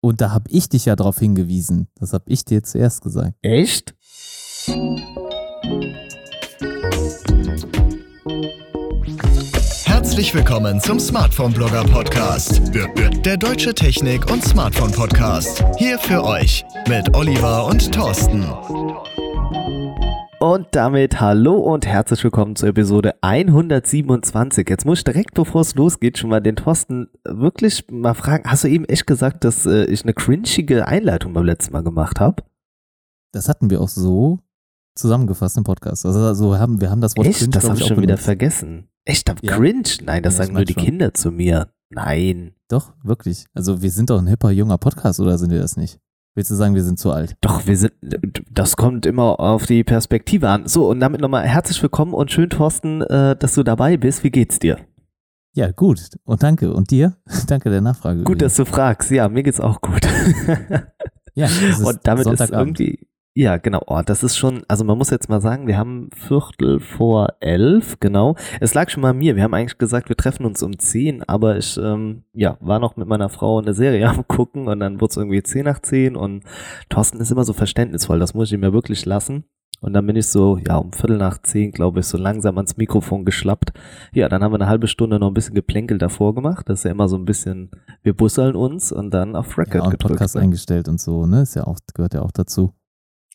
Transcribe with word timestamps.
Und 0.00 0.20
da 0.20 0.30
habe 0.32 0.50
ich 0.50 0.68
dich 0.68 0.86
ja 0.86 0.96
darauf 0.96 1.18
hingewiesen. 1.18 1.88
Das 1.96 2.12
habe 2.12 2.24
ich 2.28 2.44
dir 2.44 2.62
zuerst 2.62 3.02
gesagt. 3.02 3.34
Echt? 3.42 3.94
Herzlich 9.84 10.34
willkommen 10.34 10.80
zum 10.80 10.98
Smartphone 10.98 11.52
Blogger 11.52 11.84
Podcast. 11.84 12.62
Der 13.24 13.36
deutsche 13.36 13.74
Technik- 13.74 14.30
und 14.30 14.42
Smartphone 14.42 14.92
Podcast. 14.92 15.62
Hier 15.76 15.98
für 15.98 16.24
euch 16.24 16.64
mit 16.88 17.14
Oliver 17.14 17.66
und 17.66 17.92
Thorsten. 17.92 18.44
Und 20.42 20.68
damit 20.72 21.20
hallo 21.20 21.56
und 21.58 21.86
herzlich 21.86 22.24
willkommen 22.24 22.56
zur 22.56 22.70
Episode 22.70 23.14
127. 23.20 24.66
Jetzt 24.70 24.86
muss 24.86 24.98
ich 25.00 25.04
direkt, 25.04 25.34
bevor 25.34 25.60
es 25.60 25.74
losgeht, 25.74 26.16
schon 26.16 26.30
mal 26.30 26.40
den 26.40 26.56
Thorsten 26.56 27.08
wirklich 27.28 27.84
mal 27.90 28.14
fragen. 28.14 28.48
Hast 28.50 28.64
du 28.64 28.68
eben 28.68 28.86
echt 28.86 29.06
gesagt, 29.06 29.44
dass 29.44 29.66
äh, 29.66 29.84
ich 29.84 30.02
eine 30.02 30.14
cringige 30.14 30.88
Einleitung 30.88 31.34
beim 31.34 31.44
letzten 31.44 31.74
Mal 31.74 31.82
gemacht 31.82 32.20
habe? 32.20 32.42
Das 33.32 33.50
hatten 33.50 33.68
wir 33.68 33.82
auch 33.82 33.88
so 33.90 34.38
zusammengefasst 34.94 35.58
im 35.58 35.64
Podcast. 35.64 36.06
Also, 36.06 36.20
also 36.20 36.58
haben, 36.58 36.80
wir 36.80 36.90
haben 36.90 37.02
das 37.02 37.18
Wort 37.18 37.26
Echt? 37.26 37.40
cringe, 37.40 37.50
das 37.50 37.64
habe 37.68 37.76
ich 37.78 37.84
schon 37.86 37.98
wieder 37.98 38.06
benutzt. 38.06 38.24
vergessen. 38.24 38.88
Echt? 39.04 39.28
Hab 39.28 39.44
Ja. 39.44 39.54
cringe? 39.56 39.82
Nein, 40.04 40.22
das 40.22 40.38
Ja, 40.38 40.44
sagen 40.44 40.54
nur 40.54 40.64
die 40.64 40.72
schon. 40.72 40.84
Kinder 40.84 41.12
zu 41.12 41.30
mir. 41.32 41.68
Nein. 41.90 42.54
Doch, 42.68 42.94
wirklich. 43.02 43.44
Also 43.52 43.82
wir 43.82 43.90
sind 43.90 44.08
doch 44.08 44.18
ein 44.18 44.26
hipper, 44.26 44.50
junger 44.52 44.78
Podcast, 44.78 45.20
oder 45.20 45.36
sind 45.36 45.50
wir 45.50 45.60
das 45.60 45.76
nicht? 45.76 45.98
Willst 46.40 46.50
du 46.50 46.54
sagen, 46.54 46.74
wir 46.74 46.82
sind 46.82 46.98
zu 46.98 47.12
alt? 47.12 47.36
Doch, 47.42 47.66
wir 47.66 47.76
sind, 47.76 47.92
das 48.50 48.78
kommt 48.78 49.04
immer 49.04 49.38
auf 49.40 49.66
die 49.66 49.84
Perspektive 49.84 50.48
an. 50.48 50.66
So, 50.66 50.88
und 50.88 50.98
damit 50.98 51.20
nochmal 51.20 51.46
herzlich 51.46 51.82
willkommen 51.82 52.14
und 52.14 52.32
schön, 52.32 52.48
Thorsten, 52.48 53.02
äh, 53.02 53.36
dass 53.36 53.56
du 53.56 53.62
dabei 53.62 53.98
bist. 53.98 54.24
Wie 54.24 54.30
geht's 54.30 54.58
dir? 54.58 54.78
Ja, 55.52 55.70
gut. 55.70 56.00
Und 56.24 56.42
danke. 56.42 56.72
Und 56.72 56.92
dir? 56.92 57.18
danke 57.46 57.68
der 57.68 57.82
Nachfrage. 57.82 58.22
Gut, 58.22 58.40
dass 58.40 58.54
du 58.54 58.64
fragst. 58.64 59.10
Ja, 59.10 59.28
mir 59.28 59.42
geht's 59.42 59.60
auch 59.60 59.82
gut. 59.82 60.00
ja, 61.34 61.46
und 61.84 61.98
damit 62.04 62.26
ist 62.26 62.50
irgendwie, 62.50 63.06
ja, 63.34 63.58
genau. 63.58 63.80
Oh, 63.86 64.02
das 64.04 64.24
ist 64.24 64.36
schon, 64.36 64.64
also 64.66 64.84
man 64.84 64.98
muss 64.98 65.10
jetzt 65.10 65.28
mal 65.28 65.40
sagen, 65.40 65.68
wir 65.68 65.78
haben 65.78 66.08
Viertel 66.14 66.80
vor 66.80 67.34
elf, 67.40 68.00
genau. 68.00 68.34
Es 68.60 68.74
lag 68.74 68.90
schon 68.90 69.02
mal 69.02 69.10
an 69.10 69.18
mir. 69.18 69.36
Wir 69.36 69.44
haben 69.44 69.54
eigentlich 69.54 69.78
gesagt, 69.78 70.08
wir 70.08 70.16
treffen 70.16 70.44
uns 70.44 70.62
um 70.64 70.78
zehn, 70.78 71.22
aber 71.22 71.56
ich, 71.56 71.78
ähm, 71.78 72.24
ja, 72.32 72.56
war 72.60 72.80
noch 72.80 72.96
mit 72.96 73.06
meiner 73.06 73.28
Frau 73.28 73.58
eine 73.60 73.72
Serie 73.72 74.08
am 74.10 74.26
gucken 74.26 74.66
und 74.66 74.80
dann 74.80 75.00
wurde 75.00 75.10
es 75.10 75.16
irgendwie 75.16 75.42
zehn 75.42 75.64
nach 75.64 75.80
zehn 75.80 76.16
und 76.16 76.42
Thorsten 76.88 77.20
ist 77.20 77.30
immer 77.30 77.44
so 77.44 77.52
verständnisvoll. 77.52 78.18
Das 78.18 78.34
muss 78.34 78.48
ich 78.48 78.54
ihm 78.54 78.64
ja 78.64 78.72
wirklich 78.72 79.06
lassen. 79.06 79.44
Und 79.80 79.94
dann 79.94 80.06
bin 80.06 80.16
ich 80.16 80.26
so, 80.26 80.58
ja, 80.58 80.76
um 80.76 80.92
Viertel 80.92 81.16
nach 81.16 81.40
zehn, 81.40 81.70
glaube 81.70 82.00
ich, 82.00 82.06
so 82.06 82.18
langsam 82.18 82.56
ans 82.58 82.76
Mikrofon 82.76 83.24
geschlappt. 83.24 83.72
Ja, 84.12 84.28
dann 84.28 84.42
haben 84.42 84.52
wir 84.52 84.60
eine 84.60 84.68
halbe 84.68 84.88
Stunde 84.88 85.18
noch 85.18 85.28
ein 85.28 85.34
bisschen 85.34 85.54
geplänkelt 85.54 86.02
davor 86.02 86.34
gemacht. 86.34 86.68
Das 86.68 86.80
ist 86.80 86.84
ja 86.84 86.90
immer 86.90 87.08
so 87.08 87.16
ein 87.16 87.24
bisschen, 87.24 87.70
wir 88.02 88.14
busseln 88.14 88.56
uns 88.56 88.92
und 88.92 89.14
dann 89.14 89.36
auf 89.36 89.56
Record 89.56 89.84
ja, 89.84 89.90
gedrückt. 89.90 90.18
Podcast 90.18 90.36
eingestellt 90.36 90.88
und 90.88 91.00
so, 91.00 91.24
ne? 91.24 91.42
Ist 91.42 91.54
ja 91.54 91.66
auch, 91.66 91.78
gehört 91.94 92.12
ja 92.12 92.22
auch 92.22 92.32
dazu. 92.32 92.74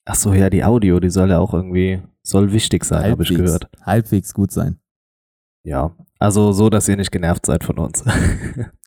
Ach 0.05 0.15
so, 0.15 0.33
ja, 0.33 0.49
die 0.49 0.63
Audio, 0.63 0.99
die 0.99 1.09
soll 1.09 1.29
ja 1.29 1.39
auch 1.39 1.53
irgendwie, 1.53 2.01
soll 2.21 2.51
wichtig 2.51 2.85
sein, 2.85 3.11
habe 3.11 3.23
ich 3.23 3.29
gehört. 3.29 3.69
Halbwegs 3.81 4.33
gut 4.33 4.51
sein. 4.51 4.79
Ja, 5.63 5.95
also 6.19 6.51
so, 6.51 6.69
dass 6.69 6.87
ihr 6.87 6.95
nicht 6.95 7.11
genervt 7.11 7.45
seid 7.45 7.63
von 7.63 7.77
uns. 7.79 8.03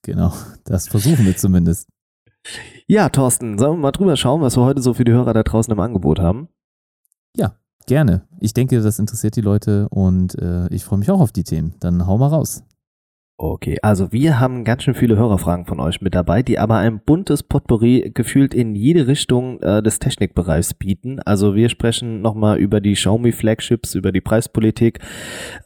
Genau. 0.05 0.33
Das 0.65 0.89
versuchen 0.89 1.27
wir 1.27 1.37
zumindest. 1.37 1.87
ja, 2.87 3.11
Thorsten, 3.11 3.59
sollen 3.59 3.77
wir 3.77 3.83
mal 3.83 3.93
drüber 3.93 4.17
schauen, 4.17 4.41
was 4.41 4.57
wir 4.57 4.65
heute 4.65 4.81
so 4.81 4.95
für 4.95 5.05
die 5.05 5.13
Hörer 5.13 5.35
da 5.35 5.43
draußen 5.43 5.71
im 5.71 5.81
Angebot 5.81 6.19
haben? 6.19 6.49
Gerne. 7.89 8.21
Ich 8.39 8.53
denke, 8.53 8.83
das 8.83 8.99
interessiert 8.99 9.35
die 9.35 9.41
Leute 9.41 9.89
und 9.89 10.39
äh, 10.39 10.69
ich 10.69 10.85
freue 10.85 10.99
mich 10.99 11.11
auch 11.11 11.21
auf 11.21 11.33
die 11.33 11.43
Themen. 11.43 11.75
Dann 11.81 12.07
hau 12.07 12.19
mal 12.19 12.27
raus. 12.27 12.63
Okay, 13.41 13.79
also 13.83 14.11
wir 14.11 14.41
haben 14.41 14.65
ganz 14.65 14.83
schön 14.83 14.95
viele 14.95 15.17
Hörerfragen 15.17 15.65
von 15.65 15.79
euch 15.79 16.01
mit 16.01 16.13
dabei, 16.13 16.43
die 16.43 16.59
aber 16.59 16.79
ein 16.79 16.99
buntes 16.99 17.45
Potpourri 17.45 18.11
gefühlt 18.13 18.53
in 18.53 18.75
jede 18.75 19.07
Richtung 19.07 19.63
äh, 19.63 19.81
des 19.81 20.01
Technikbereichs 20.01 20.75
bieten. 20.75 21.21
Also 21.21 21.55
wir 21.55 21.69
sprechen 21.69 22.21
nochmal 22.21 22.59
über 22.59 22.81
die 22.81 22.95
Xiaomi 22.95 23.31
Flagships, 23.31 23.95
über 23.95 24.11
die 24.11 24.21
Preispolitik, 24.21 24.99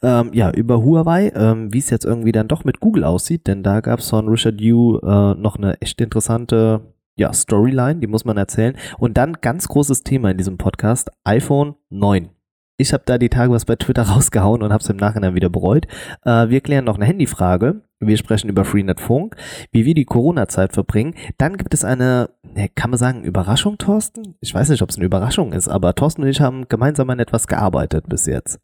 ähm, 0.03 0.29
ja, 0.33 0.51
über 0.51 0.83
Huawei, 0.83 1.31
ähm, 1.33 1.73
wie 1.73 1.79
es 1.79 1.89
jetzt 1.89 2.05
irgendwie 2.05 2.31
dann 2.31 2.47
doch 2.47 2.63
mit 2.63 2.79
Google 2.79 3.05
aussieht, 3.05 3.47
denn 3.47 3.63
da 3.63 3.81
gab 3.81 4.01
es 4.01 4.09
von 4.11 4.29
Richard 4.29 4.61
Yu 4.61 4.99
äh, 4.99 5.33
noch 5.33 5.55
eine 5.55 5.81
echt 5.81 5.99
interessante 5.99 6.93
ja, 7.15 7.33
Storyline, 7.33 7.99
die 7.99 8.07
muss 8.07 8.23
man 8.23 8.37
erzählen. 8.37 8.77
Und 8.99 9.17
dann 9.17 9.33
ganz 9.41 9.67
großes 9.67 10.03
Thema 10.03 10.29
in 10.29 10.37
diesem 10.37 10.59
Podcast, 10.59 11.09
iPhone 11.23 11.73
9. 11.89 12.29
Ich 12.77 12.91
habe 12.91 13.03
da 13.05 13.17
die 13.17 13.29
Tage 13.29 13.51
was 13.51 13.65
bei 13.65 13.75
Twitter 13.75 14.03
rausgehauen 14.09 14.63
und 14.63 14.73
habe 14.73 14.81
es 14.81 14.89
im 14.89 14.97
Nachhinein 14.97 15.35
wieder 15.35 15.49
bereut. 15.49 15.87
Äh, 16.23 16.49
wir 16.49 16.61
klären 16.61 16.85
noch 16.85 16.95
eine 16.95 17.05
Handyfrage. 17.05 17.81
Wir 17.99 18.17
sprechen 18.17 18.49
über 18.49 18.65
Freenet 18.65 18.99
Funk, 18.99 19.35
wie 19.71 19.85
wir 19.85 19.93
die 19.93 20.05
Corona-Zeit 20.05 20.73
verbringen. 20.73 21.15
Dann 21.37 21.55
gibt 21.57 21.73
es 21.73 21.85
eine, 21.85 22.29
ne, 22.43 22.69
kann 22.69 22.89
man 22.89 22.99
sagen, 22.99 23.23
Überraschung, 23.23 23.77
Thorsten? 23.77 24.35
Ich 24.41 24.53
weiß 24.53 24.69
nicht, 24.69 24.81
ob 24.81 24.89
es 24.89 24.97
eine 24.97 25.05
Überraschung 25.05 25.53
ist, 25.53 25.69
aber 25.69 25.95
Thorsten 25.95 26.23
und 26.23 26.27
ich 26.27 26.41
haben 26.41 26.67
gemeinsam 26.67 27.09
an 27.09 27.19
etwas 27.19 27.47
gearbeitet 27.47 28.09
bis 28.09 28.25
jetzt. 28.25 28.59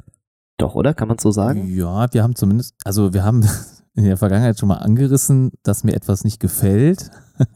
Doch, 0.58 0.76
oder? 0.76 0.94
Kann 0.94 1.08
man 1.08 1.18
so 1.18 1.31
sagen? 1.31 1.68
Ja, 1.74 2.12
wir 2.12 2.22
haben 2.22 2.36
zumindest, 2.36 2.76
also 2.84 3.14
wir 3.14 3.24
haben 3.24 3.47
in 4.00 4.06
der 4.06 4.18
Vergangenheit 4.18 4.58
schon 4.58 4.70
mal 4.70 4.78
angerissen, 4.78 5.52
dass 5.62 5.84
mir 5.84 5.94
etwas 5.94 6.24
nicht 6.24 6.40
gefällt. 6.40 7.12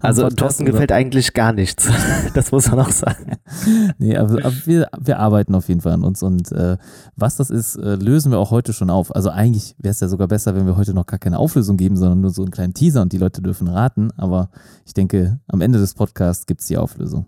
Also 0.00 0.26
Thorsten 0.30 0.64
gefällt 0.64 0.90
eigentlich 0.90 1.34
gar 1.34 1.52
nichts. 1.52 1.86
das 2.34 2.50
muss 2.50 2.70
man 2.70 2.80
auch 2.80 2.90
sagen. 2.90 3.36
Nee, 3.98 4.16
aber, 4.16 4.42
aber 4.42 4.54
wir, 4.64 4.88
wir 4.98 5.18
arbeiten 5.18 5.54
auf 5.54 5.68
jeden 5.68 5.82
Fall 5.82 5.92
an 5.92 6.02
uns 6.02 6.22
und 6.22 6.50
äh, 6.50 6.78
was 7.14 7.36
das 7.36 7.50
ist, 7.50 7.76
äh, 7.76 7.96
lösen 7.96 8.32
wir 8.32 8.38
auch 8.38 8.50
heute 8.50 8.72
schon 8.72 8.88
auf. 8.88 9.14
Also 9.14 9.28
eigentlich 9.28 9.76
wäre 9.78 9.90
es 9.90 10.00
ja 10.00 10.08
sogar 10.08 10.28
besser, 10.28 10.54
wenn 10.54 10.64
wir 10.64 10.78
heute 10.78 10.94
noch 10.94 11.04
gar 11.04 11.18
keine 11.18 11.38
Auflösung 11.38 11.76
geben, 11.76 11.98
sondern 11.98 12.22
nur 12.22 12.30
so 12.30 12.40
einen 12.40 12.52
kleinen 12.52 12.72
Teaser 12.72 13.02
und 13.02 13.12
die 13.12 13.18
Leute 13.18 13.42
dürfen 13.42 13.68
raten. 13.68 14.10
Aber 14.16 14.48
ich 14.86 14.94
denke, 14.94 15.40
am 15.46 15.60
Ende 15.60 15.78
des 15.78 15.92
Podcasts 15.92 16.46
gibt 16.46 16.62
es 16.62 16.68
die 16.68 16.78
Auflösung. 16.78 17.26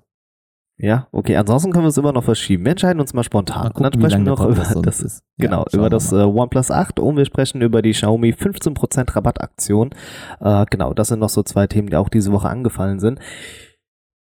Ja, 0.83 1.09
okay. 1.13 1.37
Ansonsten 1.37 1.73
können 1.73 1.85
wir 1.85 1.91
es 1.91 1.99
immer 1.99 2.13
noch 2.13 2.25
verschieben. 2.25 2.65
Wir 2.65 2.71
entscheiden 2.71 3.01
uns 3.01 3.13
mal 3.13 3.23
spontan. 3.23 3.65
Mal 3.65 3.69
und 3.69 3.83
dann 3.83 3.93
gucken, 3.93 4.01
sprechen 4.01 4.25
wir 4.25 4.31
noch 4.33 4.47
über 4.47 4.83
das, 4.83 5.01
ist. 5.01 5.23
Genau, 5.37 5.67
Ja, 5.71 5.79
über 5.79 5.91
das 5.91 6.11
äh, 6.11 6.17
OnePlus 6.23 6.71
8 6.71 7.01
und 7.01 7.19
wir 7.19 7.27
sprechen 7.27 7.61
über 7.61 7.83
die 7.83 7.91
Xiaomi 7.91 8.31
15% 8.31 9.15
Rabattaktion. 9.15 9.91
Äh, 10.41 10.65
genau, 10.71 10.95
das 10.95 11.09
sind 11.09 11.19
noch 11.19 11.29
so 11.29 11.43
zwei 11.43 11.67
Themen, 11.67 11.89
die 11.89 11.97
auch 11.97 12.09
diese 12.09 12.33
Woche 12.33 12.49
angefallen 12.49 12.99
sind. 12.99 13.21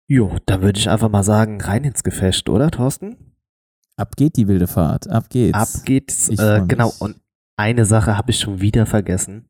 Jo, 0.08 0.38
dann 0.46 0.62
würde 0.62 0.78
ich 0.78 0.90
einfach 0.90 1.09
mal 1.09 1.24
sagen, 1.24 1.59
rein 1.59 1.84
ins 1.84 2.03
Gefecht, 2.03 2.50
oder 2.50 2.69
Thorsten? 2.69 3.36
Ab 3.96 4.16
geht 4.16 4.38
die 4.38 4.47
wilde 4.47 4.68
Fahrt, 4.68 5.09
ab 5.09 5.30
geht's. 5.30 5.58
Ab 5.58 5.86
geht's. 5.86 6.30
Äh, 6.30 6.63
genau, 6.68 6.94
und 7.00 7.16
eine 7.58 7.86
Sache 7.86 8.16
habe 8.16 8.30
ich 8.30 8.40
schon 8.40 8.62
wieder 8.62 8.86
vergessen. 8.86 9.50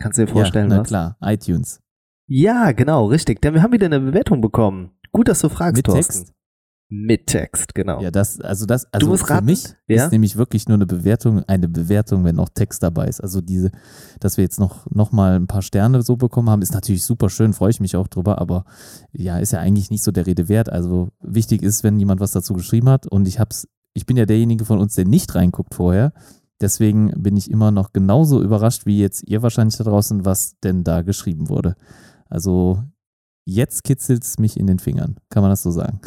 Kannst 0.00 0.18
du 0.18 0.26
dir 0.26 0.32
vorstellen, 0.32 0.70
ja, 0.70 0.76
na 0.76 0.80
was? 0.82 0.88
klar, 0.88 1.16
iTunes. 1.20 1.80
Ja, 2.28 2.70
genau, 2.70 3.06
richtig. 3.06 3.42
Denn 3.42 3.54
wir 3.54 3.62
haben 3.62 3.72
wieder 3.72 3.86
eine 3.86 3.98
Bewertung 3.98 4.40
bekommen. 4.40 4.92
Gut, 5.12 5.28
dass 5.28 5.40
du 5.40 5.48
fragst, 5.48 5.76
Mit 5.76 5.86
Thorsten. 5.86 6.18
Text? 6.18 6.34
Mit 6.92 7.28
Text, 7.28 7.72
genau. 7.76 8.02
Ja, 8.02 8.10
das, 8.10 8.40
also 8.40 8.66
das, 8.66 8.92
also 8.92 9.16
für 9.16 9.30
raten? 9.30 9.46
mich 9.46 9.76
Ja? 9.86 10.04
ist 10.04 10.10
nämlich 10.10 10.36
wirklich 10.36 10.66
nur 10.66 10.74
eine 10.74 10.86
Bewertung, 10.86 11.44
eine 11.44 11.68
Bewertung, 11.68 12.24
wenn 12.24 12.34
noch 12.34 12.48
Text 12.48 12.82
dabei 12.82 13.06
ist. 13.06 13.20
Also 13.20 13.40
diese, 13.40 13.70
dass 14.18 14.36
wir 14.36 14.42
jetzt 14.42 14.58
noch, 14.58 14.90
noch 14.90 15.12
mal 15.12 15.36
ein 15.36 15.46
paar 15.46 15.62
Sterne 15.62 16.02
so 16.02 16.16
bekommen 16.16 16.50
haben, 16.50 16.62
ist 16.62 16.74
natürlich 16.74 17.04
super 17.04 17.30
schön, 17.30 17.52
freue 17.52 17.70
ich 17.70 17.78
mich 17.78 17.94
auch 17.94 18.08
drüber, 18.08 18.40
aber 18.40 18.64
ja, 19.12 19.38
ist 19.38 19.52
ja 19.52 19.60
eigentlich 19.60 19.90
nicht 19.90 20.02
so 20.02 20.10
der 20.10 20.26
Rede 20.26 20.48
wert. 20.48 20.68
Also 20.68 21.10
wichtig 21.20 21.62
ist, 21.62 21.84
wenn 21.84 22.00
jemand 22.00 22.20
was 22.20 22.32
dazu 22.32 22.54
geschrieben 22.54 22.88
hat 22.88 23.06
und 23.06 23.28
ich 23.28 23.38
hab's, 23.38 23.68
ich 23.94 24.04
bin 24.04 24.16
ja 24.16 24.26
derjenige 24.26 24.64
von 24.64 24.80
uns, 24.80 24.96
der 24.96 25.04
nicht 25.04 25.32
reinguckt 25.36 25.76
vorher. 25.76 26.12
Deswegen 26.60 27.12
bin 27.22 27.36
ich 27.36 27.52
immer 27.52 27.70
noch 27.70 27.92
genauso 27.92 28.42
überrascht 28.42 28.84
wie 28.84 28.98
jetzt 28.98 29.22
ihr 29.28 29.42
wahrscheinlich 29.42 29.76
da 29.76 29.84
draußen, 29.84 30.24
was 30.24 30.58
denn 30.58 30.82
da 30.82 31.02
geschrieben 31.02 31.48
wurde. 31.48 31.76
Also 32.28 32.82
jetzt 33.50 33.84
kitzelt's 33.84 34.38
mich 34.38 34.58
in 34.58 34.66
den 34.66 34.78
Fingern. 34.78 35.16
Kann 35.30 35.42
man 35.42 35.50
das 35.50 35.62
so 35.62 35.70
sagen? 35.70 36.00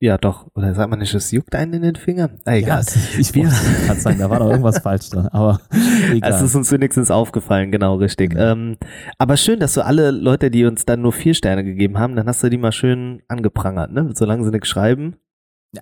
Ja, 0.00 0.16
doch. 0.16 0.46
Oder 0.54 0.74
sagt 0.74 0.90
man 0.90 1.00
nicht, 1.00 1.12
es 1.12 1.32
juckt 1.32 1.56
einen 1.56 1.72
in 1.72 1.82
den 1.82 1.96
Fingern? 1.96 2.38
Ah, 2.44 2.54
egal. 2.54 2.84
Ja, 2.84 3.18
ich 3.18 3.34
wollte 3.34 3.50
gerade 3.86 4.00
sagen, 4.00 4.18
da 4.18 4.30
war 4.30 4.38
doch 4.38 4.50
irgendwas 4.50 4.78
falsch 4.78 5.10
dran, 5.10 5.26
aber 5.28 5.60
egal. 6.12 6.32
Es 6.32 6.40
ist 6.40 6.54
uns 6.54 6.70
wenigstens 6.70 7.10
aufgefallen, 7.10 7.72
genau, 7.72 7.96
richtig. 7.96 8.34
Mhm. 8.34 8.38
Ähm, 8.40 8.76
aber 9.18 9.36
schön, 9.36 9.58
dass 9.58 9.74
du 9.74 9.84
alle 9.84 10.12
Leute, 10.12 10.52
die 10.52 10.64
uns 10.66 10.84
dann 10.84 11.02
nur 11.02 11.12
vier 11.12 11.34
Sterne 11.34 11.64
gegeben 11.64 11.98
haben, 11.98 12.14
dann 12.14 12.28
hast 12.28 12.44
du 12.44 12.48
die 12.48 12.58
mal 12.58 12.70
schön 12.70 13.22
angeprangert, 13.26 13.90
ne? 13.92 14.10
Solange 14.14 14.44
sie 14.44 14.50
nichts 14.50 14.68
schreiben. 14.68 15.16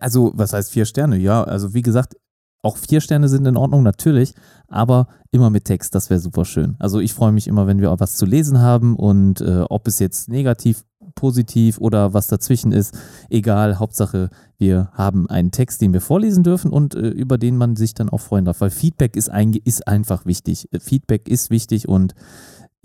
Also, 0.00 0.32
was 0.34 0.54
heißt 0.54 0.72
vier 0.72 0.86
Sterne? 0.86 1.18
Ja, 1.18 1.44
also 1.44 1.74
wie 1.74 1.82
gesagt, 1.82 2.16
auch 2.62 2.76
vier 2.78 3.00
Sterne 3.00 3.28
sind 3.28 3.46
in 3.46 3.56
Ordnung, 3.56 3.82
natürlich, 3.82 4.34
aber 4.68 5.08
immer 5.30 5.50
mit 5.50 5.66
Text, 5.66 5.94
das 5.94 6.10
wäre 6.10 6.18
super 6.18 6.44
schön. 6.44 6.74
Also 6.78 7.00
ich 7.00 7.14
freue 7.14 7.32
mich 7.32 7.46
immer, 7.46 7.66
wenn 7.66 7.80
wir 7.80 7.92
auch 7.92 8.00
was 8.00 8.16
zu 8.16 8.26
lesen 8.26 8.60
haben 8.60 8.96
und 8.96 9.40
äh, 9.40 9.64
ob 9.68 9.86
es 9.86 9.98
jetzt 9.98 10.28
negativ, 10.28 10.84
positiv 11.16 11.78
oder 11.78 12.14
was 12.14 12.28
dazwischen 12.28 12.70
ist, 12.70 12.96
egal, 13.28 13.80
Hauptsache 13.80 14.30
wir 14.58 14.90
haben 14.92 15.28
einen 15.28 15.50
Text, 15.50 15.80
den 15.80 15.92
wir 15.92 16.00
vorlesen 16.00 16.44
dürfen 16.44 16.70
und 16.70 16.94
äh, 16.94 17.08
über 17.08 17.36
den 17.36 17.56
man 17.56 17.76
sich 17.76 17.94
dann 17.94 18.08
auch 18.08 18.20
freuen 18.20 18.44
darf, 18.44 18.60
weil 18.60 18.70
Feedback 18.70 19.16
ist, 19.16 19.28
ein, 19.28 19.52
ist 19.52 19.88
einfach 19.88 20.24
wichtig. 20.24 20.68
Äh, 20.72 20.80
Feedback 20.80 21.28
ist 21.28 21.50
wichtig 21.50 21.88
und 21.88 22.14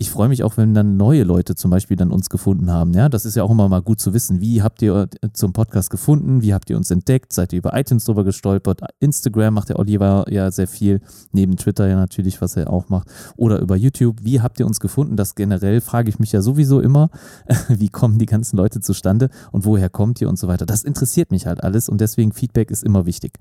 ich 0.02 0.10
freue 0.10 0.28
mich 0.28 0.42
auch, 0.42 0.56
wenn 0.56 0.74
dann 0.74 0.96
neue 0.96 1.22
Leute 1.22 1.54
zum 1.54 1.70
Beispiel 1.70 1.96
dann 1.96 2.10
uns 2.10 2.28
gefunden 2.28 2.72
haben. 2.72 2.92
Ja, 2.92 3.08
das 3.08 3.24
ist 3.24 3.36
ja 3.36 3.44
auch 3.44 3.52
immer 3.52 3.68
mal 3.68 3.82
gut 3.82 4.00
zu 4.00 4.12
wissen. 4.12 4.40
Wie 4.40 4.60
habt 4.60 4.82
ihr 4.82 5.08
äh, 5.22 5.28
zum 5.32 5.52
Podcast 5.52 5.90
gefunden? 5.90 6.42
Wie 6.42 6.52
habt 6.52 6.68
ihr 6.70 6.76
uns 6.76 6.90
entdeckt? 6.90 7.32
Seid 7.32 7.52
ihr 7.52 7.60
über 7.60 7.78
iTunes 7.78 8.04
drüber 8.04 8.24
gestolpert? 8.24 8.80
Instagram 8.98 9.54
macht 9.54 9.68
der 9.68 9.78
Oliver 9.78 10.24
ja 10.28 10.50
sehr 10.50 10.66
viel, 10.66 11.02
neben 11.30 11.56
Twitter 11.56 11.86
ja 11.86 11.94
natürlich, 11.94 12.42
was 12.42 12.56
er 12.56 12.68
auch 12.68 12.88
macht. 12.88 13.06
Oder 13.36 13.60
über 13.60 13.76
YouTube. 13.76 14.16
Wie 14.22 14.40
habt 14.40 14.58
ihr 14.58 14.66
uns 14.66 14.80
gefunden? 14.80 15.16
Das 15.16 15.36
generell 15.36 15.80
frage 15.80 16.08
ich 16.08 16.18
mich 16.18 16.32
ja 16.32 16.42
sowieso 16.42 16.80
immer. 16.80 17.08
Wie 17.68 17.88
kommen 17.88 18.18
die 18.18 18.26
ganzen 18.26 18.56
Leute 18.56 18.80
zustande 18.80 19.30
und 19.52 19.64
woher 19.64 19.88
kommt 19.88 20.20
ihr 20.20 20.28
und 20.28 20.36
so 20.36 20.48
weiter? 20.48 20.66
Das 20.66 20.82
interessiert 20.82 21.30
mich 21.30 21.46
halt 21.46 21.62
alles 21.62 21.88
und 21.88 22.00
deswegen 22.00 22.32
Feedback 22.32 22.72
ist 22.72 22.82
immer 22.82 23.06
wichtig. 23.06 23.38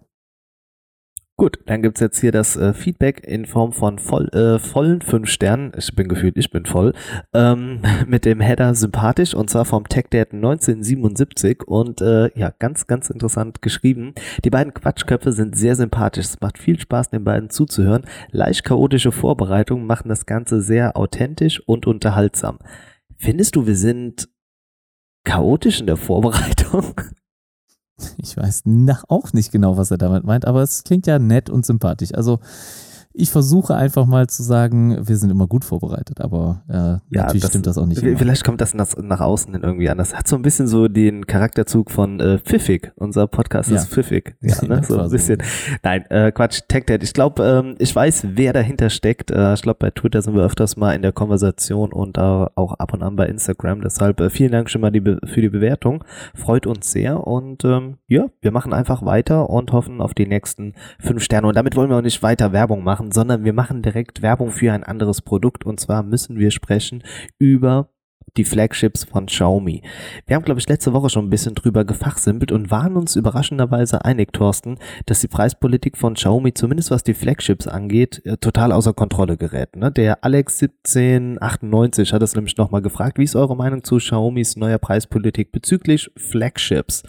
Gut, 1.42 1.58
dann 1.66 1.82
gibt's 1.82 2.00
jetzt 2.02 2.20
hier 2.20 2.32
das 2.32 2.56
äh, 2.56 2.72
Feedback 2.72 3.26
in 3.26 3.48
Form 3.48 3.74
von 3.74 3.98
voll, 3.98 4.28
äh, 4.28 4.60
vollen 4.60 5.02
fünf 5.02 5.28
Sternen. 5.28 5.72
Ich 5.76 5.96
bin 5.96 6.08
gefühlt, 6.08 6.38
ich 6.38 6.52
bin 6.52 6.68
voll. 6.68 6.94
Ähm, 7.34 7.82
mit 8.08 8.26
dem 8.26 8.42
Header 8.42 8.76
sympathisch 8.76 9.34
und 9.34 9.50
zwar 9.50 9.66
vom 9.66 9.90
TechDad 9.90 10.34
1977 10.34 11.64
und 11.64 12.00
äh, 12.00 12.30
ja, 12.38 12.54
ganz, 12.60 12.86
ganz 12.86 13.10
interessant 13.10 13.64
geschrieben. 13.64 14.14
Die 14.46 14.52
beiden 14.52 14.76
Quatschköpfe 14.76 15.32
sind 15.32 15.58
sehr 15.58 15.76
sympathisch. 15.76 16.26
Es 16.26 16.42
macht 16.42 16.60
viel 16.60 16.80
Spaß, 16.80 17.10
den 17.10 17.24
beiden 17.24 17.50
zuzuhören. 17.50 18.06
Leicht 18.30 18.64
chaotische 18.64 19.12
Vorbereitungen 19.12 19.88
machen 19.88 20.10
das 20.10 20.28
Ganze 20.28 20.62
sehr 20.62 20.96
authentisch 20.96 21.60
und 21.66 21.88
unterhaltsam. 21.88 22.60
Findest 23.18 23.56
du, 23.56 23.66
wir 23.66 23.76
sind 23.76 24.30
chaotisch 25.24 25.80
in 25.80 25.88
der 25.88 25.98
Vorbereitung? 25.98 26.94
Ich 28.18 28.38
weiß 28.38 28.63
auch 29.07 29.33
nicht 29.33 29.51
genau, 29.51 29.77
was 29.77 29.92
er 29.92 29.98
damit 29.98 30.24
meint, 30.24 30.45
aber 30.45 30.62
es 30.62 30.83
klingt 30.83 31.07
ja 31.07 31.19
nett 31.19 31.50
und 31.50 31.65
sympathisch. 31.65 32.13
Also 32.13 32.39
ich 33.13 33.30
versuche 33.30 33.75
einfach 33.75 34.06
mal 34.06 34.28
zu 34.28 34.44
sagen, 34.44 35.08
wir 35.08 35.18
sind 35.18 35.30
immer 35.30 35.48
gut 35.48 35.66
vorbereitet, 35.66 36.22
aber 36.22 36.63
äh, 36.69 36.74
ja, 36.74 37.02
natürlich 37.10 37.42
das, 37.42 37.52
stimmt 37.52 37.68
das 37.68 37.78
auch 37.78 37.86
nicht. 37.86 38.02
Immer. 38.02 38.18
Vielleicht 38.18 38.44
kommt 38.44 38.62
das 38.62 38.74
nach, 38.74 38.88
nach 38.98 39.19
außen 39.19 39.54
hin 39.54 39.63
irgendwie 39.63 39.90
anders. 39.90 40.16
Hat 40.16 40.28
so 40.28 40.36
ein 40.36 40.42
bisschen 40.42 40.68
so 40.68 40.88
den 40.88 41.28
Charakterzug 41.28 41.92
von 41.92 42.19
äh, 42.19 42.40
Pfiffig. 42.40 42.92
Unser 42.96 43.28
Podcast 43.28 43.69
ja. 43.69 43.78
ist 43.78 43.90
Pfiffig. 43.90 44.36
Ja, 44.42 44.56
ne? 44.68 44.81
so 44.84 45.00
ein 45.00 45.10
bisschen. 45.10 45.40
So. 45.40 45.75
Nein, 45.84 46.06
äh, 46.10 46.31
Quatsch, 46.31 46.62
TechDad. 46.68 47.04
Ich 47.04 47.13
glaube, 47.13 47.44
ähm, 47.44 47.75
ich 47.80 47.96
weiß, 47.96 48.28
wer 48.36 48.54
dahinter 48.54 48.90
steckt. 48.90 49.31
Äh, 49.31 49.54
ich 49.54 49.62
glaube, 49.62 49.80
bei 49.80 49.92
Twitter 49.92 50.22
sind 50.22 50.36
wir 50.36 50.44
öfters 50.44 50.78
mal 50.78 50.94
in 50.94 51.02
der 51.02 51.12
Konversation 51.12 51.92
und 51.92 52.18
äh, 52.18 52.22
auch 52.22 52.74
ab 52.74 52.94
und 52.94 53.04
an 53.04 53.16
bei 53.16 53.28
Instagram. 53.28 53.81
Deshalb 53.81 54.22
äh, 54.22 54.30
vielen 54.30 54.52
Dank 54.52 54.69
schon 54.69 54.81
mal 54.81 54.92
die 54.92 55.02
für 55.02 55.42
die 55.42 55.50
Bewertung. 55.50 56.04
Freut 56.34 56.66
uns 56.66 56.92
sehr 56.92 57.25
und 57.28 57.66
ähm, 57.66 57.98
ja, 58.08 58.28
wir 58.42 58.52
machen 58.52 58.74
einfach 58.74 59.04
weiter 59.06 59.50
und 59.50 59.72
hoffen 59.72 60.02
auf 60.02 60.13
die 60.13 60.28
nächsten 60.28 60.74
fünf 61.00 61.24
Sterne. 61.24 61.48
Und 61.48 61.56
damit 61.56 61.75
wollen 61.75 61.90
wir 61.90 61.98
auch 61.98 62.02
nicht 62.02 62.24
weiter 62.24 62.54
Werbung 62.54 62.84
machen 62.84 63.00
machen, 63.01 63.12
sondern 63.12 63.44
wir 63.44 63.53
machen 63.53 63.81
direkt 63.81 64.21
Werbung 64.21 64.51
für 64.51 64.71
ein 64.71 64.83
anderes 64.83 65.21
Produkt 65.21 65.65
und 65.65 65.80
zwar 65.80 66.03
müssen 66.03 66.38
wir 66.38 66.51
sprechen 66.51 67.03
über 67.39 67.89
die 68.38 68.45
Flagships 68.45 69.03
von 69.03 69.25
Xiaomi. 69.25 69.81
Wir 70.25 70.36
haben, 70.36 70.45
glaube 70.45 70.59
ich, 70.59 70.69
letzte 70.69 70.94
Woche 70.94 71.09
schon 71.09 71.25
ein 71.25 71.30
bisschen 71.30 71.56
drüber 71.56 71.83
gefachsimpelt 71.83 72.53
und 72.53 72.71
waren 72.71 72.95
uns 72.95 73.18
überraschenderweise 73.18 74.06
einig, 74.06 74.31
Thorsten, 74.31 74.77
dass 75.06 75.19
die 75.19 75.27
Preispolitik 75.27 75.98
von 75.98 76.13
Xiaomi, 76.13 76.53
zumindest 76.53 76.92
was 76.92 77.03
die 77.03 77.15
Flagships 77.15 77.68
angeht, 77.68 78.21
äh, 78.25 78.38
total 78.38 78.71
außer 78.71 78.94
Kontrolle 78.94 79.36
gerät. 79.36 79.75
Ne? 79.75 79.92
Der 79.92 80.24
Alex 80.24 80.62
1798 80.62 82.13
hat 82.13 82.21
es 82.21 82.36
nämlich 82.36 82.56
nochmal 82.56 82.81
gefragt, 82.81 83.18
wie 83.18 83.24
ist 83.24 83.36
eure 83.36 83.57
Meinung 83.57 83.83
zu 83.83 83.98
Xiaomis 83.98 84.56
neuer 84.56 84.77
Preispolitik 84.77 85.51
bezüglich 85.51 86.09
Flagships? 86.15 87.03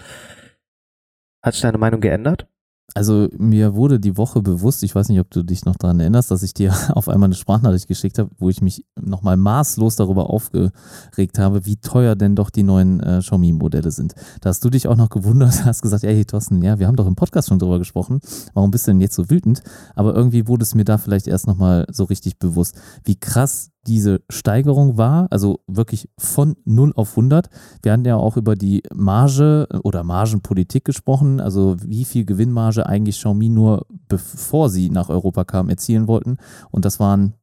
Hat 1.40 1.54
sich 1.54 1.62
deine 1.62 1.78
Meinung 1.78 2.00
geändert? 2.00 2.48
Also 2.94 3.28
mir 3.38 3.74
wurde 3.74 3.98
die 3.98 4.18
Woche 4.18 4.42
bewusst, 4.42 4.82
ich 4.82 4.94
weiß 4.94 5.08
nicht, 5.08 5.20
ob 5.20 5.30
du 5.30 5.42
dich 5.42 5.64
noch 5.64 5.76
daran 5.76 5.98
erinnerst, 5.98 6.30
dass 6.30 6.42
ich 6.42 6.52
dir 6.52 6.74
auf 6.94 7.08
einmal 7.08 7.28
eine 7.28 7.34
Sprachnachricht 7.34 7.88
geschickt 7.88 8.18
habe, 8.18 8.30
wo 8.38 8.50
ich 8.50 8.60
mich 8.60 8.84
nochmal 9.00 9.36
maßlos 9.36 9.96
darüber 9.96 10.28
aufgeregt 10.28 11.38
habe, 11.38 11.64
wie 11.64 11.76
teuer 11.76 12.16
denn 12.16 12.36
doch 12.36 12.50
die 12.50 12.62
neuen 12.62 13.00
äh, 13.00 13.20
Xiaomi-Modelle 13.20 13.90
sind. 13.90 14.14
Da 14.40 14.50
hast 14.50 14.64
du 14.64 14.70
dich 14.70 14.88
auch 14.88 14.96
noch 14.96 15.08
gewundert, 15.08 15.64
hast 15.64 15.82
gesagt, 15.82 16.04
ey 16.04 16.24
Thorsten, 16.24 16.62
ja, 16.62 16.78
wir 16.78 16.86
haben 16.86 16.96
doch 16.96 17.06
im 17.06 17.16
Podcast 17.16 17.48
schon 17.48 17.58
drüber 17.58 17.78
gesprochen, 17.78 18.20
warum 18.52 18.70
bist 18.70 18.86
du 18.86 18.90
denn 18.90 19.00
jetzt 19.00 19.14
so 19.14 19.30
wütend? 19.30 19.62
Aber 19.94 20.14
irgendwie 20.14 20.46
wurde 20.46 20.62
es 20.62 20.74
mir 20.74 20.84
da 20.84 20.98
vielleicht 20.98 21.26
erst 21.26 21.46
nochmal 21.46 21.86
so 21.90 22.04
richtig 22.04 22.38
bewusst, 22.38 22.76
wie 23.04 23.16
krass 23.16 23.71
diese 23.86 24.20
Steigerung 24.30 24.96
war, 24.96 25.26
also 25.30 25.60
wirklich 25.66 26.08
von 26.18 26.56
0 26.64 26.92
auf 26.94 27.10
100. 27.10 27.48
Wir 27.82 27.92
hatten 27.92 28.04
ja 28.04 28.16
auch 28.16 28.36
über 28.36 28.54
die 28.54 28.82
Marge 28.94 29.66
oder 29.82 30.04
Margenpolitik 30.04 30.84
gesprochen, 30.84 31.40
also 31.40 31.76
wie 31.82 32.04
viel 32.04 32.24
Gewinnmarge 32.24 32.86
eigentlich 32.86 33.16
Xiaomi 33.16 33.48
nur 33.48 33.86
bevor 34.08 34.70
sie 34.70 34.90
nach 34.90 35.08
Europa 35.08 35.44
kamen 35.44 35.68
erzielen 35.70 36.06
wollten. 36.06 36.36
Und 36.70 36.84
das 36.84 37.00
waren, 37.00 37.34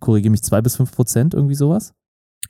korrigiere 0.00 0.30
mich, 0.30 0.42
2 0.42 0.62
bis 0.62 0.76
5 0.76 0.92
Prozent, 0.92 1.34
irgendwie 1.34 1.54
sowas? 1.54 1.94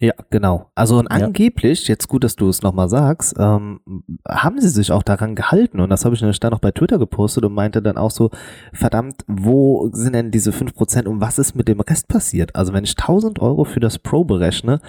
Ja, 0.00 0.12
genau. 0.30 0.70
Also 0.74 0.98
und 0.98 1.08
angeblich, 1.08 1.86
jetzt 1.86 2.08
gut, 2.08 2.24
dass 2.24 2.36
du 2.36 2.48
es 2.48 2.62
nochmal 2.62 2.88
sagst, 2.88 3.34
ähm, 3.38 3.80
haben 4.28 4.60
sie 4.60 4.68
sich 4.68 4.90
auch 4.90 5.02
daran 5.02 5.34
gehalten 5.34 5.80
und 5.80 5.90
das 5.90 6.04
habe 6.04 6.14
ich 6.14 6.20
nämlich 6.20 6.40
dann 6.40 6.50
noch 6.50 6.58
bei 6.58 6.72
Twitter 6.72 6.98
gepostet 6.98 7.44
und 7.44 7.54
meinte 7.54 7.80
dann 7.80 7.96
auch 7.96 8.10
so, 8.10 8.30
verdammt, 8.72 9.24
wo 9.26 9.90
sind 9.92 10.14
denn 10.14 10.30
diese 10.30 10.52
fünf 10.52 10.74
Prozent 10.74 11.06
und 11.06 11.20
was 11.20 11.38
ist 11.38 11.54
mit 11.54 11.68
dem 11.68 11.80
Rest 11.80 12.08
passiert? 12.08 12.56
Also 12.56 12.72
wenn 12.72 12.84
ich 12.84 12.96
1000 12.98 13.38
Euro 13.40 13.64
für 13.64 13.80
das 13.80 13.98
Pro 13.98 14.24
berechne, 14.24 14.80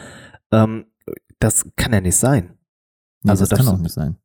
ähm, 0.51 0.85
das 1.39 1.69
kann 1.75 1.93
ja 1.93 2.01
nicht 2.01 2.17
sein. 2.17 2.57
Nee, 3.21 3.31
also 3.31 3.43
das, 3.43 3.49
das 3.49 3.59
kann 3.59 3.75
auch 3.75 3.79
nicht 3.79 3.93
sein. 3.93 4.17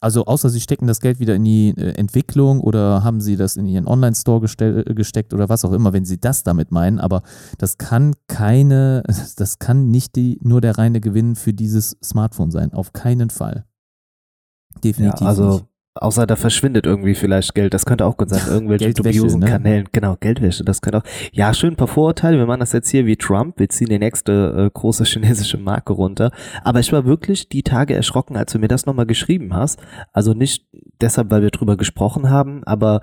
Also 0.00 0.24
außer 0.24 0.50
sie 0.50 0.60
stecken 0.60 0.86
das 0.86 1.00
Geld 1.00 1.20
wieder 1.20 1.36
in 1.36 1.44
die 1.44 1.68
äh, 1.76 1.94
Entwicklung 1.94 2.60
oder 2.60 3.04
haben 3.04 3.20
sie 3.20 3.36
das 3.36 3.56
in 3.56 3.66
ihren 3.66 3.86
Online-Store 3.86 4.44
äh, 4.58 4.94
gesteckt 4.94 5.32
oder 5.32 5.48
was 5.48 5.64
auch 5.64 5.72
immer, 5.72 5.92
wenn 5.92 6.04
sie 6.04 6.18
das 6.18 6.42
damit 6.42 6.72
meinen. 6.72 6.98
Aber 6.98 7.22
das 7.58 7.78
kann 7.78 8.14
keine, 8.26 9.04
das 9.36 9.58
kann 9.58 9.90
nicht 9.90 10.16
die, 10.16 10.38
nur 10.42 10.60
der 10.60 10.78
reine 10.78 11.00
Gewinn 11.00 11.36
für 11.36 11.52
dieses 11.52 11.96
Smartphone 12.02 12.50
sein. 12.50 12.72
Auf 12.72 12.92
keinen 12.92 13.30
Fall. 13.30 13.64
Definitiv. 14.82 15.20
Ja, 15.20 15.26
also 15.26 15.50
nicht. 15.50 15.64
Außer 15.94 16.26
da 16.26 16.36
verschwindet 16.36 16.86
irgendwie 16.86 17.14
vielleicht 17.14 17.54
Geld. 17.54 17.74
Das 17.74 17.84
könnte 17.84 18.06
auch 18.06 18.16
gut 18.16 18.30
sein. 18.30 18.40
Irgendwelche 18.48 18.94
dubiosen 18.94 19.40
ne? 19.40 19.46
Kanälen. 19.46 19.88
Genau, 19.92 20.16
Geldwäsche. 20.18 20.64
Das 20.64 20.80
könnte 20.80 20.98
auch. 20.98 21.04
Ja, 21.32 21.52
schön 21.52 21.74
ein 21.74 21.76
paar 21.76 21.88
Vorurteile. 21.88 22.38
Wir 22.38 22.46
machen 22.46 22.60
das 22.60 22.72
jetzt 22.72 22.88
hier 22.88 23.04
wie 23.04 23.16
Trump. 23.16 23.58
Wir 23.58 23.68
ziehen 23.68 23.88
die 23.88 23.98
nächste 23.98 24.66
äh, 24.66 24.70
große 24.72 25.04
chinesische 25.06 25.58
Marke 25.58 25.92
runter. 25.92 26.30
Aber 26.64 26.80
ich 26.80 26.92
war 26.92 27.04
wirklich 27.04 27.50
die 27.50 27.62
Tage 27.62 27.94
erschrocken, 27.94 28.36
als 28.36 28.52
du 28.52 28.58
mir 28.58 28.68
das 28.68 28.86
nochmal 28.86 29.06
geschrieben 29.06 29.54
hast. 29.54 29.80
Also 30.12 30.32
nicht 30.32 30.66
deshalb, 31.00 31.30
weil 31.30 31.42
wir 31.42 31.50
drüber 31.50 31.76
gesprochen 31.76 32.30
haben, 32.30 32.64
aber 32.64 33.02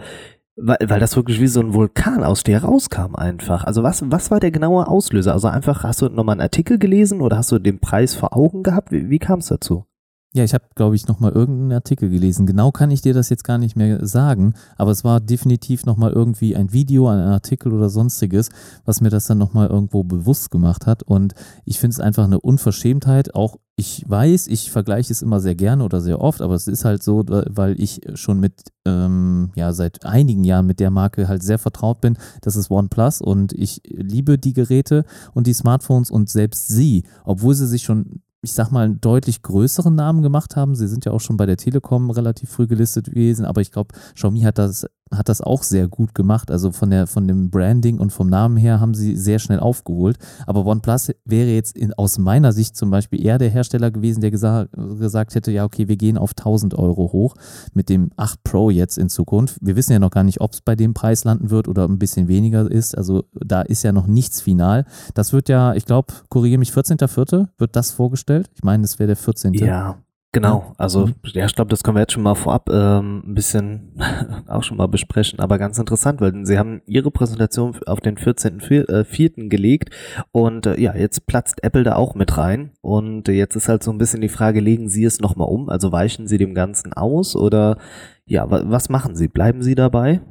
weil, 0.61 0.77
weil 0.85 0.99
das 0.99 1.15
wirklich 1.15 1.39
wie 1.39 1.47
so 1.47 1.61
ein 1.61 1.73
Vulkan 1.73 2.23
aus 2.23 2.43
dir 2.43 2.63
rauskam 2.63 3.15
einfach. 3.15 3.63
Also 3.63 3.83
was, 3.83 4.03
was 4.05 4.31
war 4.31 4.39
der 4.39 4.51
genaue 4.51 4.87
Auslöser? 4.87 5.33
Also 5.33 5.47
einfach, 5.47 5.83
hast 5.83 6.01
du 6.01 6.09
nochmal 6.09 6.33
einen 6.33 6.41
Artikel 6.41 6.79
gelesen 6.79 7.21
oder 7.21 7.37
hast 7.37 7.51
du 7.51 7.59
den 7.59 7.79
Preis 7.79 8.15
vor 8.15 8.35
Augen 8.35 8.63
gehabt? 8.63 8.91
Wie, 8.91 9.09
wie 9.09 9.19
kam 9.19 9.39
es 9.39 9.47
dazu? 9.47 9.85
Ja, 10.31 10.43
ich 10.43 10.53
habe, 10.53 10.65
glaube 10.75 10.95
ich, 10.95 11.07
nochmal 11.07 11.31
irgendeinen 11.31 11.71
Artikel 11.71 12.07
gelesen. 12.07 12.45
Genau 12.45 12.71
kann 12.71 12.91
ich 12.91 13.01
dir 13.01 13.15
das 13.15 13.29
jetzt 13.29 13.43
gar 13.43 13.57
nicht 13.57 13.75
mehr 13.75 14.05
sagen, 14.05 14.53
aber 14.77 14.91
es 14.91 15.03
war 15.03 15.19
definitiv 15.19 15.87
nochmal 15.87 16.11
irgendwie 16.11 16.55
ein 16.55 16.71
Video, 16.71 17.07
ein 17.07 17.17
Artikel 17.17 17.73
oder 17.73 17.89
sonstiges, 17.89 18.49
was 18.85 19.01
mir 19.01 19.09
das 19.09 19.25
dann 19.25 19.39
nochmal 19.39 19.69
irgendwo 19.69 20.03
bewusst 20.03 20.51
gemacht 20.51 20.85
hat. 20.85 21.01
Und 21.01 21.33
ich 21.65 21.79
finde 21.79 21.95
es 21.95 21.99
einfach 21.99 22.25
eine 22.25 22.39
Unverschämtheit. 22.39 23.33
Auch 23.33 23.57
ich 23.75 24.03
weiß, 24.07 24.45
ich 24.47 24.69
vergleiche 24.69 25.11
es 25.11 25.23
immer 25.23 25.39
sehr 25.39 25.55
gerne 25.55 25.83
oder 25.83 25.99
sehr 25.99 26.21
oft, 26.21 26.41
aber 26.41 26.53
es 26.53 26.67
ist 26.67 26.85
halt 26.85 27.01
so, 27.01 27.23
weil 27.25 27.81
ich 27.81 28.01
schon 28.13 28.39
mit, 28.39 28.53
ähm, 28.85 29.51
ja, 29.55 29.73
seit 29.73 30.05
einigen 30.05 30.43
Jahren 30.43 30.67
mit 30.67 30.79
der 30.79 30.91
Marke 30.91 31.27
halt 31.27 31.41
sehr 31.41 31.57
vertraut 31.57 32.01
bin. 32.01 32.19
Das 32.41 32.55
ist 32.55 32.69
OnePlus 32.69 33.21
und 33.21 33.51
ich 33.53 33.81
liebe 33.87 34.37
die 34.37 34.53
Geräte 34.53 35.05
und 35.33 35.47
die 35.47 35.53
Smartphones 35.53 36.11
und 36.11 36.29
selbst 36.29 36.67
sie, 36.67 37.03
obwohl 37.23 37.55
sie 37.55 37.65
sich 37.65 37.81
schon 37.81 38.21
ich 38.41 38.53
sag 38.53 38.71
mal, 38.71 38.95
deutlich 38.95 39.41
größeren 39.41 39.93
Namen 39.93 40.21
gemacht 40.21 40.55
haben. 40.55 40.75
Sie 40.75 40.87
sind 40.87 41.05
ja 41.05 41.11
auch 41.11 41.19
schon 41.19 41.37
bei 41.37 41.45
der 41.45 41.57
Telekom 41.57 42.09
relativ 42.09 42.49
früh 42.49 42.67
gelistet 42.67 43.07
gewesen, 43.07 43.45
aber 43.45 43.61
ich 43.61 43.71
glaube, 43.71 43.95
Xiaomi 44.15 44.41
hat 44.41 44.57
das 44.57 44.85
hat 45.11 45.29
das 45.29 45.41
auch 45.41 45.63
sehr 45.63 45.87
gut 45.87 46.13
gemacht. 46.13 46.51
Also 46.51 46.71
von, 46.71 46.89
der, 46.89 47.07
von 47.07 47.27
dem 47.27 47.49
Branding 47.49 47.97
und 47.99 48.11
vom 48.11 48.29
Namen 48.29 48.57
her 48.57 48.79
haben 48.79 48.93
sie 48.93 49.15
sehr 49.15 49.39
schnell 49.39 49.59
aufgeholt. 49.59 50.17
Aber 50.45 50.65
OnePlus 50.65 51.11
wäre 51.25 51.49
jetzt 51.49 51.75
in, 51.75 51.93
aus 51.93 52.17
meiner 52.17 52.51
Sicht 52.53 52.75
zum 52.75 52.89
Beispiel 52.89 53.23
eher 53.23 53.37
der 53.37 53.49
Hersteller 53.49 53.91
gewesen, 53.91 54.21
der 54.21 54.31
gesagt, 54.31 54.71
gesagt 54.99 55.35
hätte, 55.35 55.51
ja, 55.51 55.65
okay, 55.65 55.87
wir 55.87 55.97
gehen 55.97 56.17
auf 56.17 56.31
1000 56.31 56.75
Euro 56.75 57.11
hoch 57.11 57.35
mit 57.73 57.89
dem 57.89 58.11
8 58.17 58.43
Pro 58.43 58.69
jetzt 58.69 58.97
in 58.97 59.09
Zukunft. 59.09 59.57
Wir 59.61 59.75
wissen 59.75 59.93
ja 59.93 59.99
noch 59.99 60.11
gar 60.11 60.23
nicht, 60.23 60.41
ob 60.41 60.53
es 60.53 60.61
bei 60.61 60.75
dem 60.75 60.93
Preis 60.93 61.23
landen 61.23 61.49
wird 61.49 61.67
oder 61.67 61.87
ein 61.87 61.99
bisschen 61.99 62.27
weniger 62.27 62.69
ist. 62.69 62.97
Also 62.97 63.23
da 63.33 63.61
ist 63.61 63.83
ja 63.83 63.91
noch 63.91 64.07
nichts 64.07 64.41
final. 64.41 64.85
Das 65.13 65.33
wird 65.33 65.49
ja, 65.49 65.73
ich 65.73 65.85
glaube, 65.85 66.13
korrigiere 66.29 66.59
mich, 66.59 66.71
14.04. 66.71 67.47
wird 67.57 67.75
das 67.75 67.91
vorgestellt. 67.91 68.49
Ich 68.53 68.63
meine, 68.63 68.81
das 68.83 68.99
wäre 68.99 69.07
der 69.07 69.15
14. 69.15 69.53
Ja, 69.53 69.97
Genau, 70.31 70.75
also 70.77 71.07
mhm. 71.07 71.15
ja, 71.23 71.45
ich 71.45 71.55
glaube, 71.55 71.69
das 71.69 71.83
können 71.83 71.97
wir 71.97 72.01
jetzt 72.01 72.13
schon 72.13 72.21
mal 72.21 72.35
vorab 72.35 72.69
ähm, 72.69 73.23
ein 73.25 73.33
bisschen 73.33 73.99
auch 74.47 74.61
schon 74.61 74.77
mal 74.77 74.87
besprechen, 74.87 75.39
aber 75.39 75.57
ganz 75.57 75.79
interessant, 75.79 76.21
weil 76.21 76.45
sie 76.45 76.59
haben 76.59 76.83
ihre 76.85 77.09
Präsentation 77.09 77.75
auf 77.87 77.99
den 77.99 78.15
14.04. 78.15 78.89
Äh, 78.89 79.49
gelegt 79.49 79.89
und 80.31 80.67
äh, 80.67 80.79
ja, 80.79 80.95
jetzt 80.95 81.25
platzt 81.25 81.63
Apple 81.63 81.83
da 81.83 81.95
auch 81.95 82.13
mit 82.13 82.37
rein 82.37 82.73
und 82.81 83.27
jetzt 83.27 83.55
ist 83.55 83.69
halt 83.69 83.81
so 83.81 83.89
ein 83.89 83.97
bisschen 83.97 84.21
die 84.21 84.29
Frage, 84.29 84.59
legen 84.59 84.87
sie 84.87 85.03
es 85.03 85.19
nochmal 85.19 85.49
um, 85.49 85.67
also 85.67 85.91
weichen 85.91 86.27
sie 86.27 86.37
dem 86.37 86.53
Ganzen 86.53 86.93
aus 86.93 87.35
oder 87.35 87.77
ja, 88.25 88.45
was 88.47 88.89
machen 88.89 89.15
sie? 89.15 89.27
Bleiben 89.27 89.63
sie 89.63 89.73
dabei? 89.73 90.21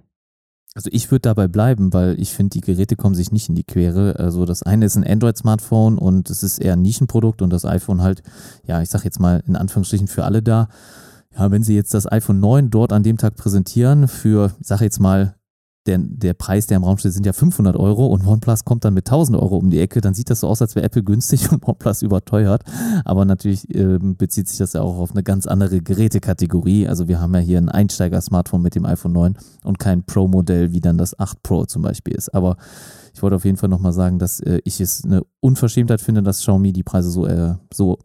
Also 0.75 0.90
ich 0.92 1.10
würde 1.10 1.22
dabei 1.22 1.48
bleiben, 1.48 1.92
weil 1.92 2.20
ich 2.20 2.32
finde, 2.32 2.50
die 2.50 2.60
Geräte 2.60 2.94
kommen 2.94 3.14
sich 3.14 3.32
nicht 3.32 3.48
in 3.48 3.54
die 3.54 3.64
Quere. 3.64 4.16
Also 4.18 4.44
das 4.44 4.62
eine 4.62 4.84
ist 4.84 4.96
ein 4.96 5.06
Android-Smartphone 5.06 5.98
und 5.98 6.30
es 6.30 6.42
ist 6.42 6.58
eher 6.58 6.75
ein 6.75 6.82
Nischenprodukt 6.82 7.42
und 7.42 7.50
das 7.50 7.64
iPhone 7.64 8.02
halt, 8.02 8.22
ja, 8.66 8.82
ich 8.82 8.90
sag 8.90 9.04
jetzt 9.04 9.18
mal 9.18 9.42
in 9.46 9.56
Anführungsstrichen 9.56 10.08
für 10.08 10.25
alle 10.25 10.42
da. 10.42 10.68
Ja, 11.37 11.50
wenn 11.50 11.62
sie 11.62 11.75
jetzt 11.75 11.94
das 11.94 12.10
iPhone 12.10 12.40
9 12.40 12.70
dort 12.70 12.92
an 12.92 13.02
dem 13.02 13.16
Tag 13.16 13.37
präsentieren 13.37 14.08
für, 14.08 14.52
ich 14.60 14.66
sag 14.66 14.80
jetzt 14.80 15.00
mal 15.00 15.38
der, 15.87 15.99
der 15.99 16.35
Preis, 16.35 16.66
der 16.66 16.76
im 16.76 16.85
Raum 16.85 16.99
steht, 16.99 17.12
sind 17.12 17.25
ja 17.25 17.32
500 17.32 17.76
Euro 17.76 18.06
und 18.06 18.26
OnePlus 18.26 18.64
kommt 18.64 18.85
dann 18.85 18.94
mit 18.94 19.08
1000 19.08 19.38
Euro 19.38 19.56
um 19.56 19.70
die 19.70 19.80
Ecke, 19.80 20.00
dann 20.00 20.14
sieht 20.14 20.28
das 20.28 20.40
so 20.40 20.49
aus, 20.49 20.61
als 20.61 20.75
wäre 20.75 20.85
Apple 20.85 21.02
günstig 21.02 21.50
und 21.52 21.66
OnePlus 21.66 22.02
überteuert. 22.02 22.62
Aber 23.04 23.25
natürlich 23.25 23.75
äh, 23.75 23.99
bezieht 23.99 24.49
sich 24.49 24.58
das 24.58 24.75
ja 24.75 24.82
auch 24.82 24.99
auf 24.99 25.12
eine 25.12 25.23
ganz 25.23 25.47
andere 25.47 25.80
Gerätekategorie. 25.80 26.87
Also 26.87 27.08
wir 27.08 27.20
haben 27.20 27.35
ja 27.35 27.40
hier 27.40 27.58
ein 27.58 27.68
Einsteiger-Smartphone 27.68 28.62
mit 28.62 28.75
dem 28.75 28.85
iPhone 28.85 29.12
9 29.12 29.38
und 29.64 29.78
kein 29.78 30.04
Pro-Modell, 30.04 30.73
wie 30.73 30.80
dann 30.80 30.99
das 30.99 31.18
8 31.18 31.42
Pro 31.42 31.64
zum 31.64 31.82
Beispiel 31.82 32.14
ist. 32.14 32.35
Aber 32.35 32.56
ich 33.14 33.23
wollte 33.23 33.37
auf 33.37 33.44
jeden 33.44 33.56
Fall 33.56 33.68
nochmal 33.68 33.92
sagen, 33.92 34.18
dass 34.18 34.40
äh, 34.40 34.61
ich 34.64 34.80
es 34.80 35.04
eine 35.04 35.23
Unverschämtheit 35.40 36.00
finde, 36.00 36.23
dass 36.23 36.38
Xiaomi 36.38 36.73
die 36.73 36.82
Preise 36.82 37.11
so, 37.11 37.26
äh, 37.26 37.54
so 37.73 37.99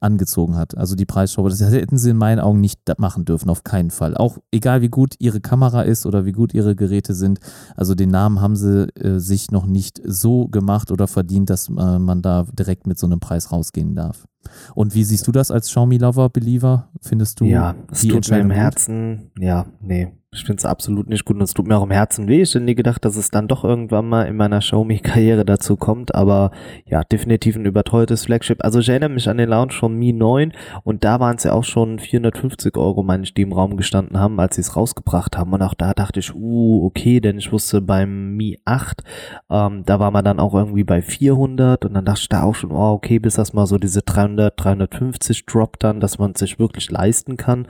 angezogen 0.00 0.56
hat. 0.56 0.76
Also 0.76 0.96
die 0.96 1.06
Preisschraube, 1.06 1.50
das 1.50 1.60
hätten 1.60 1.98
sie 1.98 2.10
in 2.10 2.16
meinen 2.16 2.40
Augen 2.40 2.60
nicht 2.60 2.80
machen 2.98 3.24
dürfen, 3.24 3.48
auf 3.48 3.64
keinen 3.64 3.90
Fall. 3.90 4.16
Auch 4.16 4.38
egal 4.50 4.82
wie 4.82 4.88
gut 4.88 5.14
ihre 5.18 5.40
Kamera 5.40 5.82
ist 5.82 6.06
oder 6.06 6.24
wie 6.24 6.32
gut 6.32 6.54
ihre 6.54 6.74
Geräte 6.74 7.14
sind. 7.14 7.38
Also 7.76 7.94
den 7.94 8.10
Namen 8.10 8.40
haben 8.40 8.56
sie 8.56 8.88
äh, 8.96 9.18
sich 9.18 9.50
noch 9.50 9.66
nicht 9.66 10.00
so 10.04 10.48
gemacht 10.48 10.90
oder 10.90 11.06
verdient, 11.06 11.50
dass 11.50 11.68
äh, 11.68 11.98
man 11.98 12.22
da 12.22 12.46
direkt 12.58 12.86
mit 12.86 12.98
so 12.98 13.06
einem 13.06 13.20
Preis 13.20 13.52
rausgehen 13.52 13.94
darf. 13.94 14.26
Und 14.74 14.94
wie 14.94 15.04
siehst 15.04 15.26
du 15.26 15.32
das 15.32 15.50
als 15.50 15.68
Xiaomi-Lover, 15.68 16.28
Believer? 16.30 16.88
Findest 17.00 17.40
du 17.40 17.44
ja, 17.44 17.74
es 17.90 18.00
die 18.00 18.08
tut 18.08 18.30
mir 18.30 18.38
im 18.38 18.50
Herzen, 18.50 19.30
ja, 19.38 19.66
nee, 19.80 20.12
ich 20.30 20.44
finde 20.44 20.58
es 20.58 20.66
absolut 20.66 21.08
nicht 21.08 21.24
gut 21.24 21.36
und 21.36 21.42
es 21.42 21.54
tut 21.54 21.66
mir 21.66 21.78
auch 21.78 21.84
im 21.84 21.90
Herzen 21.90 22.28
weh. 22.28 22.42
Ich 22.42 22.50
hätte 22.50 22.62
nie 22.62 22.74
gedacht, 22.74 23.02
dass 23.02 23.16
es 23.16 23.30
dann 23.30 23.48
doch 23.48 23.64
irgendwann 23.64 24.06
mal 24.06 24.24
in 24.24 24.36
meiner 24.36 24.58
Xiaomi-Karriere 24.58 25.46
dazu 25.46 25.76
kommt, 25.76 26.14
aber 26.14 26.50
ja, 26.84 27.02
definitiv 27.02 27.56
ein 27.56 27.64
überteuertes 27.64 28.26
Flagship. 28.26 28.62
Also 28.62 28.80
ich 28.80 28.90
erinnere 28.90 29.08
mich 29.08 29.30
an 29.30 29.38
den 29.38 29.48
Launch 29.48 29.78
von 29.78 29.94
Mi 29.94 30.12
9 30.12 30.52
und 30.84 31.02
da 31.02 31.18
waren 31.18 31.36
es 31.36 31.44
ja 31.44 31.54
auch 31.54 31.64
schon 31.64 31.98
450 31.98 32.76
Euro, 32.76 33.02
meine 33.02 33.22
ich, 33.22 33.32
die 33.32 33.42
im 33.42 33.54
Raum 33.54 33.78
gestanden 33.78 34.18
haben, 34.18 34.38
als 34.38 34.56
sie 34.56 34.60
es 34.60 34.76
rausgebracht 34.76 35.38
haben. 35.38 35.54
Und 35.54 35.62
auch 35.62 35.72
da 35.72 35.94
dachte 35.94 36.20
ich, 36.20 36.34
uh, 36.34 36.84
okay, 36.84 37.20
denn 37.20 37.38
ich 37.38 37.50
wusste 37.50 37.80
beim 37.80 38.36
Mi 38.36 38.58
8, 38.66 39.02
ähm, 39.48 39.82
da 39.86 39.98
war 39.98 40.10
man 40.10 40.26
dann 40.26 40.40
auch 40.40 40.52
irgendwie 40.52 40.84
bei 40.84 41.00
400 41.00 41.86
und 41.86 41.94
dann 41.94 42.04
dachte 42.04 42.20
ich 42.20 42.28
da 42.28 42.42
auch 42.42 42.54
schon, 42.54 42.70
oh, 42.70 42.92
okay, 42.92 43.18
bis 43.18 43.36
das 43.36 43.54
mal 43.54 43.64
so 43.64 43.78
diese 43.78 44.02
300, 44.02 44.27
350 44.36 45.46
droppt 45.46 45.84
dann, 45.84 46.00
dass 46.00 46.18
man 46.18 46.34
sich 46.34 46.58
wirklich 46.58 46.90
leisten 46.90 47.36
kann. 47.36 47.66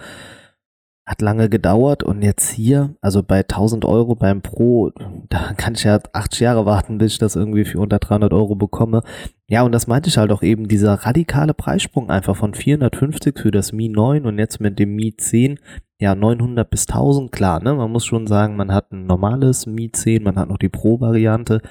Hat 1.06 1.22
lange 1.22 1.48
gedauert 1.48 2.02
und 2.02 2.20
jetzt 2.20 2.50
hier, 2.50 2.94
also 3.00 3.22
bei 3.22 3.38
1000 3.38 3.86
Euro 3.86 4.14
beim 4.14 4.42
Pro, 4.42 4.90
da 5.28 5.54
kann 5.56 5.74
ich 5.74 5.84
ja 5.84 5.98
80 6.12 6.40
Jahre 6.40 6.66
warten, 6.66 6.98
bis 6.98 7.12
ich 7.12 7.18
das 7.18 7.36
irgendwie 7.36 7.64
für 7.64 7.80
unter 7.80 7.98
300 7.98 8.32
Euro 8.32 8.54
bekomme. 8.54 9.02
Ja, 9.48 9.62
und 9.62 9.72
das 9.72 9.86
meinte 9.86 10.10
ich 10.10 10.18
halt 10.18 10.30
auch 10.32 10.42
eben, 10.42 10.68
dieser 10.68 10.94
radikale 10.94 11.54
Preissprung 11.54 12.10
einfach 12.10 12.36
von 12.36 12.52
450 12.52 13.38
für 13.38 13.50
das 13.50 13.72
Mi 13.72 13.88
9 13.88 14.26
und 14.26 14.38
jetzt 14.38 14.60
mit 14.60 14.78
dem 14.78 14.94
Mi 14.94 15.16
10, 15.16 15.58
ja, 16.00 16.14
900 16.14 16.68
bis 16.68 16.86
1000, 16.88 17.32
klar, 17.32 17.62
ne, 17.62 17.74
man 17.74 17.90
muss 17.90 18.04
schon 18.04 18.26
sagen, 18.26 18.56
man 18.56 18.72
hat 18.72 18.92
ein 18.92 19.06
normales 19.06 19.66
Mi 19.66 19.90
10, 19.90 20.22
man 20.22 20.36
hat 20.36 20.48
noch 20.48 20.58
die 20.58 20.68
Pro-Variante, 20.68 21.62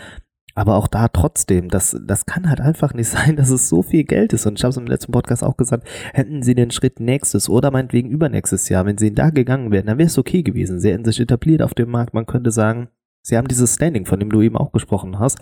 aber 0.58 0.76
auch 0.76 0.88
da 0.88 1.08
trotzdem, 1.08 1.70
das, 1.70 1.96
das 2.04 2.26
kann 2.26 2.50
halt 2.50 2.62
einfach 2.62 2.96
nicht 2.96 3.10
sein, 3.10 3.36
dass 3.36 3.52
es 3.52 3.70
so 3.70 3.84
viel 3.84 4.04
Geld 4.06 4.34
ist. 4.34 4.48
Und 4.48 4.58
ich 4.58 4.64
habe 4.64 4.72
es 4.72 4.78
im 4.78 4.88
letzten 4.88 5.12
Podcast 5.12 5.44
auch 5.44 5.56
gesagt, 5.56 5.88
hätten 6.14 6.42
sie 6.42 6.56
den 6.56 6.72
Schritt 6.72 7.00
nächstes 7.00 7.48
oder 7.48 7.70
meinetwegen 7.70 8.10
übernächstes 8.10 8.68
Jahr, 8.68 8.84
wenn 8.88 8.98
sie 8.98 9.10
ihn 9.10 9.16
da 9.16 9.30
gegangen 9.30 9.72
wären, 9.72 9.86
dann 9.86 10.00
wäre 10.00 10.08
es 10.08 10.18
okay 10.18 10.42
gewesen. 10.42 10.80
Sie 10.80 10.92
hätten 10.92 11.06
sich 11.06 11.20
etabliert 11.20 11.62
auf 11.62 11.76
dem 11.76 11.92
Markt. 11.92 12.16
Man 12.16 12.26
könnte 12.26 12.50
sagen, 12.50 12.90
sie 13.22 13.38
haben 13.38 13.48
dieses 13.48 13.76
Standing, 13.76 14.08
von 14.08 14.20
dem 14.20 14.32
du 14.32 14.42
eben 14.42 14.58
auch 14.58 14.72
gesprochen 14.72 15.20
hast. 15.20 15.38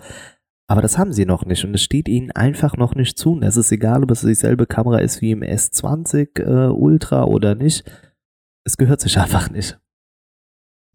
Aber 0.68 0.82
das 0.82 0.98
haben 0.98 1.14
sie 1.14 1.24
noch 1.24 1.46
nicht 1.46 1.64
und 1.64 1.72
es 1.72 1.82
steht 1.82 2.08
ihnen 2.08 2.32
einfach 2.32 2.76
noch 2.76 2.94
nicht 2.94 3.16
zu. 3.16 3.32
Und 3.32 3.42
es 3.42 3.56
ist 3.56 3.72
egal, 3.72 4.02
ob 4.02 4.10
es 4.10 4.20
dieselbe 4.20 4.66
Kamera 4.66 4.98
ist 4.98 5.22
wie 5.22 5.30
im 5.30 5.40
S20 5.40 6.40
äh, 6.40 6.68
Ultra 6.70 7.24
oder 7.24 7.54
nicht. 7.54 7.90
Es 8.64 8.76
gehört 8.76 9.00
sich 9.00 9.18
einfach 9.18 9.48
nicht. 9.48 9.78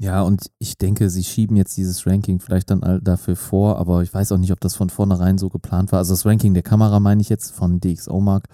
Ja, 0.01 0.24
und 0.24 0.50
ich 0.58 0.79
denke, 0.79 1.12
sie 1.12 1.24
schieben 1.24 1.55
jetzt 1.55 1.77
dieses 1.77 2.08
Ranking 2.08 2.39
vielleicht 2.39 2.72
dann 2.72 3.01
dafür 3.03 3.36
vor, 3.36 3.77
aber 3.77 4.01
ich 4.01 4.12
weiß 4.12 4.31
auch 4.31 4.39
nicht, 4.39 4.51
ob 4.51 4.60
das 4.60 4.75
von 4.75 4.89
vornherein 4.89 5.38
so 5.38 5.50
geplant 5.50 5.91
war. 5.91 6.00
Also 6.00 6.13
das 6.13 6.25
Ranking 6.25 6.55
der 6.55 6.63
Kamera 6.63 7.00
meine 7.00 7.22
ich 7.22 7.29
jetzt 7.29 7.51
von 7.51 7.79
DxO 7.79 8.20
Mark, 8.20 8.48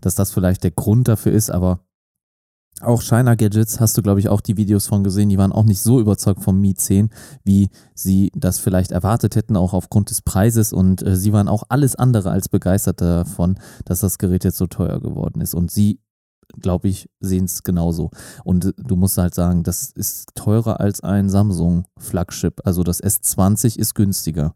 dass 0.00 0.14
das 0.14 0.32
vielleicht 0.32 0.64
der 0.64 0.70
Grund 0.70 1.06
dafür 1.06 1.32
ist, 1.32 1.50
aber 1.50 1.80
auch 2.80 3.02
China 3.02 3.34
Gadgets 3.34 3.80
hast 3.80 3.98
du, 3.98 4.02
glaube 4.02 4.20
ich, 4.20 4.30
auch 4.30 4.40
die 4.40 4.56
Videos 4.56 4.86
von 4.86 5.04
gesehen. 5.04 5.28
Die 5.28 5.36
waren 5.36 5.52
auch 5.52 5.64
nicht 5.64 5.80
so 5.80 6.00
überzeugt 6.00 6.42
vom 6.42 6.58
Mi 6.58 6.74
10, 6.74 7.10
wie 7.44 7.68
sie 7.94 8.32
das 8.34 8.58
vielleicht 8.58 8.90
erwartet 8.90 9.36
hätten, 9.36 9.56
auch 9.58 9.74
aufgrund 9.74 10.08
des 10.08 10.22
Preises. 10.22 10.72
Und 10.72 11.06
äh, 11.06 11.16
sie 11.16 11.34
waren 11.34 11.48
auch 11.48 11.64
alles 11.68 11.96
andere 11.96 12.30
als 12.30 12.48
begeistert 12.48 13.02
davon, 13.02 13.58
dass 13.84 14.00
das 14.00 14.16
Gerät 14.16 14.44
jetzt 14.44 14.56
so 14.56 14.66
teuer 14.66 15.00
geworden 15.00 15.42
ist. 15.42 15.54
Und 15.54 15.70
sie 15.70 16.00
glaube 16.60 16.88
ich, 16.88 17.08
sehen 17.20 17.44
es 17.44 17.62
genauso. 17.62 18.10
Und 18.44 18.74
du 18.76 18.96
musst 18.96 19.18
halt 19.18 19.34
sagen, 19.34 19.62
das 19.62 19.90
ist 19.90 20.34
teurer 20.34 20.80
als 20.80 21.00
ein 21.02 21.28
Samsung-Flagship. 21.28 22.60
Also 22.64 22.82
das 22.82 23.02
S20 23.02 23.78
ist 23.78 23.94
günstiger. 23.94 24.54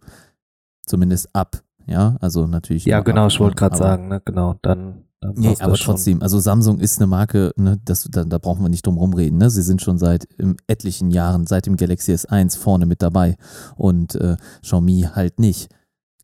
Zumindest 0.86 1.28
ab. 1.34 1.62
Ja, 1.86 2.16
also 2.20 2.46
natürlich. 2.46 2.84
Ja, 2.84 3.00
genau, 3.00 3.24
ab, 3.24 3.30
ich 3.32 3.40
wollte 3.40 3.56
gerade 3.56 3.76
sagen, 3.76 4.08
ne? 4.08 4.20
genau, 4.24 4.56
dann. 4.62 5.04
dann 5.20 5.34
nee, 5.36 5.56
aber 5.58 5.74
trotzdem, 5.74 6.22
also 6.22 6.38
Samsung 6.38 6.80
ist 6.80 6.98
eine 6.98 7.06
Marke, 7.06 7.52
ne, 7.56 7.80
das, 7.84 8.08
da, 8.10 8.24
da 8.24 8.38
brauchen 8.38 8.62
wir 8.62 8.68
nicht 8.68 8.86
drum 8.86 8.98
rumreden, 8.98 9.38
ne? 9.38 9.48
Sie 9.48 9.62
sind 9.62 9.80
schon 9.80 9.98
seit 9.98 10.28
etlichen 10.66 11.10
Jahren, 11.10 11.46
seit 11.46 11.66
dem 11.66 11.76
Galaxy 11.76 12.12
S1 12.12 12.58
vorne 12.58 12.84
mit 12.84 13.00
dabei 13.00 13.36
und 13.76 14.16
äh, 14.16 14.36
Xiaomi 14.62 15.08
halt 15.14 15.40
nicht. 15.40 15.68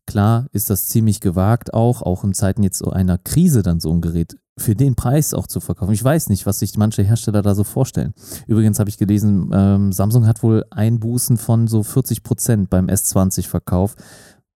Klar 0.05 0.47
ist 0.51 0.69
das 0.69 0.87
ziemlich 0.87 1.19
gewagt 1.19 1.73
auch, 1.73 2.03
auch 2.03 2.23
in 2.23 2.35
Zeiten 2.35 2.61
jetzt 2.61 2.77
so 2.77 2.91
einer 2.91 3.17
Krise 3.17 3.63
dann 3.63 3.79
so 3.79 3.91
ein 3.91 4.01
Gerät 4.01 4.37
für 4.57 4.75
den 4.75 4.95
Preis 4.95 5.33
auch 5.33 5.47
zu 5.47 5.59
verkaufen. 5.59 5.93
Ich 5.93 6.03
weiß 6.03 6.29
nicht, 6.29 6.45
was 6.45 6.59
sich 6.59 6.77
manche 6.77 7.03
Hersteller 7.03 7.41
da 7.41 7.55
so 7.55 7.63
vorstellen. 7.63 8.13
Übrigens 8.47 8.79
habe 8.79 8.89
ich 8.89 8.97
gelesen, 8.97 9.49
ähm, 9.53 9.91
Samsung 9.91 10.25
hat 10.27 10.43
wohl 10.43 10.65
Einbußen 10.71 11.37
von 11.37 11.67
so 11.67 11.83
40 11.83 12.23
Prozent 12.23 12.69
beim 12.69 12.87
S20-Verkauf. 12.87 13.95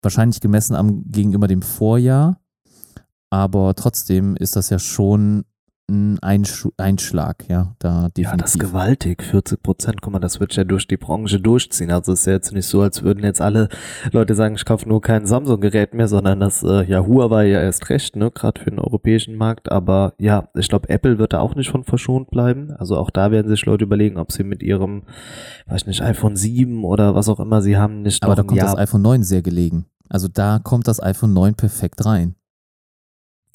Wahrscheinlich 0.02 0.40
gemessen 0.40 0.74
am, 0.74 1.10
gegenüber 1.10 1.48
dem 1.48 1.62
Vorjahr. 1.62 2.38
Aber 3.30 3.74
trotzdem 3.74 4.36
ist 4.36 4.54
das 4.54 4.70
ja 4.70 4.78
schon 4.78 5.44
ein 5.88 6.18
Einschlag, 6.78 7.48
ja, 7.48 7.74
da 7.78 8.08
definitiv. 8.08 8.24
Ja, 8.24 8.36
das 8.36 8.54
ist 8.54 8.58
gewaltig, 8.58 9.22
40 9.22 9.62
Prozent, 9.62 10.02
guck 10.02 10.12
mal, 10.12 10.18
das 10.18 10.40
wird 10.40 10.56
ja 10.56 10.64
durch 10.64 10.88
die 10.88 10.96
Branche 10.96 11.40
durchziehen, 11.40 11.92
also 11.92 12.12
es 12.12 12.20
ist 12.20 12.26
ja 12.26 12.32
jetzt 12.32 12.52
nicht 12.52 12.66
so, 12.66 12.80
als 12.80 13.02
würden 13.04 13.22
jetzt 13.22 13.40
alle 13.40 13.68
Leute 14.10 14.34
sagen, 14.34 14.56
ich 14.56 14.64
kaufe 14.64 14.88
nur 14.88 15.00
kein 15.00 15.26
Samsung-Gerät 15.26 15.94
mehr, 15.94 16.08
sondern 16.08 16.40
das, 16.40 16.64
äh, 16.64 16.84
ja, 16.84 17.06
Huawei 17.06 17.46
ja 17.46 17.60
erst 17.60 17.88
recht, 17.88 18.16
ne, 18.16 18.32
gerade 18.32 18.60
für 18.60 18.70
den 18.70 18.80
europäischen 18.80 19.36
Markt, 19.36 19.70
aber 19.70 20.14
ja, 20.18 20.48
ich 20.54 20.68
glaube, 20.68 20.88
Apple 20.88 21.18
wird 21.18 21.32
da 21.32 21.38
auch 21.38 21.54
nicht 21.54 21.70
von 21.70 21.84
verschont 21.84 22.30
bleiben, 22.30 22.72
also 22.72 22.96
auch 22.96 23.10
da 23.10 23.30
werden 23.30 23.48
sich 23.48 23.64
Leute 23.64 23.84
überlegen, 23.84 24.18
ob 24.18 24.32
sie 24.32 24.42
mit 24.42 24.64
ihrem, 24.64 25.04
weiß 25.66 25.86
nicht, 25.86 26.02
iPhone 26.02 26.34
7 26.34 26.84
oder 26.84 27.14
was 27.14 27.28
auch 27.28 27.38
immer 27.38 27.62
sie 27.62 27.76
haben, 27.76 28.02
nicht 28.02 28.24
Aber 28.24 28.34
da 28.34 28.42
kommt 28.42 28.58
Jahr 28.58 28.74
das 28.74 28.78
iPhone 28.78 29.02
9 29.02 29.22
sehr 29.22 29.42
gelegen, 29.42 29.86
also 30.08 30.26
da 30.26 30.58
kommt 30.58 30.88
das 30.88 31.00
iPhone 31.00 31.32
9 31.32 31.54
perfekt 31.54 32.04
rein. 32.04 32.34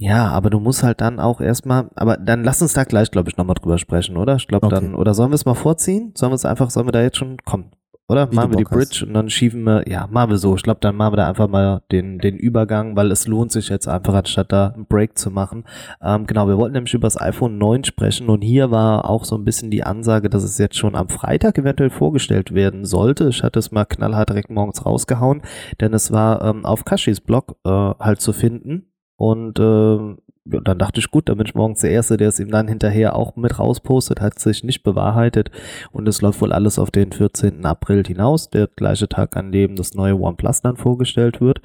Ja, 0.01 0.29
aber 0.29 0.49
du 0.49 0.59
musst 0.59 0.81
halt 0.81 0.99
dann 0.99 1.19
auch 1.19 1.41
erstmal, 1.41 1.87
aber 1.93 2.17
dann 2.17 2.43
lass 2.43 2.59
uns 2.59 2.73
da 2.73 2.85
gleich, 2.85 3.11
glaube 3.11 3.29
ich, 3.29 3.37
nochmal 3.37 3.53
drüber 3.53 3.77
sprechen, 3.77 4.17
oder? 4.17 4.37
Ich 4.37 4.47
glaube 4.47 4.65
okay. 4.65 4.73
dann, 4.73 4.95
oder 4.95 5.13
sollen 5.13 5.29
wir 5.29 5.35
es 5.35 5.45
mal 5.45 5.53
vorziehen? 5.53 6.11
Sollen 6.15 6.31
wir 6.31 6.37
es 6.37 6.43
einfach, 6.43 6.71
sollen 6.71 6.87
wir 6.87 6.91
da 6.91 7.03
jetzt 7.03 7.17
schon, 7.17 7.37
komm, 7.45 7.65
oder? 8.09 8.31
Wie 8.31 8.35
machen 8.35 8.51
wir 8.51 8.57
die 8.57 8.63
Bridge 8.63 8.89
hast. 8.93 9.03
und 9.03 9.13
dann 9.13 9.29
schieben 9.29 9.61
wir, 9.63 9.87
ja, 9.87 10.07
machen 10.09 10.31
wir 10.31 10.39
so. 10.39 10.55
Ich 10.55 10.63
glaube, 10.63 10.79
dann 10.81 10.95
machen 10.95 11.13
wir 11.13 11.17
da 11.17 11.29
einfach 11.29 11.47
mal 11.47 11.83
den, 11.91 12.17
den 12.17 12.35
Übergang, 12.35 12.95
weil 12.95 13.11
es 13.11 13.27
lohnt 13.27 13.51
sich 13.51 13.69
jetzt 13.69 13.87
einfach, 13.87 14.15
anstatt 14.15 14.51
da 14.51 14.69
einen 14.69 14.87
Break 14.87 15.19
zu 15.19 15.29
machen. 15.29 15.65
Ähm, 16.01 16.25
genau, 16.25 16.47
wir 16.47 16.57
wollten 16.57 16.73
nämlich 16.73 16.95
über 16.95 17.05
das 17.05 17.21
iPhone 17.21 17.59
9 17.59 17.83
sprechen 17.83 18.27
und 18.27 18.41
hier 18.41 18.71
war 18.71 19.07
auch 19.07 19.23
so 19.23 19.35
ein 19.35 19.45
bisschen 19.45 19.69
die 19.69 19.83
Ansage, 19.83 20.31
dass 20.31 20.43
es 20.43 20.57
jetzt 20.57 20.77
schon 20.77 20.95
am 20.95 21.09
Freitag 21.09 21.59
eventuell 21.59 21.91
vorgestellt 21.91 22.55
werden 22.55 22.85
sollte. 22.85 23.29
Ich 23.29 23.43
hatte 23.43 23.59
es 23.59 23.71
mal 23.71 23.85
knallhart 23.85 24.29
direkt 24.29 24.49
morgens 24.49 24.83
rausgehauen, 24.83 25.43
denn 25.79 25.93
es 25.93 26.11
war 26.11 26.41
ähm, 26.43 26.65
auf 26.65 26.85
Kashis 26.85 27.21
Blog 27.21 27.55
äh, 27.65 27.69
halt 27.69 28.19
zu 28.19 28.33
finden 28.33 28.90
und 29.21 29.59
äh, 29.59 30.15
dann 30.45 30.79
dachte 30.79 30.99
ich, 30.99 31.11
gut, 31.11 31.29
dann 31.29 31.37
bin 31.37 31.45
ich 31.45 31.53
morgens 31.53 31.81
der 31.81 31.91
Erste, 31.91 32.17
der 32.17 32.29
es 32.29 32.39
ihm 32.39 32.49
dann 32.49 32.67
hinterher 32.67 33.15
auch 33.15 33.35
mit 33.35 33.59
rauspostet, 33.59 34.19
hat 34.19 34.39
sich 34.39 34.63
nicht 34.63 34.81
bewahrheitet 34.81 35.51
und 35.91 36.07
es 36.07 36.23
läuft 36.23 36.41
wohl 36.41 36.51
alles 36.51 36.79
auf 36.79 36.89
den 36.89 37.11
14. 37.11 37.63
April 37.63 38.03
hinaus, 38.03 38.49
der 38.49 38.65
gleiche 38.65 39.07
Tag, 39.07 39.37
an 39.37 39.51
dem 39.51 39.75
das 39.75 39.93
neue 39.93 40.19
OnePlus 40.19 40.61
dann 40.61 40.75
vorgestellt 40.75 41.39
wird. 41.39 41.61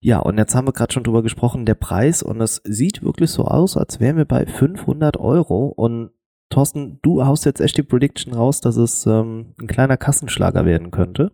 Ja, 0.00 0.20
und 0.20 0.38
jetzt 0.38 0.54
haben 0.54 0.66
wir 0.66 0.72
gerade 0.72 0.94
schon 0.94 1.04
drüber 1.04 1.22
gesprochen, 1.22 1.66
der 1.66 1.74
Preis 1.74 2.22
und 2.22 2.40
es 2.40 2.62
sieht 2.64 3.02
wirklich 3.02 3.28
so 3.28 3.44
aus, 3.44 3.76
als 3.76 4.00
wären 4.00 4.16
wir 4.16 4.24
bei 4.24 4.46
500 4.46 5.18
Euro 5.18 5.66
und 5.66 6.12
Thorsten, 6.48 7.00
du 7.02 7.26
haust 7.26 7.44
jetzt 7.44 7.60
echt 7.60 7.76
die 7.76 7.82
Prediction 7.82 8.32
raus, 8.32 8.62
dass 8.62 8.78
es 8.78 9.04
ähm, 9.04 9.54
ein 9.60 9.66
kleiner 9.66 9.98
Kassenschlager 9.98 10.64
werden 10.64 10.90
könnte. 10.90 11.32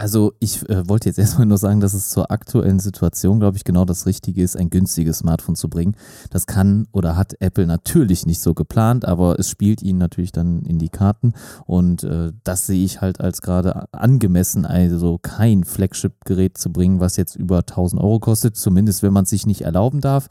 Also 0.00 0.32
ich 0.40 0.66
äh, 0.70 0.88
wollte 0.88 1.10
jetzt 1.10 1.18
erstmal 1.18 1.46
nur 1.46 1.58
sagen, 1.58 1.80
dass 1.80 1.92
es 1.92 2.08
zur 2.08 2.30
aktuellen 2.30 2.80
Situation, 2.80 3.38
glaube 3.38 3.58
ich, 3.58 3.64
genau 3.64 3.84
das 3.84 4.06
Richtige 4.06 4.42
ist, 4.42 4.56
ein 4.56 4.70
günstiges 4.70 5.18
Smartphone 5.18 5.56
zu 5.56 5.68
bringen. 5.68 5.94
Das 6.30 6.46
kann 6.46 6.86
oder 6.92 7.16
hat 7.16 7.34
Apple 7.40 7.66
natürlich 7.66 8.24
nicht 8.24 8.40
so 8.40 8.54
geplant, 8.54 9.04
aber 9.04 9.38
es 9.38 9.50
spielt 9.50 9.82
ihnen 9.82 9.98
natürlich 9.98 10.32
dann 10.32 10.62
in 10.62 10.78
die 10.78 10.88
Karten 10.88 11.34
und 11.66 12.02
äh, 12.04 12.32
das 12.44 12.66
sehe 12.66 12.82
ich 12.82 13.02
halt 13.02 13.20
als 13.20 13.42
gerade 13.42 13.92
angemessen, 13.92 14.64
also 14.64 15.18
kein 15.20 15.64
Flagship-Gerät 15.64 16.56
zu 16.56 16.72
bringen, 16.72 17.00
was 17.00 17.16
jetzt 17.16 17.36
über 17.36 17.58
1000 17.58 18.00
Euro 18.02 18.20
kostet, 18.20 18.56
zumindest 18.56 19.02
wenn 19.02 19.12
man 19.12 19.24
es 19.24 19.30
sich 19.30 19.46
nicht 19.46 19.62
erlauben 19.62 20.00
darf. 20.00 20.28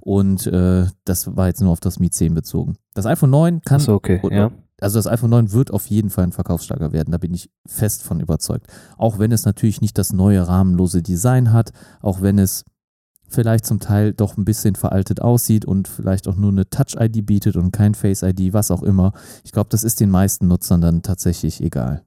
Und 0.00 0.46
äh, 0.46 0.86
das 1.04 1.36
war 1.36 1.48
jetzt 1.48 1.62
nur 1.62 1.72
auf 1.72 1.80
das 1.80 1.98
Mi 1.98 2.10
10 2.10 2.34
bezogen. 2.34 2.76
Das 2.94 3.06
iPhone 3.06 3.30
9 3.30 3.62
kann, 3.62 3.76
Achso, 3.80 3.94
okay, 3.94 4.20
ja 4.30 4.52
also 4.80 4.98
das 4.98 5.06
iPhone 5.06 5.30
9 5.30 5.52
wird 5.52 5.70
auf 5.70 5.86
jeden 5.86 6.10
Fall 6.10 6.24
ein 6.24 6.32
Verkaufssteiger 6.32 6.92
werden, 6.92 7.12
da 7.12 7.18
bin 7.18 7.34
ich 7.34 7.50
fest 7.66 8.02
von 8.02 8.20
überzeugt. 8.20 8.66
Auch 8.96 9.18
wenn 9.18 9.32
es 9.32 9.44
natürlich 9.44 9.80
nicht 9.80 9.98
das 9.98 10.12
neue 10.12 10.46
rahmenlose 10.46 11.02
Design 11.02 11.52
hat, 11.52 11.72
auch 12.02 12.20
wenn 12.20 12.38
es 12.38 12.64
vielleicht 13.28 13.66
zum 13.66 13.80
Teil 13.80 14.12
doch 14.12 14.36
ein 14.36 14.44
bisschen 14.44 14.76
veraltet 14.76 15.20
aussieht 15.20 15.64
und 15.64 15.88
vielleicht 15.88 16.28
auch 16.28 16.36
nur 16.36 16.52
eine 16.52 16.68
Touch-ID 16.68 17.26
bietet 17.26 17.56
und 17.56 17.72
kein 17.72 17.94
Face-ID, 17.94 18.52
was 18.52 18.70
auch 18.70 18.82
immer. 18.82 19.12
Ich 19.44 19.52
glaube, 19.52 19.68
das 19.70 19.82
ist 19.82 20.00
den 20.00 20.10
meisten 20.10 20.46
Nutzern 20.46 20.80
dann 20.80 21.02
tatsächlich 21.02 21.62
egal. 21.62 22.05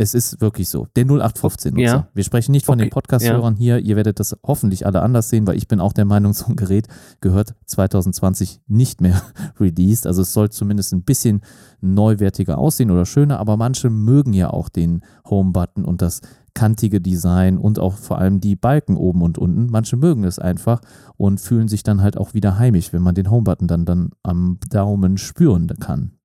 Es 0.00 0.14
ist 0.14 0.40
wirklich 0.40 0.68
so. 0.68 0.86
Der 0.94 1.04
0815-Nutzer. 1.06 1.80
Ja. 1.80 2.08
Wir 2.14 2.22
sprechen 2.22 2.52
nicht 2.52 2.64
von 2.64 2.78
okay. 2.78 2.86
den 2.86 2.90
Podcast-Hörern 2.90 3.54
ja. 3.54 3.58
hier. 3.58 3.78
Ihr 3.80 3.96
werdet 3.96 4.20
das 4.20 4.36
hoffentlich 4.44 4.86
alle 4.86 5.02
anders 5.02 5.28
sehen, 5.28 5.44
weil 5.48 5.56
ich 5.56 5.66
bin 5.66 5.80
auch 5.80 5.92
der 5.92 6.04
Meinung, 6.04 6.32
so 6.34 6.46
ein 6.46 6.54
Gerät 6.54 6.86
gehört 7.20 7.56
2020 7.66 8.60
nicht 8.68 9.00
mehr 9.00 9.20
released. 9.60 10.06
Also 10.06 10.22
es 10.22 10.32
soll 10.32 10.50
zumindest 10.50 10.92
ein 10.92 11.02
bisschen 11.02 11.42
neuwertiger 11.80 12.58
aussehen 12.58 12.92
oder 12.92 13.06
schöner, 13.06 13.40
aber 13.40 13.56
manche 13.56 13.90
mögen 13.90 14.32
ja 14.32 14.50
auch 14.50 14.68
den 14.68 15.02
Home-Button 15.28 15.84
und 15.84 16.00
das 16.00 16.20
kantige 16.54 17.00
Design 17.00 17.58
und 17.58 17.80
auch 17.80 17.94
vor 17.94 18.18
allem 18.18 18.40
die 18.40 18.56
Balken 18.56 18.96
oben 18.96 19.22
und 19.22 19.36
unten. 19.36 19.66
Manche 19.66 19.96
mögen 19.96 20.22
es 20.22 20.38
einfach 20.38 20.80
und 21.16 21.40
fühlen 21.40 21.66
sich 21.66 21.82
dann 21.82 22.02
halt 22.02 22.16
auch 22.16 22.34
wieder 22.34 22.58
heimisch, 22.58 22.92
wenn 22.92 23.02
man 23.02 23.16
den 23.16 23.30
Home-Button 23.30 23.66
dann, 23.66 23.84
dann 23.84 24.10
am 24.22 24.58
Daumen 24.70 25.18
spüren 25.18 25.66
kann. 25.80 26.17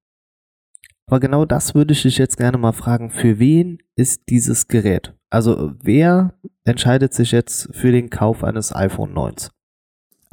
Aber 1.08 1.20
genau 1.20 1.46
das 1.46 1.76
würde 1.76 1.94
ich 1.94 2.02
dich 2.04 2.18
jetzt 2.18 2.38
gerne 2.38 2.58
mal 2.58 2.72
fragen. 2.72 3.10
Für 3.10 3.40
wen 3.40 3.80
ist 3.96 4.22
dieses 4.30 4.68
Gerät? 4.68 5.14
Also 5.30 5.74
wer 5.82 6.34
entscheidet 6.64 7.14
sich 7.14 7.32
jetzt 7.32 7.70
für 7.74 7.92
den 7.92 8.10
Kauf 8.10 8.44
eines 8.44 8.74
iPhone 8.74 9.14
9? 9.14 9.36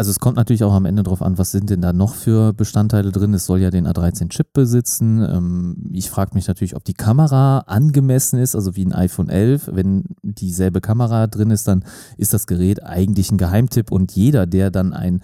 Also 0.01 0.13
es 0.13 0.19
kommt 0.19 0.37
natürlich 0.37 0.65
auch 0.65 0.73
am 0.73 0.87
Ende 0.87 1.03
drauf 1.03 1.21
an, 1.21 1.37
was 1.37 1.51
sind 1.51 1.69
denn 1.69 1.83
da 1.83 1.93
noch 1.93 2.15
für 2.15 2.55
Bestandteile 2.55 3.13
drin. 3.13 3.35
Es 3.35 3.45
soll 3.45 3.61
ja 3.61 3.71
den 3.71 3.87
A13-Chip 3.87 4.55
besitzen. 4.55 5.23
Ähm, 5.23 5.91
ich 5.93 6.09
frage 6.09 6.35
mich 6.35 6.49
natürlich, 6.49 6.75
ob 6.75 6.85
die 6.85 6.95
Kamera 6.95 7.59
angemessen 7.67 8.39
ist, 8.39 8.55
also 8.55 8.77
wie 8.77 8.87
ein 8.87 8.95
iPhone 8.95 9.29
11. 9.29 9.69
Wenn 9.75 10.05
dieselbe 10.23 10.81
Kamera 10.81 11.27
drin 11.27 11.51
ist, 11.51 11.69
dann 11.69 11.85
ist 12.17 12.33
das 12.33 12.47
Gerät 12.47 12.83
eigentlich 12.83 13.31
ein 13.31 13.37
Geheimtipp 13.37 13.93
und 13.93 14.13
jeder, 14.13 14.47
der 14.47 14.71
dann 14.71 14.95
ein 14.95 15.23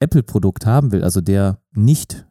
Apple-Produkt 0.00 0.66
haben 0.66 0.90
will, 0.90 1.04
also 1.04 1.20
der 1.20 1.60
nicht 1.72 2.25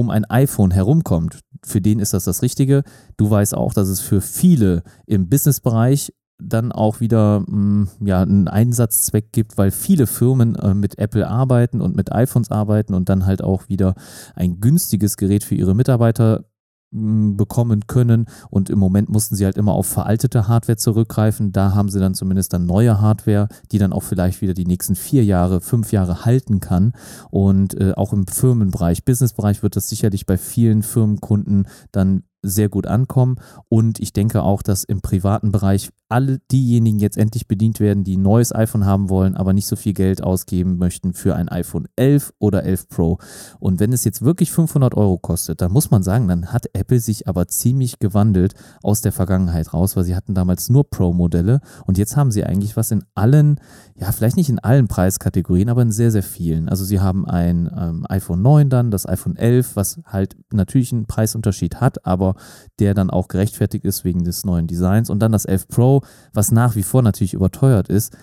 um 0.00 0.10
ein 0.10 0.24
iPhone 0.24 0.70
herumkommt, 0.70 1.40
für 1.62 1.80
den 1.80 1.98
ist 1.98 2.14
das 2.14 2.24
das 2.24 2.42
Richtige. 2.42 2.82
Du 3.16 3.30
weißt 3.30 3.54
auch, 3.54 3.74
dass 3.74 3.88
es 3.88 4.00
für 4.00 4.20
viele 4.20 4.82
im 5.06 5.28
Businessbereich 5.28 6.12
dann 6.42 6.72
auch 6.72 7.00
wieder 7.00 7.40
mh, 7.40 7.86
mm, 8.00 8.06
ja, 8.06 8.22
einen 8.22 8.48
Einsatzzweck 8.48 9.30
gibt, 9.32 9.58
weil 9.58 9.70
viele 9.70 10.06
Firmen 10.06 10.56
äh, 10.56 10.74
mit 10.74 10.98
Apple 10.98 11.28
arbeiten 11.28 11.80
und 11.82 11.94
mit 11.94 12.12
iPhones 12.12 12.50
arbeiten 12.50 12.94
und 12.94 13.08
dann 13.08 13.26
halt 13.26 13.44
auch 13.44 13.68
wieder 13.68 13.94
ein 14.34 14.60
günstiges 14.60 15.18
Gerät 15.18 15.44
für 15.44 15.54
ihre 15.54 15.74
Mitarbeiter 15.74 16.44
bekommen 16.92 17.86
können 17.86 18.26
und 18.50 18.68
im 18.68 18.78
Moment 18.78 19.08
mussten 19.08 19.36
sie 19.36 19.44
halt 19.44 19.56
immer 19.56 19.72
auf 19.72 19.86
veraltete 19.86 20.48
Hardware 20.48 20.76
zurückgreifen. 20.76 21.52
Da 21.52 21.72
haben 21.74 21.88
sie 21.88 22.00
dann 22.00 22.14
zumindest 22.14 22.52
dann 22.52 22.66
neue 22.66 23.00
Hardware, 23.00 23.48
die 23.70 23.78
dann 23.78 23.92
auch 23.92 24.02
vielleicht 24.02 24.40
wieder 24.40 24.54
die 24.54 24.66
nächsten 24.66 24.96
vier 24.96 25.24
Jahre, 25.24 25.60
fünf 25.60 25.92
Jahre 25.92 26.24
halten 26.24 26.58
kann. 26.58 26.92
Und 27.30 27.80
äh, 27.80 27.92
auch 27.96 28.12
im 28.12 28.26
Firmenbereich, 28.26 29.04
Businessbereich 29.04 29.62
wird 29.62 29.76
das 29.76 29.88
sicherlich 29.88 30.26
bei 30.26 30.36
vielen 30.36 30.82
Firmenkunden 30.82 31.68
dann 31.92 32.24
sehr 32.42 32.68
gut 32.68 32.86
ankommen. 32.86 33.36
Und 33.68 34.00
ich 34.00 34.12
denke 34.12 34.42
auch, 34.42 34.62
dass 34.62 34.84
im 34.84 35.00
privaten 35.00 35.52
Bereich 35.52 35.90
alle 36.08 36.40
diejenigen 36.50 36.98
jetzt 36.98 37.16
endlich 37.16 37.46
bedient 37.46 37.78
werden, 37.78 38.02
die 38.02 38.16
ein 38.16 38.22
neues 38.22 38.54
iPhone 38.54 38.84
haben 38.84 39.08
wollen, 39.08 39.36
aber 39.36 39.52
nicht 39.52 39.66
so 39.66 39.76
viel 39.76 39.92
Geld 39.92 40.22
ausgeben 40.22 40.76
möchten 40.76 41.14
für 41.14 41.36
ein 41.36 41.48
iPhone 41.48 41.86
11 41.96 42.32
oder 42.38 42.64
11 42.64 42.88
Pro. 42.88 43.18
Und 43.60 43.78
wenn 43.78 43.92
es 43.92 44.04
jetzt 44.04 44.22
wirklich 44.22 44.50
500 44.50 44.96
Euro 44.96 45.18
kostet, 45.18 45.60
dann 45.60 45.70
muss 45.70 45.90
man 45.90 46.02
sagen, 46.02 46.26
dann 46.26 46.52
hat 46.52 46.66
Apple 46.72 46.98
sich 46.98 47.28
aber 47.28 47.46
ziemlich 47.46 48.00
gewandelt 48.00 48.54
aus 48.82 49.02
der 49.02 49.12
Vergangenheit 49.12 49.72
raus, 49.72 49.96
weil 49.96 50.04
sie 50.04 50.16
hatten 50.16 50.34
damals 50.34 50.68
nur 50.68 50.88
Pro-Modelle 50.90 51.60
und 51.86 51.96
jetzt 51.96 52.16
haben 52.16 52.32
sie 52.32 52.44
eigentlich 52.44 52.76
was 52.76 52.90
in 52.90 53.04
allen, 53.14 53.60
ja, 53.94 54.10
vielleicht 54.10 54.36
nicht 54.36 54.48
in 54.48 54.58
allen 54.58 54.88
Preiskategorien, 54.88 55.68
aber 55.68 55.82
in 55.82 55.92
sehr, 55.92 56.10
sehr 56.10 56.24
vielen. 56.24 56.68
Also 56.68 56.84
sie 56.84 56.98
haben 56.98 57.24
ein 57.24 57.70
ähm, 57.76 58.04
iPhone 58.08 58.42
9 58.42 58.68
dann, 58.68 58.90
das 58.90 59.06
iPhone 59.06 59.36
11, 59.36 59.76
was 59.76 60.00
halt 60.06 60.36
natürlich 60.52 60.92
einen 60.92 61.06
Preisunterschied 61.06 61.80
hat, 61.80 62.04
aber 62.04 62.29
der 62.78 62.94
dann 62.94 63.10
auch 63.10 63.28
gerechtfertigt 63.28 63.84
ist 63.84 64.04
wegen 64.04 64.24
des 64.24 64.44
neuen 64.44 64.66
Designs. 64.66 65.10
Und 65.10 65.20
dann 65.20 65.32
das 65.32 65.44
11 65.44 65.68
Pro, 65.68 66.02
was 66.32 66.52
nach 66.52 66.76
wie 66.76 66.82
vor 66.82 67.02
natürlich 67.02 67.34
überteuert 67.34 67.88
ist, 67.88 68.16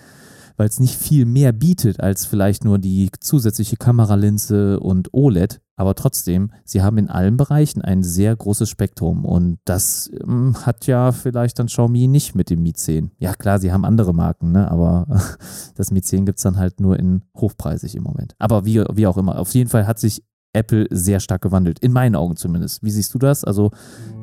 weil 0.58 0.68
es 0.68 0.80
nicht 0.80 0.96
viel 0.96 1.24
mehr 1.24 1.52
bietet 1.52 2.00
als 2.00 2.26
vielleicht 2.26 2.64
nur 2.64 2.78
die 2.78 3.10
zusätzliche 3.20 3.76
Kameralinse 3.76 4.80
und 4.80 5.14
OLED. 5.14 5.60
Aber 5.76 5.94
trotzdem, 5.94 6.50
sie 6.64 6.82
haben 6.82 6.98
in 6.98 7.08
allen 7.08 7.36
Bereichen 7.36 7.80
ein 7.80 8.02
sehr 8.02 8.34
großes 8.34 8.68
Spektrum 8.68 9.24
und 9.24 9.60
das 9.64 10.10
ähm, 10.24 10.56
hat 10.66 10.88
ja 10.88 11.12
vielleicht 11.12 11.60
dann 11.60 11.68
Xiaomi 11.68 12.08
nicht 12.08 12.34
mit 12.34 12.50
dem 12.50 12.64
Mi 12.64 12.72
10. 12.72 13.12
Ja 13.18 13.32
klar, 13.34 13.60
sie 13.60 13.70
haben 13.70 13.84
andere 13.84 14.12
Marken, 14.12 14.50
ne? 14.50 14.68
aber 14.68 15.06
das 15.76 15.92
Mi 15.92 16.02
10 16.02 16.26
gibt 16.26 16.38
es 16.38 16.42
dann 16.42 16.56
halt 16.56 16.80
nur 16.80 16.98
in 16.98 17.22
hochpreisig 17.36 17.94
im 17.94 18.02
Moment. 18.02 18.34
Aber 18.40 18.64
wie, 18.64 18.82
wie 18.92 19.06
auch 19.06 19.16
immer, 19.16 19.38
auf 19.38 19.54
jeden 19.54 19.70
Fall 19.70 19.86
hat 19.86 20.00
sich 20.00 20.24
Apple 20.58 20.86
sehr 20.90 21.20
stark 21.20 21.42
gewandelt. 21.42 21.78
In 21.78 21.92
meinen 21.92 22.16
Augen 22.16 22.36
zumindest. 22.36 22.82
Wie 22.82 22.90
siehst 22.90 23.14
du 23.14 23.18
das? 23.18 23.44
Also, 23.44 23.70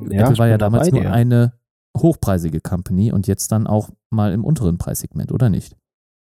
ja, 0.10 0.22
Apple 0.22 0.38
war 0.38 0.48
ja 0.48 0.58
damals 0.58 0.92
nur 0.92 1.10
eine 1.10 1.54
hochpreisige 1.98 2.60
Company 2.62 3.12
und 3.12 3.28
jetzt 3.28 3.52
dann 3.52 3.68
auch 3.68 3.90
mal 4.10 4.34
im 4.34 4.44
unteren 4.44 4.78
Preissegment, 4.78 5.32
oder 5.32 5.50
nicht? 5.50 5.76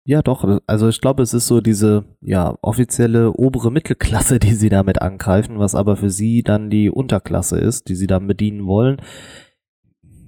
Ja, 0.06 0.22
doch. 0.22 0.60
Also 0.68 0.90
ich 0.90 1.00
glaube, 1.00 1.24
es 1.24 1.34
ist 1.34 1.48
so 1.48 1.62
diese 1.62 2.04
ja 2.22 2.58
offizielle 2.62 3.32
obere 3.34 3.72
Mittelklasse, 3.72 4.40
die 4.40 4.54
sie 4.54 4.70
damit 4.70 5.02
angreifen, 5.02 5.60
was 5.60 5.76
aber 5.76 5.96
für 5.96 6.10
sie 6.10 6.44
dann 6.44 6.70
die 6.70 6.90
Unterklasse 6.90 7.58
ist, 7.58 7.90
die 7.90 7.96
sie 7.96 8.08
dann 8.08 8.28
bedienen 8.28 8.66
wollen. 8.66 8.98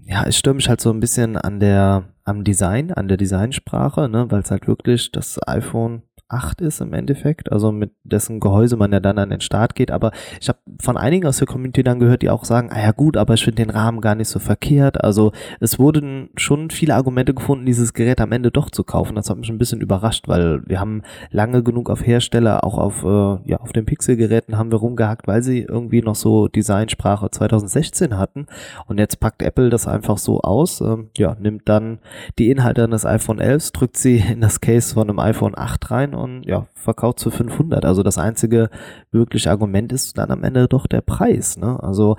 Ja, 0.06 0.28
ich 0.28 0.38
störe 0.38 0.56
mich 0.56 0.69
halt 0.69 0.82
so 0.82 0.91
ein 0.91 1.00
bisschen 1.00 1.36
an 1.36 1.60
der 1.60 2.06
am 2.24 2.43
Design, 2.43 2.91
an 2.91 3.08
der 3.08 3.17
Designsprache, 3.17 4.08
ne, 4.08 4.30
weil 4.30 4.41
es 4.41 4.52
halt 4.52 4.67
wirklich 4.67 5.12
das 5.12 5.39
iPhone 5.48 6.04
8 6.36 6.62
ist 6.62 6.82
im 6.82 6.93
Endeffekt, 6.93 7.52
also 7.52 7.71
mit 7.71 7.91
dessen 8.04 8.39
Gehäuse 8.39 8.76
man 8.76 8.91
ja 8.91 9.00
dann 9.00 9.17
an 9.17 9.30
den 9.30 9.41
Start 9.41 9.76
geht. 9.76 9.91
Aber 9.91 10.12
ich 10.41 10.50
habe 10.50 10.60
von 10.82 10.98
einigen 10.98 11.26
aus 11.28 11.38
der 11.38 11.48
Community 11.48 11.84
dann 11.84 12.00
gehört, 12.00 12.21
die 12.21 12.30
auch 12.30 12.45
sagen, 12.45 12.69
ah 12.71 12.82
ja 12.82 12.91
gut, 12.91 13.17
aber 13.17 13.36
ich 13.36 13.43
finde 13.43 13.63
den 13.63 13.69
Rahmen 13.69 14.02
gar 14.02 14.15
nicht 14.15 14.28
so 14.28 14.39
verkehrt. 14.39 15.04
Also 15.04 15.32
es 15.60 15.80
wurden 15.80 16.30
schon 16.36 16.69
viele 16.69 16.95
Argumente 16.95 17.34
gefunden, 17.34 17.65
dieses 17.65 17.93
Gerät 17.93 18.19
am 18.19 18.32
Ende 18.32 18.52
doch 18.52 18.69
zu 18.69 18.84
kaufen. 18.84 19.15
Das 19.15 19.30
hat 19.30 19.38
mich 19.38 19.50
ein 19.50 19.58
bisschen 19.58 19.82
überrascht, 19.82 20.28
weil 20.28 20.62
wir 20.65 20.80
haben 20.80 21.02
lange 21.32 21.63
genug 21.63 21.89
auf 21.89 22.06
Hersteller, 22.06 22.63
auch 22.63 22.78
auf, 22.78 23.04
äh, 23.04 23.50
ja, 23.50 23.58
auf 23.60 23.71
den 23.71 23.86
Pixel-Geräten 23.86 24.58
haben 24.58 24.71
wir 24.71 24.80
rumgehackt, 24.80 25.28
weil 25.28 25.41
sie 25.41 25.62
irgendwie 25.62 26.02
noch 26.02 26.15
so 26.15 26.48
Designsprache 26.48 27.30
2016 27.32 28.17
hatten. 28.17 28.48
Und 28.88 29.00
jetzt 29.00 29.19
packt 29.19 29.41
Apple 29.41 29.69
das 29.69 29.88
einfach 29.88 30.17
so 30.17 30.41
aus, 30.41 30.82
ähm, 30.82 31.10
ja, 31.17 31.36
nimmt 31.39 31.69
dann 31.69 32.00
die 32.38 32.52
Inhalte 32.52 32.84
eines 32.84 33.06
iPhone 33.06 33.39
11, 33.39 33.71
drückt 33.71 33.98
sie 33.98 34.17
in 34.17 34.41
das 34.41 34.62
Case 34.62 34.93
von 34.93 35.10
einem 35.10 35.19
iPhone 35.19 35.58
8 35.58 35.91
rein 35.91 36.13
und 36.26 36.46
ja, 36.46 36.68
verkauft 36.74 37.22
für 37.22 37.32
500. 37.32 37.86
Also 37.86 38.04
das 38.04 38.18
einzige 38.18 38.70
wirkliche 39.12 39.50
Argument 39.50 39.94
ist 39.94 40.18
dann 40.18 40.32
am 40.32 40.44
Ende 40.44 40.68
doch 40.68 40.88
der 40.88 41.02
Preis. 41.02 41.58
Ne? 41.58 41.82
Also 41.82 42.18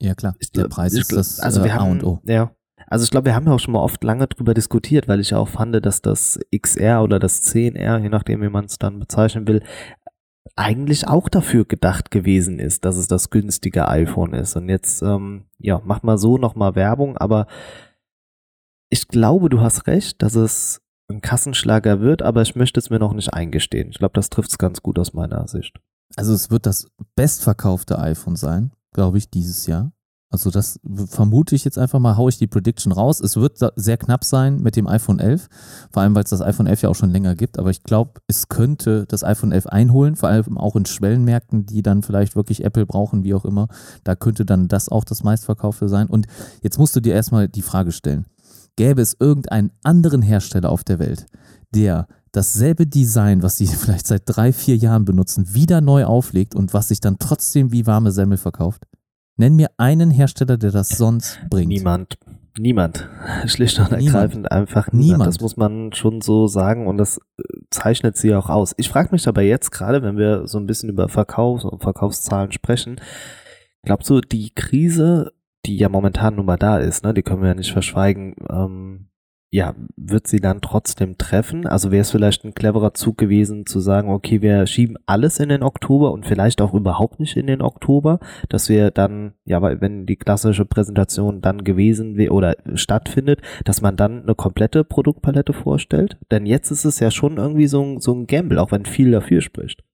ja 0.00 0.14
klar, 0.14 0.34
der 0.56 0.68
Preis 0.68 0.94
ist 0.94 1.12
das 1.12 1.38
also 1.38 1.62
wir 1.62 1.70
äh, 1.70 1.74
A 1.74 1.84
und 1.84 2.02
O. 2.02 2.20
Ja, 2.24 2.50
also 2.86 3.04
ich 3.04 3.10
glaube, 3.10 3.26
wir 3.26 3.34
haben 3.34 3.46
ja 3.46 3.52
auch 3.52 3.60
schon 3.60 3.72
mal 3.72 3.80
oft 3.80 4.02
lange 4.04 4.26
drüber 4.26 4.54
diskutiert, 4.54 5.08
weil 5.08 5.20
ich 5.20 5.30
ja 5.30 5.38
auch 5.38 5.48
fand, 5.48 5.84
dass 5.84 6.02
das 6.02 6.38
XR 6.54 7.02
oder 7.02 7.18
das 7.18 7.42
10R, 7.42 7.98
je 7.98 8.08
nachdem 8.08 8.42
wie 8.42 8.48
man 8.48 8.66
es 8.66 8.78
dann 8.78 8.98
bezeichnen 8.98 9.46
will, 9.46 9.62
eigentlich 10.56 11.08
auch 11.08 11.28
dafür 11.28 11.64
gedacht 11.64 12.10
gewesen 12.10 12.58
ist, 12.58 12.84
dass 12.84 12.96
es 12.96 13.08
das 13.08 13.30
günstige 13.30 13.88
iPhone 13.88 14.34
ist. 14.34 14.56
Und 14.56 14.68
jetzt, 14.68 15.02
ähm, 15.02 15.44
ja, 15.58 15.80
macht 15.84 16.04
mal 16.04 16.18
so 16.18 16.36
nochmal 16.36 16.74
Werbung, 16.74 17.16
aber 17.16 17.46
ich 18.90 19.08
glaube, 19.08 19.48
du 19.48 19.60
hast 19.60 19.86
recht, 19.86 20.20
dass 20.20 20.34
es 20.34 20.82
ein 21.12 21.20
Kassenschlager 21.20 22.00
wird, 22.00 22.22
aber 22.22 22.42
ich 22.42 22.56
möchte 22.56 22.80
es 22.80 22.90
mir 22.90 22.98
noch 22.98 23.12
nicht 23.12 23.32
eingestehen. 23.32 23.90
Ich 23.90 23.98
glaube, 23.98 24.14
das 24.14 24.30
trifft 24.30 24.50
es 24.50 24.58
ganz 24.58 24.82
gut 24.82 24.98
aus 24.98 25.12
meiner 25.12 25.46
Sicht. 25.48 25.78
Also 26.16 26.34
es 26.34 26.50
wird 26.50 26.66
das 26.66 26.88
bestverkaufte 27.14 27.98
iPhone 27.98 28.36
sein, 28.36 28.72
glaube 28.92 29.18
ich, 29.18 29.30
dieses 29.30 29.66
Jahr. 29.66 29.92
Also 30.32 30.50
das 30.50 30.80
vermute 31.08 31.54
ich 31.54 31.62
jetzt 31.62 31.78
einfach 31.78 31.98
mal, 31.98 32.16
haue 32.16 32.30
ich 32.30 32.38
die 32.38 32.46
Prediction 32.46 32.90
raus. 32.90 33.20
Es 33.20 33.36
wird 33.36 33.58
sehr 33.76 33.98
knapp 33.98 34.24
sein 34.24 34.62
mit 34.62 34.76
dem 34.76 34.86
iPhone 34.86 35.18
11, 35.18 35.46
vor 35.92 36.02
allem 36.02 36.14
weil 36.14 36.24
es 36.24 36.30
das 36.30 36.40
iPhone 36.40 36.66
11 36.66 36.82
ja 36.82 36.88
auch 36.88 36.94
schon 36.94 37.10
länger 37.10 37.34
gibt. 37.34 37.58
Aber 37.58 37.68
ich 37.68 37.82
glaube, 37.82 38.12
es 38.28 38.48
könnte 38.48 39.04
das 39.06 39.24
iPhone 39.24 39.52
11 39.52 39.66
einholen, 39.66 40.16
vor 40.16 40.30
allem 40.30 40.56
auch 40.56 40.74
in 40.74 40.86
Schwellenmärkten, 40.86 41.66
die 41.66 41.82
dann 41.82 42.02
vielleicht 42.02 42.34
wirklich 42.34 42.64
Apple 42.64 42.86
brauchen, 42.86 43.24
wie 43.24 43.34
auch 43.34 43.44
immer. 43.44 43.68
Da 44.04 44.16
könnte 44.16 44.46
dann 44.46 44.68
das 44.68 44.88
auch 44.88 45.04
das 45.04 45.22
meistverkaufte 45.22 45.90
sein. 45.90 46.06
Und 46.06 46.26
jetzt 46.62 46.78
musst 46.78 46.96
du 46.96 47.00
dir 47.00 47.12
erstmal 47.12 47.46
die 47.46 47.60
Frage 47.60 47.92
stellen, 47.92 48.24
gäbe 48.76 49.02
es 49.02 49.16
irgendeinen 49.18 49.72
anderen 49.82 50.22
Hersteller 50.22 50.70
auf 50.70 50.84
der 50.84 50.98
Welt, 50.98 51.26
der 51.74 52.06
dasselbe 52.32 52.86
Design, 52.86 53.42
was 53.42 53.58
sie 53.58 53.66
vielleicht 53.68 54.06
seit 54.06 54.22
drei, 54.26 54.52
vier 54.52 54.76
Jahren 54.76 55.04
benutzen, 55.04 55.54
wieder 55.54 55.80
neu 55.80 56.04
auflegt 56.04 56.54
und 56.54 56.74
was 56.74 56.88
sich 56.88 57.00
dann 57.00 57.18
trotzdem 57.18 57.72
wie 57.72 57.86
warme 57.86 58.10
Semmel 58.10 58.38
verkauft? 58.38 58.84
Nenn 59.36 59.56
mir 59.56 59.70
einen 59.78 60.10
Hersteller, 60.10 60.58
der 60.58 60.72
das 60.72 60.90
sonst 60.90 61.40
bringt. 61.48 61.68
Niemand. 61.68 62.18
Niemand. 62.58 63.08
Schlicht 63.46 63.78
und 63.78 63.92
ergreifend 63.92 64.52
einfach 64.52 64.92
niemand. 64.92 65.10
niemand. 65.10 65.26
Das 65.28 65.40
muss 65.40 65.56
man 65.56 65.92
schon 65.94 66.20
so 66.20 66.46
sagen 66.46 66.86
und 66.86 66.98
das 66.98 67.18
äh, 67.38 67.42
zeichnet 67.70 68.16
sie 68.16 68.34
auch 68.34 68.50
aus. 68.50 68.74
Ich 68.76 68.90
frage 68.90 69.08
mich 69.12 69.26
aber 69.26 69.42
jetzt 69.42 69.70
gerade, 69.70 70.02
wenn 70.02 70.18
wir 70.18 70.46
so 70.46 70.58
ein 70.58 70.66
bisschen 70.66 70.90
über 70.90 71.08
Verkaufs- 71.08 71.64
und 71.64 71.82
Verkaufszahlen 71.82 72.52
sprechen, 72.52 73.00
glaubst 73.84 74.10
du, 74.10 74.20
die 74.20 74.50
Krise, 74.54 75.32
die 75.66 75.76
ja 75.76 75.88
momentan 75.88 76.36
nun 76.36 76.46
mal 76.46 76.56
da 76.56 76.78
ist, 76.78 77.04
ne, 77.04 77.14
die 77.14 77.22
können 77.22 77.42
wir 77.42 77.48
ja 77.48 77.54
nicht 77.54 77.72
verschweigen, 77.72 78.34
ähm, 78.50 79.08
ja, 79.54 79.74
wird 79.96 80.26
sie 80.28 80.40
dann 80.40 80.62
trotzdem 80.62 81.18
treffen? 81.18 81.66
Also 81.66 81.90
wäre 81.90 82.00
es 82.00 82.10
vielleicht 82.10 82.42
ein 82.42 82.54
cleverer 82.54 82.94
Zug 82.94 83.18
gewesen 83.18 83.66
zu 83.66 83.80
sagen, 83.80 84.08
okay, 84.08 84.40
wir 84.40 84.66
schieben 84.66 84.96
alles 85.04 85.38
in 85.40 85.50
den 85.50 85.62
Oktober 85.62 86.10
und 86.10 86.24
vielleicht 86.24 86.62
auch 86.62 86.72
überhaupt 86.72 87.20
nicht 87.20 87.36
in 87.36 87.48
den 87.48 87.60
Oktober, 87.60 88.18
dass 88.48 88.70
wir 88.70 88.90
dann, 88.90 89.34
ja, 89.44 89.60
wenn 89.60 90.06
die 90.06 90.16
klassische 90.16 90.64
Präsentation 90.64 91.42
dann 91.42 91.64
gewesen 91.64 92.16
wäre 92.16 92.32
oder 92.32 92.56
stattfindet, 92.74 93.42
dass 93.66 93.82
man 93.82 93.96
dann 93.96 94.22
eine 94.22 94.34
komplette 94.34 94.84
Produktpalette 94.84 95.52
vorstellt? 95.52 96.16
Denn 96.30 96.46
jetzt 96.46 96.70
ist 96.70 96.86
es 96.86 96.98
ja 96.98 97.10
schon 97.10 97.36
irgendwie 97.36 97.66
so 97.66 97.82
ein, 97.82 98.00
so 98.00 98.14
ein 98.14 98.26
Gamble, 98.26 98.58
auch 98.58 98.72
wenn 98.72 98.86
viel 98.86 99.10
dafür 99.10 99.42
spricht. 99.42 99.84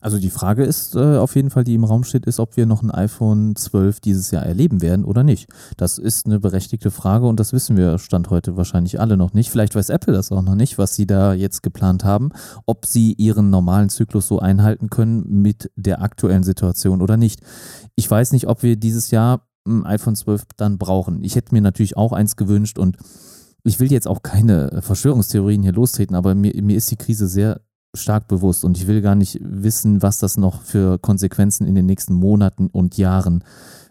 Also 0.00 0.18
die 0.18 0.30
Frage 0.30 0.62
ist 0.62 0.94
äh, 0.94 1.16
auf 1.16 1.34
jeden 1.34 1.50
Fall, 1.50 1.64
die 1.64 1.74
im 1.74 1.82
Raum 1.82 2.04
steht, 2.04 2.24
ist, 2.26 2.38
ob 2.38 2.56
wir 2.56 2.66
noch 2.66 2.82
ein 2.82 2.92
iPhone 2.92 3.56
12 3.56 3.98
dieses 3.98 4.30
Jahr 4.30 4.44
erleben 4.44 4.80
werden 4.80 5.04
oder 5.04 5.24
nicht. 5.24 5.48
Das 5.76 5.98
ist 5.98 6.26
eine 6.26 6.38
berechtigte 6.38 6.92
Frage 6.92 7.26
und 7.26 7.40
das 7.40 7.52
wissen 7.52 7.76
wir 7.76 7.98
Stand 7.98 8.30
heute 8.30 8.56
wahrscheinlich 8.56 9.00
alle 9.00 9.16
noch 9.16 9.32
nicht. 9.32 9.50
Vielleicht 9.50 9.74
weiß 9.74 9.88
Apple 9.88 10.12
das 10.12 10.30
auch 10.30 10.42
noch 10.42 10.54
nicht, 10.54 10.78
was 10.78 10.94
sie 10.94 11.06
da 11.06 11.34
jetzt 11.34 11.64
geplant 11.64 12.04
haben, 12.04 12.30
ob 12.64 12.86
sie 12.86 13.14
ihren 13.14 13.50
normalen 13.50 13.88
Zyklus 13.88 14.28
so 14.28 14.38
einhalten 14.38 14.88
können 14.88 15.24
mit 15.42 15.70
der 15.74 16.00
aktuellen 16.00 16.44
Situation 16.44 17.02
oder 17.02 17.16
nicht. 17.16 17.40
Ich 17.96 18.08
weiß 18.08 18.30
nicht, 18.30 18.46
ob 18.46 18.62
wir 18.62 18.76
dieses 18.76 19.10
Jahr 19.10 19.48
ein 19.66 19.84
iPhone 19.84 20.14
12 20.14 20.44
dann 20.56 20.78
brauchen. 20.78 21.24
Ich 21.24 21.34
hätte 21.34 21.52
mir 21.52 21.60
natürlich 21.60 21.96
auch 21.96 22.12
eins 22.12 22.36
gewünscht 22.36 22.78
und 22.78 22.96
ich 23.64 23.80
will 23.80 23.90
jetzt 23.90 24.06
auch 24.06 24.22
keine 24.22 24.80
Verschwörungstheorien 24.80 25.62
hier 25.62 25.72
lostreten, 25.72 26.14
aber 26.14 26.36
mir, 26.36 26.52
mir 26.62 26.76
ist 26.76 26.90
die 26.90 26.96
Krise 26.96 27.26
sehr 27.26 27.60
stark 27.94 28.28
bewusst 28.28 28.64
und 28.64 28.76
ich 28.76 28.86
will 28.86 29.00
gar 29.00 29.14
nicht 29.14 29.38
wissen, 29.42 30.02
was 30.02 30.18
das 30.18 30.36
noch 30.36 30.62
für 30.62 30.98
Konsequenzen 30.98 31.66
in 31.66 31.74
den 31.74 31.86
nächsten 31.86 32.14
Monaten 32.14 32.68
und 32.68 32.96
Jahren 32.96 33.44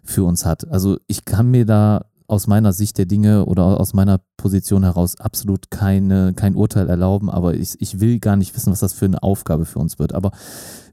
für 0.03 0.23
uns 0.23 0.45
hat. 0.45 0.69
Also 0.69 0.97
ich 1.07 1.25
kann 1.25 1.51
mir 1.51 1.65
da 1.65 2.05
aus 2.27 2.47
meiner 2.47 2.73
Sicht 2.73 2.97
der 2.97 3.05
Dinge 3.05 3.45
oder 3.45 3.79
aus 3.79 3.93
meiner 3.93 4.19
Position 4.35 4.83
heraus 4.83 5.17
absolut 5.17 5.71
keine, 5.71 6.33
kein 6.33 6.55
Urteil 6.55 6.89
erlauben, 6.89 7.29
aber 7.29 7.53
ich, 7.53 7.79
ich 7.79 8.01
will 8.01 8.19
gar 8.19 8.35
nicht 8.35 8.53
wissen, 8.55 8.71
was 8.71 8.81
das 8.81 8.93
für 8.93 9.05
eine 9.05 9.23
Aufgabe 9.23 9.65
für 9.65 9.79
uns 9.79 9.97
wird. 9.97 10.13
Aber 10.13 10.31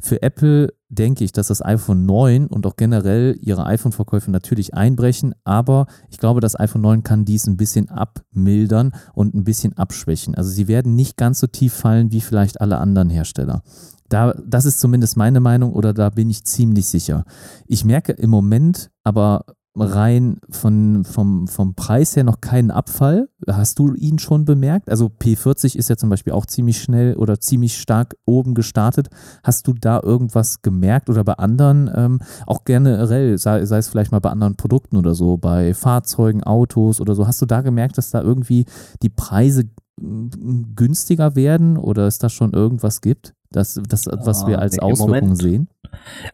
für 0.00 0.22
Apple 0.22 0.72
denke 0.88 1.24
ich, 1.24 1.32
dass 1.32 1.48
das 1.48 1.64
iPhone 1.64 2.06
9 2.06 2.46
und 2.46 2.66
auch 2.66 2.76
generell 2.76 3.36
ihre 3.40 3.66
iPhone-Verkäufe 3.66 4.30
natürlich 4.30 4.74
einbrechen, 4.74 5.34
aber 5.42 5.86
ich 6.08 6.18
glaube, 6.18 6.40
das 6.40 6.58
iPhone 6.58 6.82
9 6.82 7.02
kann 7.02 7.24
dies 7.24 7.48
ein 7.48 7.56
bisschen 7.56 7.88
abmildern 7.88 8.92
und 9.12 9.34
ein 9.34 9.44
bisschen 9.44 9.76
abschwächen. 9.76 10.36
Also 10.36 10.50
sie 10.50 10.68
werden 10.68 10.94
nicht 10.94 11.16
ganz 11.16 11.40
so 11.40 11.48
tief 11.48 11.72
fallen 11.72 12.12
wie 12.12 12.20
vielleicht 12.20 12.60
alle 12.60 12.78
anderen 12.78 13.10
Hersteller. 13.10 13.62
Da, 14.08 14.34
das 14.46 14.66
ist 14.66 14.78
zumindest 14.78 15.16
meine 15.16 15.40
Meinung 15.40 15.72
oder 15.72 15.92
da 15.92 16.10
bin 16.10 16.30
ich 16.30 16.44
ziemlich 16.44 16.86
sicher. 16.86 17.24
Ich 17.66 17.84
merke 17.84 18.12
im 18.12 18.30
Moment 18.30 18.90
aber 19.02 19.44
rein 19.76 20.38
von, 20.50 21.04
vom, 21.04 21.48
vom 21.48 21.74
Preis 21.74 22.14
her 22.14 22.24
noch 22.24 22.40
keinen 22.40 22.70
Abfall. 22.70 23.28
Hast 23.48 23.78
du 23.78 23.94
ihn 23.94 24.18
schon 24.18 24.44
bemerkt? 24.44 24.88
Also 24.88 25.06
P40 25.06 25.76
ist 25.76 25.88
ja 25.88 25.96
zum 25.96 26.10
Beispiel 26.10 26.32
auch 26.32 26.46
ziemlich 26.46 26.80
schnell 26.80 27.14
oder 27.16 27.40
ziemlich 27.40 27.76
stark 27.76 28.16
oben 28.24 28.54
gestartet. 28.54 29.08
Hast 29.42 29.66
du 29.66 29.72
da 29.72 30.00
irgendwas 30.00 30.62
gemerkt 30.62 31.10
oder 31.10 31.24
bei 31.24 31.34
anderen, 31.34 31.90
ähm, 31.94 32.20
auch 32.46 32.64
generell, 32.64 33.36
sei, 33.38 33.66
sei 33.66 33.78
es 33.78 33.88
vielleicht 33.88 34.12
mal 34.12 34.20
bei 34.20 34.30
anderen 34.30 34.56
Produkten 34.56 34.96
oder 34.96 35.14
so, 35.14 35.36
bei 35.36 35.74
Fahrzeugen, 35.74 36.44
Autos 36.44 37.00
oder 37.00 37.14
so, 37.14 37.26
hast 37.26 37.42
du 37.42 37.46
da 37.46 37.60
gemerkt, 37.60 37.98
dass 37.98 38.10
da 38.10 38.22
irgendwie 38.22 38.66
die 39.02 39.10
Preise 39.10 39.64
günstiger 39.96 41.36
werden 41.36 41.76
oder 41.76 42.06
es 42.06 42.18
da 42.18 42.28
schon 42.28 42.52
irgendwas 42.52 43.00
gibt, 43.00 43.34
das, 43.50 43.80
das 43.88 44.06
was 44.06 44.46
wir 44.46 44.58
als 44.58 44.78
Auswirkung 44.78 45.36
sehen? 45.36 45.68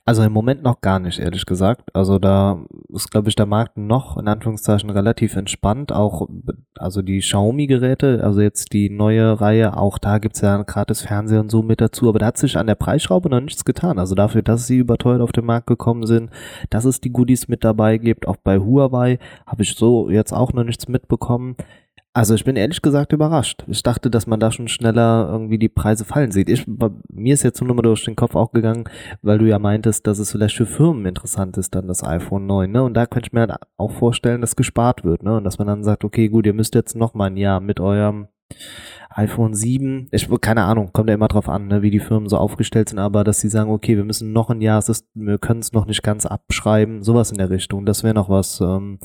Also 0.04 0.22
im 0.22 0.32
Moment 0.32 0.62
noch 0.62 0.80
gar 0.80 0.98
nicht, 0.98 1.18
ehrlich 1.18 1.46
gesagt. 1.46 1.94
Also 1.94 2.18
da 2.18 2.60
ist, 2.88 3.10
glaube 3.10 3.28
ich, 3.28 3.36
der 3.36 3.46
Markt 3.46 3.76
noch 3.76 4.16
in 4.16 4.28
Anführungszeichen 4.28 4.90
relativ 4.90 5.36
entspannt. 5.36 5.92
Auch 5.92 6.28
also 6.78 7.02
die 7.02 7.18
Xiaomi-Geräte, 7.18 8.20
also 8.22 8.40
jetzt 8.40 8.72
die 8.72 8.90
neue 8.90 9.40
Reihe, 9.40 9.76
auch 9.76 9.98
da 9.98 10.18
gibt's 10.18 10.40
ja 10.40 10.58
ein 10.58 10.66
gratis 10.66 11.02
Fernseher 11.02 11.40
und 11.40 11.50
so 11.50 11.62
mit 11.62 11.80
dazu, 11.80 12.08
aber 12.08 12.18
da 12.18 12.26
hat 12.26 12.38
sich 12.38 12.56
an 12.56 12.66
der 12.66 12.74
Preisschraube 12.74 13.28
noch 13.30 13.40
nichts 13.40 13.64
getan. 13.64 13.98
Also 13.98 14.14
dafür, 14.14 14.42
dass 14.42 14.66
sie 14.66 14.78
überteuert 14.78 15.20
auf 15.20 15.32
den 15.32 15.44
Markt 15.44 15.66
gekommen 15.66 16.06
sind, 16.06 16.30
dass 16.70 16.84
es 16.84 17.00
die 17.00 17.10
Goodies 17.10 17.48
mit 17.48 17.64
dabei 17.64 17.98
gibt, 17.98 18.26
auch 18.26 18.36
bei 18.36 18.58
Huawei, 18.58 19.18
habe 19.46 19.62
ich 19.62 19.74
so 19.74 20.10
jetzt 20.10 20.32
auch 20.32 20.52
noch 20.52 20.64
nichts 20.64 20.88
mitbekommen. 20.88 21.56
Also 22.12 22.34
ich 22.34 22.44
bin 22.44 22.56
ehrlich 22.56 22.82
gesagt 22.82 23.12
überrascht. 23.12 23.64
Ich 23.68 23.84
dachte, 23.84 24.10
dass 24.10 24.26
man 24.26 24.40
da 24.40 24.50
schon 24.50 24.66
schneller 24.66 25.28
irgendwie 25.30 25.58
die 25.58 25.68
Preise 25.68 26.04
fallen 26.04 26.32
sieht. 26.32 26.48
Ich, 26.48 26.66
mir 26.66 27.34
ist 27.34 27.44
jetzt 27.44 27.62
nur 27.62 27.72
mal 27.72 27.82
durch 27.82 28.04
den 28.04 28.16
Kopf 28.16 28.34
auch 28.34 28.50
gegangen, 28.50 28.84
weil 29.22 29.38
du 29.38 29.46
ja 29.46 29.60
meintest, 29.60 30.08
dass 30.08 30.18
es 30.18 30.32
vielleicht 30.32 30.56
für 30.56 30.66
Firmen 30.66 31.06
interessant 31.06 31.56
ist, 31.56 31.72
dann 31.76 31.86
das 31.86 32.02
iPhone 32.02 32.46
9. 32.46 32.68
Ne? 32.68 32.82
Und 32.82 32.94
da 32.94 33.06
könnte 33.06 33.28
ich 33.28 33.32
mir 33.32 33.40
halt 33.42 33.54
auch 33.76 33.92
vorstellen, 33.92 34.40
dass 34.40 34.56
gespart 34.56 35.04
wird. 35.04 35.22
Ne? 35.22 35.36
Und 35.36 35.44
dass 35.44 35.58
man 35.58 35.68
dann 35.68 35.84
sagt, 35.84 36.02
okay, 36.02 36.28
gut, 36.28 36.46
ihr 36.46 36.52
müsst 36.52 36.74
jetzt 36.74 36.96
noch 36.96 37.14
mal 37.14 37.26
ein 37.26 37.36
Jahr 37.36 37.60
mit 37.60 37.78
eurem 37.78 38.26
iPhone 39.10 39.54
7, 39.54 40.08
ich, 40.12 40.28
keine 40.40 40.64
Ahnung, 40.64 40.90
kommt 40.92 41.08
ja 41.08 41.14
immer 41.14 41.28
drauf 41.28 41.48
an, 41.48 41.66
ne, 41.66 41.82
wie 41.82 41.90
die 41.90 41.98
Firmen 41.98 42.28
so 42.28 42.36
aufgestellt 42.36 42.90
sind, 42.90 42.98
aber 42.98 43.24
dass 43.24 43.40
sie 43.40 43.48
sagen, 43.48 43.70
okay, 43.70 43.96
wir 43.96 44.04
müssen 44.04 44.32
noch 44.32 44.50
ein 44.50 44.60
Jahr, 44.60 44.78
es 44.78 44.88
ist, 44.88 45.06
wir 45.14 45.38
können 45.38 45.60
es 45.60 45.72
noch 45.72 45.86
nicht 45.86 46.02
ganz 46.02 46.26
abschreiben, 46.26 47.02
sowas 47.02 47.32
in 47.32 47.38
der 47.38 47.50
Richtung, 47.50 47.86
das 47.86 48.04
wäre 48.04 48.14
noch 48.14 48.28
was. 48.28 48.60
Ähm, 48.60 48.98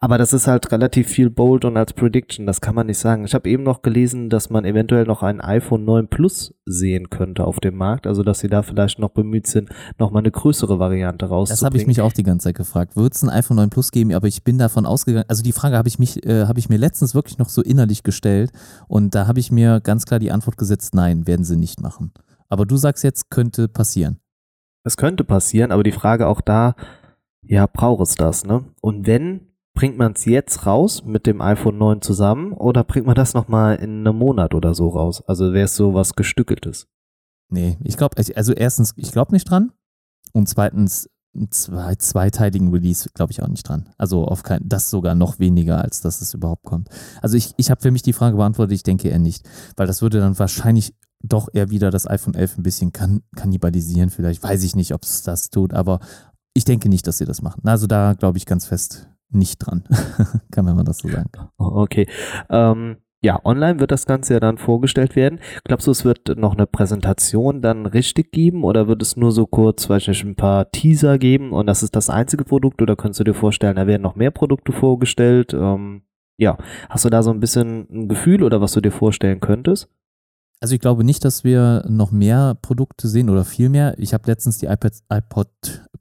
aber 0.00 0.18
das 0.18 0.32
ist 0.32 0.46
halt 0.46 0.70
relativ 0.70 1.08
viel 1.08 1.30
bold 1.30 1.64
und 1.64 1.76
als 1.76 1.94
Prediction, 1.94 2.46
das 2.46 2.60
kann 2.60 2.74
man 2.74 2.86
nicht 2.86 2.98
sagen. 2.98 3.24
Ich 3.24 3.34
habe 3.34 3.48
eben 3.48 3.62
noch 3.62 3.82
gelesen, 3.82 4.28
dass 4.28 4.50
man 4.50 4.64
eventuell 4.64 5.04
noch 5.04 5.22
ein 5.22 5.40
iPhone 5.40 5.84
9 5.84 6.08
Plus 6.08 6.54
sehen 6.66 7.08
könnte 7.08 7.44
auf 7.44 7.60
dem 7.60 7.76
Markt, 7.76 8.06
also 8.06 8.22
dass 8.22 8.40
sie 8.40 8.48
da 8.48 8.62
vielleicht 8.62 8.98
noch 8.98 9.10
bemüht 9.10 9.46
sind, 9.46 9.70
noch 9.98 10.10
mal 10.10 10.18
eine 10.18 10.30
größere 10.30 10.78
Variante 10.78 11.26
rauszubringen. 11.26 11.58
Das 11.58 11.64
habe 11.64 11.78
ich 11.78 11.86
mich 11.86 12.02
auch 12.02 12.12
die 12.12 12.22
ganze 12.22 12.48
Zeit 12.48 12.56
gefragt. 12.56 12.96
Wird 12.96 13.14
es 13.14 13.22
ein 13.22 13.30
iPhone 13.30 13.56
9 13.56 13.70
Plus 13.70 13.90
geben? 13.90 14.12
Aber 14.12 14.26
ich 14.26 14.44
bin 14.44 14.58
davon 14.58 14.84
ausgegangen, 14.84 15.24
also 15.28 15.42
die 15.42 15.52
Frage 15.52 15.76
habe 15.76 15.88
ich 15.88 15.98
mich, 15.98 16.24
äh, 16.26 16.44
habe 16.44 16.58
ich 16.58 16.68
mir 16.68 16.76
letztens 16.76 17.14
wirklich 17.14 17.38
noch 17.38 17.48
so 17.48 17.62
innerlich 17.62 18.02
gestellt 18.02 18.52
und 18.88 19.14
da 19.14 19.26
habe 19.26 19.37
ich 19.40 19.50
mir 19.50 19.80
ganz 19.80 20.04
klar 20.04 20.20
die 20.20 20.30
Antwort 20.30 20.56
gesetzt, 20.56 20.94
nein, 20.94 21.26
werden 21.26 21.44
sie 21.44 21.56
nicht 21.56 21.80
machen. 21.80 22.12
Aber 22.48 22.66
du 22.66 22.76
sagst 22.76 23.04
jetzt, 23.04 23.30
könnte 23.30 23.68
passieren. 23.68 24.20
Es 24.84 24.96
könnte 24.96 25.24
passieren, 25.24 25.72
aber 25.72 25.82
die 25.82 25.92
Frage 25.92 26.26
auch 26.26 26.40
da, 26.40 26.74
ja, 27.42 27.66
braucht 27.66 28.02
es 28.02 28.14
das, 28.14 28.44
ne? 28.44 28.64
Und 28.80 29.06
wenn, 29.06 29.48
bringt 29.74 29.98
man 29.98 30.12
es 30.12 30.24
jetzt 30.24 30.66
raus 30.66 31.04
mit 31.04 31.26
dem 31.26 31.40
iPhone 31.40 31.78
9 31.78 32.02
zusammen 32.02 32.52
oder 32.52 32.84
bringt 32.84 33.06
man 33.06 33.14
das 33.14 33.34
nochmal 33.34 33.76
in 33.76 34.06
einem 34.06 34.16
Monat 34.16 34.54
oder 34.54 34.74
so 34.74 34.88
raus? 34.88 35.22
Also 35.26 35.52
wäre 35.52 35.66
es 35.66 35.76
so 35.76 35.94
was 35.94 36.14
Gestückeltes? 36.14 36.88
Nee, 37.50 37.78
ich 37.84 37.96
glaube, 37.96 38.16
also 38.34 38.52
erstens, 38.52 38.92
ich 38.96 39.12
glaube 39.12 39.32
nicht 39.32 39.48
dran. 39.48 39.72
Und 40.32 40.48
zweitens, 40.48 41.08
zwei, 41.50 41.94
zweiteiligen 41.94 42.70
Release 42.70 43.08
glaube 43.14 43.32
ich 43.32 43.42
auch 43.42 43.48
nicht 43.48 43.68
dran. 43.68 43.88
Also 43.96 44.24
auf 44.24 44.42
kein, 44.42 44.60
das 44.68 44.90
sogar 44.90 45.14
noch 45.14 45.38
weniger, 45.38 45.82
als 45.82 46.00
dass 46.00 46.20
es 46.20 46.34
überhaupt 46.34 46.64
kommt. 46.64 46.88
Also 47.22 47.36
ich, 47.36 47.52
ich 47.56 47.70
habe 47.70 47.80
für 47.80 47.90
mich 47.90 48.02
die 48.02 48.12
Frage 48.12 48.36
beantwortet, 48.36 48.74
ich 48.74 48.82
denke 48.82 49.08
eher 49.08 49.18
nicht, 49.18 49.48
weil 49.76 49.86
das 49.86 50.02
würde 50.02 50.20
dann 50.20 50.38
wahrscheinlich 50.38 50.94
doch 51.22 51.48
eher 51.52 51.70
wieder 51.70 51.90
das 51.90 52.08
iPhone 52.08 52.34
11 52.34 52.58
ein 52.58 52.62
bisschen 52.62 52.92
kann, 52.92 53.22
kannibalisieren. 53.34 54.10
Vielleicht 54.10 54.42
weiß 54.42 54.62
ich 54.62 54.76
nicht, 54.76 54.94
ob 54.94 55.02
es 55.02 55.22
das 55.22 55.50
tut, 55.50 55.74
aber 55.74 56.00
ich 56.54 56.64
denke 56.64 56.88
nicht, 56.88 57.06
dass 57.06 57.18
sie 57.18 57.24
das 57.24 57.42
machen. 57.42 57.62
Also 57.64 57.86
da 57.86 58.14
glaube 58.14 58.38
ich 58.38 58.46
ganz 58.46 58.66
fest 58.66 59.08
nicht 59.30 59.58
dran. 59.58 59.84
kann 60.50 60.64
man 60.64 60.84
das 60.84 60.98
so 60.98 61.08
sagen. 61.08 61.30
Okay. 61.56 62.08
Ähm, 62.48 62.96
ja, 63.20 63.40
online 63.44 63.80
wird 63.80 63.90
das 63.90 64.06
Ganze 64.06 64.34
ja 64.34 64.40
dann 64.40 64.58
vorgestellt 64.58 65.16
werden. 65.16 65.40
Glaubst 65.64 65.86
du, 65.86 65.90
es 65.90 66.04
wird 66.04 66.36
noch 66.36 66.54
eine 66.54 66.66
Präsentation 66.66 67.60
dann 67.60 67.86
richtig 67.86 68.30
geben 68.30 68.62
oder 68.62 68.86
wird 68.86 69.02
es 69.02 69.16
nur 69.16 69.32
so 69.32 69.46
kurz, 69.46 69.88
weiß 69.88 70.06
nicht, 70.08 70.24
ein 70.24 70.36
paar 70.36 70.70
Teaser 70.70 71.18
geben 71.18 71.52
und 71.52 71.66
das 71.66 71.82
ist 71.82 71.96
das 71.96 72.10
einzige 72.10 72.44
Produkt 72.44 72.80
oder 72.80 72.94
könntest 72.94 73.20
du 73.20 73.24
dir 73.24 73.34
vorstellen, 73.34 73.76
da 73.76 73.86
werden 73.86 74.02
noch 74.02 74.14
mehr 74.14 74.30
Produkte 74.30 74.72
vorgestellt? 74.72 75.52
Ähm, 75.52 76.02
ja, 76.36 76.58
hast 76.88 77.04
du 77.04 77.10
da 77.10 77.24
so 77.24 77.30
ein 77.30 77.40
bisschen 77.40 77.88
ein 77.90 78.08
Gefühl 78.08 78.44
oder 78.44 78.60
was 78.60 78.72
du 78.72 78.80
dir 78.80 78.92
vorstellen 78.92 79.40
könntest? 79.40 79.88
Also 80.60 80.74
ich 80.74 80.80
glaube 80.80 81.02
nicht, 81.02 81.24
dass 81.24 81.42
wir 81.42 81.84
noch 81.88 82.12
mehr 82.12 82.56
Produkte 82.62 83.08
sehen 83.08 83.30
oder 83.30 83.44
viel 83.44 83.68
mehr. 83.68 83.94
Ich 83.98 84.14
habe 84.14 84.28
letztens 84.28 84.58
die 84.58 84.66
iPad, 84.66 84.92
iPod 85.12 85.48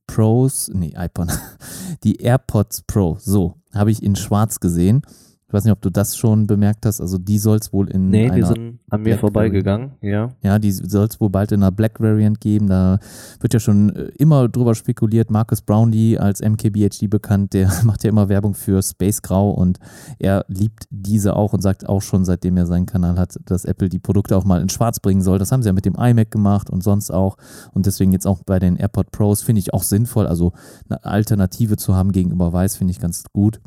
Pros, 0.06 0.70
nee, 0.74 0.94
iPod, 0.96 1.30
die 2.04 2.18
AirPods 2.18 2.84
Pro, 2.84 3.18
so, 3.20 3.56
habe 3.74 3.90
ich 3.90 4.04
in 4.04 4.16
schwarz 4.16 4.60
gesehen 4.60 5.02
Ich 5.48 5.54
weiß 5.54 5.64
nicht, 5.64 5.72
ob 5.72 5.82
du 5.82 5.90
das 5.90 6.18
schon 6.18 6.46
bemerkt 6.46 6.86
hast. 6.86 7.00
Also 7.00 7.18
die 7.18 7.38
soll 7.38 7.58
es 7.58 7.72
wohl 7.72 7.90
in 7.90 8.10
Nee, 8.10 8.26
einer 8.26 8.36
die 8.36 8.44
sind 8.44 8.80
an 8.90 9.00
mir 9.00 9.12
Black 9.12 9.20
vorbeigegangen, 9.22 9.92
ja. 10.02 10.34
Ja, 10.42 10.60
die 10.60 10.74
soll 10.74 11.06
es 11.06 11.22
wohl 11.22 11.30
bald 11.30 11.54
in 11.54 11.64
einer 11.64 11.72
Black 11.72 12.02
Variant 12.02 12.42
geben. 12.42 12.68
Da 12.68 13.00
wird 13.40 13.54
ja 13.54 13.62
schon 13.62 13.96
äh, 13.96 14.12
immer 14.18 14.50
drüber 14.50 14.76
spekuliert. 14.76 15.32
Marcus 15.32 15.62
Brownlee 15.62 16.18
als 16.18 16.42
MKBHD 16.42 17.10
bekannt, 17.10 17.54
der 17.54 17.72
macht 17.86 18.04
ja 18.04 18.10
immer 18.10 18.28
Werbung 18.28 18.56
für 18.56 18.84
Space 18.84 19.22
Grau 19.22 19.52
und 19.52 19.80
er 20.20 20.44
liebt 20.50 20.86
diese 20.90 21.34
auch 21.38 21.54
und 21.54 21.62
sagt 21.62 21.88
auch 21.88 22.02
schon, 22.02 22.26
seitdem 22.26 22.58
er 22.58 22.66
seinen 22.66 22.86
Kanal 22.86 23.18
hat, 23.18 23.40
dass 23.46 23.64
Apple 23.64 23.88
die 23.88 24.00
Produkte 24.00 24.36
auch 24.36 24.44
mal 24.44 24.62
in 24.62 24.68
Schwarz 24.68 25.00
bringen 25.00 25.22
soll. 25.22 25.40
Das 25.40 25.54
haben 25.54 25.64
sie 25.64 25.70
ja 25.70 25.74
mit 25.74 25.86
dem 25.86 25.96
iMac 25.96 26.30
gemacht 26.30 26.70
und 26.70 26.84
sonst 26.84 27.10
auch. 27.10 27.38
Und 27.72 27.86
deswegen 27.86 28.12
jetzt 28.12 28.28
auch 28.28 28.44
bei 28.46 28.60
den 28.60 28.76
AirPod 28.76 29.12
Pros 29.12 29.44
finde 29.44 29.62
ich 29.62 29.74
auch 29.74 29.84
sinnvoll. 29.84 30.28
Also 30.28 30.52
eine 30.90 31.06
Alternative 31.06 31.78
zu 31.78 31.96
haben 31.96 32.12
gegenüber 32.12 32.52
Weiß 32.52 32.76
finde 32.76 32.92
ich 32.92 33.00
ganz 33.00 33.24
gut. 33.32 33.62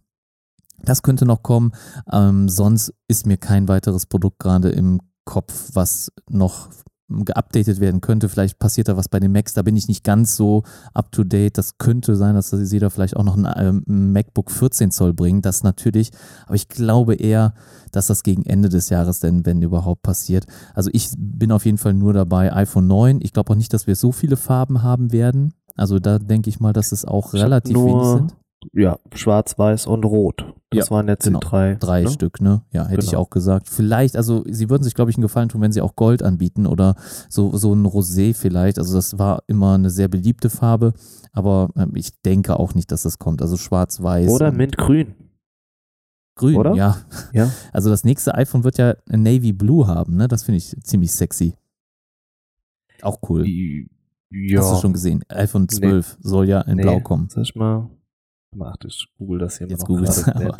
Das 0.84 1.02
könnte 1.02 1.26
noch 1.26 1.42
kommen. 1.42 1.72
Ähm, 2.10 2.48
sonst 2.48 2.92
ist 3.08 3.26
mir 3.26 3.36
kein 3.36 3.68
weiteres 3.68 4.06
Produkt 4.06 4.38
gerade 4.38 4.70
im 4.70 5.00
Kopf, 5.24 5.70
was 5.74 6.10
noch 6.28 6.68
geupdatet 7.10 7.80
werden 7.80 8.00
könnte. 8.00 8.28
Vielleicht 8.28 8.58
passiert 8.58 8.88
da 8.88 8.96
was 8.96 9.08
bei 9.08 9.20
den 9.20 9.32
Macs. 9.32 9.54
Da 9.54 9.62
bin 9.62 9.76
ich 9.76 9.88
nicht 9.88 10.04
ganz 10.04 10.36
so 10.36 10.62
up 10.94 11.10
to 11.12 11.24
date. 11.24 11.58
Das 11.58 11.78
könnte 11.78 12.16
sein, 12.16 12.34
dass 12.34 12.50
sie 12.50 12.78
da 12.78 12.90
vielleicht 12.90 13.16
auch 13.16 13.24
noch 13.24 13.36
ein 13.36 13.48
ähm, 13.56 14.12
MacBook 14.12 14.50
14 14.50 14.90
Zoll 14.90 15.12
bringen. 15.12 15.42
Das 15.42 15.62
natürlich. 15.62 16.10
Aber 16.46 16.54
ich 16.54 16.68
glaube 16.68 17.14
eher, 17.14 17.54
dass 17.90 18.06
das 18.06 18.22
gegen 18.22 18.44
Ende 18.46 18.68
des 18.68 18.88
Jahres 18.90 19.20
denn, 19.20 19.44
wenn 19.44 19.62
überhaupt 19.62 20.02
passiert. 20.02 20.46
Also 20.74 20.90
ich 20.92 21.10
bin 21.16 21.52
auf 21.52 21.64
jeden 21.64 21.78
Fall 21.78 21.94
nur 21.94 22.12
dabei 22.12 22.52
iPhone 22.52 22.86
9. 22.86 23.20
Ich 23.22 23.32
glaube 23.32 23.52
auch 23.52 23.56
nicht, 23.56 23.72
dass 23.72 23.86
wir 23.86 23.96
so 23.96 24.12
viele 24.12 24.36
Farben 24.36 24.82
haben 24.82 25.12
werden. 25.12 25.54
Also 25.76 25.98
da 25.98 26.18
denke 26.18 26.50
ich 26.50 26.60
mal, 26.60 26.72
dass 26.72 26.92
es 26.92 27.04
auch 27.04 27.34
Ich 27.34 27.42
relativ 27.42 27.76
wenig 27.76 28.06
sind. 28.06 28.36
Ja, 28.72 28.98
schwarz, 29.14 29.58
weiß 29.58 29.86
und 29.86 30.04
rot. 30.04 30.54
Das 30.70 30.86
Ja, 30.88 30.94
waren 30.94 31.08
jetzt 31.08 31.24
genau. 31.24 31.40
die 31.40 31.46
drei. 31.46 31.74
Drei 31.76 32.02
ne? 32.02 32.10
Stück, 32.10 32.40
ne? 32.40 32.62
Ja, 32.72 32.86
hätte 32.86 33.02
ich 33.04 33.10
Genau. 33.10 33.22
auch 33.22 33.30
gesagt. 33.30 33.68
Vielleicht, 33.68 34.16
also 34.16 34.44
sie 34.46 34.68
würden 34.70 34.82
sich, 34.84 34.94
glaube 34.94 35.10
ich, 35.10 35.16
einen 35.16 35.22
Gefallen 35.22 35.48
tun, 35.48 35.60
wenn 35.62 35.72
sie 35.72 35.80
auch 35.80 35.96
Gold 35.96 36.22
anbieten 36.22 36.66
oder 36.66 36.94
so, 37.28 37.56
so 37.56 37.72
ein 37.74 37.84
Rosé 37.86 38.34
vielleicht. 38.34 38.78
Also 38.78 38.94
das 38.94 39.18
war 39.18 39.42
immer 39.46 39.74
eine 39.74 39.90
sehr 39.90 40.08
beliebte 40.08 40.50
Farbe, 40.50 40.92
aber 41.32 41.70
ähm, 41.76 41.92
ich 41.96 42.20
denke 42.22 42.58
auch 42.58 42.74
nicht, 42.74 42.92
dass 42.92 43.02
das 43.02 43.18
kommt. 43.18 43.40
Also 43.42 43.56
schwarz-weiß. 43.56 44.28
Oder 44.30 44.52
Mintgrün. 44.52 45.14
grün, 46.36 46.56
oder? 46.56 46.74
ja. 46.74 46.98
Ja. 47.32 47.50
Also 47.72 47.90
das 47.90 48.04
nächste 48.04 48.34
iPhone 48.34 48.62
wird 48.64 48.78
ja 48.78 48.94
ein 49.08 49.22
Navy 49.22 49.52
Blue 49.52 49.86
haben, 49.86 50.16
ne? 50.16 50.28
Das 50.28 50.42
finde 50.44 50.58
ich 50.58 50.76
ziemlich 50.82 51.12
sexy. 51.12 51.54
Auch 53.02 53.18
cool. 53.28 53.46
Ja. 54.30 54.60
Hast 54.60 54.74
du 54.74 54.80
schon 54.82 54.92
gesehen? 54.92 55.24
iPhone 55.28 55.68
12 55.68 56.18
soll 56.20 56.48
ja 56.48 56.60
in 56.60 56.76
Nee. 56.76 56.82
Blau 56.82 57.00
kommen. 57.00 57.28
Sag 57.30 57.42
ich 57.42 57.54
mal. 57.56 57.88
Ach, 58.58 58.74
ich 58.84 59.06
google 59.16 59.38
das 59.38 59.58
hier 59.58 59.68
Jetzt 59.68 59.88
mal 59.88 59.96
du, 60.04 60.34
aber- 60.34 60.56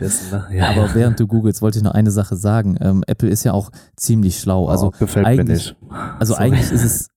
ne? 0.51 0.57
ja, 0.57 0.71
Aber 0.71 0.87
ja. 0.87 0.95
während 0.95 1.19
du 1.19 1.27
googelst, 1.27 1.61
wollte 1.61 1.79
ich 1.79 1.85
noch 1.85 1.93
eine 1.95 2.11
Sache 2.11 2.37
sagen. 2.37 2.77
Ähm, 2.81 3.03
Apple 3.07 3.29
ist 3.29 3.45
ja 3.45 3.53
auch 3.53 3.71
ziemlich 3.97 4.39
schlau. 4.39 4.69
Also 4.69 4.89
oh, 4.89 4.91
gefällt 4.99 5.27
mir 5.27 5.45
nicht. 5.45 5.77
Also 6.19 6.35
Sorry. 6.35 6.45
eigentlich 6.47 6.71
ist 6.71 6.85
es, 6.85 7.09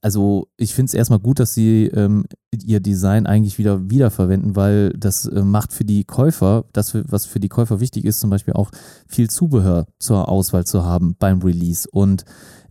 also 0.00 0.46
ich 0.56 0.74
finde 0.74 0.88
es 0.88 0.94
erstmal 0.94 1.18
gut, 1.18 1.40
dass 1.40 1.52
sie 1.54 1.86
ähm, 1.88 2.24
ihr 2.62 2.80
Design 2.80 3.26
eigentlich 3.26 3.58
wieder 3.58 3.90
wiederverwenden, 3.90 4.54
weil 4.54 4.90
das 4.90 5.26
äh, 5.26 5.42
macht 5.42 5.72
für 5.72 5.84
die 5.84 6.04
Käufer, 6.04 6.64
das, 6.72 6.94
was 6.94 7.26
für 7.26 7.40
die 7.40 7.48
Käufer 7.48 7.80
wichtig 7.80 8.04
ist, 8.04 8.20
zum 8.20 8.30
Beispiel 8.30 8.54
auch 8.54 8.70
viel 9.08 9.28
Zubehör 9.28 9.86
zur 9.98 10.28
Auswahl 10.28 10.64
zu 10.64 10.84
haben 10.84 11.16
beim 11.18 11.40
Release. 11.42 11.88
Und 11.90 12.24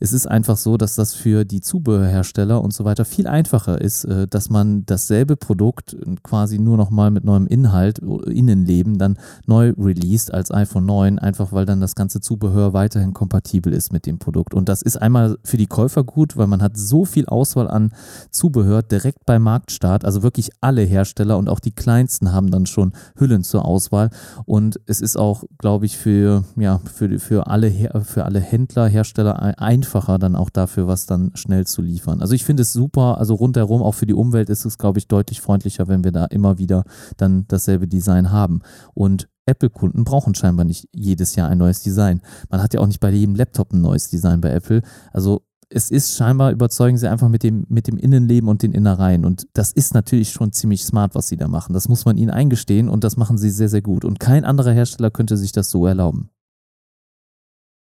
es 0.03 0.11
ist 0.11 0.27
einfach 0.27 0.57
so, 0.57 0.75
dass 0.75 0.95
das 0.95 1.13
für 1.13 1.45
die 1.45 1.61
Zubehörhersteller 1.61 2.61
und 2.61 2.73
so 2.73 2.83
weiter 2.83 3.05
viel 3.05 3.25
einfacher 3.25 3.79
ist, 3.79 4.03
äh, 4.03 4.27
dass 4.27 4.49
man 4.49 4.85
dasselbe 4.85 5.37
Produkt 5.37 5.93
äh, 5.93 6.15
quasi 6.21 6.59
nur 6.59 6.75
nochmal 6.75 7.09
mit 7.09 7.23
neuem 7.23 7.47
Inhalt, 7.47 7.99
Innenleben 7.99 8.97
dann 8.97 9.17
neu 9.45 9.73
released 9.77 10.33
als 10.33 10.51
iPhone 10.51 10.85
9, 10.85 11.19
einfach 11.19 11.53
weil 11.53 11.65
dann 11.65 11.79
das 11.79 11.95
ganze 11.95 12.19
Zubehör 12.19 12.73
weiterhin 12.73 13.13
kompatibel 13.13 13.71
ist 13.71 13.93
mit 13.93 14.05
dem 14.05 14.19
Produkt. 14.19 14.53
Und 14.53 14.67
das 14.67 14.81
ist 14.81 14.97
einmal 14.97 15.37
für 15.45 15.55
die 15.55 15.67
Käufer 15.67 16.03
gut, 16.03 16.35
weil 16.35 16.47
man 16.47 16.61
hat 16.61 16.75
so 16.75 17.05
viel 17.05 17.25
Auswahl 17.27 17.69
an 17.69 17.93
Zubehör 18.29 18.83
direkt 18.83 19.25
beim 19.25 19.43
Marktstart. 19.73 20.05
Also 20.05 20.23
wirklich 20.23 20.49
alle 20.61 20.81
Hersteller 20.81 21.37
und 21.37 21.49
auch 21.49 21.59
die 21.59 21.71
kleinsten 21.71 22.31
haben 22.31 22.51
dann 22.51 22.65
schon 22.65 22.93
Hüllen 23.17 23.43
zur 23.43 23.65
Auswahl. 23.65 24.09
Und 24.45 24.79
es 24.85 25.01
ist 25.01 25.17
auch, 25.17 25.43
glaube 25.57 25.85
ich, 25.85 25.97
für, 25.97 26.43
ja, 26.55 26.79
für, 26.93 27.19
für, 27.19 27.47
alle, 27.47 27.71
für 28.03 28.25
alle 28.25 28.39
Händler, 28.39 28.87
Hersteller 28.87 29.41
ein- 29.41 29.55
einfacher 29.55 30.19
dann 30.19 30.35
auch 30.35 30.49
dafür, 30.49 30.87
was 30.87 31.05
dann 31.05 31.31
schnell 31.35 31.65
zu 31.65 31.81
liefern. 31.81 32.21
Also 32.21 32.33
ich 32.33 32.45
finde 32.45 32.63
es 32.63 32.73
super, 32.73 33.17
also 33.17 33.33
rundherum, 33.35 33.81
auch 33.81 33.93
für 33.93 34.05
die 34.05 34.13
Umwelt 34.13 34.49
ist 34.49 34.65
es, 34.65 34.77
glaube 34.77 34.99
ich, 34.99 35.07
deutlich 35.07 35.41
freundlicher, 35.41 35.87
wenn 35.87 36.03
wir 36.03 36.11
da 36.11 36.25
immer 36.25 36.57
wieder 36.57 36.83
dann 37.17 37.45
dasselbe 37.47 37.87
Design 37.87 38.31
haben. 38.31 38.61
Und 38.93 39.27
Apple-Kunden 39.45 40.03
brauchen 40.05 40.35
scheinbar 40.35 40.65
nicht 40.65 40.87
jedes 40.93 41.35
Jahr 41.35 41.49
ein 41.49 41.57
neues 41.57 41.81
Design. 41.81 42.21
Man 42.49 42.61
hat 42.61 42.73
ja 42.73 42.79
auch 42.79 42.87
nicht 42.87 43.01
bei 43.01 43.09
jedem 43.09 43.35
Laptop 43.35 43.73
ein 43.73 43.81
neues 43.81 44.09
Design 44.09 44.39
bei 44.39 44.51
Apple. 44.51 44.81
Also 45.11 45.41
es 45.73 45.89
ist 45.89 46.15
scheinbar, 46.15 46.51
überzeugen 46.51 46.97
sie 46.97 47.09
einfach 47.09 47.29
mit 47.29 47.43
dem, 47.43 47.65
mit 47.67 47.87
dem 47.87 47.97
Innenleben 47.97 48.47
und 48.47 48.61
den 48.61 48.73
Innereien. 48.73 49.25
Und 49.25 49.47
das 49.53 49.71
ist 49.71 49.93
natürlich 49.93 50.31
schon 50.31 50.51
ziemlich 50.51 50.83
smart, 50.85 51.15
was 51.15 51.27
sie 51.27 51.37
da 51.37 51.47
machen. 51.47 51.73
Das 51.73 51.89
muss 51.89 52.05
man 52.05 52.17
ihnen 52.17 52.29
eingestehen 52.29 52.89
und 52.89 53.03
das 53.03 53.17
machen 53.17 53.37
sie 53.37 53.49
sehr, 53.49 53.69
sehr 53.69 53.81
gut. 53.81 54.05
Und 54.05 54.19
kein 54.19 54.45
anderer 54.45 54.71
Hersteller 54.71 55.09
könnte 55.09 55.35
sich 55.35 55.51
das 55.51 55.69
so 55.69 55.87
erlauben. 55.87 56.29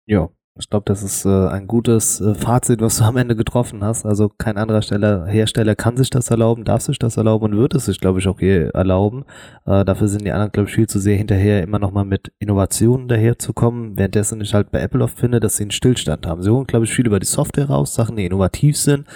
Ja, 0.06 0.28
ich 0.58 0.68
glaube, 0.68 0.84
das 0.86 1.02
ist 1.02 1.24
äh, 1.24 1.48
ein 1.48 1.66
gutes 1.66 2.20
äh, 2.20 2.34
Fazit, 2.34 2.80
was 2.80 2.98
du 2.98 3.04
am 3.04 3.16
Ende 3.16 3.36
getroffen 3.36 3.84
hast. 3.84 4.04
Also 4.04 4.28
kein 4.28 4.58
anderer 4.58 4.82
Steller, 4.82 5.26
Hersteller 5.26 5.76
kann 5.76 5.96
sich 5.96 6.10
das 6.10 6.30
erlauben, 6.30 6.64
darf 6.64 6.82
sich 6.82 6.98
das 6.98 7.16
erlauben 7.16 7.52
und 7.52 7.58
wird 7.58 7.74
es 7.74 7.86
sich, 7.86 8.00
glaube 8.00 8.18
ich, 8.18 8.26
auch 8.28 8.40
je 8.40 8.68
erlauben. 8.74 9.24
Äh, 9.64 9.84
dafür 9.84 10.08
sind 10.08 10.24
die 10.24 10.32
anderen, 10.32 10.52
glaube 10.52 10.68
ich, 10.68 10.74
viel 10.74 10.88
zu 10.88 10.98
sehr 10.98 11.16
hinterher, 11.16 11.62
immer 11.62 11.78
nochmal 11.78 12.04
mit 12.04 12.32
Innovationen 12.40 13.08
daherzukommen. 13.08 13.96
Währenddessen 13.96 14.40
ich 14.40 14.52
halt 14.52 14.70
bei 14.72 14.80
Apple 14.80 15.04
oft 15.04 15.18
finde, 15.18 15.40
dass 15.40 15.56
sie 15.56 15.64
einen 15.64 15.70
Stillstand 15.70 16.26
haben. 16.26 16.42
Sie 16.42 16.50
holen, 16.50 16.66
glaube 16.66 16.84
ich, 16.84 16.92
viel 16.92 17.06
über 17.06 17.20
die 17.20 17.26
Software 17.26 17.70
raus, 17.70 17.94
Sachen, 17.94 18.16
die 18.16 18.26
innovativ 18.26 18.76
sind. 18.76 19.06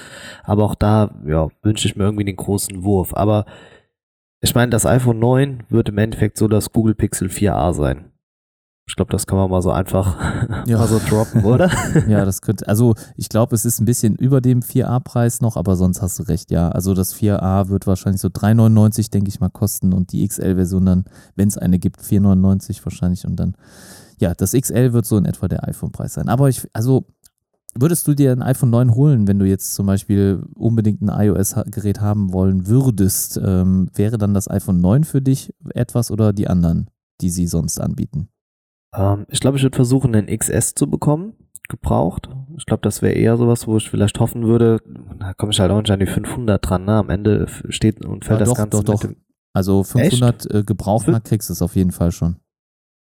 Aber 0.45 0.65
auch 0.65 0.77
da, 0.77 1.11
ja, 1.27 1.49
wünsche 1.63 1.89
ich 1.89 1.97
mir 1.97 2.05
irgendwie 2.05 2.25
den 2.25 2.37
großen 2.37 2.85
Wurf. 2.85 3.13
Aber 3.15 3.45
ich 4.41 4.55
meine, 4.55 4.71
das 4.71 4.87
iPhone 4.87 5.19
9 5.19 5.65
wird 5.69 5.89
im 5.89 5.99
Endeffekt 5.99 6.39
so 6.39 6.49
das 6.49 6.73
Google 6.73 6.95
Pixel 6.95 7.29
4a 7.29 7.73
sein. 7.75 8.14
Ich 8.87 8.97
glaube, 8.97 9.11
das 9.13 9.27
kann 9.27 9.39
man 9.39 9.51
mal 9.51 9.63
so 9.63 9.71
einfach 9.71 10.17
Ja. 10.67 10.79
mal 10.79 10.87
so 10.89 10.99
droppen, 10.99 11.45
oder? 11.45 11.71
Ja, 12.09 12.25
das 12.25 12.43
könnte, 12.43 12.69
also 12.69 12.95
ich 13.17 13.29
glaube, 13.29 13.55
es 13.55 13.65
ist 13.65 13.81
ein 13.81 13.87
bisschen 13.87 14.15
über 14.17 14.41
dem 14.41 14.61
4A-Preis 14.61 15.41
noch, 15.41 15.57
aber 15.57 15.77
sonst 15.77 16.03
hast 16.03 16.19
du 16.19 16.25
recht, 16.25 16.51
ja. 16.51 16.69
Also 16.69 16.93
das 16.93 17.15
4A 17.15 17.69
wird 17.71 17.87
wahrscheinlich 17.87 18.21
so 18.21 18.29
3,99, 18.29 19.11
denke 19.11 19.29
ich 19.31 19.41
mal, 19.41 19.49
kosten 19.49 19.93
und 19.95 20.13
die 20.13 20.27
XL-Version 20.27 20.85
dann, 20.85 21.05
wenn 21.35 21.49
es 21.49 21.57
eine 21.57 21.79
gibt, 21.79 22.01
4,99 22.03 22.85
wahrscheinlich 22.85 23.25
und 23.27 23.37
dann, 23.37 23.57
ja, 24.19 24.35
das 24.35 24.53
XL 24.53 24.93
wird 24.93 25.07
so 25.07 25.17
in 25.17 25.25
etwa 25.25 25.49
der 25.49 25.67
iPhone-Preis 25.67 26.15
sein. 26.15 26.29
Aber 26.29 26.51
ich, 26.51 26.69
also 26.75 27.07
würdest 27.75 28.07
du 28.07 28.15
dir 28.15 28.33
ein 28.33 28.43
iPhone 28.43 28.71
9 28.71 28.95
holen, 28.95 29.27
wenn 29.27 29.39
du 29.39 29.47
jetzt 29.47 29.75
zum 29.75 29.87
Beispiel 29.87 30.45
unbedingt 30.55 31.01
ein 31.01 31.09
iOS-Gerät 31.09 32.01
haben 32.03 32.33
wollen 32.35 32.67
würdest? 32.67 33.41
Ähm, 33.43 33.89
wäre 33.95 34.19
dann 34.19 34.35
das 34.35 34.49
iPhone 34.49 34.81
9 34.83 35.05
für 35.05 35.23
dich 35.23 35.55
etwas 35.73 36.11
oder 36.11 36.33
die 36.35 36.49
anderen, 36.49 36.91
die 37.23 37.31
sie 37.31 37.47
sonst 37.47 37.81
anbieten? 37.81 38.29
Ähm, 38.97 39.27
ich 39.29 39.41
glaube, 39.41 39.57
ich 39.57 39.63
würde 39.63 39.77
versuchen, 39.77 40.15
einen 40.15 40.27
XS 40.37 40.75
zu 40.75 40.89
bekommen, 40.89 41.35
gebraucht. 41.69 42.29
Ich 42.57 42.67
glaube, 42.67 42.83
das 42.83 43.03
wäre 43.03 43.15
eher 43.15 43.37
sowas, 43.37 43.67
wo 43.67 43.77
ich 43.77 43.89
vielleicht 43.91 44.21
hoffen 44.21 44.45
würde, 44.45 44.81
da 45.19 45.35
komme 45.35 45.53
ich 45.53 45.61
halt 45.61 45.71
auch 45.71 45.81
nicht 45.81 45.91
an 45.91 46.01
die 46.01 46.07
500 46.07 46.69
dran, 46.69 46.85
ne? 46.85 46.93
Am 46.97 47.11
Ende 47.11 47.47
steht 47.69 48.05
und 48.05 48.25
fällt 48.25 48.41
Ja, 48.41 48.47
das 48.47 48.49
doch, 48.51 48.57
Ganze 48.57 48.77
doch, 48.79 48.85
doch. 48.85 49.03
mit 49.03 49.13
dem... 49.13 49.17
Also 49.53 49.83
500 49.85 50.53
äh, 50.55 50.63
gebraucht, 50.65 51.07
Fün- 51.09 51.21
kriegst 51.23 51.49
du 51.49 51.53
es 51.53 51.63
auf 51.63 51.77
jeden 51.77 51.93
Fall 51.93 52.11
schon. 52.13 52.37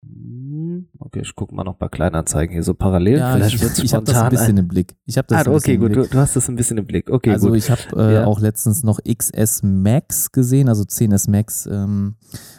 Hm, 0.05 0.89
Okay, 0.99 1.21
ich 1.23 1.35
gucke 1.35 1.55
mal 1.55 1.65
noch 1.65 1.77
bei 1.77 1.89
Kleinanzeigen 1.89 2.53
hier 2.53 2.63
so 2.63 2.75
parallel. 2.75 3.19
Ja, 3.19 3.35
vielleicht 3.37 3.55
ich, 3.79 3.85
ich 3.85 3.95
habe 3.95 4.05
das 4.05 4.17
ein 4.17 4.31
bisschen 4.31 4.57
im 4.57 4.69
Blick. 4.69 4.97
Ich 5.07 5.17
habe 5.19 5.27
das 5.29 5.39
Ah, 5.47 5.51
ein 5.51 5.55
okay, 5.57 5.75
im 5.75 5.81
gut, 5.81 5.93
Blick. 5.93 6.05
du, 6.05 6.11
du 6.11 6.19
hast 6.19 6.37
das 6.37 6.49
ein 6.49 6.57
bisschen 6.57 6.79
im 6.79 6.87
Blick. 6.87 7.11
Okay, 7.11 7.31
also 7.31 7.49
gut. 7.49 7.57
ich 7.59 7.71
habe 7.71 7.81
äh, 7.97 8.15
Ja. 8.15 8.25
auch 8.27 8.41
letztens 8.41 8.83
noch 8.83 8.99
XS 9.03 9.63
Max 9.63 10.33
gesehen, 10.33 10.69
also 10.69 10.83
10S 10.85 11.31
Max 11.31 11.67
ähm, 11.67 12.17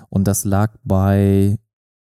und 0.10 0.28
das 0.28 0.46
lag 0.46 0.76
bei 0.84 1.58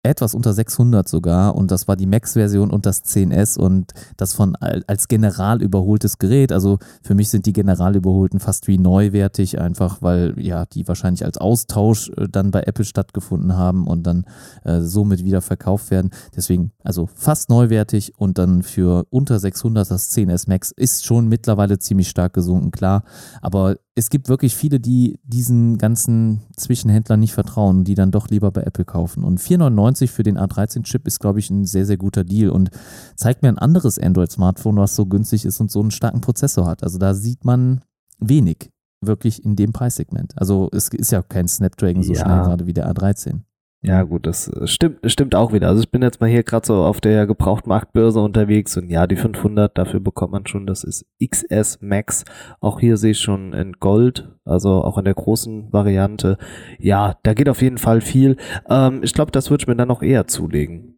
etwas 0.04 0.34
unter 0.34 0.52
600 0.52 1.08
sogar 1.08 1.54
und 1.56 1.70
das 1.70 1.88
war 1.88 1.96
die 1.96 2.06
Max-Version 2.06 2.70
und 2.70 2.86
das 2.86 3.04
10S 3.04 3.58
und 3.58 3.92
das 4.16 4.32
von 4.32 4.54
al- 4.56 4.84
als 4.86 5.08
general 5.08 5.60
überholtes 5.60 6.18
Gerät. 6.18 6.52
Also 6.52 6.78
für 7.02 7.14
mich 7.14 7.30
sind 7.30 7.46
die 7.46 7.52
general 7.52 7.96
überholten 7.96 8.38
fast 8.40 8.68
wie 8.68 8.78
neuwertig, 8.78 9.60
einfach 9.60 10.00
weil 10.00 10.34
ja 10.38 10.66
die 10.66 10.86
wahrscheinlich 10.86 11.24
als 11.24 11.38
Austausch 11.38 12.10
äh, 12.16 12.28
dann 12.30 12.50
bei 12.52 12.62
Apple 12.62 12.84
stattgefunden 12.84 13.56
haben 13.56 13.86
und 13.86 14.06
dann 14.06 14.24
äh, 14.64 14.80
somit 14.80 15.24
wieder 15.24 15.40
verkauft 15.42 15.90
werden. 15.90 16.10
Deswegen 16.34 16.70
also 16.84 17.08
fast 17.12 17.50
neuwertig 17.50 18.12
und 18.16 18.38
dann 18.38 18.62
für 18.62 19.04
unter 19.10 19.38
600 19.38 19.90
das 19.90 20.10
10S 20.16 20.48
Max 20.48 20.70
ist 20.70 21.04
schon 21.04 21.28
mittlerweile 21.28 21.78
ziemlich 21.78 22.08
stark 22.08 22.34
gesunken, 22.34 22.70
klar. 22.70 23.02
Aber 23.42 23.76
es 23.94 24.10
gibt 24.10 24.28
wirklich 24.28 24.54
viele, 24.54 24.78
die 24.78 25.18
diesen 25.24 25.76
ganzen 25.76 26.42
Zwischenhändlern 26.56 27.18
nicht 27.18 27.32
vertrauen, 27.32 27.82
die 27.82 27.96
dann 27.96 28.12
doch 28.12 28.28
lieber 28.28 28.52
bei 28.52 28.62
Apple 28.62 28.84
kaufen. 28.84 29.24
Und 29.24 29.40
4,99 29.40 29.87
für 29.96 30.22
den 30.22 30.38
A13-Chip 30.38 31.06
ist, 31.06 31.20
glaube 31.20 31.38
ich, 31.38 31.50
ein 31.50 31.64
sehr, 31.64 31.86
sehr 31.86 31.96
guter 31.96 32.24
Deal 32.24 32.50
und 32.50 32.70
zeigt 33.16 33.42
mir 33.42 33.48
ein 33.48 33.58
anderes 33.58 33.98
Android-Smartphone, 33.98 34.76
was 34.76 34.94
so 34.96 35.06
günstig 35.06 35.44
ist 35.44 35.60
und 35.60 35.70
so 35.70 35.80
einen 35.80 35.90
starken 35.90 36.20
Prozessor 36.20 36.66
hat. 36.66 36.82
Also 36.82 36.98
da 36.98 37.14
sieht 37.14 37.44
man 37.44 37.82
wenig 38.18 38.70
wirklich 39.00 39.44
in 39.44 39.54
dem 39.56 39.72
Preissegment. 39.72 40.36
Also 40.36 40.68
es 40.72 40.88
ist 40.88 41.12
ja 41.12 41.22
kein 41.22 41.46
Snapdragon 41.48 42.02
so 42.02 42.12
Ja. 42.12 42.20
schnell 42.20 42.42
gerade 42.42 42.66
wie 42.66 42.72
der 42.74 42.92
A13. 42.92 43.40
Ja, 43.80 44.02
gut, 44.02 44.26
das 44.26 44.48
äh, 44.48 44.66
stimmt, 44.66 44.98
stimmt 45.04 45.36
auch 45.36 45.52
wieder. 45.52 45.68
Also 45.68 45.82
ich 45.82 45.90
bin 45.90 46.02
jetzt 46.02 46.20
mal 46.20 46.28
hier 46.28 46.42
gerade 46.42 46.66
so 46.66 46.82
auf 46.82 47.00
der 47.00 47.28
Gebrauchtmarktbörse 47.28 48.20
unterwegs 48.20 48.76
und 48.76 48.90
ja, 48.90 49.06
die 49.06 49.14
500, 49.14 49.78
dafür 49.78 50.00
bekommt 50.00 50.32
man 50.32 50.46
schon, 50.46 50.66
das 50.66 50.82
ist 50.82 51.06
XS 51.24 51.78
Max. 51.80 52.24
Auch 52.60 52.80
hier 52.80 52.96
sehe 52.96 53.12
ich 53.12 53.20
schon 53.20 53.52
in 53.52 53.74
Gold, 53.74 54.28
also 54.44 54.82
auch 54.82 54.98
in 54.98 55.04
der 55.04 55.14
großen 55.14 55.72
Variante. 55.72 56.38
Ja, 56.80 57.16
da 57.22 57.34
geht 57.34 57.48
auf 57.48 57.62
jeden 57.62 57.78
Fall 57.78 58.00
viel. 58.00 58.36
Ähm, 58.68 59.00
ich 59.04 59.14
glaube, 59.14 59.30
das 59.30 59.48
würde 59.48 59.62
ich 59.62 59.68
mir 59.68 59.76
dann 59.76 59.88
noch 59.88 60.02
eher 60.02 60.26
zulegen. 60.26 60.97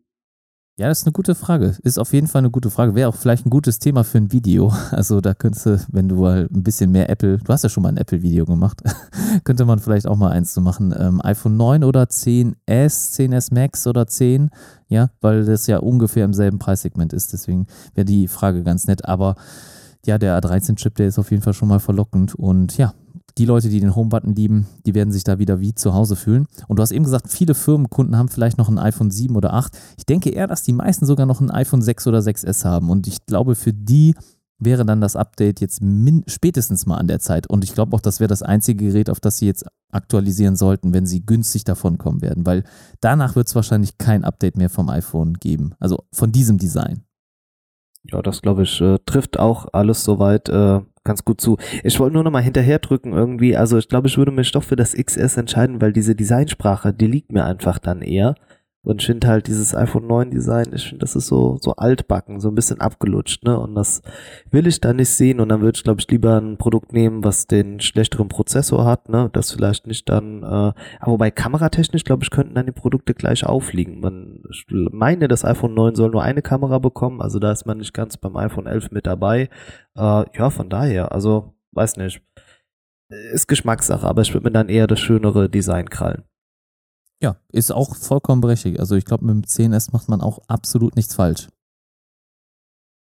Ja, 0.80 0.88
das 0.88 1.00
ist 1.00 1.06
eine 1.06 1.12
gute 1.12 1.34
Frage. 1.34 1.76
Ist 1.82 1.98
auf 1.98 2.14
jeden 2.14 2.26
Fall 2.26 2.38
eine 2.38 2.50
gute 2.50 2.70
Frage. 2.70 2.94
Wäre 2.94 3.10
auch 3.10 3.14
vielleicht 3.14 3.44
ein 3.44 3.50
gutes 3.50 3.80
Thema 3.80 4.02
für 4.02 4.16
ein 4.16 4.32
Video. 4.32 4.72
Also 4.92 5.20
da 5.20 5.34
könntest 5.34 5.66
du, 5.66 5.78
wenn 5.92 6.08
du 6.08 6.14
mal 6.14 6.48
ein 6.50 6.62
bisschen 6.62 6.90
mehr 6.90 7.10
Apple, 7.10 7.36
du 7.36 7.52
hast 7.52 7.64
ja 7.64 7.68
schon 7.68 7.82
mal 7.82 7.90
ein 7.90 7.98
Apple-Video 7.98 8.46
gemacht, 8.46 8.80
könnte 9.44 9.66
man 9.66 9.78
vielleicht 9.78 10.06
auch 10.06 10.16
mal 10.16 10.30
eins 10.30 10.54
zu 10.54 10.62
machen. 10.62 10.94
Ähm, 10.98 11.20
iPhone 11.22 11.58
9 11.58 11.84
oder 11.84 12.04
10S, 12.04 12.54
10S 12.66 13.52
Max 13.52 13.86
oder 13.86 14.06
10, 14.06 14.48
ja, 14.88 15.10
weil 15.20 15.44
das 15.44 15.66
ja 15.66 15.80
ungefähr 15.80 16.24
im 16.24 16.32
selben 16.32 16.58
Preissegment 16.58 17.12
ist. 17.12 17.34
Deswegen 17.34 17.66
wäre 17.94 18.06
die 18.06 18.26
Frage 18.26 18.62
ganz 18.62 18.86
nett. 18.86 19.04
Aber 19.04 19.36
ja, 20.06 20.16
der 20.16 20.40
A13-Chip, 20.40 20.94
der 20.94 21.08
ist 21.08 21.18
auf 21.18 21.30
jeden 21.30 21.42
Fall 21.42 21.52
schon 21.52 21.68
mal 21.68 21.80
verlockend. 21.80 22.34
Und 22.34 22.78
ja, 22.78 22.94
die 23.38 23.44
Leute, 23.44 23.68
die 23.68 23.80
den 23.80 23.94
Home-Button 23.94 24.34
lieben, 24.34 24.66
die 24.86 24.94
werden 24.94 25.12
sich 25.12 25.24
da 25.24 25.38
wieder 25.38 25.60
wie 25.60 25.74
zu 25.74 25.94
Hause 25.94 26.16
fühlen. 26.16 26.46
Und 26.68 26.78
du 26.78 26.82
hast 26.82 26.92
eben 26.92 27.04
gesagt, 27.04 27.28
viele 27.30 27.54
Firmenkunden 27.54 28.16
haben 28.16 28.28
vielleicht 28.28 28.58
noch 28.58 28.68
ein 28.68 28.78
iPhone 28.78 29.10
7 29.10 29.36
oder 29.36 29.54
8. 29.54 29.76
Ich 29.98 30.06
denke 30.06 30.30
eher, 30.30 30.46
dass 30.46 30.62
die 30.62 30.72
meisten 30.72 31.06
sogar 31.06 31.26
noch 31.26 31.40
ein 31.40 31.50
iPhone 31.50 31.82
6 31.82 32.06
oder 32.06 32.18
6S 32.18 32.64
haben. 32.64 32.90
Und 32.90 33.06
ich 33.06 33.26
glaube, 33.26 33.54
für 33.54 33.72
die 33.72 34.14
wäre 34.60 34.84
dann 34.84 35.00
das 35.00 35.16
Update 35.16 35.60
jetzt 35.60 35.82
spätestens 36.26 36.86
mal 36.86 36.98
an 36.98 37.08
der 37.08 37.18
Zeit. 37.18 37.46
Und 37.48 37.64
ich 37.64 37.74
glaube 37.74 37.96
auch, 37.96 38.00
das 38.00 38.20
wäre 38.20 38.28
das 38.28 38.42
einzige 38.42 38.86
Gerät, 38.86 39.10
auf 39.10 39.20
das 39.20 39.38
sie 39.38 39.46
jetzt 39.46 39.64
aktualisieren 39.90 40.54
sollten, 40.54 40.92
wenn 40.92 41.06
sie 41.06 41.24
günstig 41.24 41.64
davon 41.64 41.98
kommen 41.98 42.22
werden. 42.22 42.46
Weil 42.46 42.64
danach 43.00 43.36
wird 43.36 43.48
es 43.48 43.54
wahrscheinlich 43.54 43.98
kein 43.98 44.24
Update 44.24 44.56
mehr 44.56 44.70
vom 44.70 44.88
iPhone 44.90 45.34
geben. 45.34 45.74
Also 45.80 46.04
von 46.12 46.30
diesem 46.30 46.58
Design. 46.58 47.02
Ja, 48.04 48.22
das 48.22 48.42
glaube 48.42 48.62
ich, 48.62 48.80
äh, 48.80 48.98
trifft 49.04 49.38
auch 49.38 49.68
alles 49.72 50.04
soweit 50.04 50.48
äh, 50.48 50.80
ganz 51.04 51.24
gut 51.24 51.40
zu. 51.40 51.56
Ich 51.82 51.98
wollte 51.98 52.14
nur 52.14 52.24
noch 52.24 52.30
mal 52.30 52.42
hinterher 52.42 52.78
drücken 52.78 53.12
irgendwie. 53.12 53.56
Also 53.56 53.78
ich 53.78 53.88
glaube, 53.88 54.08
ich 54.08 54.18
würde 54.18 54.32
mich 54.32 54.52
doch 54.52 54.62
für 54.62 54.76
das 54.76 54.94
XS 54.94 55.36
entscheiden, 55.36 55.80
weil 55.80 55.92
diese 55.92 56.14
Designsprache, 56.14 56.92
die 56.92 57.06
liegt 57.06 57.32
mir 57.32 57.44
einfach 57.44 57.78
dann 57.78 58.02
eher. 58.02 58.34
Und 58.82 59.02
ich 59.02 59.06
finde 59.06 59.28
halt 59.28 59.46
dieses 59.46 59.74
iPhone 59.74 60.06
9 60.06 60.30
Design, 60.30 60.72
ich 60.72 60.88
finde, 60.88 61.00
das 61.04 61.14
ist 61.14 61.26
so, 61.26 61.58
so 61.60 61.72
altbacken, 61.72 62.40
so 62.40 62.48
ein 62.48 62.54
bisschen 62.54 62.80
abgelutscht, 62.80 63.44
ne? 63.44 63.58
Und 63.58 63.74
das 63.74 64.00
will 64.50 64.66
ich 64.66 64.80
da 64.80 64.94
nicht 64.94 65.10
sehen. 65.10 65.38
Und 65.40 65.50
dann 65.50 65.60
würde 65.60 65.76
ich, 65.76 65.84
glaube 65.84 66.00
ich, 66.00 66.08
lieber 66.08 66.40
ein 66.40 66.56
Produkt 66.56 66.94
nehmen, 66.94 67.22
was 67.22 67.46
den 67.46 67.80
schlechteren 67.80 68.28
Prozessor 68.28 68.86
hat, 68.86 69.10
ne? 69.10 69.28
Das 69.34 69.52
vielleicht 69.52 69.86
nicht 69.86 70.08
dann, 70.08 70.42
äh, 70.42 70.46
aber 70.46 70.74
wobei 71.06 71.30
kameratechnisch, 71.30 72.04
glaube 72.04 72.24
ich, 72.24 72.30
könnten 72.30 72.54
dann 72.54 72.66
die 72.66 72.72
Produkte 72.72 73.12
gleich 73.12 73.44
aufliegen. 73.44 74.00
Man 74.00 74.42
ich 74.50 74.64
meine, 74.70 75.28
das 75.28 75.44
iPhone 75.44 75.74
9 75.74 75.94
soll 75.94 76.10
nur 76.10 76.22
eine 76.22 76.40
Kamera 76.42 76.78
bekommen, 76.78 77.20
also 77.20 77.38
da 77.38 77.52
ist 77.52 77.66
man 77.66 77.78
nicht 77.78 77.92
ganz 77.92 78.16
beim 78.16 78.36
iPhone 78.36 78.66
11 78.66 78.92
mit 78.92 79.06
dabei. 79.06 79.50
Äh, 79.94 80.24
ja, 80.38 80.48
von 80.50 80.70
daher, 80.70 81.12
also, 81.12 81.54
weiß 81.72 81.98
nicht. 81.98 82.22
Ist 83.32 83.48
Geschmackssache, 83.48 84.06
aber 84.06 84.22
ich 84.22 84.32
würde 84.32 84.44
mir 84.44 84.52
dann 84.52 84.68
eher 84.68 84.86
das 84.86 85.00
schönere 85.00 85.50
Design 85.50 85.90
krallen. 85.90 86.24
Ja, 87.22 87.36
ist 87.52 87.70
auch 87.70 87.96
vollkommen 87.96 88.40
berechtigt. 88.40 88.80
Also 88.80 88.96
ich 88.96 89.04
glaube, 89.04 89.26
mit 89.26 89.34
dem 89.34 89.42
10S 89.42 89.92
macht 89.92 90.08
man 90.08 90.20
auch 90.20 90.40
absolut 90.48 90.96
nichts 90.96 91.14
falsch. 91.14 91.48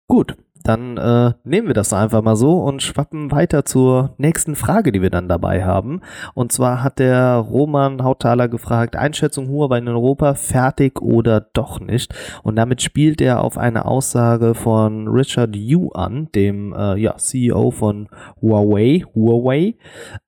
Gut, 0.08 0.38
dann 0.65 0.97
äh, 0.97 1.34
nehmen 1.43 1.67
wir 1.67 1.73
das 1.75 1.93
einfach 1.93 2.23
mal 2.23 2.36
so 2.36 2.63
und 2.63 2.82
schwappen 2.82 3.32
weiter 3.32 3.65
zur 3.65 4.15
nächsten 4.17 4.56
Frage, 4.56 4.91
die 4.91 5.01
wir 5.01 5.12
dann 5.12 5.28
dabei 5.28 5.63
haben. 5.63 6.01
Und 6.34 6.51
zwar 6.51 6.82
hat 6.82 6.97
der 6.97 7.36
Roman 7.36 8.04
Hautaler 8.04 8.47
gefragt, 8.47 8.95
Einschätzung 8.95 9.47
Huawei 9.47 9.78
in 9.78 9.88
Europa, 9.88 10.34
fertig 10.34 11.01
oder 11.01 11.41
doch 11.54 11.80
nicht? 11.80 12.15
Und 12.41 12.56
damit 12.56 12.82
spielt 12.82 13.21
er 13.21 13.43
auf 13.43 13.60
eine 13.60 13.86
Aussage 13.86 14.56
von 14.56 15.08
Richard 15.08 15.56
Yu 15.56 15.89
an, 15.89 16.30
dem 16.34 16.73
äh, 16.73 16.95
ja, 16.95 17.15
CEO 17.17 17.69
von 17.69 18.10
Huawei, 18.41 19.04
Huawei, 19.13 19.75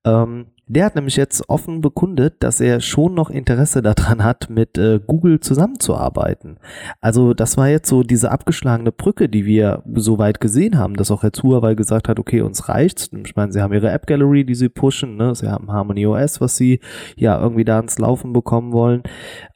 ähm, 0.06 0.48
der 0.68 0.86
hat 0.86 0.96
nämlich 0.96 1.16
jetzt 1.16 1.50
offen 1.50 1.82
bekundet, 1.82 2.36
dass 2.44 2.60
er 2.60 2.82
schon 2.82 3.14
noch 3.14 3.30
Interesse 3.30 3.82
daran 3.82 4.24
hat, 4.24 4.50
mit 4.50 4.78
äh, 4.78 5.00
Google 5.06 5.40
zusammenzuarbeiten. 5.40 6.58
Also 7.00 7.34
das 7.34 7.58
war 7.58 7.70
jetzt 7.70 7.90
so 7.90 8.04
diese 8.04 8.32
abgeschlagene 8.32 8.92
Brücke, 8.92 9.30
die 9.30 9.46
wir 9.46 9.84
soweit 9.96 10.42
gesehen 10.42 10.78
haben, 10.78 10.96
dass 10.96 11.12
auch 11.12 11.24
Herr 11.24 11.32
Huawei 11.32 11.76
gesagt 11.76 12.10
hat, 12.10 12.20
okay, 12.20 12.42
uns 12.42 12.68
reicht's. 12.68 13.10
Ich 13.26 13.36
meine, 13.36 13.52
sie 13.52 13.62
haben 13.62 13.74
ihre 13.74 13.92
App 13.92 14.08
Gallery, 14.08 14.46
die 14.46 14.56
sie 14.56 14.70
pushen, 14.70 15.16
ne? 15.16 15.34
sie 15.36 15.50
haben 15.50 15.72
Harmony 15.72 16.06
OS, 16.06 16.42
was 16.42 16.58
sie 16.58 16.82
ja 17.16 17.40
irgendwie 17.40 17.66
da 17.66 17.80
ins 17.80 17.98
Laufen 18.00 18.34
bekommen 18.34 18.74
wollen. 18.74 19.04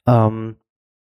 Ähm, 0.06 0.56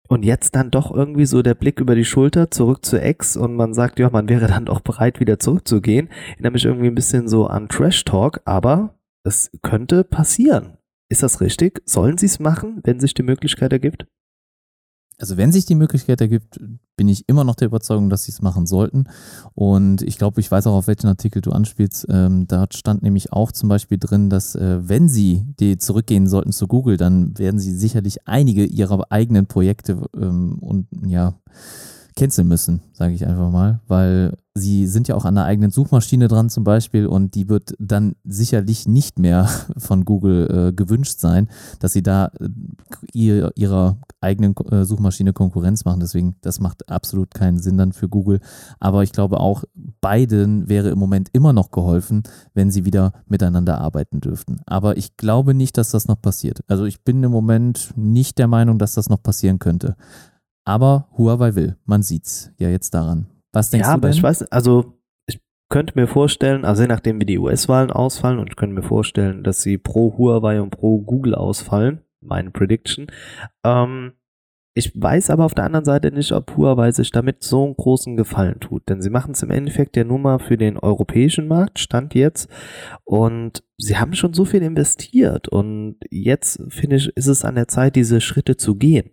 und 0.08 0.24
jetzt 0.24 0.56
dann 0.56 0.72
doch 0.72 0.92
irgendwie 0.92 1.24
so 1.24 1.40
der 1.40 1.54
Blick 1.54 1.78
über 1.78 1.94
die 1.94 2.04
Schulter 2.04 2.50
zurück 2.50 2.84
zu 2.84 3.00
X 3.00 3.36
und 3.36 3.54
man 3.54 3.74
sagt, 3.74 4.00
ja, 4.00 4.10
man 4.10 4.28
wäre 4.28 4.48
dann 4.48 4.64
doch 4.64 4.80
bereit, 4.80 5.20
wieder 5.20 5.38
zurückzugehen. 5.38 6.08
Erinnert 6.32 6.54
mich 6.54 6.64
irgendwie 6.64 6.88
ein 6.88 6.96
bisschen 6.96 7.28
so 7.28 7.46
an 7.46 7.68
Trash 7.68 8.04
Talk, 8.04 8.40
aber 8.44 8.94
es 9.24 9.50
könnte 9.62 10.04
passieren. 10.04 10.78
Ist 11.08 11.22
das 11.22 11.40
richtig? 11.40 11.82
Sollen 11.86 12.18
sie 12.18 12.26
es 12.26 12.38
machen, 12.38 12.80
wenn 12.84 13.00
sich 13.00 13.14
die 13.14 13.22
Möglichkeit 13.22 13.72
ergibt? 13.72 14.06
Also 15.20 15.36
wenn 15.36 15.52
sich 15.52 15.66
die 15.66 15.74
Möglichkeit 15.74 16.20
ergibt, 16.22 16.58
bin 16.96 17.08
ich 17.08 17.28
immer 17.28 17.44
noch 17.44 17.54
der 17.54 17.66
Überzeugung, 17.66 18.08
dass 18.08 18.24
sie 18.24 18.32
es 18.32 18.40
machen 18.40 18.66
sollten. 18.66 19.04
Und 19.54 20.00
ich 20.02 20.16
glaube, 20.16 20.40
ich 20.40 20.50
weiß 20.50 20.66
auch, 20.66 20.74
auf 20.74 20.86
welchen 20.86 21.08
Artikel 21.08 21.42
du 21.42 21.50
anspielst. 21.50 22.06
Ähm, 22.08 22.46
da 22.46 22.66
stand 22.72 23.02
nämlich 23.02 23.32
auch 23.32 23.52
zum 23.52 23.68
Beispiel 23.68 23.98
drin, 23.98 24.30
dass 24.30 24.54
äh, 24.54 24.88
wenn 24.88 25.08
sie 25.08 25.44
die 25.60 25.76
zurückgehen 25.76 26.26
sollten 26.26 26.52
zu 26.52 26.66
Google, 26.66 26.96
dann 26.96 27.36
werden 27.38 27.60
sie 27.60 27.74
sicherlich 27.74 28.26
einige 28.26 28.64
ihrer 28.64 29.12
eigenen 29.12 29.46
Projekte 29.46 29.98
ähm, 30.16 30.58
und 30.60 30.86
ja 31.04 31.34
canceln 32.16 32.48
müssen, 32.48 32.82
sage 32.92 33.14
ich 33.14 33.26
einfach 33.26 33.50
mal, 33.50 33.80
weil 33.86 34.36
sie 34.54 34.86
sind 34.86 35.06
ja 35.08 35.14
auch 35.14 35.24
an 35.24 35.36
der 35.36 35.44
eigenen 35.44 35.70
Suchmaschine 35.70 36.26
dran 36.26 36.50
zum 36.50 36.64
Beispiel 36.64 37.06
und 37.06 37.34
die 37.34 37.48
wird 37.48 37.74
dann 37.78 38.16
sicherlich 38.24 38.88
nicht 38.88 39.18
mehr 39.18 39.48
von 39.76 40.04
Google 40.04 40.68
äh, 40.68 40.72
gewünscht 40.72 41.20
sein, 41.20 41.48
dass 41.78 41.92
sie 41.92 42.02
da 42.02 42.32
äh, 42.40 42.48
ihr, 43.12 43.52
ihrer 43.54 43.98
eigenen 44.20 44.56
äh, 44.70 44.84
Suchmaschine 44.84 45.32
Konkurrenz 45.32 45.84
machen. 45.84 46.00
Deswegen, 46.00 46.36
das 46.40 46.60
macht 46.60 46.88
absolut 46.88 47.32
keinen 47.32 47.58
Sinn 47.58 47.78
dann 47.78 47.92
für 47.92 48.08
Google. 48.08 48.40
Aber 48.80 49.02
ich 49.02 49.12
glaube 49.12 49.40
auch, 49.40 49.64
beiden 50.00 50.68
wäre 50.68 50.90
im 50.90 50.98
Moment 50.98 51.28
immer 51.32 51.52
noch 51.52 51.70
geholfen, 51.70 52.24
wenn 52.52 52.70
sie 52.70 52.84
wieder 52.84 53.12
miteinander 53.26 53.80
arbeiten 53.80 54.20
dürften. 54.20 54.60
Aber 54.66 54.96
ich 54.96 55.16
glaube 55.16 55.54
nicht, 55.54 55.78
dass 55.78 55.90
das 55.90 56.08
noch 56.08 56.20
passiert. 56.20 56.62
Also 56.66 56.84
ich 56.84 57.02
bin 57.04 57.22
im 57.22 57.30
Moment 57.30 57.92
nicht 57.96 58.38
der 58.38 58.48
Meinung, 58.48 58.78
dass 58.78 58.94
das 58.94 59.08
noch 59.08 59.22
passieren 59.22 59.58
könnte. 59.58 59.96
Aber 60.64 61.08
Huawei 61.16 61.54
will. 61.54 61.76
Man 61.84 62.02
sieht's 62.02 62.50
ja 62.58 62.68
jetzt 62.68 62.94
daran. 62.94 63.29
Was 63.52 63.70
denkst 63.70 63.86
ja, 63.86 63.94
du 63.94 64.00
denn? 64.00 64.08
aber 64.08 64.14
ich 64.14 64.22
weiß, 64.22 64.42
also 64.52 64.98
ich 65.26 65.40
könnte 65.68 65.98
mir 65.98 66.06
vorstellen, 66.06 66.64
also 66.64 66.82
je 66.82 66.88
nachdem 66.88 67.20
wie 67.20 67.26
die 67.26 67.38
US-Wahlen 67.38 67.90
ausfallen 67.90 68.38
und 68.38 68.48
ich 68.50 68.56
könnte 68.56 68.74
mir 68.74 68.82
vorstellen, 68.82 69.42
dass 69.42 69.62
sie 69.62 69.78
pro 69.78 70.16
Huawei 70.16 70.60
und 70.60 70.70
pro 70.70 71.00
Google 71.00 71.34
ausfallen, 71.34 72.00
meine 72.20 72.50
Prediction. 72.50 73.06
Ähm, 73.64 74.12
ich 74.74 74.92
weiß 74.94 75.30
aber 75.30 75.44
auf 75.44 75.54
der 75.54 75.64
anderen 75.64 75.84
Seite 75.84 76.12
nicht, 76.12 76.30
ob 76.30 76.56
Huawei 76.56 76.92
sich 76.92 77.10
damit 77.10 77.42
so 77.42 77.64
einen 77.64 77.74
großen 77.74 78.16
Gefallen 78.16 78.60
tut, 78.60 78.88
denn 78.88 79.02
sie 79.02 79.10
machen 79.10 79.32
es 79.32 79.42
im 79.42 79.50
Endeffekt 79.50 79.96
ja 79.96 80.04
nur 80.04 80.20
mal 80.20 80.38
für 80.38 80.56
den 80.56 80.78
europäischen 80.78 81.48
Markt, 81.48 81.80
stand 81.80 82.14
jetzt, 82.14 82.48
und 83.04 83.64
sie 83.78 83.98
haben 83.98 84.14
schon 84.14 84.32
so 84.32 84.44
viel 84.44 84.62
investiert 84.62 85.48
und 85.48 85.96
jetzt 86.10 86.62
finde 86.68 86.96
ich, 86.96 87.08
ist 87.16 87.26
es 87.26 87.44
an 87.44 87.56
der 87.56 87.66
Zeit, 87.66 87.96
diese 87.96 88.20
Schritte 88.20 88.56
zu 88.56 88.76
gehen. 88.76 89.10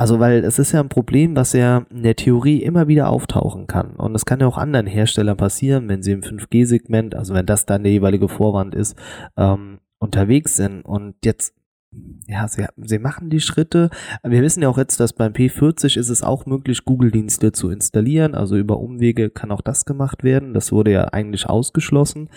Also, 0.00 0.18
weil 0.18 0.44
es 0.44 0.58
ist 0.58 0.72
ja 0.72 0.80
ein 0.80 0.88
Problem, 0.88 1.36
was 1.36 1.52
ja 1.52 1.84
in 1.90 2.04
der 2.04 2.16
Theorie 2.16 2.62
immer 2.62 2.88
wieder 2.88 3.10
auftauchen 3.10 3.66
kann. 3.66 3.96
Und 3.96 4.14
es 4.14 4.24
kann 4.24 4.40
ja 4.40 4.46
auch 4.46 4.56
anderen 4.56 4.86
Herstellern 4.86 5.36
passieren, 5.36 5.90
wenn 5.90 6.02
sie 6.02 6.12
im 6.12 6.22
5G-Segment, 6.22 7.14
also 7.14 7.34
wenn 7.34 7.44
das 7.44 7.66
dann 7.66 7.82
der 7.82 7.92
jeweilige 7.92 8.30
Vorwand 8.30 8.74
ist, 8.74 8.96
ähm, 9.36 9.80
unterwegs 9.98 10.56
sind. 10.56 10.86
Und 10.86 11.16
jetzt, 11.22 11.54
ja, 12.26 12.48
sie, 12.48 12.64
sie 12.78 12.98
machen 12.98 13.28
die 13.28 13.40
Schritte. 13.40 13.90
Wir 14.22 14.40
wissen 14.40 14.62
ja 14.62 14.70
auch 14.70 14.78
jetzt, 14.78 15.00
dass 15.00 15.12
beim 15.12 15.34
P40 15.34 15.98
ist 15.98 16.08
es 16.08 16.22
auch 16.22 16.46
möglich, 16.46 16.86
Google-Dienste 16.86 17.52
zu 17.52 17.68
installieren. 17.68 18.34
Also 18.34 18.56
über 18.56 18.78
Umwege 18.78 19.28
kann 19.28 19.50
auch 19.50 19.60
das 19.60 19.84
gemacht 19.84 20.24
werden. 20.24 20.54
Das 20.54 20.72
wurde 20.72 20.92
ja 20.92 21.04
eigentlich 21.08 21.46
ausgeschlossen 21.46 22.30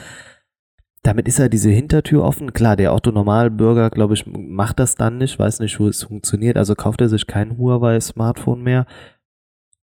damit 1.04 1.28
ist 1.28 1.38
ja 1.38 1.50
diese 1.50 1.70
Hintertür 1.70 2.24
offen. 2.24 2.54
Klar, 2.54 2.78
der 2.78 2.94
Otto-Normalbürger, 2.94 3.90
glaube 3.90 4.14
ich, 4.14 4.26
macht 4.26 4.80
das 4.80 4.96
dann 4.96 5.18
nicht, 5.18 5.38
weiß 5.38 5.60
nicht, 5.60 5.80
wo 5.80 5.88
es 5.88 6.04
funktioniert, 6.04 6.58
also 6.58 6.76
kauft 6.76 7.02
er 7.02 7.10
sich 7.10 7.28
kein 7.28 7.58
Huawei-Smartphone 7.58 8.64
mehr. 8.64 8.86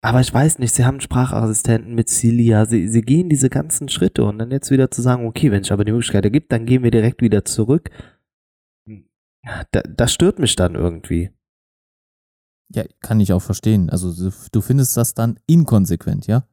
Aber 0.02 0.20
ich 0.20 0.32
weiß 0.32 0.58
nicht, 0.58 0.74
sie 0.74 0.86
haben 0.86 1.00
Sprachassistenten 1.00 1.94
mit 1.94 2.08
Cilia, 2.08 2.64
sie, 2.64 2.88
sie 2.88 3.02
gehen 3.02 3.28
diese 3.28 3.50
ganzen 3.50 3.90
Schritte 3.90 4.24
und 4.24 4.38
dann 4.38 4.50
jetzt 4.50 4.70
wieder 4.70 4.90
zu 4.90 5.02
sagen, 5.02 5.26
okay, 5.26 5.50
wenn 5.52 5.60
es 5.60 5.70
aber 5.70 5.84
die 5.84 5.92
Möglichkeit 5.92 6.24
ergibt, 6.24 6.50
dann 6.52 6.64
gehen 6.64 6.82
wir 6.82 6.90
direkt 6.90 7.20
wieder 7.20 7.44
zurück. 7.44 7.90
Da, 9.72 9.82
das 9.82 10.12
stört 10.14 10.38
mich 10.38 10.56
dann 10.56 10.74
irgendwie. 10.74 11.30
Ja, 12.72 12.84
kann 13.00 13.20
ich 13.20 13.34
auch 13.34 13.42
verstehen. 13.42 13.90
Also 13.90 14.30
du 14.52 14.60
findest 14.62 14.96
das 14.96 15.12
dann 15.12 15.38
inkonsequent, 15.46 16.26
ja? 16.26 16.46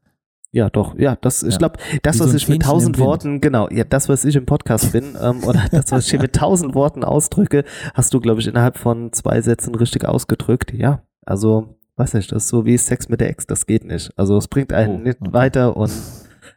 Ja, 0.54 0.70
doch, 0.70 0.98
ja, 0.98 1.16
das, 1.18 1.44
ich 1.44 1.54
Ja. 1.54 1.58
glaube, 1.58 1.78
das, 2.04 2.16
Wie 2.16 2.20
was 2.22 2.32
so 2.32 2.38
ich 2.38 2.48
mit 2.48 2.62
tausend. 2.64 2.98
Worten, 3.00 3.42
genau, 3.42 3.68
ja, 3.70 3.84
das, 3.84 4.08
was 4.10 4.24
ich 4.26 4.36
im 4.36 4.46
Podcast 4.46 4.92
bin, 4.94 5.16
ähm, 5.22 5.44
oder 5.46 5.66
das, 5.72 5.92
was 5.92 6.06
ich 6.06 6.12
hier 6.12 6.22
mit 6.22 6.34
tausend 6.36 6.74
Worten 6.74 7.04
ausdrücke, 7.04 7.64
hast 7.94 8.14
du, 8.14 8.20
glaube 8.22 8.40
ich, 8.40 8.48
innerhalb 8.48 8.78
von 8.78 9.12
zwei 9.14 9.42
Sätzen 9.42 9.76
richtig 9.76 10.06
ausgedrückt. 10.06 10.74
Ja, 10.74 11.02
also, 11.26 11.76
weiß 11.98 12.14
nicht, 12.14 12.32
das 12.32 12.44
ist 12.46 12.50
so 12.50 12.66
wie 12.66 12.78
Sex 12.78 13.10
mit 13.10 13.20
der 13.22 13.30
Ex, 13.30 13.46
das 13.46 13.66
geht 13.66 13.84
nicht. 13.84 14.12
Also, 14.18 14.38
es 14.38 14.48
bringt 14.48 14.72
einen 14.72 14.96
Oh, 14.96 15.04
nicht 15.04 15.18
okay. 15.22 15.34
weiter 15.34 15.76
und, 15.76 15.92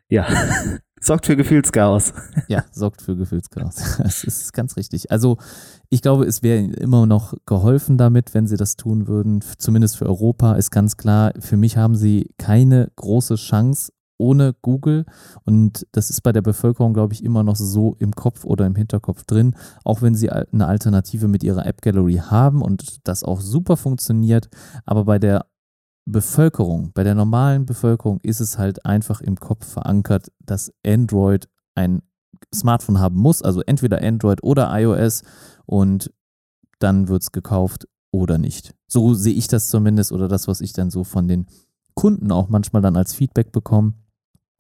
ja, 0.09 0.27
sorgt 1.01 1.27
für 1.27 1.37
Gefühlschaos. 1.37 2.13
Ja, 2.49 2.65
sorgt 2.73 3.03
für 3.03 3.17
Gefühlschaos. 3.17 3.99
Das 3.99 4.25
ist 4.25 4.53
ganz 4.53 4.77
richtig. 4.77 5.11
Also 5.11 5.39
ich 5.89 6.03
glaube, 6.03 6.25
es 6.25 6.43
wäre 6.43 6.59
ihnen 6.59 6.75
immer 6.75 7.07
noch 7.07 7.35
geholfen 7.47 7.99
damit, 7.99 8.35
wenn 8.35 8.47
sie 8.47 8.57
das 8.57 8.77
tun 8.77 9.09
würden. 9.09 9.43
Zumindest 9.59 9.97
für 9.97 10.07
Europa 10.07 10.55
ist 10.55 10.71
ganz 10.71 10.97
klar, 10.97 11.33
für 11.39 11.57
mich 11.57 11.77
haben 11.77 11.97
sie 11.97 12.31
keine 12.39 12.91
große 12.97 13.37
Chance 13.37 13.93
ohne 14.21 14.55
Google. 14.61 15.07
Und 15.45 15.87
das 15.93 16.11
ist 16.11 16.21
bei 16.21 16.33
der 16.33 16.43
Bevölkerung, 16.43 16.93
glaube 16.93 17.15
ich, 17.15 17.25
immer 17.25 17.43
noch 17.43 17.57
so 17.57 17.97
im 17.99 18.13
Kopf 18.13 18.45
oder 18.45 18.67
im 18.67 18.77
Hinterkopf 18.77 19.25
drin. 19.25 19.57
Auch 19.83 20.03
wenn 20.03 20.15
sie 20.15 20.31
eine 20.31 20.67
Alternative 20.67 21.27
mit 21.27 21.43
ihrer 21.43 21.67
App 21.67 21.81
Gallery 21.81 22.21
haben 22.25 22.63
und 22.63 23.09
das 23.09 23.25
auch 23.25 23.41
super 23.41 23.77
funktioniert. 23.77 24.49
Aber 24.85 25.05
bei 25.05 25.19
der 25.19 25.47
Bevölkerung, 26.11 26.93
bei 26.93 27.05
der 27.05 27.15
normalen 27.15 27.67
Bevölkerung 27.67 28.21
ist 28.23 28.41
es 28.41 28.59
halt 28.59 28.85
einfach 28.85 29.21
im 29.21 29.37
Kopf 29.37 29.67
verankert, 29.67 30.31
dass 30.41 30.73
Android 30.85 31.49
ein 31.75 32.03
Smartphone 32.55 32.99
haben 32.99 33.17
muss, 33.17 33.43
also 33.43 33.63
entweder 33.63 34.03
Android 34.03 34.43
oder 34.43 34.69
iOS 34.79 35.23
und 35.67 36.13
dann 36.79 37.09
wird 37.09 37.23
es 37.23 37.33
gekauft 37.33 37.87
oder 38.11 38.39
nicht. 38.39 38.75
So 38.87 39.15
sehe 39.15 39.35
ich 39.35 39.49
das 39.49 39.69
zumindest 39.69 40.13
oder 40.13 40.29
das, 40.29 40.49
was 40.49 40.61
ich 40.61 40.73
dann 40.73 40.91
so 40.91 41.05
von 41.05 41.29
den 41.29 41.47
Kunden 41.95 42.33
auch 42.33 42.49
manchmal 42.49 42.83
dann 42.83 42.97
als 42.97 43.15
Feedback 43.15 43.53
bekomme. 43.53 43.95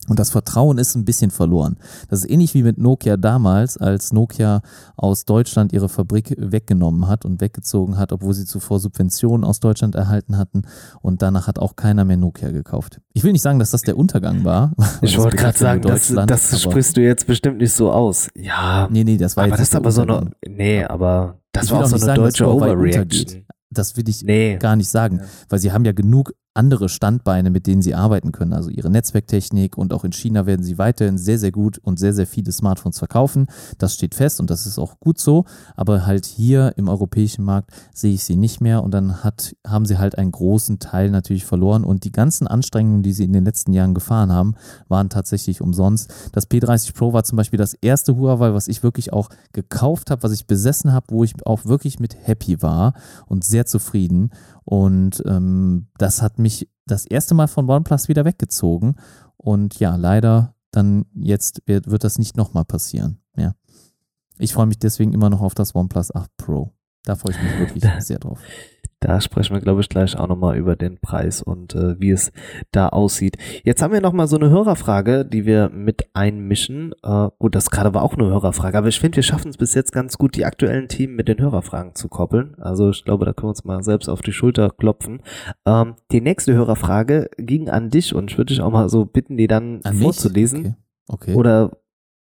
Und 0.09 0.19
das 0.19 0.31
Vertrauen 0.31 0.79
ist 0.79 0.97
ein 0.97 1.05
bisschen 1.05 1.31
verloren. 1.31 1.77
Das 2.09 2.21
ist 2.25 2.31
ähnlich 2.31 2.55
wie 2.55 2.63
mit 2.63 2.79
Nokia 2.79 3.17
damals, 3.17 3.77
als 3.77 4.13
Nokia 4.13 4.63
aus 4.97 5.25
Deutschland 5.25 5.73
ihre 5.73 5.89
Fabrik 5.89 6.35
weggenommen 6.39 7.07
hat 7.07 7.25
und 7.25 7.41
weggezogen 7.41 7.97
hat, 7.99 8.11
obwohl 8.13 8.35
sie 8.35 8.45
zuvor 8.47 8.81
Subventionen 8.81 9.45
aus 9.45 9.61
Deutschland 9.61 9.95
erhalten 9.95 10.37
hatten. 10.37 10.63
Und 11.03 11.23
danach 11.23 11.47
hat 11.47 11.59
auch 11.59 11.77
keiner 11.77 12.05
mehr 12.05 12.17
Nokia 12.17 12.51
gekauft. 12.51 13.01
Ich 13.13 13.23
will 13.25 13.33
nicht 13.33 13.43
sagen, 13.43 13.59
dass 13.59 13.71
das 13.71 13.83
der 13.83 13.97
Untergang 13.97 14.43
war. 14.45 14.73
Ich 15.03 15.17
wollte 15.19 15.37
gerade 15.37 15.57
sagen, 15.59 15.83
das, 15.83 16.09
Deutschland, 16.09 16.31
das 16.31 16.61
sprichst 16.63 16.97
du 16.97 17.03
jetzt 17.03 17.27
bestimmt 17.27 17.59
nicht 17.59 17.73
so 17.73 17.93
aus. 17.93 18.29
Ja, 18.35 18.89
Nee, 18.91 19.05
nee, 19.05 19.17
das 19.17 19.37
war 19.37 19.45
aber 19.45 19.51
jetzt 19.53 19.61
das 19.61 19.69
ist 19.69 19.75
aber 19.77 19.93
so 19.93 20.03
eine, 20.03 20.31
nee, 20.49 20.83
aber 20.85 21.39
das 21.53 21.71
war 21.71 21.81
auch 21.83 21.87
so 21.87 21.97
eine 21.97 22.05
sagen, 22.05 22.23
deutsche 22.23 22.49
Overreaction. 22.49 23.45
Das 23.71 23.97
will 23.97 24.09
ich 24.09 24.23
Nee. 24.23 24.57
gar 24.57 24.77
nicht 24.77 24.89
sagen, 24.89 25.19
Ja. 25.19 25.25
weil 25.49 25.59
sie 25.61 25.73
haben 25.73 25.85
ja 25.85 25.93
genug 25.93 26.33
andere 26.55 26.89
Standbeine, 26.89 27.51
mit 27.51 27.67
denen 27.67 27.81
sie 27.81 27.95
arbeiten 27.95 28.33
können. 28.33 28.53
Also 28.53 28.71
ihre 28.71 28.91
Netzwerktechnik 28.91 29.79
und 29.79 29.93
auch 29.93 30.05
in 30.05 30.13
China 30.13 30.47
werden 30.47 30.65
sie 30.65 30.79
weiterhin 30.79 31.17
sehr, 31.17 31.39
sehr 31.39 31.53
gut 31.53 31.79
und 31.79 31.99
sehr, 31.99 32.13
sehr 32.13 32.27
viele 32.27 32.51
Smartphones 32.51 32.99
verkaufen. 32.99 33.47
Das 33.79 33.95
steht 33.95 34.15
fest 34.15 34.41
und 34.41 34.51
das 34.51 34.67
ist 34.67 34.79
auch 34.79 34.99
gut 34.99 35.21
so. 35.21 35.45
Aber 35.77 36.07
halt 36.07 36.27
hier 36.27 36.73
im 36.77 36.89
europäischen 36.89 37.45
Markt 37.45 37.71
sehe 37.95 38.15
ich 38.15 38.25
sie 38.25 38.37
nicht 38.37 38.61
mehr 38.61 38.83
und 38.83 38.93
dann 38.93 39.23
hat, 39.23 39.55
haben 39.67 39.87
sie 39.87 39.99
halt 39.99 40.19
einen 40.19 40.33
großen 40.33 40.81
Teil 40.81 41.11
natürlich 41.11 41.45
verloren 41.45 41.85
und 41.85 42.05
die 42.05 42.13
ganzen 42.13 42.49
Anstrengungen, 42.49 43.03
die 43.03 43.13
sie 43.13 43.25
in 43.25 43.33
den 43.33 43.45
letzten 43.45 43.73
Jahren 43.73 43.95
gefahren 43.95 44.33
haben, 44.33 44.55
waren 44.89 45.09
tatsächlich 45.09 45.61
umsonst. 45.61 46.13
Das 46.33 46.51
P30 46.51 46.95
Pro 46.95 47.13
war 47.13 47.23
zum 47.23 47.37
Beispiel 47.37 47.59
das 47.59 47.75
erste 47.75 48.17
Huawei, 48.17 48.53
was 48.55 48.67
ich 48.67 48.83
wirklich 48.83 49.13
auch 49.13 49.29
gekauft 49.53 50.11
habe, 50.11 50.25
was 50.25 50.33
ich 50.33 50.47
besessen 50.47 50.93
habe, 50.93 51.07
wo 51.11 51.23
ich 51.23 51.35
auch 51.47 51.65
wirklich 51.65 52.01
mit 52.01 52.17
happy 52.27 52.61
war 52.61 52.95
und 53.27 53.45
sehr 53.45 53.67
zufrieden. 53.67 54.31
Und 54.65 55.23
ähm, 55.27 55.89
das 55.99 56.23
hat 56.23 56.39
mich 56.39 56.69
das 56.87 57.07
erste 57.07 57.35
Mal 57.35 57.49
von 57.49 57.69
OnePlus 57.69 58.09
wieder 58.09 58.25
weggezogen. 58.25 58.97
Und 59.37 59.79
ja, 59.81 59.97
leider 59.97 60.55
dann 60.71 61.07
jetzt 61.15 61.63
wird, 61.67 61.91
wird 61.91 62.05
das 62.05 62.19
nicht 62.19 62.37
nochmal 62.37 62.65
passieren. 62.65 63.21
Ja. 63.37 63.55
Ich 64.39 64.55
freue 64.55 64.67
mich 64.67 64.79
deswegen 64.79 65.13
immer 65.13 65.31
noch 65.31 65.41
auf 65.41 65.55
das 65.55 65.75
OnePlus 65.75 66.15
8 66.15 66.37
Pro. 66.37 66.73
Da 67.05 67.17
freue 67.17 67.33
ich 67.33 67.43
mich 67.43 67.59
wirklich 67.59 67.85
sehr 68.05 68.19
drauf. 68.19 68.41
Da 69.01 69.21
sprechen 69.23 69.55
wir, 69.55 69.63
glaube 69.63 69.81
ich, 69.81 69.89
gleich 69.89 70.19
auch 70.19 70.29
nochmal 70.29 70.59
über 70.59 70.77
den 70.77 70.99
Preis 70.99 71.43
und 71.43 71.75
äh, 71.75 71.99
wie 71.99 72.11
es 72.11 72.33
da 72.71 72.91
aussieht. 72.91 73.39
Jetzt 73.65 73.81
haben 73.81 73.95
wir 73.95 74.03
nochmal 74.03 74.29
so 74.29 74.37
eine 74.37 74.51
Hörerfrage, 74.51 75.25
die 75.25 75.47
wir 75.47 75.71
mit 75.71 76.11
einmischen. 76.13 76.93
Äh, 77.03 77.29
gut, 77.39 77.55
das 77.55 77.71
gerade 77.71 77.95
war 77.95 78.03
auch 78.03 78.15
eine 78.15 78.27
Hörerfrage, 78.27 78.77
aber 78.77 78.89
ich 78.89 79.01
finde, 79.01 79.17
wir 79.17 79.23
schaffen 79.23 79.49
es 79.49 79.57
bis 79.57 79.73
jetzt 79.75 79.93
ganz 79.93 80.19
gut, 80.19 80.37
die 80.37 80.45
aktuellen 80.45 80.89
Themen 80.89 81.17
mit 81.17 81.29
den 81.29 81.41
Hörerfragen 81.41 81.95
zu 81.95 82.09
koppeln. 82.09 82.55
Also 82.59 82.91
ich 82.91 83.05
glaube, 83.05 83.25
da 83.25 83.33
können 83.33 83.47
wir 83.47 83.51
uns 83.51 83.65
mal 83.65 83.83
selbst 83.83 84.09
auf 84.09 84.21
die 84.21 84.33
Schulter 84.33 84.69
klopfen. 84.69 85.23
Ähm, 85.65 85.95
die 86.13 86.21
nächste 86.21 86.53
Hörerfrage 86.53 87.31
ging 87.39 87.71
an 87.71 87.89
dich 87.89 88.15
und 88.15 88.31
ich 88.31 88.37
würde 88.37 88.53
dich 88.53 88.61
auch 88.61 88.71
mal 88.71 88.91
so 88.91 89.07
bitten, 89.07 89.39
die 89.39 89.47
dann 89.47 89.81
An 89.83 89.97
vorzulesen. 89.97 90.77
Okay. 91.09 91.33
okay. 91.33 91.35
Oder, 91.37 91.79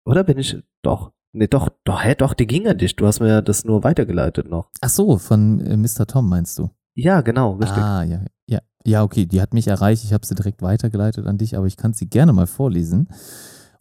oder 0.06 0.24
bin 0.24 0.38
ich, 0.38 0.56
doch, 0.82 1.12
nee, 1.34 1.46
doch, 1.46 1.68
doch, 1.84 2.04
hä, 2.04 2.14
doch, 2.16 2.34
die 2.34 2.46
ging 2.46 2.66
an 2.66 2.78
dich. 2.78 2.96
Du 2.96 3.06
hast 3.06 3.20
mir 3.20 3.42
das 3.42 3.64
nur 3.64 3.84
weitergeleitet 3.84 4.48
noch. 4.48 4.70
Ach 4.80 4.88
so, 4.88 5.18
von 5.18 5.60
äh, 5.60 5.76
Mr. 5.76 6.06
Tom 6.06 6.28
meinst 6.28 6.58
du? 6.58 6.70
Ja, 6.94 7.20
genau, 7.20 7.52
richtig. 7.54 7.82
Ah, 7.82 8.02
ja, 8.02 8.20
ja. 8.46 8.60
Ja, 8.86 9.02
okay, 9.02 9.24
die 9.24 9.40
hat 9.40 9.54
mich 9.54 9.66
erreicht. 9.66 10.04
Ich 10.04 10.12
habe 10.12 10.26
sie 10.26 10.34
direkt 10.34 10.60
weitergeleitet 10.60 11.26
an 11.26 11.38
dich, 11.38 11.56
aber 11.56 11.66
ich 11.66 11.78
kann 11.78 11.94
sie 11.94 12.06
gerne 12.06 12.34
mal 12.34 12.46
vorlesen. 12.46 13.08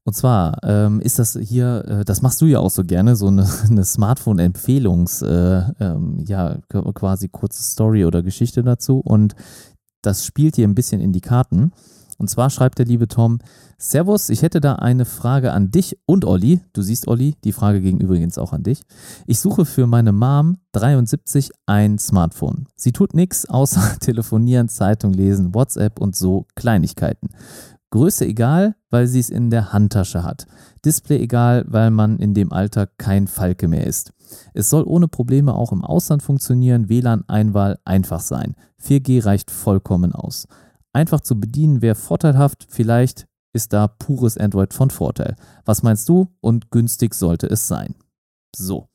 Und 0.05 0.13
zwar 0.13 0.57
ähm, 0.63 0.99
ist 1.01 1.19
das 1.19 1.37
hier, 1.41 1.83
äh, 1.87 2.05
das 2.05 2.21
machst 2.21 2.41
du 2.41 2.45
ja 2.45 2.59
auch 2.59 2.69
so 2.69 2.83
gerne, 2.83 3.15
so 3.15 3.27
eine, 3.27 3.47
eine 3.69 3.83
Smartphone-Empfehlungs, 3.83 5.21
äh, 5.21 5.63
ähm, 5.79 6.23
ja, 6.25 6.57
quasi 6.69 7.29
kurze 7.29 7.63
Story 7.63 8.05
oder 8.05 8.23
Geschichte 8.23 8.63
dazu. 8.63 8.99
Und 8.99 9.35
das 10.01 10.25
spielt 10.25 10.55
hier 10.55 10.67
ein 10.67 10.75
bisschen 10.75 11.01
in 11.01 11.13
die 11.13 11.21
Karten. 11.21 11.71
Und 12.17 12.29
zwar 12.29 12.49
schreibt 12.49 12.79
der 12.79 12.85
liebe 12.85 13.07
Tom, 13.07 13.39
Servus, 13.85 14.29
ich 14.29 14.43
hätte 14.43 14.61
da 14.61 14.75
eine 14.75 15.03
Frage 15.03 15.51
an 15.51 15.69
dich 15.69 15.99
und 16.05 16.23
Olli. 16.23 16.61
Du 16.71 16.81
siehst, 16.81 17.09
Olli, 17.09 17.35
die 17.43 17.51
Frage 17.51 17.81
ging 17.81 17.99
übrigens 17.99 18.37
auch 18.37 18.53
an 18.53 18.63
dich. 18.63 18.81
Ich 19.27 19.41
suche 19.41 19.65
für 19.65 19.87
meine 19.87 20.13
Mom 20.13 20.55
73 20.71 21.51
ein 21.65 21.99
Smartphone. 21.99 22.69
Sie 22.77 22.93
tut 22.93 23.13
nichts 23.13 23.45
außer 23.45 23.81
telefonieren, 23.99 24.69
Zeitung 24.69 25.11
lesen, 25.11 25.53
WhatsApp 25.53 25.99
und 25.99 26.15
so 26.15 26.45
Kleinigkeiten. 26.55 27.27
Größe 27.91 28.25
egal, 28.25 28.77
weil 28.89 29.07
sie 29.07 29.19
es 29.19 29.29
in 29.29 29.49
der 29.49 29.73
Handtasche 29.73 30.23
hat. 30.23 30.47
Display 30.85 31.19
egal, 31.19 31.65
weil 31.67 31.91
man 31.91 32.19
in 32.19 32.33
dem 32.33 32.53
Alter 32.53 32.87
kein 32.87 33.27
Falke 33.27 33.67
mehr 33.67 33.85
ist. 33.85 34.13
Es 34.53 34.69
soll 34.69 34.85
ohne 34.85 35.09
Probleme 35.09 35.53
auch 35.53 35.73
im 35.73 35.83
Ausland 35.83 36.23
funktionieren, 36.23 36.87
WLAN-Einwahl 36.87 37.79
einfach 37.83 38.21
sein. 38.21 38.55
4G 38.81 39.25
reicht 39.25 39.51
vollkommen 39.51 40.13
aus. 40.13 40.47
Einfach 40.93 41.19
zu 41.19 41.37
bedienen 41.37 41.81
wäre 41.81 41.95
vorteilhaft, 41.95 42.67
vielleicht 42.69 43.27
ist 43.53 43.71
da 43.73 43.87
pures 43.87 44.37
Android 44.37 44.73
von 44.73 44.89
Vorteil. 44.89 45.35
Was 45.65 45.83
meinst 45.83 46.09
du? 46.09 46.27
Und 46.41 46.71
günstig 46.71 47.13
sollte 47.13 47.47
es 47.47 47.67
sein. 47.67 47.95
So. 48.55 48.89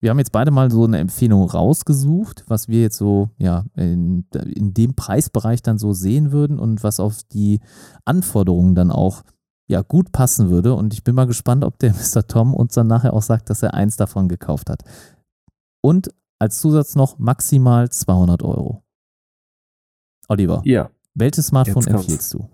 Wir 0.00 0.10
haben 0.10 0.18
jetzt 0.18 0.32
beide 0.32 0.50
mal 0.50 0.68
so 0.70 0.84
eine 0.84 0.98
Empfehlung 0.98 1.48
rausgesucht, 1.48 2.42
was 2.48 2.66
wir 2.66 2.80
jetzt 2.82 2.96
so, 2.96 3.30
ja, 3.38 3.64
in, 3.76 4.26
in 4.32 4.74
dem 4.74 4.94
Preisbereich 4.94 5.62
dann 5.62 5.78
so 5.78 5.92
sehen 5.92 6.32
würden 6.32 6.58
und 6.58 6.82
was 6.82 6.98
auf 6.98 7.22
die 7.32 7.60
Anforderungen 8.04 8.74
dann 8.74 8.90
auch, 8.90 9.22
ja, 9.68 9.80
gut 9.82 10.10
passen 10.10 10.50
würde. 10.50 10.74
Und 10.74 10.92
ich 10.92 11.04
bin 11.04 11.14
mal 11.14 11.28
gespannt, 11.28 11.62
ob 11.62 11.78
der 11.78 11.92
Mr. 12.16 12.26
Tom 12.26 12.52
uns 12.52 12.74
dann 12.74 12.88
nachher 12.88 13.12
auch 13.14 13.22
sagt, 13.22 13.48
dass 13.48 13.62
er 13.62 13.74
eins 13.74 13.96
davon 13.96 14.26
gekauft 14.28 14.68
hat. 14.70 14.82
Und 15.80 16.12
als 16.40 16.58
Zusatz 16.58 16.96
noch 16.96 17.18
maximal 17.20 17.88
200 17.88 18.42
Euro. 18.42 18.82
Oliver, 20.28 20.62
Ja. 20.64 20.90
welches 21.14 21.46
Smartphone 21.46 21.86
empfiehlst 21.86 22.34
du? 22.34 22.48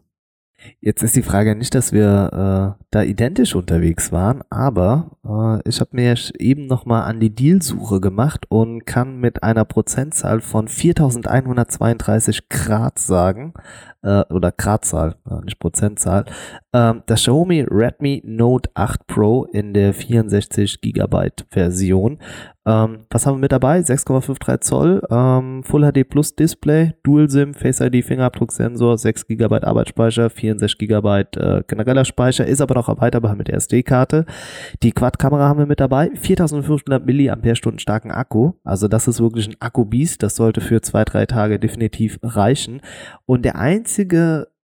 Jetzt 0.81 1.03
ist 1.03 1.15
die 1.15 1.23
Frage 1.23 1.55
nicht, 1.55 1.75
dass 1.75 1.93
wir 1.93 2.77
äh, 2.79 2.85
da 2.91 3.03
identisch 3.03 3.55
unterwegs 3.55 4.11
waren, 4.11 4.43
aber 4.51 5.11
äh, 5.25 5.69
ich 5.69 5.81
habe 5.81 5.91
mir 5.93 6.17
eben 6.39 6.67
nochmal 6.67 7.05
an 7.05 7.21
die 7.21 7.35
Dealsuche 7.35 8.01
gemacht 8.01 8.47
und 8.49 8.85
kann 8.85 9.21
mit 9.21 9.43
einer 9.43 9.65
Prozentzahl 9.65 10.41
von 10.41 10.67
4132 10.67 12.49
Grad 12.49 12.99
sagen, 12.99 13.55
äh, 14.03 14.25
oder 14.31 14.53
Gradzahl, 14.53 15.17
äh, 15.29 15.45
nicht 15.45 15.59
Prozentzahl, 15.59 16.25
ähm, 16.73 17.03
das 17.07 17.23
Xiaomi 17.23 17.67
Redmi 17.69 18.23
Note 18.25 18.71
8 18.75 19.07
Pro 19.07 19.45
in 19.45 19.75
der 19.75 19.95
64 19.95 20.81
Gigabyte 20.81 21.47
Version. 21.51 22.19
Ähm, 22.67 23.07
was 23.09 23.27
haben 23.27 23.37
wir 23.37 23.41
mit 23.41 23.53
dabei? 23.53 23.81
6,53 23.81 24.61
Zoll, 24.61 25.03
ähm, 25.11 25.63
Full 25.65 25.91
HD 25.91 26.05
Plus 26.07 26.37
Display, 26.37 26.93
Dual 27.03 27.31
SIM, 27.31 27.55
Face 27.55 27.81
ID 27.81 28.05
Fingerabdrucksensor, 28.05 28.99
6 28.99 29.27
GB 29.27 29.63
Arbeitsspeicher, 29.63 30.29
64 30.29 30.79
GB 30.79 31.25
äh, 31.37 31.63
genereller 31.67 32.05
Speicher, 32.05 32.45
ist 32.47 32.61
aber 32.61 32.75
noch 32.75 32.91
erweiterbar 32.91 33.37
mit 33.37 33.49
der 33.49 33.55
SD-Karte. 33.55 34.27
Die 34.83 34.93
Quad-Kamera 34.93 35.49
haben 35.49 35.59
wir 35.61 35.67
mit 35.67 35.81
dabei, 35.81 36.11
4500 36.15 37.07
mAh 37.07 37.79
starken 37.79 38.11
Akku, 38.11 38.53
also 38.65 38.87
das 38.87 39.09
ist 39.09 39.21
wirklich 39.21 39.49
ein 39.49 39.57
Akku-Biest, 39.61 40.23
das 40.23 40.37
sollte 40.37 40.61
für 40.61 40.83
zwei, 40.83 41.05
drei 41.05 41.25
Tage 41.25 41.59
definitiv 41.59 42.19
reichen. 42.23 42.83
Und 43.25 43.47
der 43.47 43.57
einzige 43.57 43.88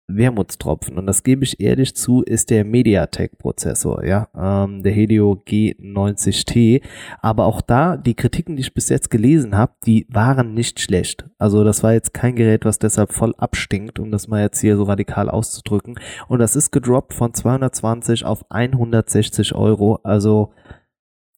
Wermutstropfen, 0.07 0.97
und 0.97 1.07
das 1.07 1.23
gebe 1.23 1.43
ich 1.43 1.59
ehrlich 1.59 1.95
zu, 1.95 2.21
ist 2.21 2.51
der 2.51 2.63
MediaTek-Prozessor, 2.63 4.03
ja, 4.05 4.27
ähm, 4.35 4.83
der 4.83 4.91
Helio 4.91 5.41
G90T. 5.47 6.83
Aber 7.21 7.45
auch 7.45 7.61
da, 7.61 7.97
die 7.97 8.13
Kritiken, 8.13 8.55
die 8.55 8.61
ich 8.61 8.73
bis 8.73 8.89
jetzt 8.89 9.09
gelesen 9.09 9.57
habe, 9.57 9.73
die 9.85 10.05
waren 10.09 10.53
nicht 10.53 10.79
schlecht. 10.79 11.25
Also 11.39 11.63
das 11.63 11.81
war 11.81 11.93
jetzt 11.93 12.13
kein 12.13 12.35
Gerät, 12.35 12.65
was 12.65 12.77
deshalb 12.77 13.13
voll 13.13 13.33
abstinkt, 13.37 13.97
um 13.97 14.11
das 14.11 14.27
mal 14.27 14.41
jetzt 14.41 14.61
hier 14.61 14.77
so 14.77 14.83
radikal 14.83 15.29
auszudrücken. 15.29 15.99
Und 16.27 16.39
das 16.39 16.55
ist 16.55 16.71
gedroppt 16.71 17.13
von 17.13 17.33
220 17.33 18.25
auf 18.25 18.45
160 18.51 19.55
Euro. 19.55 19.99
Also 20.03 20.53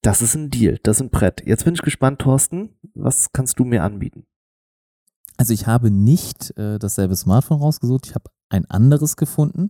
das 0.02 0.22
ist 0.22 0.36
ein 0.36 0.50
Deal, 0.50 0.78
das 0.84 0.98
ist 0.98 1.04
ein 1.04 1.10
Brett. 1.10 1.42
Jetzt 1.46 1.64
bin 1.64 1.74
ich 1.74 1.82
gespannt, 1.82 2.20
Thorsten, 2.20 2.70
was 2.94 3.32
kannst 3.32 3.60
du 3.60 3.64
mir 3.64 3.84
anbieten? 3.84 4.26
Also 5.38 5.54
ich 5.54 5.68
habe 5.68 5.92
nicht 5.92 6.58
äh, 6.58 6.80
dasselbe 6.80 7.16
Smartphone 7.16 7.60
rausgesucht, 7.60 8.08
ich 8.08 8.16
habe 8.16 8.30
ein 8.50 8.66
anderes 8.66 9.16
gefunden 9.16 9.70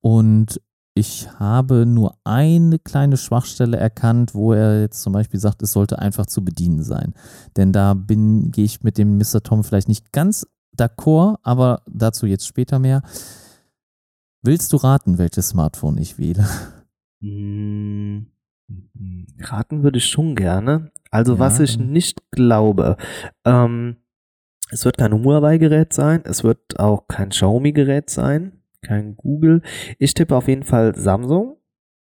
und 0.00 0.60
ich 0.96 1.28
habe 1.40 1.86
nur 1.86 2.16
eine 2.22 2.78
kleine 2.78 3.16
Schwachstelle 3.16 3.76
erkannt, 3.76 4.34
wo 4.34 4.52
er 4.52 4.80
jetzt 4.80 5.02
zum 5.02 5.12
Beispiel 5.12 5.40
sagt, 5.40 5.62
es 5.62 5.72
sollte 5.72 5.98
einfach 5.98 6.26
zu 6.26 6.44
bedienen 6.44 6.84
sein. 6.84 7.14
Denn 7.56 7.72
da 7.72 7.94
bin, 7.94 8.52
gehe 8.52 8.64
ich 8.64 8.82
mit 8.82 8.96
dem 8.96 9.18
Mr. 9.18 9.42
Tom 9.42 9.64
vielleicht 9.64 9.88
nicht 9.88 10.12
ganz 10.12 10.46
d'accord, 10.76 11.38
aber 11.42 11.82
dazu 11.86 12.26
jetzt 12.26 12.46
später 12.46 12.78
mehr. 12.78 13.02
Willst 14.42 14.72
du 14.72 14.76
raten, 14.76 15.18
welches 15.18 15.48
Smartphone 15.48 15.98
ich 15.98 16.18
wähle? 16.18 16.46
Hm, 17.20 18.26
raten 19.40 19.82
würde 19.82 19.98
ich 19.98 20.06
schon 20.06 20.36
gerne. 20.36 20.92
Also 21.10 21.34
ja, 21.34 21.38
was 21.38 21.60
ich 21.60 21.78
nicht 21.78 22.30
glaube, 22.30 22.96
ähm, 23.44 23.96
es 24.74 24.84
wird 24.84 24.98
kein 24.98 25.12
Huawei-Gerät 25.12 25.92
sein, 25.92 26.22
es 26.24 26.42
wird 26.42 26.78
auch 26.80 27.06
kein 27.06 27.28
Xiaomi-Gerät 27.28 28.10
sein, 28.10 28.60
kein 28.82 29.16
Google. 29.16 29.62
Ich 29.98 30.14
tippe 30.14 30.34
auf 30.34 30.48
jeden 30.48 30.64
Fall 30.64 30.96
Samsung 30.96 31.56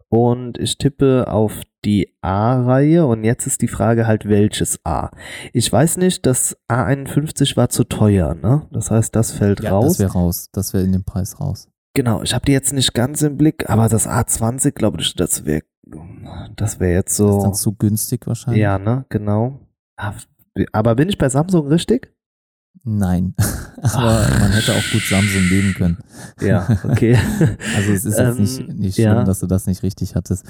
und 0.09 0.57
ich 0.57 0.77
tippe 0.77 1.27
auf 1.29 1.61
die 1.85 2.13
A-Reihe 2.21 3.05
und 3.05 3.23
jetzt 3.23 3.47
ist 3.47 3.61
die 3.61 3.69
Frage 3.69 4.05
halt, 4.07 4.27
welches 4.27 4.85
A. 4.85 5.11
Ich 5.53 5.71
weiß 5.71 5.97
nicht, 5.97 6.25
das 6.25 6.57
A51 6.69 7.55
war 7.55 7.69
zu 7.69 7.85
teuer, 7.85 8.35
ne? 8.35 8.67
Das 8.71 8.91
heißt, 8.91 9.15
das 9.15 9.31
fällt 9.31 9.61
ja, 9.61 9.71
raus. 9.71 9.97
Das 9.97 9.99
wäre 9.99 10.11
raus, 10.11 10.49
das 10.51 10.73
wäre 10.73 10.83
in 10.83 10.91
dem 10.91 11.05
Preis 11.05 11.39
raus. 11.39 11.69
Genau, 11.93 12.21
ich 12.21 12.33
habe 12.33 12.45
die 12.45 12.51
jetzt 12.51 12.73
nicht 12.73 12.93
ganz 12.93 13.21
im 13.21 13.37
Blick, 13.37 13.69
aber 13.69 13.87
das 13.87 14.07
A20, 14.07 14.71
glaube 14.71 14.99
ich, 14.99 15.15
das 15.15 15.45
wäre 15.45 15.63
das 16.55 16.79
wäre 16.79 16.93
jetzt 16.93 17.15
so. 17.15 17.27
Das 17.27 17.37
ist 17.37 17.43
dann 17.43 17.53
zu 17.55 17.73
günstig 17.73 18.27
wahrscheinlich. 18.27 18.61
Ja, 18.61 18.77
ne, 18.77 19.05
genau. 19.09 19.59
Aber 20.71 20.95
bin 20.95 21.09
ich 21.09 21.17
bei 21.17 21.29
Samsung 21.29 21.67
richtig? 21.67 22.13
Nein, 22.91 23.35
aber 23.83 24.27
man 24.39 24.51
hätte 24.51 24.71
auch 24.71 24.91
gut 24.91 25.03
Samsung 25.07 25.47
nehmen 25.47 25.75
können. 25.75 25.97
Ja, 26.41 26.67
okay. 26.89 27.15
also 27.75 27.91
es 27.91 28.03
ist 28.03 28.17
jetzt 28.17 28.19
ähm, 28.19 28.37
nicht, 28.37 28.67
nicht 28.79 28.95
schlimm, 28.95 29.05
ja. 29.05 29.23
dass 29.23 29.41
du 29.41 29.45
das 29.45 29.67
nicht 29.67 29.83
richtig 29.83 30.15
hattest. 30.15 30.43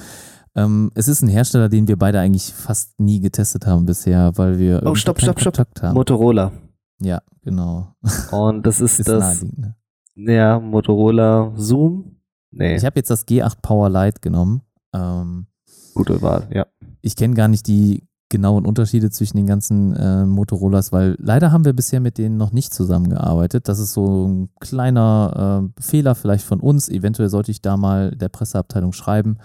Ähm, 0.55 0.89
es 0.95 1.09
ist 1.09 1.21
ein 1.21 1.27
Hersteller, 1.27 1.67
den 1.67 1.89
wir 1.89 1.97
beide 1.97 2.21
eigentlich 2.21 2.53
fast 2.53 2.97
nie 2.97 3.19
getestet 3.19 3.67
haben 3.67 3.85
bisher, 3.85 4.31
weil 4.37 4.57
wir 4.57 4.81
oh, 4.85 4.95
stopp, 4.95 5.19
stopp, 5.19 5.35
Kontakt 5.35 5.71
stopp. 5.79 5.83
haben. 5.83 5.95
Motorola. 5.95 6.53
Ja, 7.01 7.21
genau. 7.41 7.93
Und 8.31 8.65
das 8.65 8.79
ist, 8.79 9.01
ist 9.01 9.09
das. 9.09 9.43
Ne? 9.43 9.75
Ja, 10.15 10.59
Motorola 10.59 11.51
Zoom. 11.57 12.21
Nee. 12.51 12.77
Ich 12.77 12.85
habe 12.85 12.97
jetzt 12.97 13.09
das 13.09 13.27
G8 13.27 13.57
Power 13.61 13.89
Lite 13.89 14.21
genommen. 14.21 14.61
Ähm, 14.93 15.47
Gute 15.93 16.21
Wahl, 16.21 16.47
ja. 16.53 16.67
Ich 17.01 17.17
kenne 17.17 17.33
gar 17.33 17.49
nicht 17.49 17.67
die 17.67 18.07
genauen 18.30 18.65
Unterschiede 18.65 19.09
zwischen 19.09 19.38
den 19.38 19.47
ganzen 19.47 19.95
äh, 19.95 20.25
Motorolas, 20.25 20.91
weil 20.91 21.15
leider 21.19 21.51
haben 21.51 21.65
wir 21.65 21.73
bisher 21.73 21.99
mit 21.99 22.17
denen 22.19 22.38
noch 22.38 22.51
nicht 22.51 22.73
zusammengearbeitet. 22.73 23.67
Das 23.67 23.80
ist 23.80 23.93
so 23.93 24.27
ein 24.27 24.49
kleiner 24.59 25.71
äh, 25.77 25.82
Fehler 25.82 26.13
vielleicht 26.13 26.45
von 26.45 26.59
uns. 26.59 26.89
Eventuell 26.89 27.30
sollte 27.30 27.51
ich 27.51 27.61
da 27.61 27.75
mal 27.75 28.11
der 28.11 28.30
Presseabteilung 28.30 28.93
schreiben. 28.93 29.38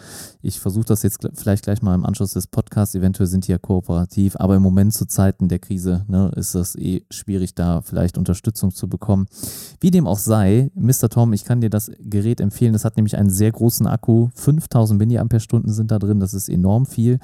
Ich 0.43 0.61
versuche 0.61 0.85
das 0.85 1.03
jetzt 1.03 1.27
vielleicht 1.35 1.65
gleich 1.65 1.81
mal 1.81 1.95
im 1.95 2.05
Anschluss 2.05 2.35
des 2.35 2.47
Podcasts. 2.47 2.95
Eventuell 2.95 3.27
sind 3.27 3.49
die 3.49 3.53
ja 3.53 3.59
kooperativ, 3.59 4.37
aber 4.37 4.57
im 4.57 4.63
Moment 4.63 4.93
zu 4.93 5.07
Zeiten 5.07 5.49
der 5.49 5.59
Krise 5.59 6.05
ne, 6.07 6.31
ist 6.37 6.55
das 6.55 6.77
eh 6.77 7.05
schwierig, 7.11 7.55
da 7.55 7.81
vielleicht 7.81 8.19
Unterstützung 8.19 8.71
zu 8.71 8.89
bekommen. 8.89 9.27
Wie 9.81 9.91
dem 9.91 10.07
auch 10.07 10.19
sei, 10.19 10.71
Mr. 10.75 11.09
Tom, 11.09 11.33
ich 11.33 11.45
kann 11.45 11.63
dir 11.63 11.71
das 11.71 11.91
Gerät 12.01 12.41
empfehlen. 12.41 12.75
Das 12.75 12.85
hat 12.85 12.97
nämlich 12.97 13.17
einen 13.17 13.31
sehr 13.31 13.51
großen 13.51 13.87
Akku. 13.87 14.29
5000 14.35 15.01
mAh 15.01 15.39
sind 15.65 15.91
da 15.91 15.99
drin. 15.99 16.21
Das 16.21 16.35
ist 16.35 16.51
enorm 16.51 16.85
viel. 16.85 17.19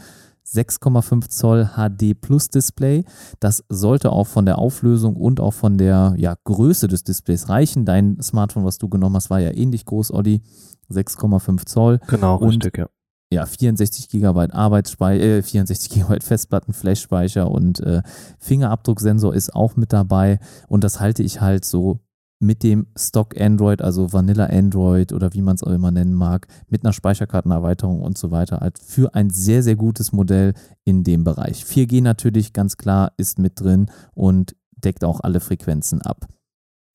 6,5 0.47 1.29
Zoll 1.29 1.71
HD 1.77 2.21
Plus 2.21 2.49
Display. 2.49 3.05
Das 3.39 3.65
sollte 3.69 4.13
auch 4.13 4.27
von 4.27 4.47
der 4.47 4.59
Auflösung 4.59 5.17
und 5.17 5.41
auch 5.41 5.55
von 5.55 5.79
der 5.79 6.15
ja, 6.17 6.35
Größe 6.45 6.89
des 6.89 7.05
Displays 7.05 7.49
reichen. 7.49 7.85
Dein 7.85 8.21
Smartphone, 8.21 8.65
was 8.65 8.79
du 8.79 8.89
genommen 8.89 9.17
hast, 9.17 9.31
war 9.31 9.41
ja 9.41 9.53
ähnlich 9.53 9.85
groß, 9.85 10.13
Olli. 10.13 10.43
6,5 10.91 11.67
Zoll. 11.67 12.01
Genau, 12.09 12.37
und, 12.37 12.65
richtig, 12.65 12.79
ja. 12.79 12.89
Ja, 13.33 13.47
64 13.47 14.09
GB 14.09 14.49
Arbeitsspeicher, 14.51 15.23
äh, 15.23 15.43
64 15.43 15.91
GB 15.91 16.21
Festplatten, 16.21 16.73
Flashspeicher 16.73 17.49
und 17.49 17.79
äh, 17.79 18.03
Fingerabdrucksensor 18.41 19.33
ist 19.35 19.55
auch 19.55 19.77
mit 19.77 19.93
dabei. 19.93 20.41
Und 20.67 20.83
das 20.83 20.99
halte 20.99 21.23
ich 21.23 21.41
halt 21.41 21.65
so 21.65 22.01
mit 22.41 22.63
dem 22.63 22.87
Stock 22.97 23.39
Android, 23.39 23.83
also 23.83 24.13
Vanilla 24.13 24.47
Android 24.47 25.13
oder 25.13 25.33
wie 25.35 25.43
man 25.43 25.57
es 25.57 25.63
auch 25.63 25.71
immer 25.71 25.91
nennen 25.91 26.15
mag, 26.15 26.47
mit 26.69 26.85
einer 26.85 26.95
Speicherkartenerweiterung 26.95 28.01
und 28.01 28.17
so 28.17 28.31
weiter, 28.31 28.61
halt 28.61 28.79
für 28.79 29.15
ein 29.15 29.31
sehr, 29.31 29.63
sehr 29.63 29.77
gutes 29.77 30.13
Modell 30.13 30.55
in 30.85 31.05
dem 31.05 31.23
Bereich. 31.23 31.65
4G 31.65 32.03
natürlich 32.03 32.53
ganz 32.55 32.79
klar 32.79 33.13
ist 33.19 33.39
mit 33.39 33.61
drin 33.61 33.91
und 34.15 34.57
deckt 34.73 35.05
auch 35.05 35.21
alle 35.21 35.41
Frequenzen 35.41 36.01
ab. 36.01 36.27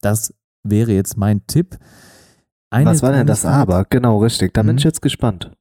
Das 0.02 0.34
wäre 0.64 0.92
jetzt 0.92 1.16
mein 1.16 1.46
Tipp. 1.46 1.78
Eine 2.72 2.90
Was 2.90 3.04
war 3.04 3.12
denn 3.12 3.28
das 3.28 3.46
aber? 3.46 3.86
Genau, 3.86 4.18
richtig. 4.18 4.54
Da 4.54 4.64
mhm. 4.64 4.68
bin 4.68 4.78
ich 4.80 4.84
jetzt 4.84 5.04
gespannt. 5.04 5.52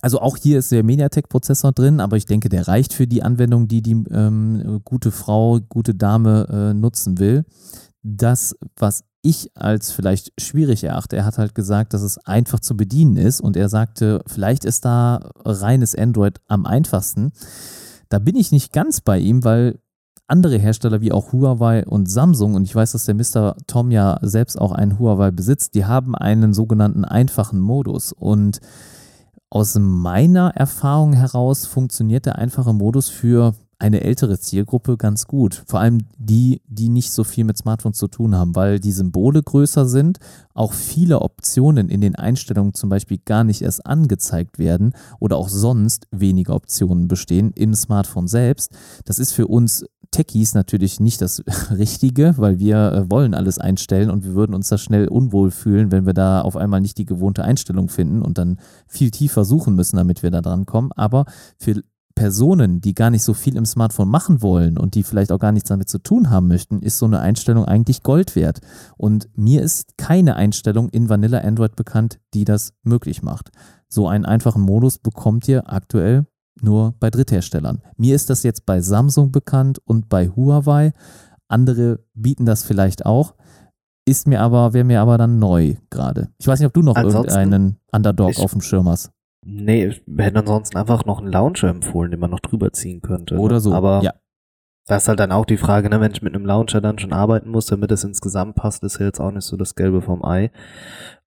Also 0.00 0.20
auch 0.20 0.36
hier 0.36 0.58
ist 0.58 0.72
der 0.72 0.84
MediaTek-Prozessor 0.84 1.72
drin, 1.72 2.00
aber 2.00 2.16
ich 2.16 2.24
denke, 2.24 2.48
der 2.48 2.66
reicht 2.66 2.94
für 2.94 3.06
die 3.06 3.22
Anwendung, 3.22 3.68
die 3.68 3.82
die 3.82 4.04
ähm, 4.10 4.80
gute 4.84 5.10
Frau, 5.10 5.58
gute 5.68 5.94
Dame 5.94 6.46
äh, 6.48 6.74
nutzen 6.74 7.18
will. 7.18 7.44
Das, 8.02 8.56
was 8.76 9.04
ich 9.22 9.50
als 9.56 9.92
vielleicht 9.92 10.32
schwierig 10.40 10.84
erachte. 10.84 11.16
Er 11.16 11.24
hat 11.24 11.38
halt 11.38 11.54
gesagt, 11.54 11.94
dass 11.94 12.02
es 12.02 12.18
einfach 12.18 12.60
zu 12.60 12.76
bedienen 12.76 13.16
ist 13.16 13.40
und 13.40 13.56
er 13.56 13.68
sagte, 13.68 14.22
vielleicht 14.26 14.64
ist 14.64 14.84
da 14.84 15.30
reines 15.44 15.94
Android 15.94 16.40
am 16.48 16.66
einfachsten. 16.66 17.32
Da 18.08 18.18
bin 18.18 18.36
ich 18.36 18.52
nicht 18.52 18.72
ganz 18.72 19.00
bei 19.00 19.18
ihm, 19.18 19.44
weil 19.44 19.78
andere 20.26 20.58
Hersteller 20.58 21.00
wie 21.00 21.12
auch 21.12 21.32
Huawei 21.32 21.84
und 21.86 22.10
Samsung, 22.10 22.54
und 22.54 22.64
ich 22.64 22.74
weiß, 22.74 22.92
dass 22.92 23.04
der 23.04 23.14
Mr. 23.14 23.56
Tom 23.66 23.90
ja 23.90 24.18
selbst 24.22 24.58
auch 24.60 24.72
einen 24.72 24.98
Huawei 24.98 25.30
besitzt, 25.30 25.74
die 25.74 25.84
haben 25.84 26.14
einen 26.14 26.54
sogenannten 26.54 27.04
einfachen 27.04 27.60
Modus. 27.60 28.12
Und 28.12 28.60
aus 29.50 29.78
meiner 29.78 30.56
Erfahrung 30.56 31.12
heraus 31.12 31.66
funktioniert 31.66 32.26
der 32.26 32.38
einfache 32.38 32.72
Modus 32.72 33.08
für 33.08 33.54
eine 33.82 34.02
ältere 34.02 34.38
Zielgruppe 34.38 34.96
ganz 34.96 35.26
gut. 35.26 35.64
Vor 35.66 35.80
allem 35.80 35.98
die, 36.16 36.62
die 36.68 36.88
nicht 36.88 37.10
so 37.10 37.24
viel 37.24 37.42
mit 37.42 37.58
Smartphones 37.58 37.98
zu 37.98 38.06
tun 38.06 38.36
haben, 38.36 38.54
weil 38.54 38.78
die 38.78 38.92
Symbole 38.92 39.42
größer 39.42 39.86
sind, 39.86 40.18
auch 40.54 40.72
viele 40.72 41.20
Optionen 41.20 41.88
in 41.88 42.00
den 42.00 42.14
Einstellungen 42.14 42.74
zum 42.74 42.88
Beispiel 42.88 43.18
gar 43.24 43.42
nicht 43.42 43.60
erst 43.60 43.84
angezeigt 43.84 44.60
werden 44.60 44.94
oder 45.18 45.36
auch 45.36 45.48
sonst 45.48 46.06
weniger 46.12 46.54
Optionen 46.54 47.08
bestehen 47.08 47.50
im 47.56 47.74
Smartphone 47.74 48.28
selbst. 48.28 48.70
Das 49.04 49.18
ist 49.18 49.32
für 49.32 49.48
uns 49.48 49.84
Techies 50.12 50.54
natürlich 50.54 51.00
nicht 51.00 51.20
das 51.20 51.42
Richtige, 51.70 52.34
weil 52.36 52.60
wir 52.60 52.92
äh, 52.92 53.10
wollen 53.10 53.34
alles 53.34 53.58
einstellen 53.58 54.10
und 54.10 54.24
wir 54.24 54.34
würden 54.34 54.54
uns 54.54 54.68
da 54.68 54.78
schnell 54.78 55.08
unwohl 55.08 55.50
fühlen, 55.50 55.90
wenn 55.90 56.06
wir 56.06 56.12
da 56.12 56.42
auf 56.42 56.56
einmal 56.56 56.80
nicht 56.80 56.98
die 56.98 57.06
gewohnte 57.06 57.42
Einstellung 57.42 57.88
finden 57.88 58.22
und 58.22 58.38
dann 58.38 58.58
viel 58.86 59.10
tiefer 59.10 59.44
suchen 59.44 59.74
müssen, 59.74 59.96
damit 59.96 60.22
wir 60.22 60.30
da 60.30 60.40
dran 60.40 60.66
kommen. 60.66 60.92
Aber 60.92 61.24
für 61.58 61.82
Personen, 62.14 62.80
die 62.80 62.94
gar 62.94 63.10
nicht 63.10 63.22
so 63.22 63.34
viel 63.34 63.56
im 63.56 63.66
Smartphone 63.66 64.08
machen 64.08 64.42
wollen 64.42 64.78
und 64.78 64.94
die 64.94 65.02
vielleicht 65.02 65.32
auch 65.32 65.38
gar 65.38 65.52
nichts 65.52 65.68
damit 65.68 65.88
zu 65.88 65.98
tun 65.98 66.30
haben 66.30 66.48
möchten, 66.48 66.80
ist 66.80 66.98
so 66.98 67.06
eine 67.06 67.20
Einstellung 67.20 67.64
eigentlich 67.64 68.02
Gold 68.02 68.36
wert. 68.36 68.60
Und 68.96 69.28
mir 69.34 69.62
ist 69.62 69.96
keine 69.96 70.36
Einstellung 70.36 70.88
in 70.88 71.08
Vanilla 71.08 71.38
Android 71.38 71.76
bekannt, 71.76 72.18
die 72.34 72.44
das 72.44 72.74
möglich 72.82 73.22
macht. 73.22 73.50
So 73.88 74.08
einen 74.08 74.24
einfachen 74.24 74.62
Modus 74.62 74.98
bekommt 74.98 75.48
ihr 75.48 75.72
aktuell 75.72 76.26
nur 76.60 76.94
bei 77.00 77.10
Drittherstellern. 77.10 77.82
Mir 77.96 78.14
ist 78.14 78.30
das 78.30 78.42
jetzt 78.42 78.66
bei 78.66 78.80
Samsung 78.80 79.32
bekannt 79.32 79.78
und 79.84 80.08
bei 80.08 80.28
Huawei. 80.28 80.92
Andere 81.48 82.00
bieten 82.14 82.46
das 82.46 82.62
vielleicht 82.62 83.04
auch. 83.06 83.34
Ist 84.04 84.26
mir 84.26 84.40
aber, 84.40 84.72
wäre 84.72 84.84
mir 84.84 85.00
aber 85.00 85.16
dann 85.18 85.38
neu 85.38 85.76
gerade. 85.90 86.28
Ich 86.38 86.46
weiß 86.46 86.58
nicht, 86.58 86.66
ob 86.66 86.74
du 86.74 86.82
noch 86.82 86.96
Ansonsten, 86.96 87.32
irgendeinen 87.32 87.76
Underdog 87.92 88.38
auf 88.38 88.52
dem 88.52 88.60
Schirm 88.60 88.88
hast. 88.88 89.12
Nee, 89.44 90.00
wir 90.06 90.24
hätten 90.24 90.38
ansonsten 90.38 90.76
einfach 90.76 91.04
noch 91.04 91.18
einen 91.18 91.32
Launcher 91.32 91.68
empfohlen, 91.68 92.10
den 92.10 92.20
man 92.20 92.30
noch 92.30 92.40
drüber 92.40 92.72
ziehen 92.72 93.00
könnte. 93.02 93.38
Oder 93.38 93.60
so. 93.60 93.74
Aber 93.74 94.00
ja. 94.02 94.14
das 94.86 95.02
ist 95.02 95.08
halt 95.08 95.20
dann 95.20 95.32
auch 95.32 95.44
die 95.44 95.56
Frage, 95.56 95.90
ne, 95.90 96.00
wenn 96.00 96.12
ich 96.12 96.22
mit 96.22 96.34
einem 96.34 96.46
Launcher 96.46 96.80
dann 96.80 96.98
schon 96.98 97.12
arbeiten 97.12 97.50
muss, 97.50 97.66
damit 97.66 97.90
es 97.90 98.04
insgesamt 98.04 98.54
passt, 98.54 98.84
ist 98.84 99.00
ja 99.00 99.06
jetzt 99.06 99.20
auch 99.20 99.32
nicht 99.32 99.44
so 99.44 99.56
das 99.56 99.74
Gelbe 99.74 100.00
vom 100.00 100.24
Ei. 100.24 100.52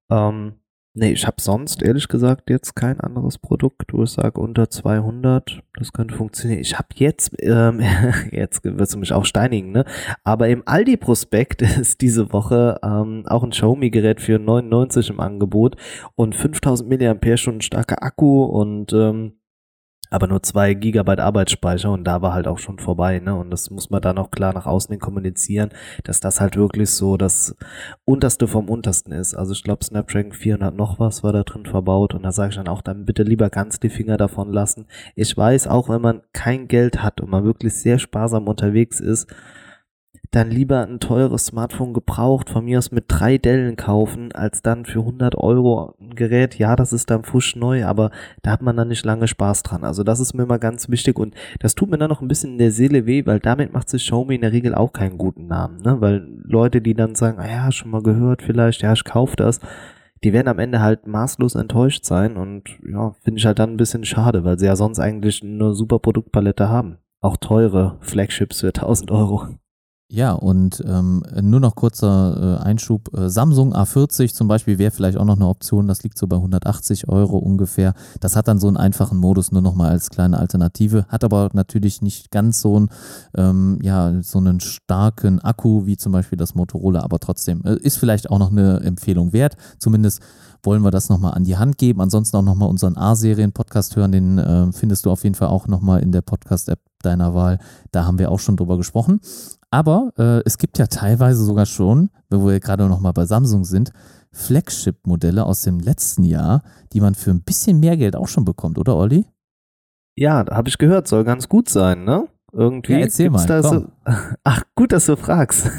Ähm, 0.10 0.56
Nee, 0.98 1.12
ich 1.12 1.28
habe 1.28 1.42
sonst 1.42 1.84
ehrlich 1.84 2.08
gesagt 2.08 2.50
jetzt 2.50 2.74
kein 2.74 3.02
anderes 3.02 3.38
Produkt, 3.38 3.92
wo 3.92 4.04
ich 4.04 4.12
sage 4.12 4.40
unter 4.40 4.70
200, 4.70 5.62
das 5.78 5.92
könnte 5.92 6.16
funktionieren. 6.16 6.62
Ich 6.62 6.78
habe 6.78 6.88
jetzt, 6.96 7.36
ähm, 7.42 7.82
jetzt 8.32 8.64
wirst 8.64 8.94
du 8.94 9.00
mich 9.00 9.12
auch 9.12 9.26
steinigen, 9.26 9.74
ne? 9.74 9.84
Aber 10.24 10.48
im 10.48 10.64
Aldi-Prospekt 10.66 11.62
ist 11.80 12.00
diese 12.00 12.32
Woche 12.32 12.80
ähm, 12.82 13.26
auch 13.28 13.44
ein 13.44 13.50
Xiaomi-Gerät 13.50 14.22
für 14.22 14.40
99 14.40 15.10
im 15.10 15.20
Angebot 15.20 15.76
und 16.16 16.34
5000 16.34 16.90
mAh 16.90 17.60
starker 17.60 18.02
Akku 18.02 18.46
und 18.46 18.94
ähm, 18.94 19.34
aber 20.10 20.28
nur 20.28 20.44
zwei 20.44 20.74
Gigabyte 20.74 21.20
Arbeitsspeicher 21.20 21.92
und 21.92 22.04
da 22.04 22.22
war 22.22 22.34
halt 22.34 22.48
auch 22.48 22.60
schon 22.60 22.80
vorbei, 22.80 23.20
ne? 23.20 23.36
Und 23.36 23.52
das 23.52 23.70
muss 23.70 23.90
man 23.90 24.02
dann 24.02 24.18
auch 24.18 24.32
klar 24.32 24.54
nach 24.54 24.66
außen 24.66 24.92
hin 24.92 25.00
kommunizieren, 25.00 25.70
dass 26.04 26.20
das 26.20 26.42
halt 26.42 26.56
wirklich 26.56 26.92
so 26.92 27.18
das 27.18 27.56
unterste 28.06 28.48
vom 28.48 28.70
untersten 28.70 29.12
ist. 29.12 29.34
Also 29.34 29.54
ich 29.54 29.64
glaube 29.64 29.84
Snapdragon 29.84 30.32
400 30.32 30.76
noch 30.76 31.00
was 31.00 31.24
war 31.24 31.34
da 31.34 31.44
drin 31.44 31.66
verbaut 31.66 32.14
und 32.14 32.24
da 32.24 32.32
sage 32.32 32.50
ich 32.50 32.56
dann 32.56 32.68
auch, 32.68 32.82
dann 32.82 33.06
bitte 33.06 33.24
lieber 33.24 33.50
ganz 33.50 33.80
die 33.80 33.90
Finger 33.90 34.18
davon 34.18 34.52
lassen. 34.52 34.86
Ich 35.16 35.36
weiß, 35.36 35.68
auch 35.68 35.90
wenn 35.90 36.02
man 36.02 36.22
kein 36.34 36.68
Geld 36.68 37.02
hat 37.02 37.22
und 37.22 37.30
man 37.30 37.44
wirklich 37.44 37.74
sehr 37.74 38.00
sparsam 38.00 38.48
unterwegs 38.48 39.00
ist, 39.00 39.28
dann 40.32 40.50
lieber 40.50 40.86
ein 40.86 41.00
teures 41.00 41.48
Smartphone 41.48 41.94
gebraucht, 41.94 42.50
von 42.50 42.66
mir 42.66 42.78
aus 42.78 42.92
mit 42.92 43.06
drei 43.08 43.38
Dellen 43.38 43.76
kaufen, 43.76 44.32
als 44.34 44.62
dann 44.62 44.86
für 44.86 45.00
100 45.00 45.36
Euro 45.36 45.96
ein 46.00 46.16
Gerät. 46.16 46.58
Ja, 46.58 46.76
das 46.76 46.94
ist 46.94 47.10
dann 47.10 47.24
neu, 47.56 47.86
aber 47.86 48.12
da 48.42 48.52
hat 48.52 48.62
man 48.62 48.78
dann 48.78 48.88
nicht 48.88 49.06
lange 49.06 49.28
Spaß 49.28 49.64
dran. 49.64 49.84
Also 49.84 50.04
das 50.04 50.20
ist 50.20 50.34
mir 50.34 50.44
immer 50.44 50.60
ganz 50.60 50.90
wichtig 50.90 51.18
und 51.20 51.36
das 51.60 51.76
tut 51.76 51.90
mir 51.90 51.98
dann 51.98 52.10
noch 52.10 52.22
ein 52.22 52.28
bisschen 52.28 52.54
in 52.54 52.58
der 52.58 52.72
Seele 52.72 53.06
weh, 53.06 53.26
weil 53.26 53.40
damit 53.40 53.74
macht 53.74 53.90
sich 53.90 54.04
Xiaomi 54.04 54.36
in 54.36 54.42
der 54.42 54.52
Regel 54.52 54.76
auch 54.76 54.94
keinen 54.94 55.18
guten 55.18 55.48
Namen, 55.48 55.82
ne? 55.82 56.00
Weil 56.02 56.28
Leute, 56.44 56.82
die 56.82 56.94
dann 56.94 57.16
sagen, 57.16 57.40
ah 57.40 57.48
ja, 57.48 57.72
schon 57.72 57.92
mal 57.92 58.04
gehört 58.04 58.42
vielleicht, 58.42 58.82
ja, 58.82 58.94
ich 58.94 59.04
kauf 59.04 59.36
das, 59.36 59.60
die 60.24 60.34
werden 60.34 60.48
am 60.48 60.60
Ende 60.60 60.82
halt 60.82 61.08
maßlos 61.08 61.56
enttäuscht 61.56 62.06
sein 62.06 62.38
und 62.38 62.64
ja, 62.88 63.14
finde 63.24 63.40
ich 63.40 63.46
halt 63.46 63.60
dann 63.60 63.72
ein 63.72 63.78
bisschen 63.78 64.06
schade, 64.06 64.44
weil 64.44 64.58
sie 64.58 64.66
ja 64.66 64.76
sonst 64.76 65.00
eigentlich 65.00 65.44
eine 65.44 65.74
super 65.74 66.00
Produktpalette 66.00 66.70
haben. 66.70 66.98
Auch 67.22 67.38
teure 67.38 67.98
Flagships 68.02 68.62
für 68.62 68.68
1000 68.68 69.12
Euro. 69.12 69.48
Ja, 70.08 70.34
und 70.34 70.84
ähm, 70.86 71.24
nur 71.42 71.60
noch 71.60 71.74
kurzer 71.74 72.60
äh, 72.62 72.64
Einschub. 72.64 73.12
Äh, 73.18 73.28
Samsung 73.28 73.74
A40 73.74 74.34
zum 74.36 74.48
Beispiel 74.48 74.78
wäre 74.78 74.92
vielleicht 74.92 75.18
auch 75.18 75.26
noch 75.26 75.36
eine 75.36 75.48
Option. 75.48 75.88
Das 75.88 76.04
liegt 76.04 76.20
so 76.20 76.28
bei 76.28 76.36
180 76.36 77.10
Euro 77.10 77.40
ungefähr. 77.40 77.96
Das 78.20 78.36
hat 78.36 78.48
dann 78.48 78.60
so 78.60 78.68
einen 78.68 78.78
einfachen 78.78 79.18
Modus 79.18 79.52
nur 79.52 79.64
noch 79.64 79.74
mal 79.74 79.90
als 79.90 80.12
kleine 80.12 80.38
Alternative. 80.38 81.06
Hat 81.10 81.24
aber 81.24 81.50
natürlich 81.54 82.04
nicht 82.04 82.30
ganz 82.30 82.62
so 82.62 82.76
einen, 82.76 82.90
ähm, 83.36 83.80
ja, 83.82 84.22
so 84.22 84.38
einen 84.38 84.60
starken 84.60 85.40
Akku 85.40 85.88
wie 85.88 85.98
zum 85.98 86.12
Beispiel 86.12 86.38
das 86.38 86.54
Motorola. 86.54 87.02
Aber 87.02 87.18
trotzdem 87.18 87.64
äh, 87.66 87.76
ist 87.78 87.98
vielleicht 87.98 88.30
auch 88.30 88.38
noch 88.38 88.52
eine 88.52 88.82
Empfehlung 88.82 89.34
wert. 89.34 89.58
Zumindest 89.80 90.22
wollen 90.66 90.84
wir 90.84 90.92
das 90.92 91.10
nochmal 91.10 91.34
an 91.34 91.44
die 91.44 91.58
Hand 91.58 91.78
geben. 91.78 92.02
Ansonsten 92.02 92.38
auch 92.38 92.42
nochmal 92.42 92.70
unseren 92.70 92.98
A-Serien-Podcast 92.98 93.96
hören. 93.96 94.12
Den 94.12 94.38
äh, 94.38 94.72
findest 94.72 95.06
du 95.06 95.12
auf 95.12 95.24
jeden 95.24 95.36
Fall 95.36 95.50
auch 95.50 95.68
nochmal 95.68 96.02
in 96.02 96.12
der 96.12 96.22
Podcast-App 96.22 96.80
deiner 97.02 97.34
Wahl. 97.34 97.60
Da 97.92 98.06
haben 98.06 98.20
wir 98.20 98.32
auch 98.32 98.40
schon 98.40 98.58
drüber 98.58 98.78
gesprochen. 98.78 99.20
Aber 99.72 100.12
äh, 100.18 100.42
es 100.46 100.58
gibt 100.58 100.78
ja 100.78 100.88
teilweise 100.88 101.44
sogar 101.44 101.66
schon, 101.66 102.10
wo 102.30 102.48
wir 102.48 102.60
gerade 102.60 102.88
noch 102.88 103.00
mal 103.00 103.12
bei 103.12 103.26
Samsung 103.26 103.66
sind, 103.66 103.92
Flagship-Modelle 104.32 105.46
aus 105.46 105.62
dem 105.62 105.80
letzten 105.80 106.24
Jahr, 106.24 106.62
die 106.94 107.02
man 107.02 107.16
für 107.16 107.32
ein 107.32 107.42
bisschen 107.42 107.80
mehr 107.80 107.98
Geld 107.98 108.16
auch 108.16 108.28
schon 108.28 108.46
bekommt, 108.46 108.78
oder 108.78 108.96
Olli? 108.96 109.26
Ja, 110.16 110.46
habe 110.50 110.70
ich 110.70 110.78
gehört, 110.78 111.08
soll 111.08 111.24
ganz 111.24 111.50
gut 111.50 111.70
sein, 111.70 112.06
ne? 112.06 112.28
Irgendwie. 112.54 112.94
Ja, 112.94 113.00
erzähl 113.00 113.30
mal. 113.30 113.64
So, 113.64 113.88
ach, 114.44 114.64
gut, 114.76 114.94
dass 114.94 115.06
du 115.08 115.18
fragst. 115.18 115.70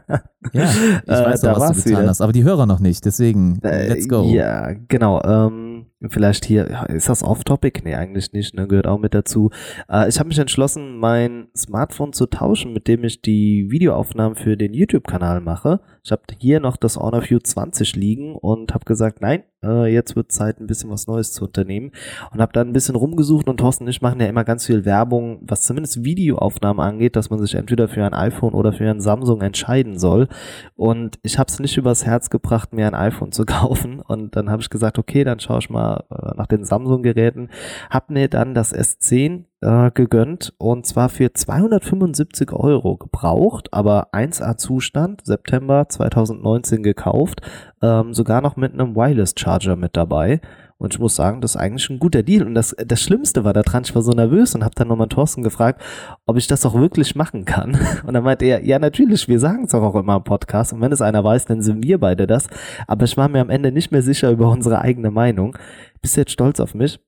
ja, 0.52 0.64
ich 1.04 1.08
weiß 1.08 1.42
äh, 1.42 1.48
auch, 1.48 1.60
was 1.60 1.76
du 1.76 1.82
getan 1.84 2.00
wieder. 2.00 2.08
hast, 2.08 2.20
aber 2.20 2.32
die 2.32 2.44
Hörer 2.44 2.66
noch 2.66 2.80
nicht, 2.80 3.04
deswegen, 3.04 3.58
äh, 3.62 3.88
let's 3.88 4.08
go. 4.08 4.24
Ja, 4.24 4.72
genau. 4.88 5.22
Ähm, 5.22 5.86
vielleicht 6.08 6.44
hier, 6.44 6.86
ist 6.88 7.08
das 7.08 7.22
off-topic? 7.22 7.82
Nee, 7.84 7.94
eigentlich 7.94 8.32
nicht, 8.32 8.54
ne? 8.54 8.66
gehört 8.66 8.86
auch 8.86 8.98
mit 8.98 9.14
dazu. 9.14 9.50
Äh, 9.88 10.08
ich 10.08 10.18
habe 10.18 10.28
mich 10.28 10.38
entschlossen, 10.38 10.98
mein 10.98 11.48
Smartphone 11.56 12.12
zu 12.12 12.26
tauschen, 12.26 12.72
mit 12.72 12.88
dem 12.88 13.04
ich 13.04 13.22
die 13.22 13.70
Videoaufnahmen 13.70 14.36
für 14.36 14.56
den 14.56 14.74
YouTube-Kanal 14.74 15.40
mache. 15.40 15.80
Ich 16.04 16.12
habe 16.12 16.22
hier 16.38 16.60
noch 16.60 16.76
das 16.76 16.96
Honor 16.96 17.28
View 17.28 17.38
20 17.40 17.96
liegen 17.96 18.36
und 18.36 18.74
habe 18.74 18.84
gesagt, 18.84 19.20
nein, 19.20 19.42
äh, 19.64 19.92
jetzt 19.92 20.14
wird 20.14 20.30
Zeit, 20.30 20.60
ein 20.60 20.66
bisschen 20.66 20.90
was 20.90 21.06
Neues 21.06 21.32
zu 21.32 21.44
unternehmen. 21.44 21.90
Und 22.32 22.40
habe 22.40 22.52
dann 22.52 22.68
ein 22.68 22.72
bisschen 22.72 22.94
rumgesucht 22.94 23.48
und 23.48 23.58
Thorsten 23.58 23.84
und 23.84 23.90
ich 23.90 24.02
machen 24.02 24.20
ja 24.20 24.26
immer 24.26 24.44
ganz 24.44 24.66
viel 24.66 24.84
Werbung, 24.84 25.40
was 25.42 25.62
zumindest 25.62 26.04
Videoaufnahmen 26.04 26.80
angeht, 26.80 27.16
dass 27.16 27.30
man 27.30 27.40
sich 27.40 27.54
entweder 27.54 27.88
für 27.88 28.04
ein 28.04 28.14
iPhone 28.14 28.54
oder 28.54 28.72
für 28.72 28.88
ein 28.88 29.00
Samsung 29.00 29.40
entscheiden 29.40 29.98
soll. 29.98 30.28
Und 30.74 31.18
ich 31.22 31.38
habe 31.38 31.50
es 31.50 31.58
nicht 31.60 31.76
übers 31.76 32.06
Herz 32.06 32.30
gebracht, 32.30 32.72
mir 32.72 32.86
ein 32.86 32.94
iPhone 32.94 33.32
zu 33.32 33.44
kaufen. 33.46 34.00
Und 34.00 34.36
dann 34.36 34.50
habe 34.50 34.62
ich 34.62 34.70
gesagt, 34.70 34.98
okay, 34.98 35.24
dann 35.24 35.40
schaue 35.40 35.58
ich 35.58 35.70
mal 35.70 36.04
äh, 36.10 36.36
nach 36.36 36.46
den 36.46 36.64
Samsung-Geräten. 36.64 37.50
Hab 37.90 38.10
mir 38.10 38.28
dann 38.28 38.54
das 38.54 38.74
S10 38.74 39.44
äh, 39.62 39.90
gegönnt 39.90 40.54
und 40.58 40.86
zwar 40.86 41.08
für 41.08 41.32
275 41.32 42.52
Euro 42.52 42.96
gebraucht, 42.96 43.68
aber 43.72 44.12
1A 44.12 44.56
Zustand, 44.58 45.24
September 45.24 45.88
2019 45.88 46.82
gekauft, 46.82 47.40
ähm, 47.82 48.12
sogar 48.14 48.42
noch 48.42 48.56
mit 48.56 48.74
einem 48.74 48.94
Wireless 48.94 49.34
Charger 49.36 49.76
mit 49.76 49.96
dabei. 49.96 50.40
Und 50.78 50.94
ich 50.94 51.00
muss 51.00 51.16
sagen, 51.16 51.40
das 51.40 51.52
ist 51.52 51.56
eigentlich 51.56 51.88
ein 51.88 51.98
guter 51.98 52.22
Deal. 52.22 52.46
Und 52.46 52.54
das, 52.54 52.76
das 52.86 53.00
Schlimmste 53.00 53.44
war 53.44 53.54
daran, 53.54 53.82
ich 53.84 53.94
war 53.94 54.02
so 54.02 54.12
nervös 54.12 54.54
und 54.54 54.62
habe 54.62 54.74
dann 54.74 54.88
nochmal 54.88 55.08
Thorsten 55.08 55.42
gefragt, 55.42 55.80
ob 56.26 56.36
ich 56.36 56.46
das 56.46 56.66
auch 56.66 56.74
wirklich 56.74 57.14
machen 57.14 57.44
kann. 57.44 57.78
Und 58.06 58.14
dann 58.14 58.24
meinte 58.24 58.44
er, 58.44 58.64
ja 58.64 58.78
natürlich, 58.78 59.26
wir 59.26 59.40
sagen 59.40 59.64
es 59.64 59.74
auch, 59.74 59.82
auch 59.82 59.94
immer 59.94 60.16
im 60.16 60.24
Podcast. 60.24 60.72
Und 60.72 60.80
wenn 60.82 60.92
es 60.92 61.00
einer 61.00 61.24
weiß, 61.24 61.46
dann 61.46 61.62
sind 61.62 61.82
wir 61.82 61.98
beide 61.98 62.26
das. 62.26 62.48
Aber 62.86 63.04
ich 63.04 63.16
war 63.16 63.28
mir 63.28 63.40
am 63.40 63.50
Ende 63.50 63.72
nicht 63.72 63.90
mehr 63.90 64.02
sicher 64.02 64.30
über 64.30 64.50
unsere 64.50 64.80
eigene 64.80 65.10
Meinung. 65.10 65.56
Bist 66.02 66.16
jetzt 66.16 66.32
stolz 66.32 66.60
auf 66.60 66.74
mich? 66.74 67.00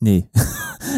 Nee. 0.00 0.28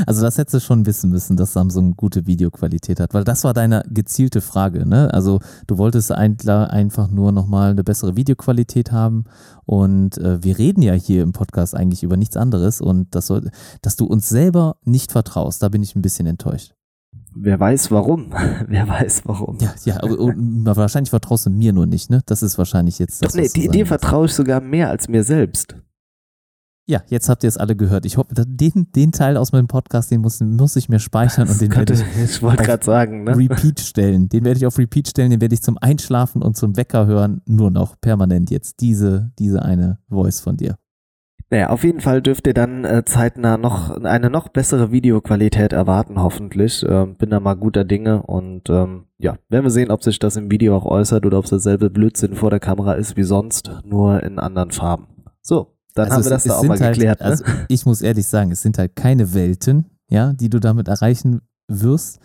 Also 0.07 0.22
das 0.22 0.38
hättest 0.38 0.55
du 0.55 0.61
schon 0.61 0.86
wissen 0.86 1.11
müssen, 1.11 1.36
dass 1.36 1.53
Samsung 1.53 1.96
gute 1.96 2.26
Videoqualität 2.26 3.01
hat, 3.01 3.12
weil 3.12 3.24
das 3.24 3.44
war 3.44 3.55
deine 3.55 3.82
gezielte 3.90 4.40
Frage. 4.40 4.86
Ne? 4.86 5.12
Also 5.12 5.40
du 5.66 5.78
wolltest 5.78 6.12
einfach 6.12 7.11
nur 7.11 7.32
nochmal 7.32 7.72
eine 7.72 7.84
bessere 7.84 8.16
Videoqualität 8.16 8.92
haben 8.92 9.24
und 9.66 10.18
äh, 10.18 10.42
wir 10.42 10.59
reden 10.59 10.82
ja 10.82 10.94
hier 10.94 11.22
im 11.22 11.32
Podcast 11.32 11.74
eigentlich 11.74 12.03
über 12.03 12.16
nichts 12.16 12.36
anderes 12.36 12.80
und 12.80 13.14
das 13.14 13.26
soll, 13.26 13.51
dass 13.82 13.96
du 13.96 14.07
uns 14.07 14.28
selber 14.28 14.76
nicht 14.84 15.12
vertraust, 15.12 15.62
da 15.62 15.68
bin 15.68 15.82
ich 15.82 15.96
ein 15.96 16.03
bisschen 16.03 16.26
enttäuscht. 16.26 16.74
Wer 17.34 17.61
weiß 17.61 17.90
warum? 17.90 18.32
Wer 18.68 18.88
weiß 18.88 19.22
warum? 19.24 19.59
Ja, 19.61 19.74
ja, 19.84 20.01
wahrscheinlich 20.76 21.11
vertraust 21.11 21.46
du 21.46 21.51
mir 21.51 21.72
nur 21.72 21.86
nicht, 21.86 22.11
ne? 22.11 22.22
Das 22.26 22.42
ist 22.42 22.59
wahrscheinlich 22.59 22.98
jetzt 22.98 23.22
das. 23.22 23.32
Doch, 23.32 23.40
nee, 23.40 23.68
dir 23.68 23.86
vertraue 23.86 24.26
ich 24.26 24.34
sogar 24.34 24.61
mehr 24.61 24.90
als 24.90 25.09
mir 25.09 25.24
selbst. 25.24 25.76
Ja, 26.91 27.05
jetzt 27.07 27.28
habt 27.28 27.45
ihr 27.45 27.49
es 27.49 27.57
alle 27.57 27.76
gehört. 27.76 28.05
Ich 28.05 28.16
hoffe, 28.16 28.34
den, 28.34 28.88
den 28.97 29.12
Teil 29.12 29.36
aus 29.36 29.53
meinem 29.53 29.68
Podcast, 29.68 30.11
den 30.11 30.22
muss, 30.22 30.41
muss 30.41 30.74
ich 30.74 30.88
mir 30.88 30.99
speichern 30.99 31.49
und 31.49 31.61
den 31.61 31.72
werde 31.76 31.93
ich, 31.93 32.03
ich 32.20 32.43
wollte 32.43 32.64
gerade 32.64 32.84
sagen, 32.84 33.22
ne? 33.22 33.36
Repeat 33.36 33.78
stellen. 33.78 34.28
Den 34.28 34.45
werde 34.45 34.59
ich 34.59 34.66
auf 34.66 34.76
Repeat 34.76 35.07
stellen, 35.07 35.30
den 35.30 35.41
werde 35.41 35.55
ich 35.55 35.62
zum 35.62 35.78
Einschlafen 35.80 36.43
und 36.43 36.57
zum 36.57 36.76
Wecker 36.76 37.07
hören, 37.07 37.43
nur 37.47 37.70
noch 37.70 37.95
permanent 38.01 38.51
jetzt. 38.51 38.80
Diese, 38.80 39.30
diese 39.38 39.62
eine 39.62 40.01
Voice 40.09 40.41
von 40.41 40.57
dir. 40.57 40.78
Naja, 41.49 41.68
auf 41.68 41.84
jeden 41.84 42.01
Fall 42.01 42.22
dürft 42.22 42.49
ihr 42.49 42.55
dann 42.55 42.84
äh, 42.84 43.05
zeitnah 43.05 43.57
noch 43.57 43.91
eine 44.03 44.28
noch 44.28 44.49
bessere 44.49 44.91
Videoqualität 44.91 45.72
erwarten, 45.72 46.20
hoffentlich. 46.20 46.84
Ähm, 46.88 47.14
bin 47.14 47.30
da 47.30 47.38
mal 47.38 47.55
guter 47.55 47.84
Dinge 47.84 48.24
und 48.24 48.68
ähm, 48.68 49.05
ja, 49.16 49.36
werden 49.49 49.64
wir 49.64 49.70
sehen, 49.70 49.93
ob 49.93 50.03
sich 50.03 50.18
das 50.18 50.34
im 50.34 50.51
Video 50.51 50.76
auch 50.76 50.86
äußert 50.86 51.24
oder 51.24 51.38
ob 51.38 51.45
es 51.45 51.51
derselbe 51.51 51.88
Blödsinn 51.88 52.34
vor 52.34 52.51
der 52.51 52.59
Kamera 52.59 52.95
ist 52.95 53.16
wie 53.16 53.22
sonst, 53.22 53.70
nur 53.84 54.24
in 54.24 54.41
anderen 54.41 54.72
Farben. 54.72 55.07
So, 55.41 55.76
dann 55.95 56.07
also 56.07 56.16
haben 56.16 56.24
wir 56.24 56.30
das 56.30 56.45
da 56.45 56.57
auch 56.57 56.62
mal 56.64 56.78
halt, 56.78 56.95
geklärt. 56.95 57.20
Ne? 57.20 57.26
Also 57.26 57.45
ich 57.68 57.86
muss 57.86 58.03
ehrlich 58.03 58.26
sagen, 58.26 58.53
es 58.53 58.62
sind 58.62 58.78
halt 58.78 58.97
keine 58.97 59.34
Welten, 59.34 59.86
ja, 60.09 60.32
die 60.32 60.51
du 60.51 60.61
damit 60.61 60.88
erreichen 60.88 61.41
wirst. 61.68 62.20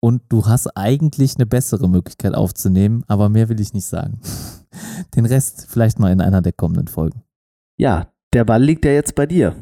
Und 0.00 0.22
du 0.30 0.46
hast 0.46 0.76
eigentlich 0.76 1.36
eine 1.36 1.46
bessere 1.46 1.88
Möglichkeit 1.88 2.34
aufzunehmen, 2.34 3.04
aber 3.06 3.28
mehr 3.28 3.48
will 3.48 3.60
ich 3.60 3.72
nicht 3.72 3.86
sagen. 3.86 4.20
Den 5.14 5.26
Rest 5.26 5.66
vielleicht 5.68 6.00
mal 6.00 6.10
in 6.10 6.20
einer 6.20 6.42
der 6.42 6.52
kommenden 6.52 6.88
Folgen. 6.88 7.22
Ja, 7.76 8.08
der 8.32 8.44
Ball 8.44 8.62
liegt 8.62 8.84
ja 8.84 8.92
jetzt 8.92 9.14
bei 9.14 9.26
dir. 9.26 9.54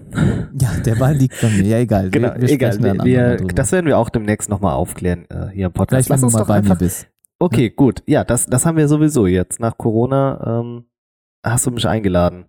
Ja, 0.59 0.71
der 0.85 0.95
Ball 0.95 1.15
liegt 1.15 1.41
bei 1.41 1.49
mir. 1.49 1.65
Ja, 1.65 1.79
egal. 1.79 2.11
Genau, 2.11 2.35
wir, 2.35 2.43
wir 2.43 2.51
egal. 2.51 2.83
Wir, 2.83 3.05
wir, 3.05 3.37
das 3.49 3.73
werden 3.73 3.87
wir 3.87 3.99
auch 3.99 4.09
demnächst 4.09 4.49
nochmal 4.49 4.75
aufklären 4.75 5.27
äh, 5.29 5.49
hier 5.49 5.67
im 5.67 5.73
Podcast. 5.73 6.07
Vielleicht, 6.07 6.23
Lass 6.23 6.23
uns 6.23 6.35
mal 6.35 6.45
bei 6.45 6.55
einfach, 6.55 6.77
mir 6.77 6.87
bist. 6.87 7.09
Okay, 7.41 7.69
ja. 7.69 7.73
gut. 7.75 8.03
Ja, 8.07 8.25
das, 8.25 8.47
das 8.47 8.67
haben 8.67 8.77
wir 8.77 8.87
sowieso 8.87 9.27
jetzt. 9.27 9.59
Nach 9.59 9.77
Corona 9.77 10.61
ähm, 10.61 10.85
hast 11.45 11.67
du 11.67 11.71
mich 11.73 11.87
eingeladen. 11.89 12.45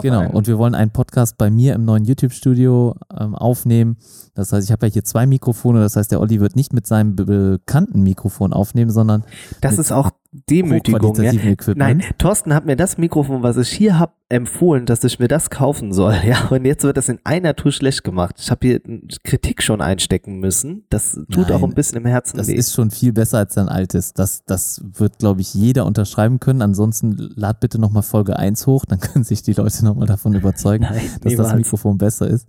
Genau, 0.00 0.30
und 0.30 0.46
wir 0.46 0.56
wollen 0.56 0.76
einen 0.76 0.92
Podcast 0.92 1.36
bei 1.36 1.50
mir 1.50 1.74
im 1.74 1.84
neuen 1.84 2.04
YouTube-Studio 2.04 2.94
ähm, 3.18 3.34
aufnehmen. 3.34 3.96
Das 4.34 4.52
heißt, 4.52 4.68
ich 4.68 4.72
habe 4.72 4.86
ja 4.86 4.92
hier 4.92 5.04
zwei 5.04 5.26
Mikrofone, 5.26 5.80
das 5.80 5.96
heißt, 5.96 6.12
der 6.12 6.20
Olli 6.20 6.40
wird 6.40 6.54
nicht 6.54 6.72
mit 6.72 6.86
seinem 6.86 7.16
bekannten 7.16 8.02
Mikrofon 8.02 8.52
aufnehmen, 8.52 8.92
sondern. 8.92 9.24
Das 9.60 9.78
ist 9.78 9.90
auch 9.90 10.10
Demütigung. 10.32 11.20
Ja. 11.20 11.32
Nein, 11.74 12.04
Thorsten 12.18 12.54
hat 12.54 12.64
mir 12.64 12.76
das 12.76 12.98
Mikrofon, 12.98 13.42
was 13.42 13.56
ich 13.56 13.68
hier 13.68 13.98
habe, 13.98 14.12
empfohlen, 14.28 14.86
dass 14.86 15.02
ich 15.02 15.18
mir 15.18 15.26
das 15.26 15.50
kaufen 15.50 15.92
soll. 15.92 16.14
Ja, 16.24 16.46
und 16.50 16.64
jetzt 16.64 16.84
wird 16.84 16.96
das 16.96 17.08
in 17.08 17.18
einer 17.24 17.56
Tour 17.56 17.72
schlecht 17.72 18.04
gemacht. 18.04 18.36
Ich 18.38 18.50
habe 18.50 18.64
hier 18.66 18.80
Kritik 19.24 19.62
schon 19.62 19.80
einstecken 19.80 20.38
müssen. 20.38 20.84
Das 20.88 21.14
tut 21.32 21.48
Nein, 21.48 21.52
auch 21.52 21.62
ein 21.64 21.74
bisschen 21.74 21.98
im 21.98 22.06
Herzen 22.06 22.36
Das 22.36 22.46
weh. 22.46 22.54
ist 22.54 22.72
schon 22.72 22.92
viel 22.92 23.12
besser 23.12 23.38
als 23.38 23.54
dein 23.54 23.68
altes. 23.68 24.12
Das, 24.14 24.44
das 24.44 24.80
wird, 24.84 25.18
glaube 25.18 25.40
ich, 25.40 25.52
jeder 25.54 25.84
unterschreiben 25.86 26.38
können. 26.38 26.62
Ansonsten 26.62 27.16
lad 27.34 27.58
bitte 27.58 27.80
nochmal 27.80 28.04
Folge 28.04 28.36
1 28.38 28.68
hoch, 28.68 28.84
dann 28.84 29.00
können 29.00 29.24
sich 29.24 29.42
die 29.42 29.54
Leute 29.54 29.84
nochmal 29.84 30.06
davon 30.06 30.34
überzeugen, 30.34 30.84
Nein, 30.84 31.00
dass 31.22 31.22
das 31.22 31.32
niemals. 31.32 31.54
Mikrofon 31.56 31.98
besser 31.98 32.28
ist. 32.28 32.46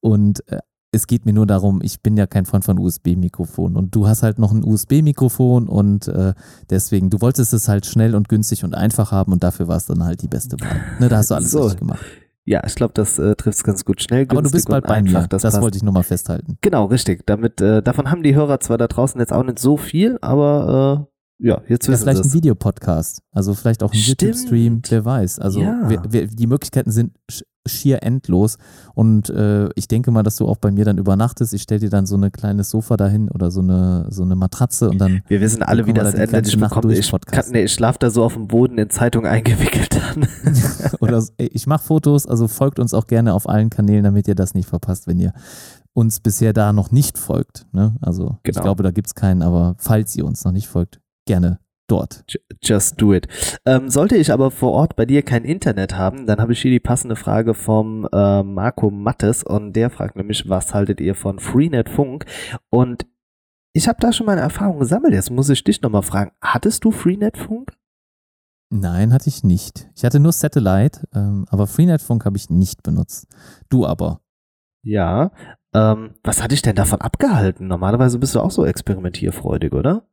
Und 0.00 0.42
äh, 0.50 0.58
es 0.92 1.06
geht 1.06 1.24
mir 1.24 1.32
nur 1.32 1.46
darum, 1.46 1.80
ich 1.82 2.00
bin 2.00 2.16
ja 2.16 2.26
kein 2.26 2.46
Freund 2.46 2.64
von 2.64 2.78
USB-Mikrofon 2.78 3.76
und 3.76 3.94
du 3.94 4.08
hast 4.08 4.22
halt 4.22 4.38
noch 4.38 4.52
ein 4.52 4.64
USB-Mikrofon 4.64 5.68
und 5.68 6.08
äh, 6.08 6.34
deswegen, 6.68 7.10
du 7.10 7.20
wolltest 7.20 7.52
es 7.52 7.68
halt 7.68 7.86
schnell 7.86 8.14
und 8.14 8.28
günstig 8.28 8.64
und 8.64 8.74
einfach 8.74 9.12
haben 9.12 9.32
und 9.32 9.44
dafür 9.44 9.68
war 9.68 9.76
es 9.76 9.86
dann 9.86 10.04
halt 10.04 10.22
die 10.22 10.28
beste 10.28 10.60
Wahl. 10.60 10.80
Ne, 10.98 11.08
da 11.08 11.18
hast 11.18 11.30
du 11.30 11.34
alles 11.36 11.50
So. 11.50 11.62
richtig 11.62 11.80
gemacht. 11.80 12.00
Ja, 12.46 12.64
ich 12.66 12.74
glaube, 12.74 12.92
das 12.94 13.18
äh, 13.18 13.36
trifft 13.36 13.58
es 13.58 13.64
ganz 13.64 13.84
gut. 13.84 14.02
Schnell, 14.02 14.22
Aber 14.22 14.36
du 14.36 14.50
günstig 14.50 14.58
bist 14.58 14.68
bald 14.68 14.84
und 14.84 14.88
bei 14.88 14.94
einfach, 14.94 15.22
mir. 15.22 15.28
Das, 15.28 15.42
Das, 15.42 15.60
wollte 15.60 15.76
ich 15.76 15.84
nur 15.84 15.92
mal 15.92 16.02
festhalten. 16.02 16.56
Genau, 16.62 16.86
richtig. 16.86 17.24
Damit, 17.26 17.60
äh, 17.60 17.82
davon 17.82 18.10
haben 18.10 18.22
die 18.24 18.34
Hörer 18.34 18.58
zwar 18.58 18.78
da 18.78 18.88
draußen 18.88 19.20
jetzt 19.20 19.32
auch 19.32 19.44
nicht 19.44 19.58
so 19.60 19.76
viel, 19.76 20.18
aber 20.20 21.06
äh, 21.06 21.19
ja, 21.40 21.60
jetzt 21.68 21.86
Ja, 21.86 21.92
wissen 21.92 22.02
vielleicht 22.04 22.24
sie 22.24 22.28
ein. 22.30 22.32
Videopodcast, 22.34 23.22
also 23.32 23.54
vielleicht 23.54 23.82
auch 23.82 23.92
ein. 23.92 23.98
YouTube-Stream, 23.98 24.82
wer 24.88 25.04
weiß. 25.04 25.38
Also 25.38 25.60
Ja. 25.60 25.88
wir, 25.88 26.02
wir, 26.10 26.26
die 26.26 26.46
Möglichkeiten 26.46 26.90
sind 26.90 27.12
sch- 27.30 27.42
schier 27.68 28.02
endlos 28.02 28.56
und 28.94 29.28
äh, 29.28 29.68
ich 29.74 29.86
denke 29.86 30.10
mal, 30.10 30.22
dass 30.22 30.36
du 30.36 30.48
auch 30.48 30.56
bei 30.56 30.70
mir 30.70 30.86
dann 30.86 30.96
übernachtest. 30.96 31.52
Ich 31.52 31.60
stelle 31.62 31.80
dir 31.80 31.90
dann 31.90 32.06
so 32.06 32.16
ein 32.16 32.32
kleines 32.32 32.70
Sofa 32.70 32.96
dahin 32.96 33.28
oder 33.30 33.50
so 33.50 33.60
eine 33.60 34.06
so 34.08 34.22
eine 34.22 34.34
Matratze 34.34 34.88
und 34.88 34.98
dann 34.98 35.20
Wir 35.28 35.42
wissen 35.42 35.62
alle, 35.62 35.86
wie 35.86 35.92
das 35.92 36.14
endet. 36.14 36.30
ganze 36.32 36.50
Ich, 36.92 36.98
ich, 36.98 37.10
kann, 37.26 37.44
nee, 37.52 37.64
ich 37.64 37.72
schlafe 37.72 37.98
da 37.98 38.10
so 38.10 38.24
auf 38.24 38.32
dem 38.32 38.48
Boden 38.48 38.78
in 38.78 38.88
Zeitung 38.88 39.26
eingewickelt 39.26 39.90
dann. 39.94 40.26
oder 41.00 41.22
ich 41.36 41.66
mache 41.66 41.84
Fotos, 41.84 42.26
also 42.26 42.48
folgt 42.48 42.78
uns 42.78 42.94
auch 42.94 43.06
gerne 43.06 43.34
auf 43.34 43.46
allen 43.46 43.68
Kanälen, 43.68 44.04
damit 44.04 44.26
ihr 44.26 44.34
das 44.34 44.54
nicht 44.54 44.68
verpasst, 44.68 45.06
wenn 45.06 45.18
ihr 45.18 45.34
uns 45.92 46.20
bisher 46.20 46.54
da 46.54 46.72
noch 46.72 46.90
nicht 46.92 47.18
folgt. 47.18 47.66
Ne? 47.72 47.94
Also 48.00 48.38
ich 48.42 48.52
Genau. 48.54 48.62
glaube, 48.62 48.82
da 48.82 48.90
gibt 48.90 49.08
es 49.08 49.14
keinen, 49.14 49.42
aber 49.42 49.74
falls 49.78 50.16
ihr 50.16 50.24
uns 50.24 50.44
noch 50.44 50.52
nicht 50.52 50.66
folgt, 50.68 50.98
gerne 51.26 51.60
dort. 51.88 52.24
Ju- 52.28 52.38
Just 52.62 53.00
do 53.00 53.12
it. 53.14 53.26
Ähm, 53.66 53.88
sollte 53.90 54.16
ich 54.16 54.32
aber 54.32 54.50
vor 54.50 54.72
Ort 54.72 54.96
bei 54.96 55.06
dir 55.06 55.22
kein 55.22 55.44
Internet 55.44 55.96
haben, 55.96 56.26
dann 56.26 56.40
habe 56.40 56.52
ich 56.52 56.62
hier 56.62 56.70
die 56.70 56.78
passende 56.80 57.16
Frage 57.16 57.54
vom 57.54 58.06
äh, 58.12 58.42
Marco 58.42 58.90
Mattes 58.90 59.42
und 59.42 59.72
der 59.72 59.90
fragt 59.90 60.16
nämlich, 60.16 60.48
was 60.48 60.72
haltet 60.74 61.00
ihr 61.00 61.14
von 61.14 61.38
Freenet 61.40 61.88
Funk? 61.88 62.26
Und 62.70 63.06
ich 63.72 63.88
habe 63.88 63.98
da 64.00 64.12
schon 64.12 64.26
meine 64.26 64.40
Erfahrung 64.40 64.78
gesammelt. 64.80 65.14
Jetzt 65.14 65.30
muss 65.30 65.48
ich 65.48 65.64
dich 65.64 65.80
nochmal 65.82 66.02
fragen, 66.02 66.32
hattest 66.40 66.84
du 66.84 66.90
Freenet 66.90 67.36
Funk? 67.36 67.72
Nein, 68.72 69.12
hatte 69.12 69.28
ich 69.28 69.42
nicht. 69.42 69.90
Ich 69.96 70.04
hatte 70.04 70.20
nur 70.20 70.30
Satellite, 70.30 71.00
ähm, 71.12 71.44
aber 71.50 71.66
Freenet-Funk 71.66 72.24
habe 72.24 72.36
ich 72.36 72.50
nicht 72.50 72.84
benutzt. 72.84 73.26
Du 73.68 73.84
aber. 73.84 74.20
Ja. 74.84 75.32
Ähm, 75.74 76.14
was 76.22 76.40
hat 76.40 76.52
dich 76.52 76.62
denn 76.62 76.76
davon 76.76 77.00
abgehalten? 77.00 77.66
Normalerweise 77.66 78.20
bist 78.20 78.36
du 78.36 78.40
auch 78.40 78.52
so 78.52 78.64
experimentierfreudig, 78.64 79.72
oder? 79.72 80.06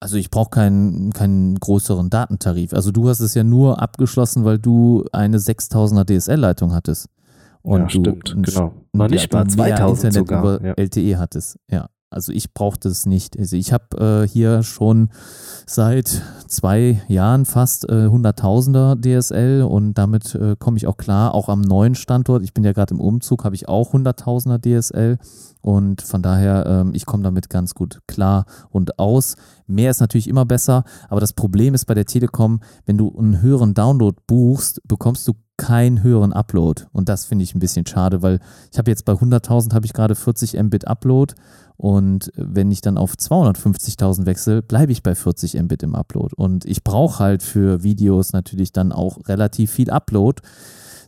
Also 0.00 0.16
ich 0.16 0.30
brauche 0.30 0.50
keinen, 0.50 1.12
keinen 1.12 1.56
größeren 1.56 2.08
Datentarif. 2.08 2.72
Also 2.72 2.92
du 2.92 3.08
hast 3.08 3.20
es 3.20 3.34
ja 3.34 3.42
nur 3.42 3.82
abgeschlossen, 3.82 4.44
weil 4.44 4.58
du 4.58 5.04
eine 5.12 5.38
6000er 5.38 6.04
DSL-Leitung 6.04 6.72
hattest. 6.72 7.08
Und 7.62 7.80
ja, 7.80 7.84
du 7.86 7.90
stimmt, 7.90 8.36
genau. 8.46 8.72
Noch 8.92 9.08
nicht 9.08 9.32
mal 9.32 9.44
mehr 9.44 9.54
2000 9.76 10.14
Internet 10.16 10.28
sogar. 10.28 10.40
über 10.58 10.66
Ja. 10.68 10.74
LTE 10.76 11.18
hattest. 11.18 11.58
Ja, 11.68 11.88
also 12.10 12.32
ich 12.32 12.54
brauchte 12.54 12.88
es 12.88 13.06
nicht. 13.06 13.38
Also 13.38 13.56
ich 13.56 13.72
habe 13.72 14.24
äh, 14.24 14.28
hier 14.28 14.62
schon 14.62 15.10
seit 15.66 16.22
zwei 16.46 17.02
Jahren 17.08 17.44
fast 17.44 17.88
äh, 17.88 18.06
100.000er 18.06 19.00
DSL 19.00 19.62
und 19.62 19.94
damit 19.94 20.34
äh, 20.34 20.56
komme 20.58 20.78
ich 20.78 20.86
auch 20.86 20.96
klar. 20.96 21.34
Auch 21.34 21.48
am 21.48 21.60
neuen 21.60 21.94
Standort, 21.94 22.42
ich 22.42 22.54
bin 22.54 22.64
ja 22.64 22.72
gerade 22.72 22.94
im 22.94 23.00
Umzug, 23.00 23.44
habe 23.44 23.54
ich 23.54 23.68
auch 23.68 23.92
100.000er 23.92 24.58
DSL 24.58 25.18
und 25.60 26.00
von 26.00 26.22
daher, 26.22 26.64
ähm, 26.66 26.92
ich 26.94 27.04
komme 27.04 27.22
damit 27.22 27.50
ganz 27.50 27.74
gut 27.74 28.00
klar 28.06 28.46
und 28.70 28.98
aus. 28.98 29.36
Mehr 29.66 29.90
ist 29.90 30.00
natürlich 30.00 30.28
immer 30.28 30.46
besser, 30.46 30.84
aber 31.10 31.20
das 31.20 31.34
Problem 31.34 31.74
ist 31.74 31.84
bei 31.84 31.94
der 31.94 32.06
Telekom, 32.06 32.60
wenn 32.86 32.96
du 32.96 33.14
einen 33.18 33.42
höheren 33.42 33.74
Download 33.74 34.16
buchst, 34.26 34.80
bekommst 34.88 35.28
du 35.28 35.34
keinen 35.58 36.02
höheren 36.02 36.32
Upload. 36.32 36.84
Und 36.92 37.10
das 37.10 37.26
finde 37.26 37.42
ich 37.42 37.54
ein 37.54 37.58
bisschen 37.58 37.86
schade, 37.86 38.22
weil 38.22 38.40
ich 38.72 38.78
habe 38.78 38.90
jetzt 38.90 39.04
bei 39.04 39.12
100.000 39.12 39.74
habe 39.74 39.84
ich 39.84 39.92
gerade 39.92 40.14
40 40.14 40.54
Mbit 40.62 40.88
Upload 40.88 41.34
und 41.78 42.32
wenn 42.34 42.72
ich 42.72 42.80
dann 42.80 42.98
auf 42.98 43.14
250.000 43.14 44.26
wechsle, 44.26 44.62
bleibe 44.62 44.90
ich 44.90 45.04
bei 45.04 45.14
40 45.14 45.62
Mbit 45.62 45.84
im 45.84 45.94
Upload. 45.94 46.34
Und 46.36 46.64
ich 46.64 46.82
brauche 46.82 47.20
halt 47.20 47.42
für 47.42 47.84
Videos 47.84 48.32
natürlich 48.32 48.72
dann 48.72 48.90
auch 48.90 49.28
relativ 49.28 49.70
viel 49.70 49.90
Upload. 49.90 50.42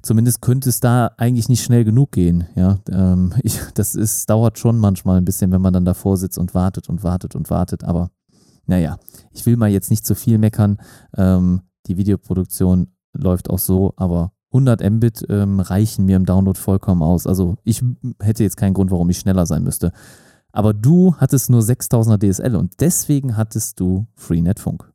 Zumindest 0.00 0.40
könnte 0.40 0.68
es 0.68 0.78
da 0.78 1.10
eigentlich 1.16 1.48
nicht 1.48 1.64
schnell 1.64 1.84
genug 1.84 2.12
gehen. 2.12 2.46
Ja, 2.54 2.78
ähm, 2.88 3.34
ich, 3.42 3.58
das 3.74 3.96
ist, 3.96 4.30
dauert 4.30 4.60
schon 4.60 4.78
manchmal 4.78 5.18
ein 5.18 5.24
bisschen, 5.24 5.50
wenn 5.50 5.60
man 5.60 5.72
dann 5.72 5.84
davor 5.84 6.16
sitzt 6.16 6.38
und 6.38 6.54
wartet 6.54 6.88
und 6.88 7.02
wartet 7.02 7.34
und 7.34 7.50
wartet. 7.50 7.82
Aber 7.82 8.10
naja, 8.66 8.98
ich 9.32 9.46
will 9.46 9.56
mal 9.56 9.70
jetzt 9.70 9.90
nicht 9.90 10.06
zu 10.06 10.14
viel 10.14 10.38
meckern. 10.38 10.78
Ähm, 11.16 11.62
die 11.86 11.96
Videoproduktion 11.96 12.92
läuft 13.12 13.50
auch 13.50 13.58
so, 13.58 13.92
aber 13.96 14.32
100 14.52 14.88
Mbit 14.90 15.26
ähm, 15.28 15.60
reichen 15.60 16.06
mir 16.06 16.16
im 16.16 16.26
Download 16.26 16.58
vollkommen 16.58 17.02
aus. 17.02 17.26
Also 17.26 17.56
ich 17.64 17.82
hätte 18.20 18.42
jetzt 18.42 18.56
keinen 18.56 18.74
Grund, 18.74 18.90
warum 18.90 19.08
ich 19.10 19.18
schneller 19.18 19.46
sein 19.46 19.62
müsste. 19.62 19.92
Aber 20.52 20.74
du 20.74 21.14
hattest 21.16 21.50
nur 21.50 21.60
6000er 21.60 22.18
DSL 22.18 22.56
und 22.56 22.80
deswegen 22.80 23.36
hattest 23.36 23.78
du 23.78 24.06
Freenet 24.14 24.58
Funk. 24.58 24.89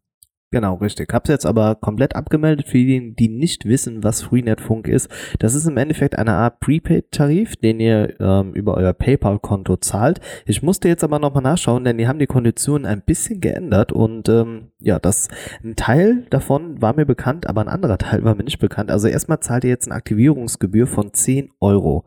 Genau, 0.55 0.75
richtig. 0.75 1.11
Hab's 1.11 1.29
jetzt 1.29 1.45
aber 1.45 1.75
komplett 1.75 2.15
abgemeldet 2.15 2.69
für 2.69 2.77
diejenigen, 2.77 3.13
die 3.17 3.27
nicht 3.27 3.65
wissen, 3.65 4.05
was 4.05 4.21
Freenet 4.21 4.61
Funk 4.61 4.87
ist. 4.87 5.09
Das 5.39 5.53
ist 5.53 5.67
im 5.67 5.75
Endeffekt 5.75 6.17
eine 6.17 6.31
Art 6.31 6.61
Prepaid-Tarif, 6.61 7.57
den 7.57 7.81
ihr 7.81 8.17
ähm, 8.21 8.53
über 8.53 8.77
euer 8.77 8.93
PayPal-Konto 8.93 9.75
zahlt. 9.75 10.21
Ich 10.45 10.63
musste 10.63 10.87
jetzt 10.87 11.03
aber 11.03 11.19
nochmal 11.19 11.43
nachschauen, 11.43 11.83
denn 11.83 11.97
die 11.97 12.07
haben 12.07 12.19
die 12.19 12.25
Konditionen 12.25 12.85
ein 12.85 13.01
bisschen 13.01 13.41
geändert 13.41 13.91
und 13.91 14.29
ähm, 14.29 14.71
ja, 14.79 14.97
das 14.97 15.27
ein 15.61 15.75
Teil 15.75 16.25
davon 16.29 16.81
war 16.81 16.95
mir 16.95 17.05
bekannt, 17.05 17.49
aber 17.49 17.59
ein 17.59 17.67
anderer 17.67 17.97
Teil 17.97 18.23
war 18.23 18.33
mir 18.33 18.45
nicht 18.45 18.59
bekannt. 18.59 18.91
Also 18.91 19.09
erstmal 19.09 19.41
zahlt 19.41 19.65
ihr 19.65 19.71
jetzt 19.71 19.87
eine 19.87 19.95
Aktivierungsgebühr 19.95 20.87
von 20.87 21.11
10 21.11 21.49
Euro. 21.59 22.05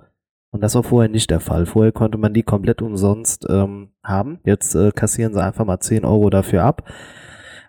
Und 0.53 0.63
das 0.63 0.75
war 0.75 0.85
vorher 0.85 1.11
nicht 1.11 1.31
der 1.31 1.41
Fall. 1.41 1.67
Vorher 1.67 1.93
konnte 1.93 2.17
man 2.17 2.33
die 2.33 2.45
komplett 2.45 2.81
umsonst 2.81 3.45
ähm, 3.51 3.91
haben. 4.03 4.39
Jetzt 4.47 4.75
äh, 4.75 4.91
kassieren 4.91 5.35
sie 5.35 5.45
einfach 5.45 5.67
mal 5.67 5.81
10 5.81 6.07
Euro 6.07 6.31
dafür 6.31 6.65
ab 6.65 6.91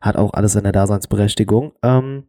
hat 0.01 0.15
auch 0.15 0.33
alles 0.33 0.53
seine 0.53 0.71
Daseinsberechtigung. 0.71 1.73
Ähm, 1.83 2.23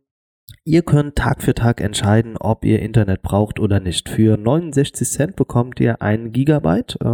ihr 0.64 0.82
könnt 0.82 1.16
Tag 1.16 1.42
für 1.42 1.54
Tag 1.54 1.80
entscheiden, 1.80 2.36
ob 2.36 2.64
ihr 2.64 2.80
Internet 2.80 3.22
braucht 3.22 3.60
oder 3.60 3.80
nicht. 3.80 4.08
Für 4.08 4.36
69 4.36 5.08
Cent 5.08 5.36
bekommt 5.36 5.80
ihr 5.80 6.02
ein 6.02 6.32
Gigabyte 6.32 6.98
äh, 7.02 7.06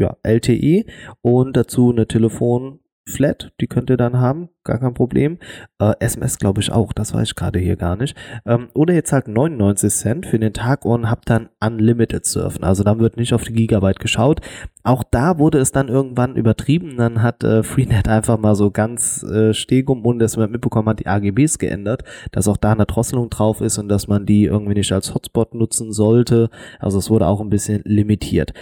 ja, 0.00 0.16
LTE 0.22 0.84
und 1.20 1.56
dazu 1.56 1.90
eine 1.90 2.06
Telefon-Flat, 2.06 3.52
die 3.60 3.66
könnt 3.66 3.90
ihr 3.90 3.96
dann 3.96 4.18
haben, 4.18 4.48
gar 4.68 4.78
kein 4.78 4.94
Problem. 4.94 5.38
Äh, 5.80 5.94
SMS 5.98 6.38
glaube 6.38 6.60
ich 6.60 6.70
auch, 6.70 6.92
das 6.92 7.12
weiß 7.12 7.28
ich 7.28 7.34
gerade 7.34 7.58
hier 7.58 7.76
gar 7.76 7.96
nicht. 7.96 8.16
Ähm, 8.46 8.68
oder 8.74 8.94
ihr 8.94 9.04
zahlt 9.04 9.26
99 9.26 9.92
Cent 9.92 10.26
für 10.26 10.38
den 10.38 10.52
Tag 10.52 10.84
und 10.84 11.10
habt 11.10 11.28
dann 11.28 11.48
Unlimited 11.60 12.24
Surfen. 12.24 12.62
Also 12.62 12.84
dann 12.84 13.00
wird 13.00 13.16
nicht 13.16 13.32
auf 13.32 13.42
die 13.42 13.52
Gigabyte 13.52 13.98
geschaut. 13.98 14.40
Auch 14.84 15.02
da 15.02 15.38
wurde 15.38 15.58
es 15.58 15.72
dann 15.72 15.88
irgendwann 15.88 16.36
übertrieben. 16.36 16.96
Dann 16.96 17.22
hat 17.22 17.42
äh, 17.42 17.62
Freenet 17.62 18.08
einfach 18.08 18.38
mal 18.38 18.54
so 18.54 18.70
ganz 18.70 19.22
äh, 19.22 19.52
stegum, 19.52 20.06
ohne 20.06 20.20
dass 20.20 20.36
man 20.36 20.50
mitbekommen 20.50 20.88
hat, 20.88 21.00
die 21.00 21.06
AGBs 21.06 21.58
geändert, 21.58 22.04
dass 22.30 22.48
auch 22.48 22.56
da 22.56 22.72
eine 22.72 22.86
Drosselung 22.86 23.30
drauf 23.30 23.60
ist 23.60 23.78
und 23.78 23.88
dass 23.88 24.06
man 24.06 24.26
die 24.26 24.44
irgendwie 24.44 24.74
nicht 24.74 24.92
als 24.92 25.14
Hotspot 25.14 25.54
nutzen 25.54 25.92
sollte. 25.92 26.50
Also 26.78 26.98
es 26.98 27.10
wurde 27.10 27.26
auch 27.26 27.40
ein 27.40 27.50
bisschen 27.50 27.82
limitiert. 27.84 28.52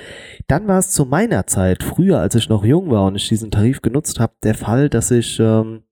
Dann 0.47 0.67
war 0.69 0.79
es 0.79 0.91
zu 0.91 1.05
meiner 1.05 1.47
Zeit, 1.47 1.83
früher 1.83 2.19
als 2.19 2.35
ich 2.35 2.49
noch 2.49 2.65
jung 2.65 2.91
war 2.91 3.07
und 3.07 3.17
ich 3.17 3.29
diesen 3.29 3.51
Tarif 3.51 3.83
genutzt 3.83 4.21
habe, 4.21 4.33
der 4.43 4.55
Fall, 4.55 4.89
dass 4.89 5.11
ich 5.11 5.39
ähm, 5.41 5.83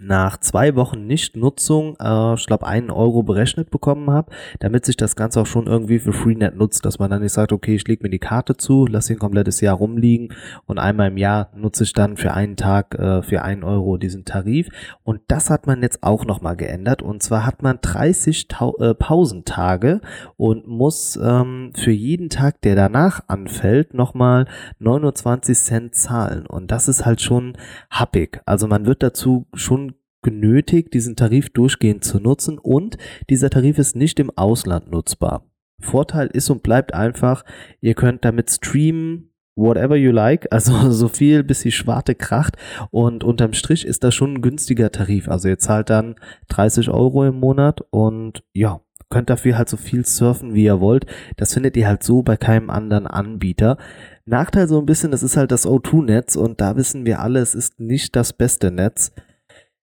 nach 0.00 0.38
zwei 0.38 0.74
Wochen 0.74 1.06
Nichtnutzung, 1.06 1.96
äh, 2.00 2.34
ich 2.34 2.46
glaube, 2.46 2.66
einen 2.66 2.90
Euro 2.90 3.22
berechnet 3.22 3.70
bekommen 3.70 4.10
habe, 4.10 4.32
damit 4.60 4.84
sich 4.86 4.96
das 4.96 5.16
Ganze 5.16 5.40
auch 5.40 5.46
schon 5.46 5.66
irgendwie 5.66 5.98
für 5.98 6.12
Freenet 6.12 6.56
nutzt, 6.56 6.84
dass 6.84 6.98
man 6.98 7.10
dann 7.10 7.22
nicht 7.22 7.32
sagt, 7.32 7.52
okay, 7.52 7.74
ich 7.74 7.86
lege 7.86 8.02
mir 8.02 8.10
die 8.10 8.18
Karte 8.18 8.56
zu, 8.56 8.86
lasse 8.86 9.12
ein 9.12 9.18
komplettes 9.18 9.60
Jahr 9.60 9.76
rumliegen 9.76 10.34
und 10.66 10.78
einmal 10.78 11.08
im 11.08 11.16
Jahr 11.16 11.50
nutze 11.54 11.84
ich 11.84 11.92
dann 11.92 12.16
für 12.16 12.32
einen 12.34 12.56
Tag 12.56 12.94
äh, 12.94 13.22
für 13.22 13.42
einen 13.42 13.64
Euro 13.64 13.96
diesen 13.96 14.24
Tarif. 14.24 14.68
Und 15.02 15.20
das 15.28 15.50
hat 15.50 15.66
man 15.66 15.82
jetzt 15.82 16.02
auch 16.02 16.24
nochmal 16.24 16.56
geändert. 16.56 17.02
Und 17.02 17.22
zwar 17.22 17.46
hat 17.46 17.62
man 17.62 17.78
30 17.80 18.48
Tau 18.48 18.76
äh, 18.78 18.94
Pausentage 18.94 20.00
und 20.36 20.66
muss 20.66 21.18
ähm, 21.22 21.72
für 21.74 21.90
jeden 21.90 22.28
Tag, 22.28 22.60
der 22.62 22.74
danach 22.74 23.20
anfällt, 23.28 23.94
nochmal 23.94 24.46
29 24.78 25.56
Cent 25.58 25.94
zahlen. 25.94 26.46
Und 26.46 26.70
das 26.70 26.88
ist 26.88 27.04
halt 27.04 27.20
schon 27.20 27.56
happig. 27.90 28.40
Also 28.46 28.66
man 28.66 28.86
wird 28.86 29.02
dazu 29.02 29.46
schon 29.54 29.87
genötigt, 30.22 30.94
diesen 30.94 31.16
Tarif 31.16 31.50
durchgehend 31.50 32.04
zu 32.04 32.18
nutzen 32.20 32.58
und 32.58 32.98
dieser 33.30 33.50
Tarif 33.50 33.78
ist 33.78 33.96
nicht 33.96 34.18
im 34.20 34.30
Ausland 34.36 34.90
nutzbar. 34.90 35.44
Vorteil 35.80 36.28
ist 36.28 36.50
und 36.50 36.62
bleibt 36.62 36.92
einfach, 36.94 37.44
ihr 37.80 37.94
könnt 37.94 38.24
damit 38.24 38.50
streamen 38.50 39.30
whatever 39.54 39.96
you 39.96 40.12
like, 40.12 40.46
also 40.50 40.90
so 40.90 41.08
viel 41.08 41.42
bis 41.42 41.60
die 41.62 41.72
Schwarte 41.72 42.14
kracht 42.14 42.56
und 42.90 43.24
unterm 43.24 43.52
Strich 43.52 43.84
ist 43.84 44.04
das 44.04 44.14
schon 44.14 44.34
ein 44.34 44.42
günstiger 44.42 44.90
Tarif. 44.90 45.28
Also 45.28 45.48
ihr 45.48 45.58
zahlt 45.58 45.90
dann 45.90 46.16
30 46.48 46.90
Euro 46.90 47.24
im 47.24 47.38
Monat 47.40 47.80
und 47.90 48.42
ja, 48.52 48.80
könnt 49.10 49.30
dafür 49.30 49.56
halt 49.56 49.68
so 49.68 49.76
viel 49.76 50.04
surfen, 50.04 50.54
wie 50.54 50.64
ihr 50.64 50.80
wollt. 50.80 51.06
Das 51.36 51.54
findet 51.54 51.76
ihr 51.76 51.88
halt 51.88 52.02
so 52.02 52.22
bei 52.22 52.36
keinem 52.36 52.70
anderen 52.70 53.06
Anbieter. 53.06 53.78
Nachteil 54.26 54.68
so 54.68 54.78
ein 54.78 54.86
bisschen, 54.86 55.10
das 55.10 55.22
ist 55.22 55.36
halt 55.36 55.50
das 55.50 55.66
O2-Netz 55.66 56.36
und 56.36 56.60
da 56.60 56.76
wissen 56.76 57.06
wir 57.06 57.20
alle, 57.20 57.40
es 57.40 57.54
ist 57.54 57.80
nicht 57.80 58.14
das 58.16 58.32
beste 58.32 58.70
Netz. 58.70 59.12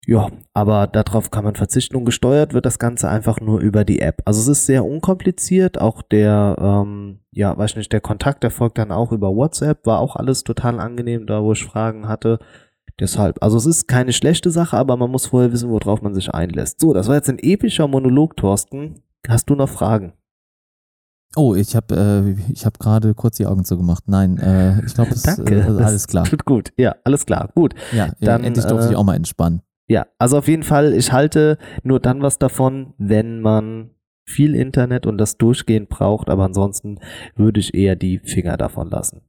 Ja, 0.06 0.28
aber 0.54 0.88
darauf 0.88 1.32
kann 1.32 1.46
man 1.46 1.56
verzichten 1.56 1.96
und 1.96 2.04
gesteuert 2.04 2.54
wird 2.54 2.66
das 2.66 2.78
Ganze 2.78 3.08
einfach 3.10 3.40
nur 3.40 3.60
über 3.60 3.86
die 3.86 4.00
App. 4.00 4.22
Also 4.26 4.42
es 4.42 4.48
ist 4.50 4.66
sehr 4.66 4.84
unkompliziert, 4.84 5.80
auch 5.80 6.02
der, 6.02 6.58
ähm, 6.60 7.20
ja, 7.32 7.58
weiß 7.58 7.78
nicht, 7.78 7.94
der 7.94 8.02
Kontakt 8.02 8.44
erfolgt 8.44 8.78
dann 8.78 8.92
auch 8.92 9.14
über 9.14 9.34
WhatsApp, 9.34 9.86
war 9.86 10.00
auch 10.00 10.18
alles 10.18 10.44
total 10.44 10.80
angenehm, 10.82 11.26
da 11.26 11.42
wo 11.42 11.54
ich 11.54 11.64
Fragen 11.64 12.08
hatte. 12.10 12.40
Deshalb, 13.00 13.42
also 13.42 13.58
es 13.58 13.66
ist 13.66 13.88
keine 13.88 14.14
schlechte 14.14 14.52
Sache, 14.52 14.78
aber 14.78 14.98
man 14.98 15.10
muss 15.10 15.28
vorher 15.28 15.52
wissen, 15.52 15.70
worauf 15.70 16.02
man 16.02 16.14
sich 16.14 16.34
einlässt. 16.34 16.82
So, 16.82 16.94
das 16.94 17.08
war 17.08 17.16
jetzt 17.16 17.30
ein 17.30 17.40
epischer 17.40 17.88
Monolog, 17.88 18.36
Thorsten. 18.36 19.02
Hast 19.28 19.50
du 19.50 19.56
noch 19.56 19.70
Fragen? 19.70 20.14
Oh, 21.36 21.56
ich 21.56 21.76
habe 21.76 21.96
äh, 21.96 22.52
ich 22.52 22.66
habe 22.66 22.78
gerade 22.78 23.16
kurz 23.16 23.38
die 23.38 23.48
Augen 23.48 23.66
zugemacht. 23.66 24.04
Nein, 24.08 24.38
äh, 24.38 24.86
ich 24.86 24.94
glaube, 24.94 25.12
es 25.12 25.26
ist 25.26 25.40
äh, 25.50 25.62
alles 25.62 26.08
klar. 26.08 26.26
Tut 26.30 26.46
gut. 26.46 26.72
Ja, 26.78 26.96
alles 27.04 27.26
klar. 27.26 27.50
Gut. 27.56 27.74
Ja, 27.92 28.10
dann 28.20 28.44
endlich 28.44 28.66
durfte 28.66 28.88
ich 28.88 28.94
äh, 28.94 28.96
auch 28.96 29.04
mal 29.04 29.16
entspannen. 29.16 29.62
Ja, 29.94 30.08
also 30.18 30.40
auf 30.40 30.48
jeden 30.48 30.64
Fall, 30.64 30.94
ich 30.94 31.12
halte 31.12 31.60
nur 31.84 32.00
dann 32.00 32.24
was 32.24 32.40
davon, 32.40 32.96
wenn 32.98 33.42
man 33.42 33.92
viel 34.28 34.56
Internet 34.56 35.06
und 35.06 35.20
das 35.20 35.38
durchgehend 35.38 35.88
braucht, 35.88 36.32
aber 36.32 36.46
ansonsten 36.46 36.98
würde 37.36 37.60
ich 37.60 37.76
eher 37.76 37.96
die 37.96 38.18
Finger 38.18 38.58
davon 38.58 38.90
lassen. 38.90 39.22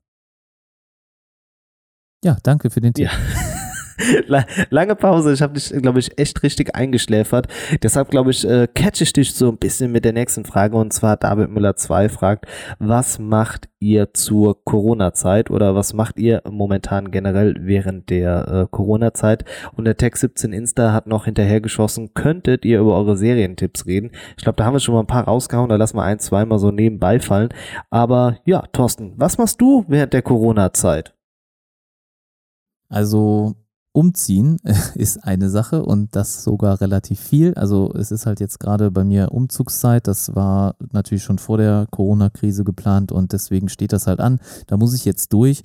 Ja, 2.25 2.39
danke 2.43 2.71
für 2.71 2.81
den 2.81 2.95
Tipp. 2.95 3.11
Ja. 3.11 3.11
Lange 4.71 4.97
Pause, 4.97 5.33
ich 5.33 5.43
habe 5.43 5.55
dich, 5.55 5.71
glaube 5.71 5.99
ich, 5.99 6.19
echt 6.19 6.43
richtig 6.43 6.75
eingeschläfert. 6.75 7.49
Deshalb, 7.83 8.11
glaube 8.11 8.31
ich, 8.31 8.49
äh, 8.49 8.67
catch 8.73 9.01
ich 9.01 9.13
dich 9.13 9.35
so 9.35 9.49
ein 9.51 9.59
bisschen 9.59 9.93
mit 9.93 10.05
der 10.05 10.13
nächsten 10.13 10.45
Frage. 10.45 10.77
Und 10.77 10.93
zwar 10.93 11.17
David 11.17 11.51
Müller 11.51 11.77
2 11.77 12.09
fragt, 12.09 12.47
was 12.79 13.19
macht 13.19 13.69
ihr 13.79 14.15
zur 14.15 14.65
Corona-Zeit 14.65 15.51
oder 15.51 15.75
was 15.75 15.93
macht 15.93 16.19
ihr 16.19 16.43
momentan 16.49 17.11
generell 17.11 17.55
während 17.61 18.11
der 18.11 18.49
äh, 18.49 18.67
Corona-Zeit? 18.71 19.45
Und 19.77 19.85
der 19.85 19.97
Tech 19.97 20.17
17 20.17 20.53
Insta 20.53 20.93
hat 20.93 21.07
noch 21.07 21.27
hinterhergeschossen, 21.27 22.15
könntet 22.15 22.65
ihr 22.65 22.81
über 22.81 22.97
eure 22.97 23.17
Serientipps 23.17 23.87
reden? 23.87 24.11
Ich 24.37 24.45
glaube, 24.45 24.57
da 24.57 24.65
haben 24.65 24.75
wir 24.75 24.81
schon 24.81 24.95
mal 24.95 25.01
ein 25.01 25.07
paar 25.07 25.25
rausgehauen, 25.25 25.69
da 25.69 25.77
lassen 25.77 25.97
wir 25.97 26.03
ein, 26.03 26.19
zwei 26.19 26.45
mal 26.45 26.59
so 26.59 26.71
nebenbei 26.71 27.21
fallen. 27.21 27.51
Aber 27.91 28.39
ja, 28.45 28.63
Thorsten, 28.73 29.13
was 29.17 29.39
machst 29.39 29.61
du 29.61 29.85
während 29.89 30.13
der 30.13 30.23
Corona-Zeit? 30.23 31.15
Also 32.89 33.55
Umziehen 33.97 34.57
ist 34.97 35.23
eine 35.23 35.49
Sache 35.49 35.85
und 35.85 36.17
das 36.17 36.43
sogar 36.43 36.81
relativ 36.81 37.21
viel. 37.21 37.55
Also 37.55 37.95
es 37.95 38.11
ist 38.11 38.27
halt 38.27 38.41
jetzt 38.41 38.59
gerade 38.59 38.91
bei 38.91 39.05
mir 39.05 39.31
Umzugszeit. 39.31 40.09
Das 40.09 40.35
war 40.35 40.75
natürlich 40.93 41.23
schon 41.23 41.39
vor 41.39 41.59
der 41.59 41.87
Corona-Krise 41.93 42.65
geplant 42.65 43.13
und 43.13 43.33
deswegen 43.33 43.69
steht 43.69 43.93
das 43.93 44.09
halt 44.09 44.19
an. 44.19 44.41
Da 44.67 44.77
muss 44.77 44.95
ich 44.95 45.05
jetzt 45.05 45.33
durch 45.33 45.63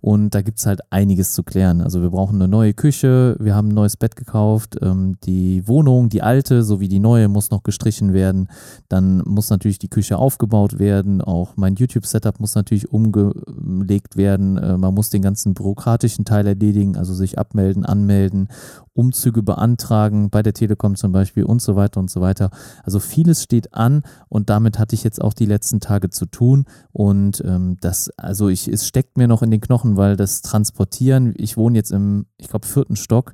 und 0.00 0.32
da 0.32 0.42
gibt 0.42 0.60
es 0.60 0.66
halt 0.66 0.80
einiges 0.90 1.32
zu 1.32 1.42
klären. 1.42 1.80
Also 1.80 2.02
wir 2.02 2.10
brauchen 2.10 2.36
eine 2.36 2.46
neue 2.46 2.72
Küche, 2.72 3.34
wir 3.40 3.56
haben 3.56 3.70
ein 3.70 3.74
neues 3.74 3.96
Bett 3.96 4.14
gekauft, 4.14 4.76
ähm, 4.80 5.16
die 5.24 5.66
Wohnung, 5.66 6.08
die 6.08 6.22
alte 6.22 6.62
sowie 6.62 6.86
die 6.86 7.00
neue 7.00 7.26
muss 7.26 7.50
noch 7.50 7.64
gestrichen 7.64 8.12
werden. 8.12 8.48
Dann 8.88 9.24
muss 9.26 9.50
natürlich 9.50 9.80
die 9.80 9.90
Küche 9.90 10.18
aufgebaut 10.18 10.78
werden. 10.78 11.20
Auch 11.20 11.56
mein 11.56 11.74
YouTube-Setup 11.74 12.38
muss 12.38 12.54
natürlich 12.54 12.92
umgelegt 12.92 14.16
werden. 14.16 14.56
Äh, 14.56 14.78
man 14.78 14.94
muss 14.94 15.10
den 15.10 15.22
ganzen 15.22 15.54
bürokratischen 15.54 16.24
Teil 16.24 16.46
erledigen, 16.46 16.96
also 16.96 17.12
sich 17.12 17.40
abmelden 17.40 17.71
anmelden, 17.78 18.02
anmelden, 18.12 18.48
Umzüge 18.94 19.42
beantragen, 19.42 20.28
bei 20.28 20.42
der 20.42 20.52
Telekom 20.52 20.96
zum 20.96 21.12
Beispiel 21.12 21.44
und 21.44 21.62
so 21.62 21.76
weiter 21.76 21.98
und 21.98 22.10
so 22.10 22.20
weiter. 22.20 22.50
Also 22.84 23.00
vieles 23.00 23.42
steht 23.42 23.72
an 23.72 24.02
und 24.28 24.50
damit 24.50 24.78
hatte 24.78 24.94
ich 24.94 25.02
jetzt 25.02 25.22
auch 25.22 25.32
die 25.32 25.46
letzten 25.46 25.80
Tage 25.80 26.10
zu 26.10 26.26
tun 26.26 26.66
und 26.92 27.42
ähm, 27.44 27.78
das, 27.80 28.10
also 28.18 28.48
ich, 28.48 28.68
es 28.68 28.86
steckt 28.86 29.16
mir 29.16 29.28
noch 29.28 29.42
in 29.42 29.50
den 29.50 29.60
Knochen, 29.60 29.96
weil 29.96 30.16
das 30.16 30.42
Transportieren, 30.42 31.32
ich 31.36 31.56
wohne 31.56 31.78
jetzt 31.78 31.90
im, 31.90 32.26
ich 32.36 32.48
glaube, 32.48 32.66
vierten 32.66 32.96
Stock, 32.96 33.32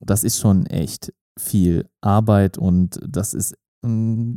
das 0.00 0.22
ist 0.22 0.38
schon 0.38 0.66
echt 0.66 1.12
viel 1.36 1.88
Arbeit 2.00 2.56
und 2.56 3.00
das 3.04 3.34
ist 3.34 3.56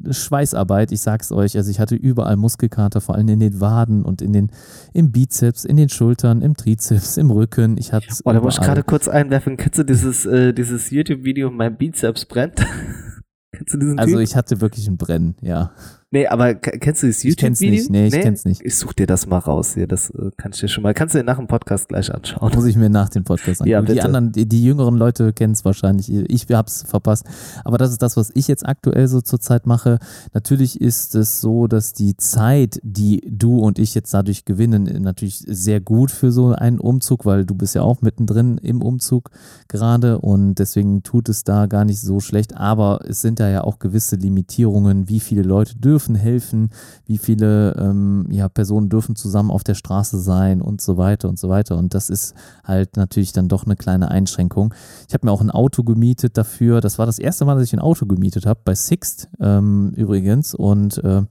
Schweißarbeit, 0.09 0.91
ich 0.91 1.01
sag's 1.01 1.31
euch. 1.31 1.55
Also 1.57 1.71
ich 1.71 1.79
hatte 1.79 1.95
überall 1.95 2.35
Muskelkater, 2.37 3.01
vor 3.01 3.15
allem 3.15 3.27
in 3.29 3.39
den 3.39 3.59
Waden 3.59 4.03
und 4.03 4.21
in 4.21 4.33
den, 4.33 4.51
im 4.93 5.11
Bizeps, 5.11 5.65
in 5.65 5.77
den 5.77 5.89
Schultern, 5.89 6.41
im 6.41 6.55
Trizeps, 6.55 7.17
im 7.17 7.31
Rücken. 7.31 7.77
Ich 7.77 7.93
hatte 7.93 8.07
Oh, 8.23 8.31
da 8.31 8.41
muss 8.41 8.55
ich 8.55 8.61
gerade 8.61 8.83
kurz 8.83 9.07
einwerfen. 9.07 9.57
Kennst 9.57 9.79
du 9.79 9.83
dieses, 9.83 10.25
äh, 10.25 10.53
dieses 10.53 10.89
YouTube-Video, 10.91 11.49
mein 11.51 11.77
Bizeps 11.77 12.25
brennt? 12.25 12.65
Kennst 13.55 13.73
du 13.73 13.77
diesen 13.79 13.97
Also 13.99 14.15
typ? 14.15 14.23
ich 14.23 14.35
hatte 14.35 14.61
wirklich 14.61 14.87
ein 14.87 14.97
Brennen, 14.97 15.35
ja. 15.41 15.71
Nee, 16.09 16.25
aber 16.25 16.55
kennst 16.55 17.03
du 17.03 17.07
das 17.07 17.21
YouTube-Video? 17.23 17.33
Ich 17.33 17.37
kenn's 17.37 17.59
nicht, 17.59 17.89
nee, 17.89 18.07
ich 18.07 18.13
nee? 18.13 18.21
kenn's 18.21 18.45
nicht. 18.45 18.61
Ich 18.63 18.77
such 18.77 18.93
dir 18.93 19.07
das 19.07 19.27
mal 19.27 19.39
raus 19.39 19.73
hier, 19.73 19.87
das 19.87 20.09
äh, 20.11 20.31
kannst 20.37 20.61
du 20.61 20.65
dir 20.65 20.69
schon 20.69 20.83
mal, 20.83 20.93
kannst 20.93 21.13
du 21.13 21.19
dir 21.19 21.25
nach 21.25 21.35
dem 21.35 21.47
Podcast 21.47 21.89
gleich 21.89 22.13
anschauen. 22.13 22.49
Muss 22.55 22.65
ich 22.65 22.77
mir 22.77 22.89
nach 22.89 23.09
dem 23.09 23.25
Podcast 23.25 23.61
anschauen. 23.61 23.67
Ja, 23.67 23.81
bitte. 23.81 23.95
die 23.95 24.01
anderen, 24.01 24.31
die, 24.31 24.47
die 24.47 24.63
jüngeren 24.63 24.95
Leute 24.95 25.33
kennen 25.33 25.51
es 25.51 25.65
wahrscheinlich, 25.65 26.09
ich 26.09 26.45
hab's 26.49 26.83
verpasst. 26.83 27.25
Aber 27.65 27.77
das 27.77 27.91
ist 27.91 28.01
das, 28.01 28.15
was 28.15 28.31
ich 28.35 28.47
jetzt 28.47 28.65
aktuell 28.65 29.09
so 29.09 29.19
zurzeit 29.19 29.67
mache. 29.67 29.99
Natürlich 30.33 30.79
ist 30.79 31.13
es 31.13 31.41
so, 31.41 31.67
dass 31.67 31.91
die 31.91 32.15
Zeit, 32.15 32.79
die 32.83 33.21
du 33.29 33.59
und 33.59 33.77
ich 33.77 33.93
jetzt 33.93 34.13
dadurch 34.13 34.45
gewinnen, 34.45 34.83
natürlich 35.01 35.43
sehr 35.45 35.81
gut 35.81 36.09
für 36.09 36.31
so 36.31 36.53
einen 36.53 36.79
Umzug, 36.79 37.25
weil 37.25 37.45
du 37.45 37.53
bist 37.53 37.75
ja 37.75 37.81
auch 37.81 38.01
mittendrin 38.01 38.59
im 38.59 38.81
Umzug 38.81 39.29
gerade 39.67 40.19
und 40.19 40.55
deswegen 40.55 41.03
tut 41.03 41.27
es 41.27 41.43
da 41.43 41.65
gar 41.65 41.83
nicht 41.83 41.99
so 41.99 42.21
schlecht. 42.21 42.55
Aber 42.55 43.01
es 43.05 43.21
sind 43.21 43.41
da 43.41 43.49
ja 43.49 43.65
auch 43.65 43.79
gewisse 43.79 44.15
Limitierungen, 44.15 45.09
wie 45.09 45.19
viele 45.19 45.41
Leute 45.41 45.75
dürfen 45.75 45.96
dürfen 45.97 46.13
helfen, 46.13 46.69
wie 47.07 47.17
viele 47.17 47.75
ähm, 47.79 48.27
ja, 48.29 48.49
Personen 48.49 48.87
dürfen 48.87 49.15
zusammen 49.15 49.49
auf 49.49 49.63
der 49.63 49.73
Straße 49.73 50.19
sein 50.19 50.61
und 50.61 50.79
so 50.79 50.97
weiter 50.97 51.27
und 51.27 51.39
so 51.39 51.49
weiter. 51.49 51.75
Und 51.75 51.95
das 51.95 52.11
ist 52.11 52.35
halt 52.63 52.97
natürlich 52.97 53.33
dann 53.33 53.47
doch 53.47 53.65
eine 53.65 53.75
kleine 53.75 54.11
Einschränkung. 54.11 54.75
Ich 55.07 55.15
habe 55.15 55.25
mir 55.25 55.31
auch 55.31 55.41
ein 55.41 55.49
Auto 55.49 55.83
gemietet 55.83 56.37
dafür. 56.37 56.81
Das 56.81 56.99
war 56.99 57.07
das 57.07 57.17
erste 57.17 57.45
Mal, 57.45 57.55
dass 57.55 57.63
ich 57.63 57.73
ein 57.73 57.79
Auto 57.79 58.05
gemietet 58.05 58.45
habe, 58.45 58.59
bei 58.63 58.75
Sixt 58.75 59.27
ähm, 59.39 59.91
übrigens. 59.95 60.53
Und 60.53 61.03
äh, 61.03 61.23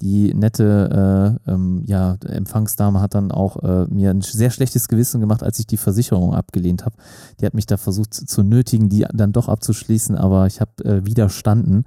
die 0.00 0.32
nette 0.34 1.38
äh, 1.46 1.50
ähm, 1.52 1.82
ja, 1.86 2.16
Empfangsdame 2.24 3.00
hat 3.00 3.14
dann 3.14 3.30
auch 3.30 3.62
äh, 3.62 3.86
mir 3.86 4.10
ein 4.10 4.22
sehr 4.22 4.50
schlechtes 4.50 4.88
Gewissen 4.88 5.20
gemacht, 5.20 5.42
als 5.42 5.58
ich 5.58 5.66
die 5.66 5.76
Versicherung 5.76 6.34
abgelehnt 6.34 6.84
habe. 6.84 6.96
Die 7.40 7.46
hat 7.46 7.54
mich 7.54 7.66
da 7.66 7.76
versucht 7.76 8.14
zu, 8.14 8.42
nötigen, 8.42 8.88
die 8.88 9.06
dann 9.12 9.32
doch 9.32 9.48
abzuschließen, 9.48 10.16
aber 10.16 10.46
ich 10.46 10.60
habe 10.60 10.84
äh, 10.84 11.04
widerstanden 11.04 11.84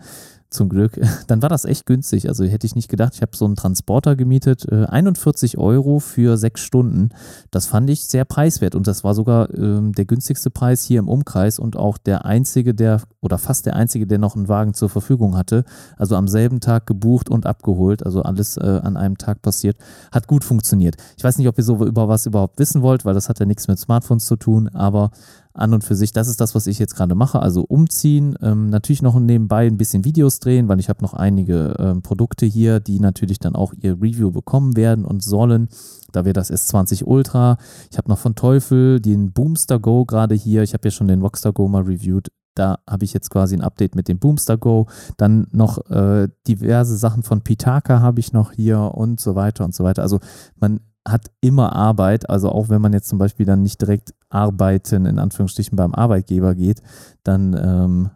zum 0.54 0.70
Glück. 0.70 1.00
Dann 1.28 1.42
war 1.42 1.50
das 1.50 1.66
echt 1.66 1.86
günstig. 1.86 2.28
Also 2.28 2.44
hätte 2.46 2.66
ich 2.66 2.76
nicht 2.76 2.90
gedacht. 2.90 3.14
Ich 3.16 3.22
habe 3.22 3.36
so 3.36 3.46
einen 3.46 3.56
Transporter 3.56 4.16
gemietet, 4.16 4.72
41 4.72 5.56
äh, 5.56 5.58
Euro 5.58 6.00
für 6.00 6.38
sechs 6.38 6.62
Stunden. 6.62 7.10
Das 7.52 7.66
fand 7.66 7.90
ich 7.90 8.06
sehr 8.06 8.26
preiswert 8.26 8.76
und 8.76 8.88
das 8.88 9.04
war 9.04 9.14
sogar 9.14 9.54
ähm, 9.54 9.94
der 9.94 10.06
günstigste 10.06 10.50
Preis 10.50 10.84
hier 10.84 11.00
im 11.00 11.08
Umkreis 11.08 11.60
und 11.60 11.76
auch 11.76 11.98
der 11.98 12.26
einzige, 12.26 12.74
der 12.74 13.02
oder 13.22 13.38
fast 13.38 13.66
der 13.66 13.76
einzige, 13.76 14.08
der 14.08 14.20
noch 14.20 14.36
einen 14.36 14.48
Wagen 14.48 14.74
zur 14.74 14.90
Verfügung 14.90 15.36
hatte. 15.36 15.64
Also 15.98 16.16
am 16.16 16.28
selben 16.28 16.60
Tag 16.60 16.86
gebucht 16.86 17.30
und 17.30 17.46
abgeholt. 17.46 18.06
Also 18.06 18.22
alles 18.22 18.58
äh, 18.58 18.62
an 18.62 18.98
einem 18.98 19.18
Tag 19.18 19.42
passiert. 19.42 19.78
Hat 20.12 20.28
gut 20.28 20.44
funktioniert. 20.44 20.96
Ich 21.18 21.24
weiß 21.24 21.38
nicht, 21.38 21.48
ob 21.48 21.58
ihr 21.58 21.64
so 21.64 21.86
über 21.86 22.08
was 22.08 22.26
überhaupt 22.26 22.60
wissen 22.60 22.82
wollt, 22.82 23.06
weil 23.06 23.14
das 23.14 23.30
hat 23.30 23.40
ja 23.40 23.46
nichts 23.46 23.68
mit 23.68 23.80
Smartphones 23.80 24.26
zu 24.26 24.36
tun, 24.36 24.70
aber 24.70 25.12
an 25.54 25.74
und 25.74 25.84
für 25.84 25.96
sich, 25.96 26.12
das 26.12 26.28
ist 26.28 26.42
das, 26.42 26.56
was 26.56 26.68
ich 26.68 26.80
jetzt 26.80 26.96
gerade 26.96 27.16
mache. 27.16 27.40
Also 27.42 27.64
umziehen, 27.64 28.36
ähm, 28.42 28.70
natürlich 28.70 29.02
noch 29.02 29.20
nebenbei 29.20 29.68
ein 29.68 29.78
bisschen 29.78 30.04
Videos 30.04 30.40
drehen, 30.40 30.68
weil 30.68 30.80
ich 30.80 30.90
habe 30.90 31.04
noch 31.04 31.14
einige 31.14 31.76
ähm, 31.80 32.02
Produkte 32.02 32.46
hier, 32.46 32.80
die 32.80 33.00
natürlich 33.00 33.40
dann 33.40 33.56
auch 33.56 33.74
ihr 33.80 33.94
Review 33.94 34.32
bekommen 34.32 34.76
werden 34.76 35.06
und 35.06 35.24
sollen. 35.24 35.70
Da 36.12 36.26
wäre 36.26 36.34
das 36.34 36.52
S20 36.52 37.04
Ultra. 37.06 37.58
Ich 37.92 37.98
habe 37.98 38.10
noch 38.10 38.20
von 38.20 38.36
Teufel 38.36 39.00
den 39.00 39.32
Boomster 39.32 39.80
Go 39.80 40.06
gerade 40.06 40.36
hier. 40.36 40.64
Ich 40.64 40.74
habe 40.74 40.88
ja 40.88 40.92
schon 40.92 41.08
den 41.08 41.22
Rockstar 41.22 41.54
Go 41.54 41.68
mal 41.68 41.84
reviewed. 41.84 42.30
Da 42.56 42.80
habe 42.88 43.04
ich 43.04 43.14
jetzt 43.14 43.30
quasi 43.32 43.56
ein 43.56 43.62
Update 43.62 43.96
mit 43.96 44.08
dem 44.08 44.20
Boomster 44.20 44.58
Go. 44.58 44.88
Dann 45.18 45.48
noch 45.52 45.90
äh, 45.90 46.30
diverse 46.48 46.98
Sachen 46.98 47.24
von 47.24 47.42
Pitaka 47.42 48.00
habe 48.00 48.20
ich 48.20 48.32
noch 48.32 48.52
hier 48.52 48.80
und 48.80 49.20
so 49.20 49.36
weiter 49.36 49.66
und 49.66 49.74
so 49.74 49.84
weiter. 49.84 50.04
Also 50.04 50.20
man 50.60 50.80
hat 51.08 51.32
immer 51.42 51.74
Arbeit. 51.74 52.30
Also 52.30 52.50
auch 52.50 52.70
wenn 52.70 52.82
man 52.82 52.94
jetzt 52.94 53.10
zum 53.10 53.20
Beispiel 53.20 53.46
dann 53.46 53.62
nicht 53.62 53.82
direkt 53.82 54.14
arbeiten, 54.30 55.06
in 55.06 55.20
Anführungsstrichen 55.20 55.76
beim 55.76 55.94
Arbeitgeber 55.94 56.56
geht, 56.56 56.82
dann 57.24 57.54
ähm, 57.54 58.10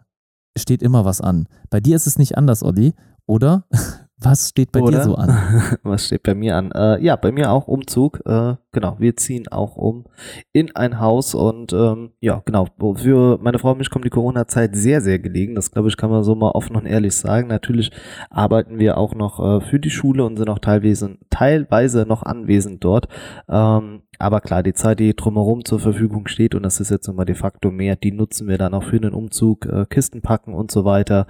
steht 0.56 0.82
immer 0.82 1.04
was 1.04 1.20
an. 1.20 1.48
Bei 1.70 1.80
dir 1.80 1.96
ist 1.96 2.06
es 2.06 2.18
nicht 2.18 2.36
anders, 2.36 2.62
Olli, 2.62 2.94
oder? 3.26 3.64
Was 4.20 4.48
steht 4.48 4.72
bei 4.72 4.80
Oder? 4.80 4.98
dir 4.98 5.04
so 5.04 5.14
an? 5.14 5.78
Was 5.84 6.06
steht 6.06 6.24
bei 6.24 6.34
mir 6.34 6.56
an? 6.56 6.72
Äh, 6.72 7.00
ja, 7.02 7.14
bei 7.14 7.30
mir 7.30 7.52
auch 7.52 7.68
Umzug. 7.68 8.20
Äh, 8.26 8.56
genau, 8.72 8.96
wir 8.98 9.16
ziehen 9.16 9.46
auch 9.48 9.76
um 9.76 10.06
in 10.52 10.74
ein 10.74 10.98
Haus 10.98 11.36
und 11.36 11.72
ähm, 11.72 12.10
ja, 12.20 12.42
genau. 12.44 12.66
Für 12.96 13.38
meine 13.40 13.60
Frau 13.60 13.72
und 13.72 13.78
mich 13.78 13.90
kommt 13.90 14.04
die 14.04 14.10
Corona-Zeit 14.10 14.74
sehr, 14.74 15.00
sehr 15.00 15.20
gelegen. 15.20 15.54
Das 15.54 15.70
glaube 15.70 15.88
ich, 15.88 15.96
kann 15.96 16.10
man 16.10 16.24
so 16.24 16.34
mal 16.34 16.50
offen 16.50 16.74
und 16.74 16.86
ehrlich 16.86 17.14
sagen. 17.14 17.46
Natürlich 17.46 17.92
arbeiten 18.28 18.80
wir 18.80 18.98
auch 18.98 19.14
noch 19.14 19.38
äh, 19.38 19.60
für 19.60 19.78
die 19.78 19.90
Schule 19.90 20.24
und 20.24 20.36
sind 20.36 20.48
auch 20.48 20.58
teilweise, 20.58 21.16
teilweise 21.30 22.04
noch 22.04 22.24
anwesend 22.24 22.82
dort. 22.82 23.06
Ähm, 23.48 24.02
aber 24.18 24.40
klar, 24.40 24.64
die 24.64 24.72
Zeit, 24.72 24.98
die 24.98 25.14
drumherum 25.14 25.64
zur 25.64 25.78
Verfügung 25.78 26.26
steht, 26.26 26.56
und 26.56 26.64
das 26.64 26.80
ist 26.80 26.90
jetzt 26.90 27.06
nochmal 27.06 27.26
de 27.26 27.36
facto 27.36 27.70
mehr, 27.70 27.94
die 27.94 28.10
nutzen 28.10 28.48
wir 28.48 28.58
dann 28.58 28.74
auch 28.74 28.82
für 28.82 28.98
den 28.98 29.14
Umzug, 29.14 29.66
äh, 29.66 29.86
Kisten 29.88 30.22
packen 30.22 30.54
und 30.54 30.72
so 30.72 30.84
weiter. 30.84 31.28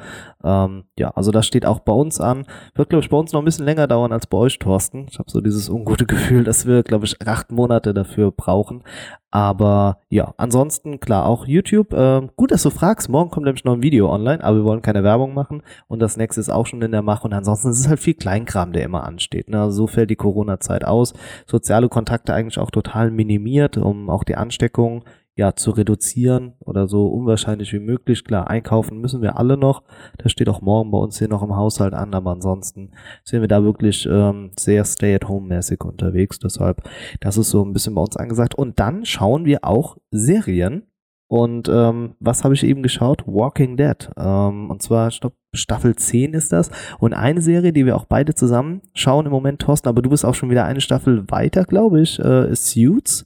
Ähm, 0.48 0.84
ja, 0.98 1.10
also 1.10 1.30
das 1.30 1.46
steht 1.46 1.66
auch 1.66 1.80
bei 1.80 1.92
uns 1.92 2.20
an. 2.20 2.46
Wird, 2.74 2.88
glaube 2.88 3.04
ich, 3.04 3.10
bei 3.10 3.18
uns 3.18 3.32
noch 3.32 3.42
ein 3.42 3.44
bisschen 3.44 3.66
länger 3.66 3.86
dauern 3.86 4.12
als 4.12 4.26
bei 4.26 4.38
euch, 4.38 4.58
Thorsten. 4.58 5.06
Ich 5.10 5.18
habe 5.18 5.30
so 5.30 5.42
dieses 5.42 5.68
ungute 5.68 6.06
Gefühl, 6.06 6.42
dass 6.42 6.66
wir, 6.66 6.82
glaube 6.82 7.04
ich, 7.04 7.20
acht 7.26 7.52
Monate 7.52 7.92
dafür 7.92 8.30
brauchen. 8.32 8.82
Aber 9.30 9.98
ja, 10.08 10.32
ansonsten 10.38 11.00
klar, 11.00 11.26
auch 11.26 11.46
YouTube. 11.46 11.92
Äh, 11.92 12.26
gut, 12.36 12.50
dass 12.50 12.62
du 12.62 12.70
fragst. 12.70 13.10
Morgen 13.10 13.30
kommt 13.30 13.44
nämlich 13.44 13.64
noch 13.64 13.74
ein 13.74 13.82
Video 13.82 14.10
online, 14.10 14.42
aber 14.42 14.56
wir 14.56 14.64
wollen 14.64 14.80
keine 14.80 15.04
Werbung 15.04 15.34
machen. 15.34 15.62
Und 15.86 16.00
das 16.00 16.16
nächste 16.16 16.40
ist 16.40 16.48
auch 16.48 16.66
schon 16.66 16.80
in 16.80 16.92
der 16.92 17.02
Mache. 17.02 17.24
Und 17.24 17.34
ansonsten 17.34 17.68
ist 17.68 17.80
es 17.80 17.88
halt 17.88 18.00
viel 18.00 18.14
Kleinkram, 18.14 18.72
der 18.72 18.84
immer 18.84 19.04
ansteht. 19.04 19.50
Ne? 19.50 19.60
Also 19.60 19.76
so 19.76 19.86
fällt 19.86 20.08
die 20.08 20.16
Corona-Zeit 20.16 20.86
aus. 20.86 21.12
Soziale 21.46 21.90
Kontakte 21.90 22.32
eigentlich 22.32 22.58
auch 22.58 22.70
total 22.70 23.10
minimiert, 23.10 23.76
um 23.76 24.08
auch 24.08 24.24
die 24.24 24.36
Ansteckung 24.36 25.04
ja, 25.38 25.54
zu 25.54 25.70
reduzieren 25.70 26.54
oder 26.58 26.88
so 26.88 27.06
unwahrscheinlich 27.06 27.72
wie 27.72 27.78
möglich. 27.78 28.24
Klar, 28.24 28.50
einkaufen 28.50 29.00
müssen 29.00 29.22
wir 29.22 29.38
alle 29.38 29.56
noch. 29.56 29.84
Das 30.18 30.32
steht 30.32 30.48
auch 30.48 30.60
morgen 30.60 30.90
bei 30.90 30.98
uns 30.98 31.16
hier 31.16 31.28
noch 31.28 31.44
im 31.44 31.54
Haushalt 31.54 31.94
an, 31.94 32.12
aber 32.12 32.32
ansonsten 32.32 32.90
sind 33.22 33.40
wir 33.40 33.46
da 33.46 33.62
wirklich 33.62 34.06
ähm, 34.10 34.50
sehr 34.58 34.84
stay-at-home-mäßig 34.84 35.84
unterwegs. 35.84 36.40
Deshalb, 36.40 36.82
das 37.20 37.38
ist 37.38 37.50
so 37.50 37.64
ein 37.64 37.72
bisschen 37.72 37.94
bei 37.94 38.02
uns 38.02 38.16
angesagt. 38.16 38.56
Und 38.56 38.80
dann 38.80 39.04
schauen 39.04 39.44
wir 39.44 39.60
auch 39.62 39.96
Serien. 40.10 40.82
Und 41.28 41.68
ähm, 41.68 42.16
was 42.18 42.42
habe 42.42 42.54
ich 42.54 42.64
eben 42.64 42.82
geschaut? 42.82 43.22
Walking 43.26 43.76
Dead. 43.76 44.10
Ähm, 44.16 44.70
und 44.70 44.82
zwar, 44.82 45.06
ich 45.06 45.20
Staffel 45.52 45.94
10 45.94 46.34
ist 46.34 46.50
das. 46.50 46.68
Und 46.98 47.14
eine 47.14 47.42
Serie, 47.42 47.72
die 47.72 47.86
wir 47.86 47.94
auch 47.94 48.06
beide 48.06 48.34
zusammen 48.34 48.82
schauen 48.92 49.26
im 49.26 49.32
Moment, 49.32 49.60
Thorsten, 49.60 49.88
aber 49.88 50.02
du 50.02 50.10
bist 50.10 50.24
auch 50.24 50.34
schon 50.34 50.50
wieder 50.50 50.64
eine 50.64 50.80
Staffel 50.80 51.30
weiter, 51.30 51.62
glaube 51.62 52.00
ich, 52.00 52.18
äh, 52.18 52.50
ist 52.50 52.66
Suits. 52.66 53.24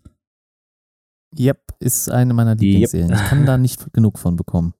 Yep, 1.38 1.74
ist 1.80 2.10
eine 2.10 2.34
meiner 2.34 2.54
Lieblingsserien. 2.54 3.12
Ich 3.12 3.24
kann 3.24 3.46
da 3.46 3.56
nicht 3.58 3.92
genug 3.92 4.18
von 4.18 4.36
bekommen. 4.36 4.74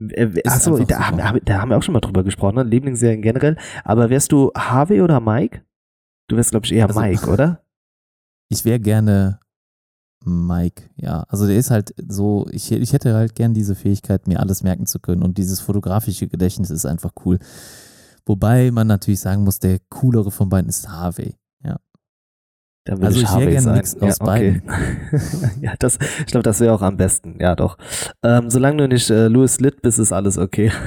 Äh, 0.00 0.42
Achso, 0.46 0.78
da, 0.84 1.08
haben- 1.08 1.40
da 1.44 1.60
haben 1.60 1.70
wir 1.70 1.76
auch 1.76 1.82
schon 1.82 1.92
mal 1.94 2.00
drüber 2.00 2.22
gesprochen, 2.22 2.54
ne? 2.56 2.62
Lieblingsserien 2.62 3.20
generell. 3.22 3.56
Aber 3.84 4.10
wärst 4.10 4.30
du 4.32 4.52
Harvey 4.56 5.00
oder 5.02 5.18
Mike? 5.20 5.62
Du 6.28 6.36
wärst, 6.36 6.50
glaube 6.52 6.66
ich, 6.66 6.72
eher 6.72 6.86
Also- 6.86 7.00
Mike, 7.00 7.26
oder? 7.32 7.64
Ich 8.50 8.64
wäre 8.64 8.78
gerne 8.80 9.40
Mike, 10.24 10.90
ja. 10.96 11.24
Also 11.28 11.46
der 11.46 11.56
ist 11.56 11.70
halt 11.70 11.94
so, 12.08 12.46
ich, 12.50 12.70
ich 12.72 12.92
hätte 12.92 13.14
halt 13.14 13.34
gern 13.34 13.54
diese 13.54 13.74
Fähigkeit, 13.74 14.26
mir 14.28 14.40
alles 14.40 14.62
merken 14.62 14.86
zu 14.86 15.00
können. 15.00 15.22
Und 15.22 15.36
dieses 15.38 15.60
fotografische 15.60 16.28
Gedächtnis 16.28 16.70
ist 16.70 16.86
einfach 16.86 17.12
cool. 17.24 17.38
Wobei 18.26 18.70
man 18.70 18.86
natürlich 18.86 19.20
sagen 19.20 19.42
muss, 19.44 19.58
der 19.58 19.78
coolere 19.90 20.30
von 20.30 20.48
beiden 20.48 20.68
ist 20.68 20.88
Harvey. 20.88 21.34
Also 22.88 23.06
ich 23.08 23.16
ich 23.16 23.22
wär 23.22 23.28
Harvey 23.30 23.50
gern 23.52 23.62
sein. 23.64 23.74
nix 23.74 23.96
aus 24.00 24.18
ja, 24.18 24.26
okay. 24.26 24.62
ja, 25.60 25.72
das, 25.78 25.98
ich 26.20 26.26
glaube, 26.26 26.42
das 26.42 26.60
wäre 26.60 26.72
auch 26.74 26.82
am 26.82 26.96
besten. 26.96 27.36
Ja, 27.40 27.54
doch. 27.54 27.76
Ähm, 28.22 28.50
solange 28.50 28.78
du 28.78 28.88
nicht 28.88 29.10
äh, 29.10 29.28
Louis 29.28 29.60
Litt 29.60 29.82
bist, 29.82 29.98
ist 29.98 30.12
alles 30.12 30.38
okay. 30.38 30.70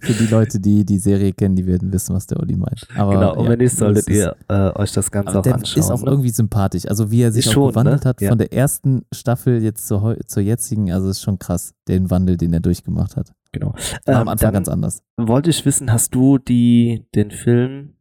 Für 0.00 0.12
die 0.12 0.26
Leute, 0.28 0.60
die 0.60 0.84
die 0.84 0.98
Serie 0.98 1.32
kennen, 1.32 1.56
die 1.56 1.66
werden 1.66 1.92
wissen, 1.92 2.14
was 2.14 2.26
der 2.26 2.38
Olli 2.40 2.56
meint. 2.56 2.86
Aber, 2.96 3.12
genau. 3.14 3.34
Und 3.36 3.44
ja, 3.44 3.50
wenn 3.50 3.58
nicht, 3.58 3.76
solltet 3.76 4.08
ihr 4.08 4.36
äh, 4.48 4.70
euch 4.78 4.92
das 4.92 5.10
Ganze 5.10 5.38
auch 5.38 5.42
der 5.42 5.54
anschauen. 5.56 5.80
ist 5.80 5.90
auch 5.90 6.02
ne? 6.02 6.10
irgendwie 6.10 6.30
sympathisch. 6.30 6.86
Also 6.86 7.10
wie 7.10 7.22
er 7.22 7.32
sich 7.32 7.46
Ist 7.46 7.50
auch 7.50 7.54
schon, 7.54 7.68
gewandelt 7.70 8.04
ne? 8.04 8.08
hat 8.08 8.20
Ja. 8.20 8.28
von 8.28 8.38
der 8.38 8.52
ersten 8.52 9.02
Staffel 9.12 9.62
jetzt 9.62 9.88
zur, 9.88 10.16
zur 10.26 10.42
jetzigen, 10.42 10.92
also 10.92 11.08
ist 11.08 11.20
schon 11.22 11.38
krass, 11.38 11.74
den 11.88 12.10
Wandel, 12.10 12.36
den 12.36 12.52
er 12.52 12.60
durchgemacht 12.60 13.16
hat. 13.16 13.32
Genau. 13.52 13.74
War 14.04 14.16
am 14.16 14.22
Ähm, 14.22 14.28
Anfang 14.28 14.46
dann 14.48 14.54
ganz 14.54 14.68
anders. 14.68 15.02
wollte 15.16 15.50
ich 15.50 15.64
wissen, 15.64 15.92
hast 15.92 16.14
du 16.14 16.38
die, 16.38 17.06
den 17.14 17.30
Film, 17.32 17.94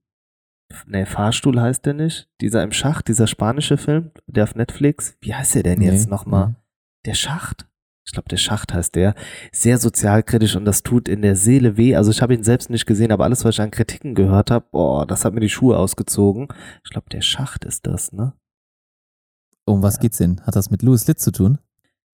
ne, 0.88 1.06
Fahrstuhl 1.06 1.60
heißt 1.60 1.86
der 1.86 1.94
nicht? 1.94 2.28
Dieser 2.42 2.64
im 2.64 2.72
Schacht, 2.72 3.08
dieser 3.08 3.28
spanische 3.28 3.78
Film, 3.78 4.12
der 4.28 4.44
auf 4.46 4.56
Netflix, 4.56 5.18
wie 5.22 5.34
heißt 5.36 5.56
der 5.56 5.64
denn 5.64 5.82
jetzt 5.82 6.06
Nee, 6.06 6.10
nochmal? 6.12 6.48
nee. 6.50 6.56
Der 7.06 7.14
Schacht. 7.14 7.68
Ich 8.08 8.12
glaube, 8.14 8.30
der 8.30 8.38
Schacht 8.38 8.74
heißt 8.74 8.94
der. 8.96 9.16
Sehr 9.52 9.78
sozialkritisch 9.80 10.56
und 10.56 10.66
das 10.66 10.84
tut 10.84 11.08
in 11.08 11.22
der 11.24 11.36
Seele 11.36 11.76
weh. 11.78 11.96
Also 11.96 12.12
ich 12.12 12.22
habe 12.22 12.36
ihn 12.36 12.44
selbst 12.44 12.70
nicht 12.70 12.86
gesehen, 12.86 13.12
aber 13.12 13.24
alles, 13.24 13.44
was 13.46 13.56
ich 13.56 13.62
an 13.62 13.72
Kritiken 13.72 14.14
gehört 14.14 14.52
habe, 14.52 14.66
boah, 14.72 15.06
das 15.08 15.26
hat 15.26 15.34
mir 15.34 15.40
die 15.40 15.50
Schuhe 15.50 15.78
ausgezogen. 15.78 16.48
Ich 16.84 16.92
glaube, 16.92 17.10
der 17.10 17.22
Schacht 17.22 17.66
ist 17.66 17.88
das, 17.88 18.12
ne? 18.12 18.34
Um 19.66 19.82
was 19.82 20.00
geht's 20.00 20.18
denn? 20.18 20.40
Hat 20.46 20.56
das 20.56 20.70
mit 20.70 20.84
Louis 20.84 21.08
Litt 21.08 21.20
zu 21.20 21.32
tun? 21.32 21.58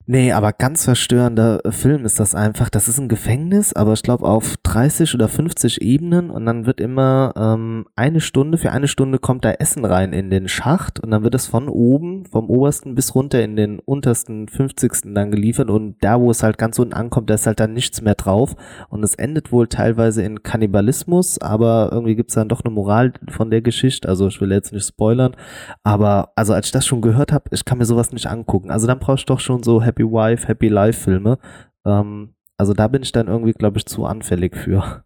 Nee, 0.08 0.32
aber 0.32 0.52
ganz 0.52 0.86
verstörender 0.86 1.62
Film 1.70 2.06
ist 2.06 2.20
das 2.20 2.34
einfach. 2.34 2.70
Das 2.70 2.88
ist 2.88 3.00
ein 3.00 3.08
Gefängnis, 3.08 3.74
aber 3.74 3.94
ich 3.94 4.02
glaube 4.02 4.26
auf 4.26 4.56
30 4.64 5.14
oder 5.14 5.28
50 5.28 5.82
Ebenen 5.82 6.32
und 6.32 6.46
dann 6.46 6.66
wird 6.66 6.82
immer 6.82 7.34
ähm, 7.36 7.86
eine 7.96 8.20
Stunde, 8.20 8.58
für 8.58 8.72
eine 8.72 8.88
Stunde 8.88 9.20
kommt 9.20 9.46
da 9.46 9.52
Essen 9.52 9.86
rein 9.86 10.12
in 10.12 10.30
den 10.30 10.48
Schacht 10.48 11.00
und 11.00 11.12
dann 11.12 11.24
wird 11.24 11.36
es 11.36 11.46
von 11.46 11.70
oben, 11.70 12.26
vom 12.26 12.50
obersten 12.50 12.96
bis 12.96 13.14
runter 13.14 13.44
in 13.44 13.56
den 13.56 13.80
untersten 13.80 14.48
50. 14.48 15.14
dann 15.14 15.30
geliefert 15.30 15.70
und 15.70 15.98
da, 16.02 16.20
wo 16.20 16.32
es 16.32 16.42
halt 16.42 16.58
ganz 16.58 16.80
unten 16.80 16.94
ankommt, 16.94 17.30
da 17.30 17.36
ist 17.36 17.46
halt 17.46 17.60
dann 17.60 17.74
nichts 17.74 18.02
mehr 18.02 18.16
drauf 18.16 18.56
und 18.90 19.04
es 19.04 19.16
endet 19.16 19.52
wohl 19.52 19.68
teilweise 19.68 20.24
in 20.24 20.42
Kannibalismus, 20.42 21.40
aber 21.40 21.90
irgendwie 21.92 22.16
gibt's 22.16 22.34
dann 22.34 22.50
doch 22.50 22.64
eine 22.66 22.74
Moral 22.74 23.14
von 23.30 23.52
der 23.52 23.62
Geschichte, 23.62 24.10
also 24.10 24.28
ich 24.28 24.42
will 24.42 24.52
jetzt 24.52 24.74
nicht 24.74 24.88
spoilern, 24.88 25.36
aber 25.84 26.32
also 26.36 26.54
als 26.54 26.68
ich 26.68 26.72
das 26.72 26.88
schon 26.88 27.02
gehört 27.02 27.32
habe, 27.32 27.46
ich 27.52 27.66
kann 27.66 27.78
mir 27.78 27.86
sowas 27.86 28.12
nicht 28.12 28.28
angucken. 28.28 28.72
Also 28.72 28.88
dann 28.88 29.00
brauche 29.00 29.16
ich 29.16 29.26
doch 29.26 29.40
schon 29.40 29.64
so 29.64 29.82
Happy 29.92 30.04
Wife, 30.04 30.48
Happy 30.48 30.70
Life 30.70 31.02
Filme. 31.02 31.38
Ähm, 31.86 32.34
also 32.58 32.74
da 32.74 32.88
bin 32.88 33.02
ich 33.04 33.12
dann 33.12 33.28
irgendwie, 33.28 33.54
glaube 33.54 33.78
ich, 33.78 33.86
zu 33.86 34.06
anfällig 34.06 34.56
für. 34.56 35.04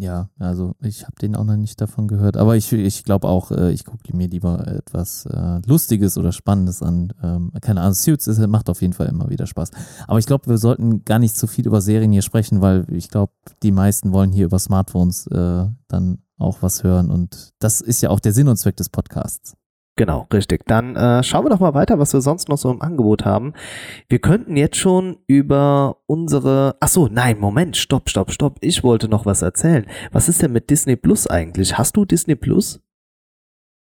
Ja, 0.00 0.30
also 0.38 0.76
ich 0.80 1.02
habe 1.04 1.16
den 1.20 1.34
auch 1.34 1.44
noch 1.44 1.56
nicht 1.56 1.80
davon 1.80 2.06
gehört. 2.06 2.36
Aber 2.36 2.56
ich, 2.56 2.72
ich 2.72 3.04
glaube 3.04 3.26
auch, 3.26 3.50
äh, 3.50 3.72
ich 3.72 3.84
gucke 3.84 4.16
mir 4.16 4.28
lieber 4.28 4.66
etwas 4.66 5.26
äh, 5.26 5.60
Lustiges 5.66 6.16
oder 6.16 6.30
Spannendes 6.30 6.82
an. 6.82 7.12
Ähm, 7.22 7.50
keine 7.60 7.80
Ahnung, 7.80 7.94
Suits 7.94 8.28
ist, 8.28 8.38
macht 8.46 8.70
auf 8.70 8.80
jeden 8.80 8.92
Fall 8.92 9.08
immer 9.08 9.28
wieder 9.28 9.46
Spaß. 9.46 9.70
Aber 10.06 10.20
ich 10.20 10.26
glaube, 10.26 10.46
wir 10.46 10.58
sollten 10.58 11.04
gar 11.04 11.18
nicht 11.18 11.36
zu 11.36 11.48
viel 11.48 11.66
über 11.66 11.80
Serien 11.80 12.12
hier 12.12 12.22
sprechen, 12.22 12.60
weil 12.60 12.86
ich 12.92 13.08
glaube, 13.08 13.32
die 13.64 13.72
meisten 13.72 14.12
wollen 14.12 14.30
hier 14.30 14.46
über 14.46 14.60
Smartphones 14.60 15.26
äh, 15.28 15.66
dann 15.88 16.18
auch 16.38 16.62
was 16.62 16.84
hören. 16.84 17.10
Und 17.10 17.54
das 17.58 17.80
ist 17.80 18.00
ja 18.00 18.10
auch 18.10 18.20
der 18.20 18.32
Sinn 18.32 18.48
und 18.48 18.56
Zweck 18.56 18.76
des 18.76 18.88
Podcasts. 18.88 19.56
Genau, 19.98 20.28
richtig. 20.32 20.64
Dann 20.64 20.94
äh, 20.94 21.24
schauen 21.24 21.44
wir 21.44 21.50
doch 21.50 21.58
mal 21.58 21.74
weiter, 21.74 21.98
was 21.98 22.12
wir 22.12 22.20
sonst 22.20 22.48
noch 22.48 22.56
so 22.56 22.70
im 22.70 22.80
Angebot 22.80 23.24
haben. 23.24 23.52
Wir 24.08 24.20
könnten 24.20 24.56
jetzt 24.56 24.76
schon 24.76 25.18
über 25.26 25.96
unsere. 26.06 26.76
Ach 26.78 26.86
so, 26.86 27.08
nein, 27.08 27.40
Moment, 27.40 27.76
stopp, 27.76 28.08
stopp, 28.08 28.30
stopp. 28.30 28.58
Ich 28.60 28.84
wollte 28.84 29.08
noch 29.08 29.26
was 29.26 29.42
erzählen. 29.42 29.86
Was 30.12 30.28
ist 30.28 30.40
denn 30.40 30.52
mit 30.52 30.70
Disney 30.70 30.94
Plus 30.94 31.26
eigentlich? 31.26 31.78
Hast 31.78 31.96
du 31.96 32.04
Disney 32.04 32.36
Plus? 32.36 32.80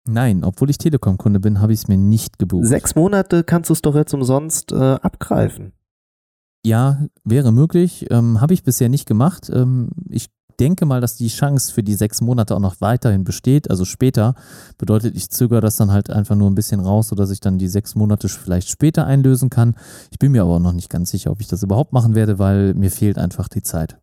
Nein, 0.06 0.44
obwohl 0.44 0.70
ich 0.70 0.78
Telekom-Kunde 0.78 1.40
bin, 1.40 1.60
habe 1.60 1.72
ich 1.72 1.80
es 1.80 1.88
mir 1.88 1.96
nicht 1.96 2.38
gebucht. 2.38 2.66
Sechs 2.66 2.94
Monate 2.94 3.42
kannst 3.42 3.70
du 3.70 3.72
es 3.72 3.82
doch 3.82 3.96
jetzt 3.96 4.14
umsonst 4.14 4.70
äh, 4.70 4.76
abgreifen. 4.76 5.72
Ja, 6.64 7.08
wäre 7.24 7.50
möglich. 7.52 8.06
Ähm, 8.10 8.40
Habe 8.40 8.54
ich 8.54 8.62
bisher 8.62 8.88
nicht 8.88 9.06
gemacht. 9.06 9.50
Ähm, 9.52 9.90
ich 10.08 10.28
denke 10.56 10.86
mal, 10.86 11.00
dass 11.00 11.16
die 11.16 11.28
Chance 11.28 11.72
für 11.72 11.82
die 11.82 11.94
sechs 11.94 12.20
Monate 12.20 12.54
auch 12.54 12.60
noch 12.60 12.80
weiterhin 12.80 13.24
besteht. 13.24 13.70
Also 13.70 13.84
später 13.84 14.34
bedeutet, 14.78 15.16
ich 15.16 15.30
zögere 15.30 15.60
das 15.60 15.76
dann 15.76 15.90
halt 15.90 16.10
einfach 16.10 16.36
nur 16.36 16.50
ein 16.50 16.54
bisschen 16.54 16.80
raus, 16.80 17.08
sodass 17.08 17.30
ich 17.30 17.40
dann 17.40 17.58
die 17.58 17.68
sechs 17.68 17.94
Monate 17.94 18.28
vielleicht 18.28 18.68
später 18.68 19.06
einlösen 19.06 19.50
kann. 19.50 19.74
Ich 20.10 20.18
bin 20.18 20.32
mir 20.32 20.42
aber 20.42 20.60
noch 20.60 20.72
nicht 20.72 20.90
ganz 20.90 21.10
sicher, 21.10 21.30
ob 21.30 21.40
ich 21.40 21.48
das 21.48 21.62
überhaupt 21.62 21.92
machen 21.92 22.14
werde, 22.14 22.38
weil 22.38 22.74
mir 22.74 22.90
fehlt 22.90 23.18
einfach 23.18 23.48
die 23.48 23.62
Zeit. 23.62 23.98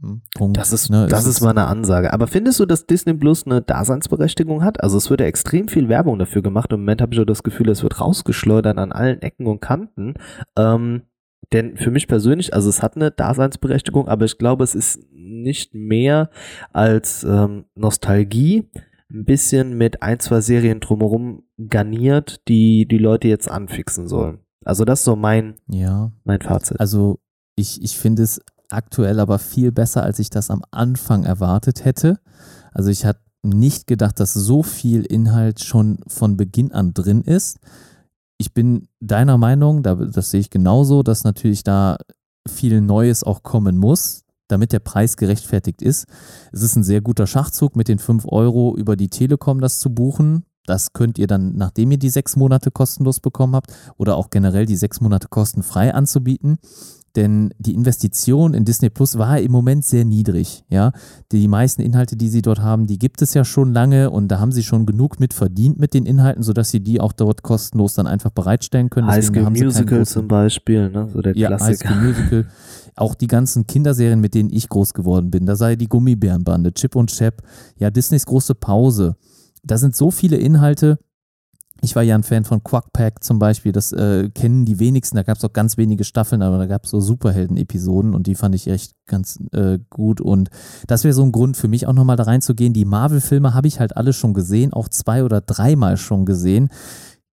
Hm, 0.00 0.22
Punkt. 0.34 0.56
Das 0.56 0.72
ist, 0.72 0.90
Ne, 0.90 1.06
das 1.06 1.26
ist 1.26 1.40
mal 1.40 1.50
eine 1.50 1.66
Ansage. 1.66 2.12
Aber 2.12 2.26
findest 2.26 2.60
du, 2.60 2.66
dass 2.66 2.86
Disney 2.86 3.14
Plus 3.14 3.46
eine 3.46 3.62
Daseinsberechtigung 3.62 4.64
hat? 4.64 4.82
Also 4.82 4.98
es 4.98 5.08
wird 5.08 5.20
ja 5.20 5.26
extrem 5.26 5.68
viel 5.68 5.88
Werbung 5.88 6.18
dafür 6.18 6.42
gemacht. 6.42 6.72
Im 6.72 6.80
Moment 6.80 7.00
habe 7.00 7.12
ich 7.12 7.18
so 7.18 7.24
das 7.24 7.42
Gefühl, 7.42 7.68
es 7.68 7.82
wird 7.82 8.00
rausgeschleudert 8.00 8.76
an 8.76 8.92
allen 8.92 9.22
Ecken 9.22 9.46
und 9.46 9.60
Kanten. 9.60 10.14
Ähm, 10.56 11.02
denn 11.52 11.76
für 11.76 11.90
mich 11.90 12.08
persönlich, 12.08 12.54
also 12.54 12.68
es 12.68 12.82
hat 12.82 12.96
eine 12.96 13.10
Daseinsberechtigung, 13.10 14.08
aber 14.08 14.24
ich 14.24 14.38
glaube, 14.38 14.64
es 14.64 14.74
ist 14.74 15.00
nicht 15.12 15.74
mehr 15.74 16.30
als 16.72 17.24
ähm, 17.24 17.64
Nostalgie, 17.74 18.68
ein 19.10 19.24
bisschen 19.24 19.76
mit 19.76 20.02
ein, 20.02 20.18
zwei 20.20 20.40
Serien 20.40 20.80
drumherum 20.80 21.44
garniert, 21.68 22.40
die 22.48 22.86
die 22.86 22.98
Leute 22.98 23.28
jetzt 23.28 23.48
anfixen 23.50 24.08
sollen. 24.08 24.40
Also 24.64 24.84
das 24.84 25.00
ist 25.00 25.04
so 25.04 25.14
mein, 25.16 25.56
Ja, 25.68 26.10
mein 26.24 26.40
Fazit. 26.40 26.80
also 26.80 27.20
ich, 27.54 27.82
ich 27.82 27.98
finde 27.98 28.22
es 28.22 28.40
aktuell 28.70 29.20
aber 29.20 29.38
viel 29.38 29.70
besser, 29.72 30.02
als 30.02 30.18
ich 30.18 30.30
das 30.30 30.50
am 30.50 30.62
Anfang 30.70 31.24
erwartet 31.24 31.84
hätte. 31.84 32.18
Also 32.72 32.90
ich 32.90 33.04
hatte 33.04 33.20
nicht 33.42 33.86
gedacht, 33.86 34.18
dass 34.18 34.32
so 34.32 34.62
viel 34.62 35.04
Inhalt 35.04 35.62
schon 35.62 35.98
von 36.08 36.36
Beginn 36.36 36.72
an 36.72 36.94
drin 36.94 37.20
ist. 37.20 37.60
Ich 38.38 38.52
bin 38.52 38.88
deiner 39.00 39.38
Meinung, 39.38 39.82
da, 39.82 39.94
das 39.94 40.30
sehe 40.30 40.40
ich 40.40 40.50
genauso, 40.50 41.02
dass 41.02 41.24
natürlich 41.24 41.62
da 41.62 41.96
viel 42.48 42.80
Neues 42.80 43.24
auch 43.24 43.42
kommen 43.42 43.78
muss. 43.78 44.24
damit 44.48 44.72
der 44.72 44.80
Preis 44.80 45.16
gerechtfertigt 45.16 45.80
ist. 45.82 46.06
Es 46.52 46.62
ist 46.62 46.76
ein 46.76 46.84
sehr 46.84 47.00
guter 47.00 47.26
Schachzug, 47.26 47.76
mit 47.76 47.88
den 47.88 47.98
5 47.98 48.26
Euro 48.28 48.76
über 48.76 48.94
die 48.96 49.08
Telekom 49.08 49.60
das 49.60 49.80
zu 49.80 49.90
buchen. 49.90 50.44
Das 50.66 50.92
könnt 50.92 51.18
ihr 51.18 51.26
dann, 51.26 51.56
nachdem 51.56 51.90
ihr 51.90 51.98
die 51.98 52.10
sechs 52.10 52.36
Monate 52.36 52.70
kostenlos 52.70 53.20
bekommen 53.20 53.54
habt, 53.54 53.72
oder 53.96 54.16
auch 54.16 54.30
generell 54.30 54.66
die 54.66 54.76
sechs 54.76 55.00
Monate 55.00 55.28
kostenfrei 55.28 55.94
anzubieten. 55.94 56.58
Denn 57.16 57.54
die 57.58 57.74
Investition 57.74 58.54
in 58.54 58.64
Disney 58.64 58.90
Plus 58.90 59.18
war 59.18 59.38
im 59.38 59.52
Moment 59.52 59.84
sehr 59.84 60.04
niedrig. 60.04 60.64
Ja, 60.68 60.92
die 61.30 61.46
meisten 61.46 61.80
Inhalte, 61.80 62.16
die 62.16 62.28
sie 62.28 62.42
dort 62.42 62.60
haben, 62.60 62.86
die 62.86 62.98
gibt 62.98 63.22
es 63.22 63.34
ja 63.34 63.44
schon 63.44 63.72
lange 63.72 64.10
und 64.10 64.28
da 64.28 64.40
haben 64.40 64.50
sie 64.50 64.64
schon 64.64 64.84
genug 64.84 65.20
mit 65.20 65.32
verdient 65.32 65.78
mit 65.78 65.94
den 65.94 66.06
Inhalten, 66.06 66.42
sodass 66.42 66.70
sie 66.70 66.80
die 66.80 67.00
auch 67.00 67.12
dort 67.12 67.42
kostenlos 67.42 67.94
dann 67.94 68.08
einfach 68.08 68.30
bereitstellen 68.30 68.90
können. 68.90 69.06
High 69.06 69.24
School 69.24 69.48
Musical 69.50 70.04
zum 70.04 70.26
Beispiel, 70.26 70.90
ne? 70.90 71.08
so 71.12 71.20
der 71.20 71.36
ja, 71.36 71.48
Klassiker. 71.48 71.90
High 71.90 71.96
School 71.96 72.08
Musical. 72.08 72.46
Auch 72.96 73.14
die 73.14 73.26
ganzen 73.26 73.66
Kinderserien, 73.66 74.20
mit 74.20 74.34
denen 74.34 74.50
ich 74.50 74.68
groß 74.68 74.94
geworden 74.94 75.30
bin, 75.30 75.46
da 75.46 75.56
sei 75.56 75.76
die 75.76 75.88
Gummibärenbande, 75.88 76.72
Chip 76.74 76.96
und 76.96 77.10
Chap, 77.10 77.42
ja, 77.76 77.90
Disneys 77.90 78.26
große 78.26 78.54
Pause. 78.54 79.16
Da 79.64 79.78
sind 79.78 79.96
so 79.96 80.10
viele 80.10 80.36
Inhalte, 80.36 80.98
ich 81.84 81.94
war 81.94 82.02
ja 82.02 82.14
ein 82.14 82.22
Fan 82.22 82.44
von 82.44 82.64
Quackpack 82.64 83.22
zum 83.22 83.38
Beispiel, 83.38 83.72
das 83.72 83.92
äh, 83.92 84.30
kennen 84.30 84.64
die 84.64 84.78
wenigsten, 84.78 85.16
da 85.16 85.22
gab 85.22 85.36
es 85.36 85.44
auch 85.44 85.52
ganz 85.52 85.76
wenige 85.76 86.04
Staffeln, 86.04 86.42
aber 86.42 86.58
da 86.58 86.66
gab 86.66 86.84
es 86.84 86.90
so 86.90 87.00
Superhelden-Episoden 87.00 88.14
und 88.14 88.26
die 88.26 88.34
fand 88.34 88.54
ich 88.54 88.66
echt 88.66 88.94
ganz 89.06 89.38
äh, 89.52 89.78
gut 89.90 90.20
und 90.20 90.50
das 90.86 91.04
wäre 91.04 91.14
so 91.14 91.22
ein 91.22 91.32
Grund 91.32 91.56
für 91.56 91.68
mich 91.68 91.86
auch 91.86 91.92
nochmal 91.92 92.16
da 92.16 92.24
reinzugehen. 92.24 92.72
Die 92.72 92.84
Marvel-Filme 92.84 93.54
habe 93.54 93.68
ich 93.68 93.80
halt 93.80 93.96
alle 93.96 94.12
schon 94.12 94.34
gesehen, 94.34 94.72
auch 94.72 94.88
zwei 94.88 95.24
oder 95.24 95.40
dreimal 95.40 95.96
schon 95.96 96.24
gesehen. 96.24 96.70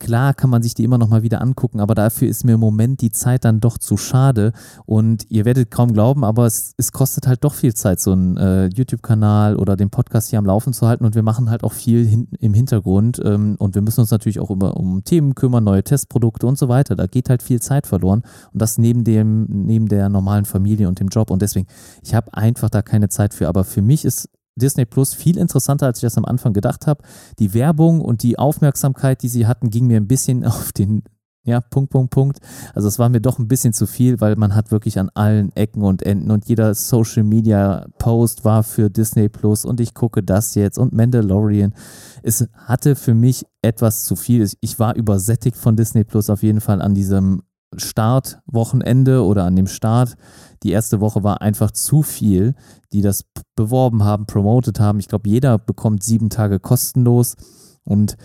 Klar 0.05 0.35
kann 0.35 0.51
man 0.51 0.63
sich 0.63 0.75
die 0.75 0.85
immer 0.85 0.99
noch 0.99 1.09
mal 1.09 1.23
wieder 1.23 1.41
angucken, 1.41 1.81
aber 1.81 1.95
dafür 1.95 2.29
ist 2.29 2.45
mir 2.45 2.57
im 2.57 2.61
Moment 2.61 3.01
die 3.01 3.11
Zeit 3.11 3.47
dann 3.47 3.61
doch 3.61 3.79
zu 3.79 3.97
schade. 3.97 4.53
Und 4.85 5.25
ihr 5.31 5.47
werdet 5.47 5.71
kaum 5.71 5.95
glauben, 5.95 6.25
aber 6.25 6.45
es, 6.45 6.75
es 6.77 6.93
kostet 6.93 7.27
halt 7.27 7.43
doch 7.43 7.55
viel 7.55 7.73
Zeit, 7.73 8.01
so 8.01 8.13
einen 8.13 8.37
äh, 8.37 8.67
YouTube-Kanal 8.67 9.57
oder 9.57 9.77
den 9.77 9.89
Podcast 9.89 10.29
hier 10.29 10.39
am 10.39 10.45
Laufen 10.45 10.75
zu 10.75 10.87
halten. 10.87 11.07
Und 11.07 11.15
wir 11.15 11.23
machen 11.23 11.49
halt 11.49 11.65
auch 11.65 11.73
viel 11.73 12.05
hin, 12.05 12.29
im 12.39 12.53
Hintergrund. 12.53 13.19
Ähm, 13.25 13.57
und 13.59 13.75
wir 13.75 13.81
müssen 13.81 14.01
uns 14.01 14.11
natürlich 14.11 14.41
auch 14.41 14.51
immer 14.51 14.77
um 14.77 15.05
Themen 15.05 15.35
kümmern, 15.35 15.65
neue 15.65 15.83
Testprodukte 15.83 16.47
und 16.47 16.59
so 16.59 16.69
weiter. 16.69 16.97
Da 16.97 17.07
geht 17.07 17.31
halt 17.31 17.43
viel 17.43 17.63
Zeit 17.63 17.87
verloren. 17.87 18.25
Und 18.53 18.61
das 18.61 18.77
neben 18.77 19.05
dem, 19.05 19.47
neben 19.49 19.89
der 19.89 20.11
normalen 20.11 20.45
Familie 20.45 20.87
und 20.87 21.01
dem 21.01 21.09
Job. 21.09 21.31
Und 21.31 21.41
deswegen, 21.41 21.67
ich 22.03 22.15
habe 22.15 22.35
einfach 22.35 22.69
da 22.69 22.83
keine 22.83 23.09
Zeit 23.09 23.33
für. 23.33 23.49
Aber 23.49 23.65
für 23.65 23.81
mich 23.81 24.05
ist 24.05 24.29
Disney 24.57 24.85
Plus 24.85 25.15
viel 25.15 25.37
interessanter, 25.37 25.87
als 25.87 25.99
ich 25.99 26.03
das 26.03 26.19
am 26.19 26.25
Anfang 26.25 26.53
gedacht 26.53 26.87
habe. 26.87 27.03
Die 27.39 27.55
Werbung 27.55 28.01
und 28.01 28.23
die 28.23 28.39
Aufmerksamkeit, 28.39 29.23
die 29.23 29.29
sie 29.29 29.47
hatten, 29.47 29.71
ging 29.71 29.87
mir 29.87 29.97
ein 29.97 30.09
bisschen 30.09 30.45
auf 30.45 30.73
den 30.73 31.03
ja, 31.47 31.61
Punkt, 31.61 31.91
Punkt, 31.91 32.11
Punkt. 32.11 32.39
Also 32.75 32.89
es 32.89 32.99
war 32.99 33.11
mir 33.11 33.21
doch 33.21 33.39
ein 33.39 33.49
bisschen 33.49 33.75
zu 33.75 33.87
viel, 33.87 34.21
weil 34.21 34.35
man 34.37 34.55
hat 34.55 34.71
wirklich 34.71 34.99
an 34.99 35.11
allen 35.13 35.55
Ecken 35.55 35.83
und 35.83 36.03
Enden 36.03 36.31
und 36.31 36.49
jeder 36.49 36.75
Social 36.75 37.23
Media 37.23 37.87
Post 37.99 38.47
war 38.47 38.63
für 38.63 38.89
Disney 38.89 39.29
Plus 39.29 39.67
und 39.67 39.79
ich 39.79 39.93
gucke 39.93 40.23
das 40.23 40.55
jetzt 40.55 40.79
und 40.79 40.95
Mandalorian. 40.95 41.75
Es 42.23 42.49
hatte 42.55 42.97
für 42.97 43.13
mich 43.13 43.45
etwas 43.61 44.05
zu 44.05 44.17
viel. 44.17 44.49
Ich 44.61 44.79
war 44.79 44.97
übersättigt 44.97 45.59
von 45.59 45.77
Disney 45.77 46.05
Plus 46.05 46.31
auf 46.31 46.43
jeden 46.43 46.63
Fall 46.63 46.81
an 46.81 46.95
diesem 46.95 47.43
Startwochenende 47.79 49.25
oder 49.25 49.45
an 49.45 49.57
dem 49.57 49.67
Start 49.67 50.17
die 50.65 50.73
erste 50.73 51.01
Woche 51.01 51.23
war 51.23 51.43
einfach 51.43 51.71
zu 51.71 52.03
viel, 52.03 52.55
die 52.93 53.03
das 53.03 53.27
beworben 53.55 54.03
haben, 54.03 54.27
promoted 54.27 54.81
haben. 54.81 54.99
Ich 54.99 55.09
glaube, 55.09 55.29
jeder 55.29 55.59
bekommt 55.59 56.03
sieben 56.03 56.31
Tage 56.31 56.59
kostenlos 56.59 57.37
und 57.85 58.17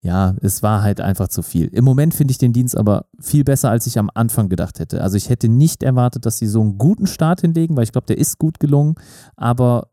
ja, 0.00 0.36
es 0.42 0.62
war 0.62 0.82
halt 0.82 1.00
einfach 1.00 1.28
zu 1.28 1.42
viel. 1.42 1.66
Im 1.68 1.84
Moment 1.84 2.14
finde 2.14 2.30
ich 2.30 2.38
den 2.38 2.52
Dienst 2.52 2.76
aber 2.76 3.06
viel 3.18 3.42
besser, 3.42 3.70
als 3.70 3.86
ich 3.86 3.98
am 3.98 4.10
Anfang 4.14 4.48
gedacht 4.48 4.78
hätte. 4.78 5.02
Also 5.02 5.16
ich 5.16 5.28
hätte 5.28 5.48
nicht 5.48 5.82
erwartet, 5.82 6.24
dass 6.24 6.38
sie 6.38 6.46
so 6.46 6.60
einen 6.60 6.78
guten 6.78 7.06
Start 7.06 7.40
hinlegen, 7.40 7.76
weil 7.76 7.84
ich 7.84 7.92
glaube, 7.92 8.06
der 8.06 8.18
ist 8.18 8.38
gut 8.38 8.60
gelungen, 8.60 8.94
aber 9.34 9.88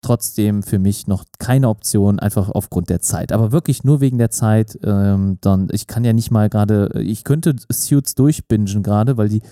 trotzdem 0.00 0.62
für 0.62 0.78
mich 0.78 1.06
noch 1.06 1.24
keine 1.38 1.68
Option, 1.68 2.18
einfach 2.18 2.50
aufgrund 2.50 2.88
der 2.88 3.00
Zeit. 3.00 3.32
Aber 3.32 3.52
wirklich 3.52 3.84
nur 3.84 4.00
wegen 4.00 4.18
der 4.18 4.30
Zeit. 4.30 4.78
Ähm, 4.84 5.38
dann, 5.40 5.68
ich 5.72 5.86
kann 5.86 6.04
ja 6.04 6.12
nicht 6.12 6.30
mal 6.30 6.48
gerade, 6.48 6.90
ich 7.02 7.24
könnte 7.24 7.56
Suits 7.70 8.14
durchbingen 8.14 8.82
gerade, 8.82 9.16
weil 9.16 9.28
die, 9.28 9.42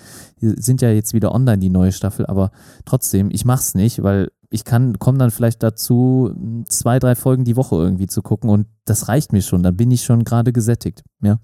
die, 0.41 0.53
sind 0.61 0.81
ja 0.81 0.89
jetzt 0.89 1.13
wieder 1.13 1.33
online, 1.33 1.59
die 1.59 1.69
neue 1.69 1.91
Staffel, 1.91 2.25
aber 2.25 2.51
trotzdem, 2.85 3.29
ich 3.31 3.45
mach's 3.45 3.75
nicht, 3.75 4.03
weil 4.03 4.29
ich 4.49 4.63
kann, 4.63 4.97
komme 4.99 5.17
dann 5.17 5.31
vielleicht 5.31 5.61
dazu, 5.61 6.33
zwei, 6.69 6.99
drei 6.99 7.15
Folgen 7.15 7.43
die 7.43 7.57
Woche 7.57 7.75
irgendwie 7.75 8.07
zu 8.07 8.21
gucken 8.21 8.49
und 8.49 8.67
das 8.85 9.09
reicht 9.09 9.33
mir 9.33 9.41
schon. 9.41 9.63
Dann 9.63 9.75
bin 9.75 9.91
ich 9.91 10.03
schon 10.03 10.23
gerade 10.23 10.53
gesättigt. 10.53 11.03
Ja. 11.21 11.39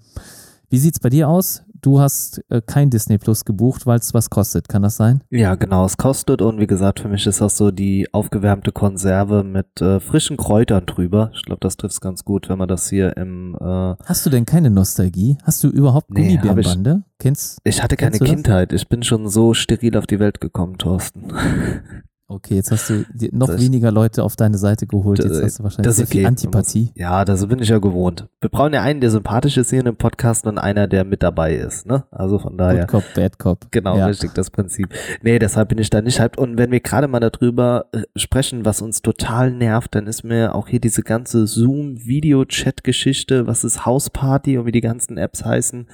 Wie 0.70 0.78
sieht's 0.78 1.00
bei 1.00 1.10
dir 1.10 1.28
aus? 1.28 1.63
Du 1.84 2.00
hast 2.00 2.42
äh, 2.48 2.60
kein 2.64 2.90
Disney 2.90 3.18
Plus 3.18 3.44
gebucht, 3.44 3.86
weil 3.86 3.98
es 3.98 4.14
was 4.14 4.30
kostet. 4.30 4.68
Kann 4.68 4.82
das 4.82 4.96
sein? 4.96 5.22
Ja, 5.30 5.54
genau, 5.54 5.84
es 5.84 5.96
kostet 5.96 6.42
und 6.42 6.58
wie 6.58 6.66
gesagt, 6.66 7.00
für 7.00 7.08
mich 7.08 7.26
ist 7.26 7.40
das 7.40 7.56
so 7.56 7.70
die 7.70 8.12
aufgewärmte 8.12 8.72
Konserve 8.72 9.44
mit 9.44 9.80
äh, 9.80 10.00
frischen 10.00 10.36
Kräutern 10.36 10.86
drüber. 10.86 11.30
Ich 11.34 11.42
glaube, 11.42 11.60
das 11.60 11.76
trifft 11.76 11.94
es 11.94 12.00
ganz 12.00 12.24
gut, 12.24 12.48
wenn 12.48 12.58
man 12.58 12.68
das 12.68 12.88
hier 12.88 13.16
im 13.16 13.56
äh 13.60 13.94
Hast 14.04 14.24
du 14.24 14.30
denn 14.30 14.46
keine 14.46 14.70
Nostalgie? 14.70 15.36
Hast 15.42 15.62
du 15.62 15.68
überhaupt 15.68 16.10
nee, 16.10 16.36
Gummibärenbande? 16.36 17.02
Kennst 17.18 17.58
Ich 17.64 17.82
hatte 17.82 17.96
keine 17.96 18.18
Kindheit. 18.18 18.72
Ich 18.72 18.88
bin 18.88 19.02
schon 19.02 19.28
so 19.28 19.54
steril 19.54 19.96
auf 19.96 20.06
die 20.06 20.18
Welt 20.18 20.40
gekommen, 20.40 20.78
Thorsten. 20.78 21.32
Okay, 22.26 22.54
jetzt 22.54 22.70
hast 22.70 22.88
du 22.88 23.04
noch 23.32 23.48
das 23.48 23.60
weniger 23.60 23.92
Leute 23.92 24.24
auf 24.24 24.34
deine 24.34 24.56
Seite 24.56 24.86
geholt. 24.86 25.22
Jetzt 25.22 25.42
hast 25.42 25.58
du 25.58 25.62
wahrscheinlich 25.62 25.94
sehr 25.94 26.06
okay. 26.06 26.18
viel 26.18 26.26
Antipathie. 26.26 26.90
Ja, 26.94 27.22
das 27.26 27.46
bin 27.46 27.58
ich 27.58 27.68
ja 27.68 27.78
gewohnt. 27.78 28.28
Wir 28.40 28.48
brauchen 28.48 28.72
ja 28.72 28.80
einen, 28.80 29.02
der 29.02 29.10
sympathisch 29.10 29.58
ist 29.58 29.68
hier 29.68 29.80
in 29.80 29.84
dem 29.84 29.96
Podcast 29.96 30.46
und 30.46 30.56
einer, 30.56 30.88
der 30.88 31.04
mit 31.04 31.22
dabei 31.22 31.54
ist. 31.54 31.84
Ne? 31.84 32.04
Also 32.10 32.38
von 32.38 32.56
daher. 32.56 32.86
Good 32.86 32.88
Cop, 32.88 33.04
Bad 33.14 33.38
Cop. 33.38 33.66
Genau, 33.70 33.98
ja. 33.98 34.06
richtig, 34.06 34.32
das 34.32 34.50
Prinzip. 34.50 34.88
Nee, 35.22 35.38
deshalb 35.38 35.68
bin 35.68 35.76
ich 35.76 35.90
da 35.90 36.00
nicht 36.00 36.18
halb. 36.18 36.38
Und 36.38 36.56
wenn 36.56 36.70
wir 36.70 36.80
gerade 36.80 37.08
mal 37.08 37.20
darüber 37.20 37.86
äh, 37.92 38.04
sprechen, 38.16 38.64
was 38.64 38.80
uns 38.80 39.02
total 39.02 39.50
nervt, 39.50 39.94
dann 39.94 40.06
ist 40.06 40.24
mir 40.24 40.54
auch 40.54 40.68
hier 40.68 40.80
diese 40.80 41.02
ganze 41.02 41.46
Zoom-Video-Chat-Geschichte, 41.46 43.46
was 43.46 43.64
ist 43.64 43.84
Hausparty 43.84 44.56
und 44.56 44.64
wie 44.64 44.72
die 44.72 44.80
ganzen 44.80 45.18
Apps 45.18 45.44
heißen 45.44 45.88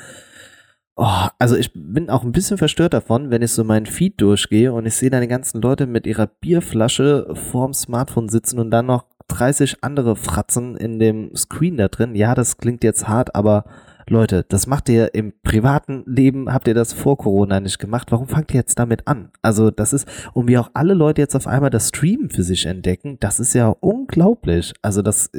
Oh, 1.03 1.28
also 1.38 1.57
ich 1.57 1.70
bin 1.72 2.11
auch 2.11 2.24
ein 2.24 2.32
bisschen 2.32 2.59
verstört 2.59 2.92
davon, 2.92 3.30
wenn 3.30 3.40
ich 3.40 3.53
so 3.53 3.64
meinen 3.64 3.86
Feed 3.86 4.20
durchgehe 4.20 4.70
und 4.70 4.84
ich 4.84 4.96
sehe 4.96 5.09
da 5.09 5.18
die 5.18 5.28
ganzen 5.28 5.62
Leute 5.62 5.86
mit 5.86 6.07
ihrer 6.07 6.26
Bierflasche 6.26 7.32
vorm 7.32 7.72
Smartphone 7.72 8.28
sitzen 8.28 8.59
und 8.59 8.70
dann 8.70 8.84
noch 8.84 9.07
30 9.28 9.82
andere 9.82 10.14
Fratzen 10.14 10.76
in 10.76 10.98
dem 10.98 11.34
Screen 11.34 11.78
da 11.78 11.88
drin. 11.88 12.14
Ja, 12.14 12.34
das 12.34 12.59
klingt 12.59 12.84
jetzt 12.84 13.09
hart, 13.09 13.34
aber 13.34 13.64
Leute, 14.11 14.44
das 14.46 14.66
macht 14.66 14.90
ihr 14.90 15.14
im 15.14 15.32
privaten 15.42 16.03
Leben, 16.05 16.53
habt 16.53 16.68
ihr 16.68 16.74
das 16.74 16.92
vor 16.92 17.16
Corona 17.16 17.61
nicht 17.61 17.78
gemacht. 17.78 18.12
Warum 18.12 18.28
fangt 18.28 18.53
ihr 18.53 18.61
jetzt 18.61 18.78
damit 18.78 19.09
an? 19.09 19.30
Also 19.40 19.70
das 19.70 19.94
ist, 19.94 20.07
und 20.34 20.48
wie 20.48 20.59
auch 20.59 20.68
alle 20.74 20.92
Leute 20.92 21.22
jetzt 21.22 21.34
auf 21.34 21.46
einmal 21.46 21.70
das 21.70 21.88
Streamen 21.88 22.28
für 22.28 22.42
sich 22.42 22.66
entdecken, 22.66 23.16
das 23.20 23.40
ist 23.40 23.55
ja 23.55 23.68
unglaublich. 23.68 24.74
Also 24.82 25.01
dass 25.01 25.30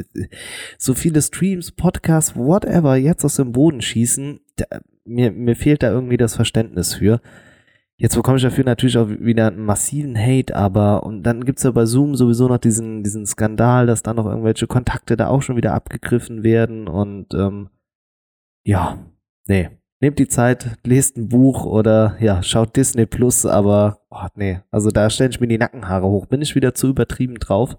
so 0.79 0.95
viele 0.95 1.21
Streams, 1.21 1.71
Podcasts, 1.71 2.35
whatever 2.35 2.95
jetzt 2.95 3.23
aus 3.23 3.35
dem 3.35 3.51
Boden 3.51 3.83
schießen, 3.83 4.39
mir, 5.05 5.31
mir 5.31 5.55
fehlt 5.55 5.83
da 5.83 5.91
irgendwie 5.91 6.17
das 6.17 6.35
Verständnis 6.35 6.93
für. 6.93 7.21
Jetzt 7.97 8.15
bekomme 8.15 8.37
ich 8.37 8.43
dafür 8.43 8.63
natürlich 8.63 8.97
auch 8.97 9.09
wieder 9.09 9.47
einen 9.47 9.63
massiven 9.63 10.17
Hate, 10.17 10.55
aber 10.55 11.03
und 11.03 11.21
dann 11.21 11.45
gibt's 11.45 11.61
ja 11.61 11.69
bei 11.69 11.85
Zoom 11.85 12.15
sowieso 12.15 12.47
noch 12.47 12.57
diesen, 12.57 13.03
diesen 13.03 13.27
Skandal, 13.27 13.85
dass 13.85 14.01
da 14.01 14.15
noch 14.15 14.25
irgendwelche 14.25 14.65
Kontakte 14.65 15.15
da 15.15 15.27
auch 15.27 15.43
schon 15.43 15.55
wieder 15.55 15.73
abgegriffen 15.73 16.41
werden 16.43 16.87
und 16.87 17.33
ähm, 17.35 17.69
ja, 18.63 18.97
nee. 19.47 19.69
Nehmt 20.03 20.17
die 20.17 20.27
Zeit, 20.27 20.79
lest 20.83 21.15
ein 21.15 21.29
Buch 21.29 21.63
oder 21.63 22.17
ja, 22.19 22.41
schaut 22.41 22.75
Disney 22.75 23.05
Plus, 23.05 23.45
aber 23.45 23.99
oh, 24.09 24.25
nee, 24.33 24.61
also 24.71 24.89
da 24.89 25.11
stelle 25.11 25.29
ich 25.29 25.39
mir 25.39 25.47
die 25.47 25.59
Nackenhaare 25.59 26.07
hoch. 26.07 26.25
Bin 26.25 26.41
ich 26.41 26.55
wieder 26.55 26.73
zu 26.73 26.87
übertrieben 26.89 27.35
drauf? 27.35 27.77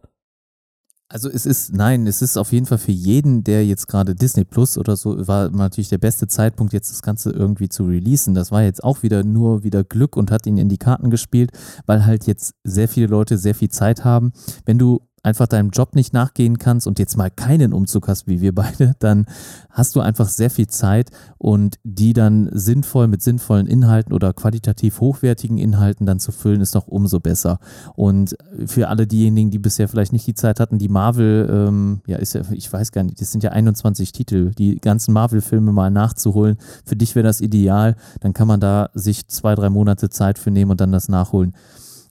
Also 1.13 1.29
es 1.29 1.45
ist, 1.45 1.75
nein, 1.75 2.07
es 2.07 2.23
ist 2.23 2.39
auf 2.39 2.53
jeden 2.53 2.65
Fall 2.65 2.79
für 2.79 2.91
jeden, 2.91 3.45
der 3.45 3.67
jetzt 3.67 3.87
gerade 3.87 4.15
Disney 4.15 4.45
Plus 4.45 4.79
oder 4.79 4.97
so, 4.97 5.29
war 5.29 5.51
natürlich 5.51 5.91
der 5.91 5.99
beste 5.99 6.27
Zeitpunkt, 6.27 6.73
jetzt 6.73 6.91
das 6.91 7.03
Ganze 7.03 7.31
irgendwie 7.33 7.69
zu 7.69 7.85
releasen. 7.85 8.33
Das 8.33 8.51
war 8.51 8.63
jetzt 8.63 8.83
auch 8.83 9.03
wieder 9.03 9.23
nur 9.23 9.63
wieder 9.63 9.85
Glück 9.85 10.17
und 10.17 10.31
hat 10.31 10.47
ihn 10.47 10.57
in 10.57 10.71
die 10.71 10.79
Karten 10.79 11.11
gespielt, 11.11 11.51
weil 11.85 12.07
halt 12.07 12.27
jetzt 12.27 12.55
sehr 12.65 12.89
viele 12.89 13.09
Leute 13.09 13.37
sehr 13.37 13.55
viel 13.55 13.69
Zeit 13.69 14.07
haben. 14.07 14.33
Wenn 14.65 14.79
du 14.79 15.03
einfach 15.23 15.47
deinem 15.47 15.71
Job 15.71 15.95
nicht 15.95 16.13
nachgehen 16.13 16.59
kannst 16.59 16.87
und 16.87 16.99
jetzt 16.99 17.17
mal 17.17 17.31
keinen 17.31 17.73
Umzug 17.73 18.09
hast, 18.09 18.27
wie 18.27 18.41
wir 18.41 18.55
beide, 18.55 18.95
dann 18.99 19.27
hast 19.71 19.95
du 19.95 20.01
einfach 20.01 20.29
sehr 20.29 20.51
viel 20.51 20.67
Zeit 20.67 21.11
und 21.39 21.79
die 21.85 22.13
dann 22.13 22.51
sinnvoll 22.53 23.07
mit 23.07 23.23
sinnvollen 23.23 23.67
Inhalten 23.67 24.13
oder 24.13 24.33
qualitativ 24.33 25.01
hochwertigen 25.01 25.59
Inhalten 25.59 26.07
dann 26.07 26.19
zu 26.19 26.33
füllen, 26.33 26.61
ist 26.61 26.75
noch 26.75 26.89
umso 26.89 27.21
besser. 27.21 27.59
Und 27.95 28.37
für 28.67 28.89
alle 28.89 29.07
diejenigen, 29.07 29.51
die 29.51 29.59
bisher 29.59 29.89
vielleicht 29.89 30.13
nicht 30.13 30.27
die 30.27 30.35
Zeit 30.35 30.59
hatten, 30.59 30.79
die 30.79 30.89
Marvel, 30.89 31.49
ähm, 31.51 32.01
ja, 32.07 32.19
ist 32.19 32.35
ja, 32.35 32.43
ich 32.51 32.73
weiß 32.73 32.93
gar 32.93 33.05
nicht, 33.05 33.21
das 33.21 33.31
sind 33.31 33.45
ja 33.45 33.51
21 33.51 34.13
Titel, 34.13 34.51
die 34.51 34.77
ganzen 34.77 35.13
Marvel-Filme 35.13 35.73
mal 35.73 35.91
nachzuholen. 35.91 36.57
Für 36.85 36.97
dich 36.97 37.15
wäre 37.15 37.27
das 37.27 37.41
ideal, 37.41 37.97
dann 38.21 38.33
kann 38.33 38.49
man 38.49 38.61
da 38.61 38.91
sich 38.95 39.29
zwei, 39.29 39.55
drei 39.55 39.71
Monate 39.71 40.11
Zeit 40.11 40.39
für 40.39 40.51
nehmen 40.51 40.73
und 40.73 40.81
dann 40.81 40.93
das 40.93 41.09
nachholen. 41.09 41.55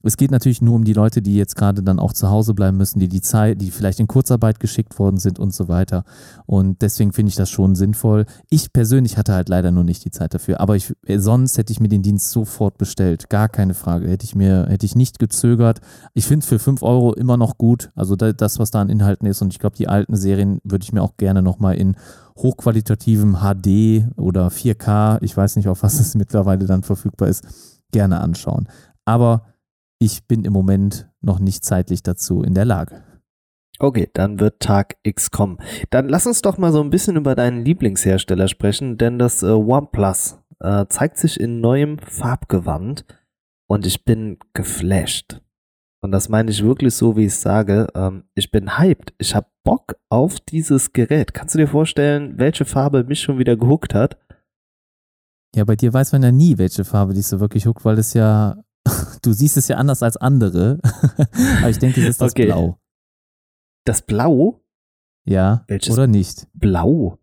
Es 0.03 0.17
geht 0.17 0.31
natürlich 0.31 0.61
nur 0.61 0.75
um 0.75 0.83
die 0.83 0.93
Leute, 0.93 1.21
die 1.21 1.35
jetzt 1.35 1.55
gerade 1.55 1.83
dann 1.83 1.99
auch 1.99 2.13
zu 2.13 2.29
Hause 2.29 2.53
bleiben 2.53 2.77
müssen, 2.77 2.99
die 2.99 3.07
die 3.07 3.21
Zeit, 3.21 3.61
die 3.61 3.71
vielleicht 3.71 3.99
in 3.99 4.07
Kurzarbeit 4.07 4.59
geschickt 4.59 4.97
worden 4.99 5.17
sind 5.17 5.39
und 5.39 5.53
so 5.53 5.67
weiter. 5.67 6.03
Und 6.45 6.81
deswegen 6.81 7.13
finde 7.13 7.29
ich 7.29 7.35
das 7.35 7.49
schon 7.49 7.75
sinnvoll. 7.75 8.25
Ich 8.49 8.73
persönlich 8.73 9.17
hatte 9.17 9.33
halt 9.33 9.49
leider 9.49 9.71
nur 9.71 9.83
nicht 9.83 10.03
die 10.05 10.11
Zeit 10.11 10.33
dafür, 10.33 10.59
aber 10.59 10.75
ich, 10.75 10.93
äh, 11.05 11.19
sonst 11.19 11.57
hätte 11.57 11.71
ich 11.71 11.79
mir 11.79 11.89
den 11.89 12.01
Dienst 12.01 12.31
sofort 12.31 12.77
bestellt. 12.77 13.29
Gar 13.29 13.49
keine 13.49 13.73
Frage. 13.73 14.07
Hätte 14.07 14.25
ich 14.25 14.35
mir, 14.35 14.67
hätte 14.67 14.85
ich 14.85 14.95
nicht 14.95 15.19
gezögert. 15.19 15.81
Ich 16.13 16.25
finde 16.25 16.43
es 16.43 16.49
für 16.49 16.59
5 16.59 16.83
Euro 16.83 17.13
immer 17.13 17.37
noch 17.37 17.57
gut. 17.57 17.91
Also 17.95 18.15
das, 18.15 18.59
was 18.59 18.71
da 18.71 18.81
an 18.81 18.89
Inhalten 18.89 19.27
ist. 19.27 19.41
Und 19.41 19.53
ich 19.53 19.59
glaube, 19.59 19.75
die 19.75 19.87
alten 19.87 20.15
Serien 20.15 20.59
würde 20.63 20.83
ich 20.83 20.93
mir 20.93 21.01
auch 21.01 21.17
gerne 21.17 21.41
nochmal 21.41 21.75
in 21.75 21.95
hochqualitativem 22.37 23.37
HD 23.37 24.07
oder 24.17 24.47
4K, 24.47 25.19
ich 25.21 25.35
weiß 25.35 25.55
nicht, 25.55 25.67
auf 25.67 25.83
was 25.83 25.99
es 25.99 26.15
mittlerweile 26.15 26.65
dann 26.65 26.83
verfügbar 26.83 27.27
ist, 27.27 27.43
gerne 27.91 28.19
anschauen. 28.19 28.67
Aber 29.05 29.43
ich 30.01 30.25
bin 30.25 30.45
im 30.45 30.53
Moment 30.53 31.07
noch 31.21 31.37
nicht 31.37 31.63
zeitlich 31.63 32.01
dazu 32.01 32.41
in 32.41 32.55
der 32.55 32.65
Lage. 32.65 33.03
Okay, 33.77 34.09
dann 34.13 34.39
wird 34.39 34.59
Tag 34.59 34.97
X 35.03 35.29
kommen. 35.29 35.59
Dann 35.91 36.09
lass 36.09 36.25
uns 36.25 36.41
doch 36.41 36.57
mal 36.57 36.71
so 36.71 36.81
ein 36.81 36.89
bisschen 36.89 37.17
über 37.17 37.35
deinen 37.35 37.63
Lieblingshersteller 37.63 38.47
sprechen, 38.47 38.97
denn 38.97 39.19
das 39.19 39.43
äh, 39.43 39.51
OnePlus 39.51 40.39
äh, 40.59 40.87
zeigt 40.89 41.17
sich 41.17 41.39
in 41.39 41.61
neuem 41.61 41.99
Farbgewand 41.99 43.05
und 43.67 43.85
ich 43.85 44.03
bin 44.03 44.39
geflasht. 44.53 45.39
Und 46.03 46.11
das 46.11 46.29
meine 46.29 46.49
ich 46.49 46.63
wirklich 46.63 46.95
so, 46.95 47.15
wie 47.15 47.25
ich 47.25 47.35
sage. 47.35 47.87
Ähm, 47.93 48.23
ich 48.33 48.49
bin 48.49 48.79
hyped. 48.79 49.13
Ich 49.19 49.35
habe 49.35 49.47
Bock 49.63 49.97
auf 50.09 50.39
dieses 50.39 50.93
Gerät. 50.93 51.35
Kannst 51.35 51.53
du 51.53 51.59
dir 51.59 51.67
vorstellen, 51.67 52.39
welche 52.39 52.65
Farbe 52.65 53.03
mich 53.03 53.21
schon 53.21 53.37
wieder 53.37 53.55
gehuckt 53.55 53.93
hat? 53.93 54.17
Ja, 55.55 55.63
bei 55.63 55.75
dir 55.75 55.93
weiß 55.93 56.11
man 56.13 56.23
ja 56.23 56.31
nie, 56.31 56.57
welche 56.57 56.85
Farbe 56.85 57.13
dich 57.13 57.27
so 57.27 57.39
wirklich 57.39 57.67
huckt, 57.67 57.85
weil 57.85 57.99
es 57.99 58.15
ja 58.15 58.63
du 59.21 59.33
siehst 59.33 59.57
es 59.57 59.67
ja 59.67 59.77
anders 59.77 60.03
als 60.03 60.17
andere. 60.17 60.79
Aber 61.59 61.69
ich 61.69 61.79
denke, 61.79 62.01
es 62.01 62.09
ist 62.09 62.21
das 62.21 62.31
okay. 62.31 62.45
Blau. 62.45 62.79
Das 63.85 64.01
Blau? 64.01 64.61
Ja. 65.25 65.63
Welches 65.67 65.93
oder 65.93 66.07
nicht? 66.07 66.47
Blau. 66.53 67.19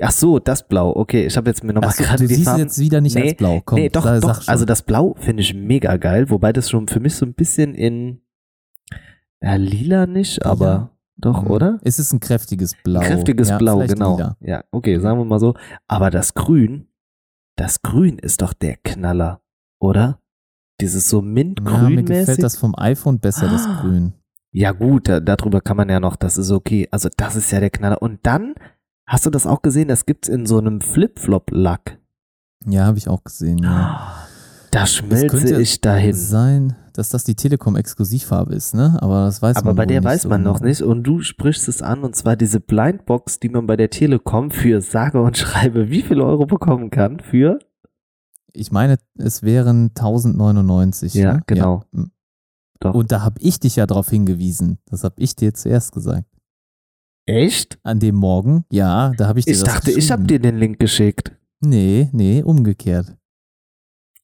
Ach 0.00 0.10
so, 0.10 0.38
das 0.38 0.66
Blau. 0.66 0.94
Okay, 0.96 1.26
ich 1.26 1.36
habe 1.36 1.50
jetzt 1.50 1.62
mir 1.62 1.72
nochmal 1.72 1.92
so, 1.92 2.02
gerade 2.02 2.26
die 2.26 2.34
siehst 2.34 2.44
Farben. 2.44 2.62
jetzt 2.62 2.78
wieder 2.78 3.00
nicht 3.00 3.14
nee, 3.14 3.22
als 3.22 3.34
Blau. 3.34 3.60
Komm, 3.64 3.78
nee, 3.78 3.88
doch, 3.88 4.04
doch. 4.20 4.48
Also 4.48 4.64
das 4.64 4.82
Blau 4.82 5.14
finde 5.18 5.42
ich 5.42 5.54
mega 5.54 5.96
geil, 5.96 6.30
wobei 6.30 6.52
das 6.52 6.70
schon 6.70 6.88
für 6.88 7.00
mich 7.00 7.14
so 7.14 7.26
ein 7.26 7.34
bisschen 7.34 7.74
in 7.74 8.22
ja, 9.42 9.54
lila 9.56 10.06
nicht, 10.06 10.44
aber 10.44 10.66
ja. 10.66 10.90
doch, 11.16 11.42
mhm. 11.42 11.50
oder? 11.50 11.78
Es 11.82 11.98
ist 11.98 12.12
ein 12.12 12.20
kräftiges 12.20 12.74
Blau. 12.82 13.00
Ein 13.00 13.06
kräftiges 13.06 13.50
ja, 13.50 13.58
Blau, 13.58 13.78
genau. 13.86 14.16
Lila. 14.16 14.36
Ja, 14.40 14.64
okay, 14.70 14.98
sagen 14.98 15.18
wir 15.18 15.24
mal 15.24 15.38
so. 15.38 15.54
Aber 15.86 16.10
das 16.10 16.34
Grün, 16.34 16.88
das 17.56 17.82
Grün 17.82 18.18
ist 18.18 18.42
doch 18.42 18.52
der 18.54 18.76
Knaller, 18.76 19.42
oder? 19.78 20.20
Dieses 20.80 21.08
so 21.08 21.22
mintgrün 21.22 21.74
ja, 21.74 21.88
Mir 21.88 22.02
gefällt 22.02 22.42
das 22.42 22.56
vom 22.56 22.74
iPhone 22.76 23.18
besser, 23.18 23.46
ah. 23.48 23.52
das 23.52 23.80
Grün. 23.80 24.12
Ja 24.52 24.72
gut, 24.72 25.08
da, 25.08 25.20
darüber 25.20 25.60
kann 25.60 25.76
man 25.76 25.88
ja 25.88 26.00
noch, 26.00 26.16
das 26.16 26.38
ist 26.38 26.50
okay. 26.50 26.88
Also 26.90 27.08
das 27.16 27.36
ist 27.36 27.50
ja 27.50 27.60
der 27.60 27.70
Knaller. 27.70 28.00
Und 28.00 28.20
dann, 28.22 28.54
hast 29.06 29.26
du 29.26 29.30
das 29.30 29.46
auch 29.46 29.62
gesehen, 29.62 29.88
das 29.88 30.06
gibt's 30.06 30.28
in 30.28 30.46
so 30.46 30.58
einem 30.58 30.80
Flip-Flop-Lack. 30.80 31.98
Ja, 32.66 32.86
habe 32.86 32.98
ich 32.98 33.08
auch 33.08 33.22
gesehen, 33.22 33.58
ja. 33.58 34.26
Da 34.70 34.86
schmelze 34.86 35.60
ich 35.60 35.80
dahin. 35.80 36.14
sein, 36.14 36.76
dass 36.92 37.08
das 37.08 37.24
die 37.24 37.34
Telekom-Exklusivfarbe 37.34 38.54
ist, 38.54 38.74
ne? 38.74 38.98
Aber 39.00 39.24
das 39.24 39.40
weiß 39.40 39.58
Aber 39.58 39.66
man 39.66 39.76
bei 39.76 39.86
der 39.86 40.00
nicht 40.00 40.06
weiß 40.06 40.22
so 40.22 40.28
man 40.28 40.42
genau. 40.42 40.54
noch 40.54 40.60
nicht. 40.60 40.82
Und 40.82 41.04
du 41.04 41.20
sprichst 41.20 41.68
es 41.68 41.82
an, 41.82 42.02
und 42.02 42.16
zwar 42.16 42.36
diese 42.36 42.60
Blindbox, 42.60 43.40
die 43.40 43.48
man 43.48 43.66
bei 43.66 43.76
der 43.76 43.90
Telekom 43.90 44.50
für 44.50 44.80
sage 44.80 45.20
und 45.22 45.38
schreibe, 45.38 45.90
wie 45.90 46.02
viel 46.02 46.20
Euro 46.20 46.46
bekommen 46.46 46.90
kann 46.90 47.20
für 47.20 47.58
ich 48.56 48.72
meine, 48.72 48.98
es 49.18 49.42
wären 49.42 49.90
1099. 49.90 51.14
Ja, 51.14 51.34
ne? 51.34 51.42
genau. 51.46 51.84
Ja. 51.94 52.04
Doch. 52.80 52.94
Und 52.94 53.12
da 53.12 53.22
habe 53.22 53.40
ich 53.40 53.60
dich 53.60 53.76
ja 53.76 53.86
darauf 53.86 54.10
hingewiesen. 54.10 54.78
Das 54.86 55.04
habe 55.04 55.14
ich 55.18 55.34
dir 55.34 55.54
zuerst 55.54 55.92
gesagt. 55.92 56.26
Echt? 57.26 57.78
An 57.82 57.98
dem 57.98 58.16
Morgen? 58.16 58.64
Ja, 58.70 59.12
da 59.16 59.28
habe 59.28 59.38
ich 59.38 59.46
dir 59.46 59.52
Ich 59.52 59.62
dachte, 59.62 59.90
ich 59.90 60.10
habe 60.10 60.24
dir 60.24 60.38
den 60.38 60.58
Link 60.58 60.78
geschickt. 60.78 61.32
Nee, 61.60 62.10
nee, 62.12 62.42
umgekehrt. 62.42 63.16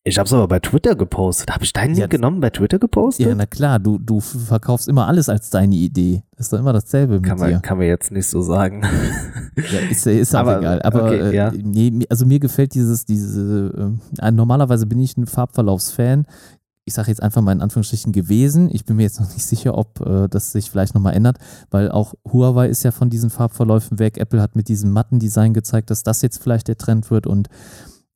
Ich 0.04 0.18
habe 0.18 0.26
es 0.26 0.32
aber 0.32 0.48
bei 0.48 0.58
Twitter 0.58 0.96
gepostet. 0.96 1.52
Habe 1.52 1.62
ich 1.62 1.72
deinen 1.72 1.94
Link 1.94 2.10
genommen, 2.10 2.40
bei 2.40 2.50
Twitter 2.50 2.80
gepostet? 2.80 3.26
Ja, 3.26 3.34
na 3.36 3.46
klar, 3.46 3.78
du, 3.78 3.98
du 3.98 4.18
verkaufst 4.18 4.88
immer 4.88 5.06
alles 5.06 5.28
als 5.28 5.50
deine 5.50 5.76
Idee. 5.76 6.24
Das 6.36 6.46
ist 6.46 6.52
doch 6.52 6.58
immer 6.58 6.72
dasselbe 6.72 7.20
kann 7.20 7.34
mit 7.34 7.40
man, 7.40 7.50
dir. 7.50 7.60
Kann 7.60 7.78
man 7.78 7.86
jetzt 7.86 8.10
nicht 8.10 8.26
so 8.26 8.42
sagen. 8.42 8.82
Ja, 9.54 9.78
ist, 9.90 10.06
ist 10.06 10.34
auch 10.34 10.40
aber, 10.40 10.58
egal. 10.58 10.82
Aber 10.82 11.04
okay, 11.04 11.18
äh, 11.18 11.34
ja. 11.36 11.52
nee, 11.54 12.04
also 12.08 12.26
mir 12.26 12.40
gefällt 12.40 12.74
dieses, 12.74 13.04
diese, 13.04 13.92
äh, 14.18 14.30
normalerweise 14.30 14.86
bin 14.86 14.98
ich 14.98 15.16
ein 15.16 15.26
Farbverlaufsfan. 15.26 16.26
Ich 16.84 16.94
sage 16.94 17.08
jetzt 17.08 17.22
einfach 17.22 17.42
mal 17.42 17.52
in 17.52 17.60
Anführungsstrichen 17.60 18.12
gewesen. 18.12 18.70
Ich 18.72 18.84
bin 18.84 18.96
mir 18.96 19.02
jetzt 19.02 19.20
noch 19.20 19.32
nicht 19.32 19.46
sicher, 19.46 19.78
ob 19.78 20.00
äh, 20.00 20.26
das 20.28 20.50
sich 20.50 20.70
vielleicht 20.70 20.94
nochmal 20.94 21.14
ändert, 21.14 21.36
weil 21.70 21.90
auch 21.92 22.14
Huawei 22.26 22.68
ist 22.68 22.82
ja 22.82 22.90
von 22.90 23.08
diesen 23.08 23.30
Farbverläufen 23.30 23.98
weg. 23.98 24.18
Apple 24.18 24.40
hat 24.40 24.56
mit 24.56 24.68
diesem 24.68 24.90
matten 24.90 25.20
Design 25.20 25.54
gezeigt, 25.54 25.90
dass 25.90 26.02
das 26.02 26.22
jetzt 26.22 26.42
vielleicht 26.42 26.66
der 26.66 26.78
Trend 26.78 27.10
wird 27.10 27.26
und 27.26 27.48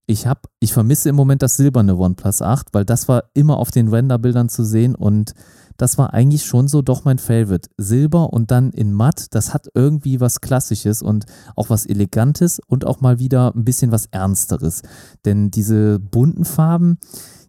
ich 0.06 0.26
habe, 0.26 0.42
ich 0.60 0.72
vermisse 0.72 1.08
im 1.08 1.16
Moment 1.16 1.42
das 1.42 1.56
silberne 1.56 1.96
OnePlus 1.96 2.42
8, 2.42 2.68
weil 2.72 2.84
das 2.84 3.08
war 3.08 3.24
immer 3.34 3.58
auf 3.58 3.70
den 3.70 3.88
Renderbildern 3.88 4.48
zu 4.48 4.64
sehen 4.64 4.94
und 4.94 5.34
das 5.76 5.98
war 5.98 6.14
eigentlich 6.14 6.44
schon 6.44 6.68
so 6.68 6.80
doch 6.80 7.04
mein 7.04 7.18
Favorite. 7.18 7.68
Silber 7.76 8.32
und 8.32 8.50
dann 8.50 8.70
in 8.70 8.92
matt, 8.92 9.34
das 9.34 9.52
hat 9.52 9.68
irgendwie 9.74 10.20
was 10.20 10.40
Klassisches 10.40 11.02
und 11.02 11.26
auch 11.54 11.68
was 11.68 11.86
Elegantes 11.86 12.60
und 12.66 12.86
auch 12.86 13.00
mal 13.00 13.18
wieder 13.18 13.54
ein 13.54 13.64
bisschen 13.64 13.92
was 13.92 14.06
Ernsteres. 14.06 14.82
Denn 15.24 15.50
diese 15.50 15.98
bunten 15.98 16.44
Farben, 16.44 16.98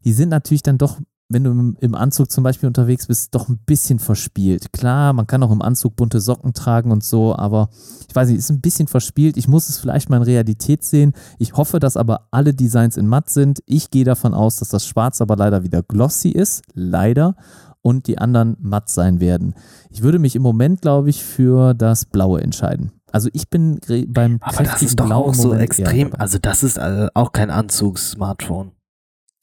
die 0.04 0.14
sind 0.14 0.30
natürlich 0.30 0.64
dann 0.64 0.78
doch 0.78 1.00
wenn 1.30 1.44
du 1.44 1.74
im 1.80 1.96
Anzug 1.96 2.32
zum 2.32 2.44
Beispiel 2.44 2.68
unterwegs 2.68 3.08
bist, 3.08 3.36
doch 3.36 3.50
ein 3.50 3.60
bisschen 3.66 4.00
verspielt. 4.00 4.72
Klar, 4.72 5.12
man 5.14 5.28
kann 5.28 5.44
auch 5.44 5.52
im 5.52 5.62
Anzug 5.62 5.96
bunte 5.96 6.22
Socken 6.22 6.54
tragen 6.54 6.92
und 6.92 7.04
so, 7.04 7.36
aber 7.36 7.70
ich 8.08 8.16
weiß 8.16 8.30
nicht, 8.30 8.38
ist 8.38 8.50
ein 8.50 8.62
bisschen 8.62 8.88
verspielt. 8.88 9.36
Ich 9.36 9.48
muss 9.48 9.68
es 9.68 9.78
vielleicht 9.78 10.10
mal 10.10 10.18
in 10.18 10.24
Realität 10.24 10.84
sehen. 10.84 11.14
Ich 11.38 11.54
hoffe, 11.58 11.80
dass 11.80 11.98
aber 11.98 12.28
alle 12.32 12.54
Designs 12.54 12.96
in 12.96 13.08
matt 13.08 13.30
sind. 13.30 13.60
Ich 13.66 13.92
gehe 13.92 14.06
davon 14.06 14.34
aus, 14.34 14.58
dass 14.58 14.70
das 14.70 14.86
Schwarz 14.86 15.20
aber 15.20 15.36
leider 15.36 15.64
wieder 15.64 15.84
glossy 15.84 16.30
ist. 16.30 16.64
Leider. 16.74 17.36
Und 17.82 18.08
die 18.08 18.18
anderen 18.18 18.58
matt 18.60 18.90
sein 18.90 19.20
werden. 19.20 19.54
Ich 19.90 20.02
würde 20.02 20.20
mich 20.20 20.36
im 20.36 20.42
Moment, 20.42 20.82
glaube 20.82 21.10
ich, 21.10 21.24
für 21.24 21.74
das 21.74 22.06
Blaue 22.06 22.42
entscheiden. 22.42 22.92
Also 23.12 23.30
ich 23.32 23.50
bin 23.50 23.80
beim 24.08 24.40
Aber 24.42 24.64
das 24.64 24.82
ist 24.82 25.00
doch 25.00 25.10
auch 25.10 25.34
so 25.34 25.54
extrem. 25.54 26.14
Also 26.18 26.38
das 26.40 26.64
ist 26.64 26.78
äh, 26.78 27.08
auch 27.14 27.32
kein 27.32 27.50
Anzugs-Smartphone. 27.50 28.72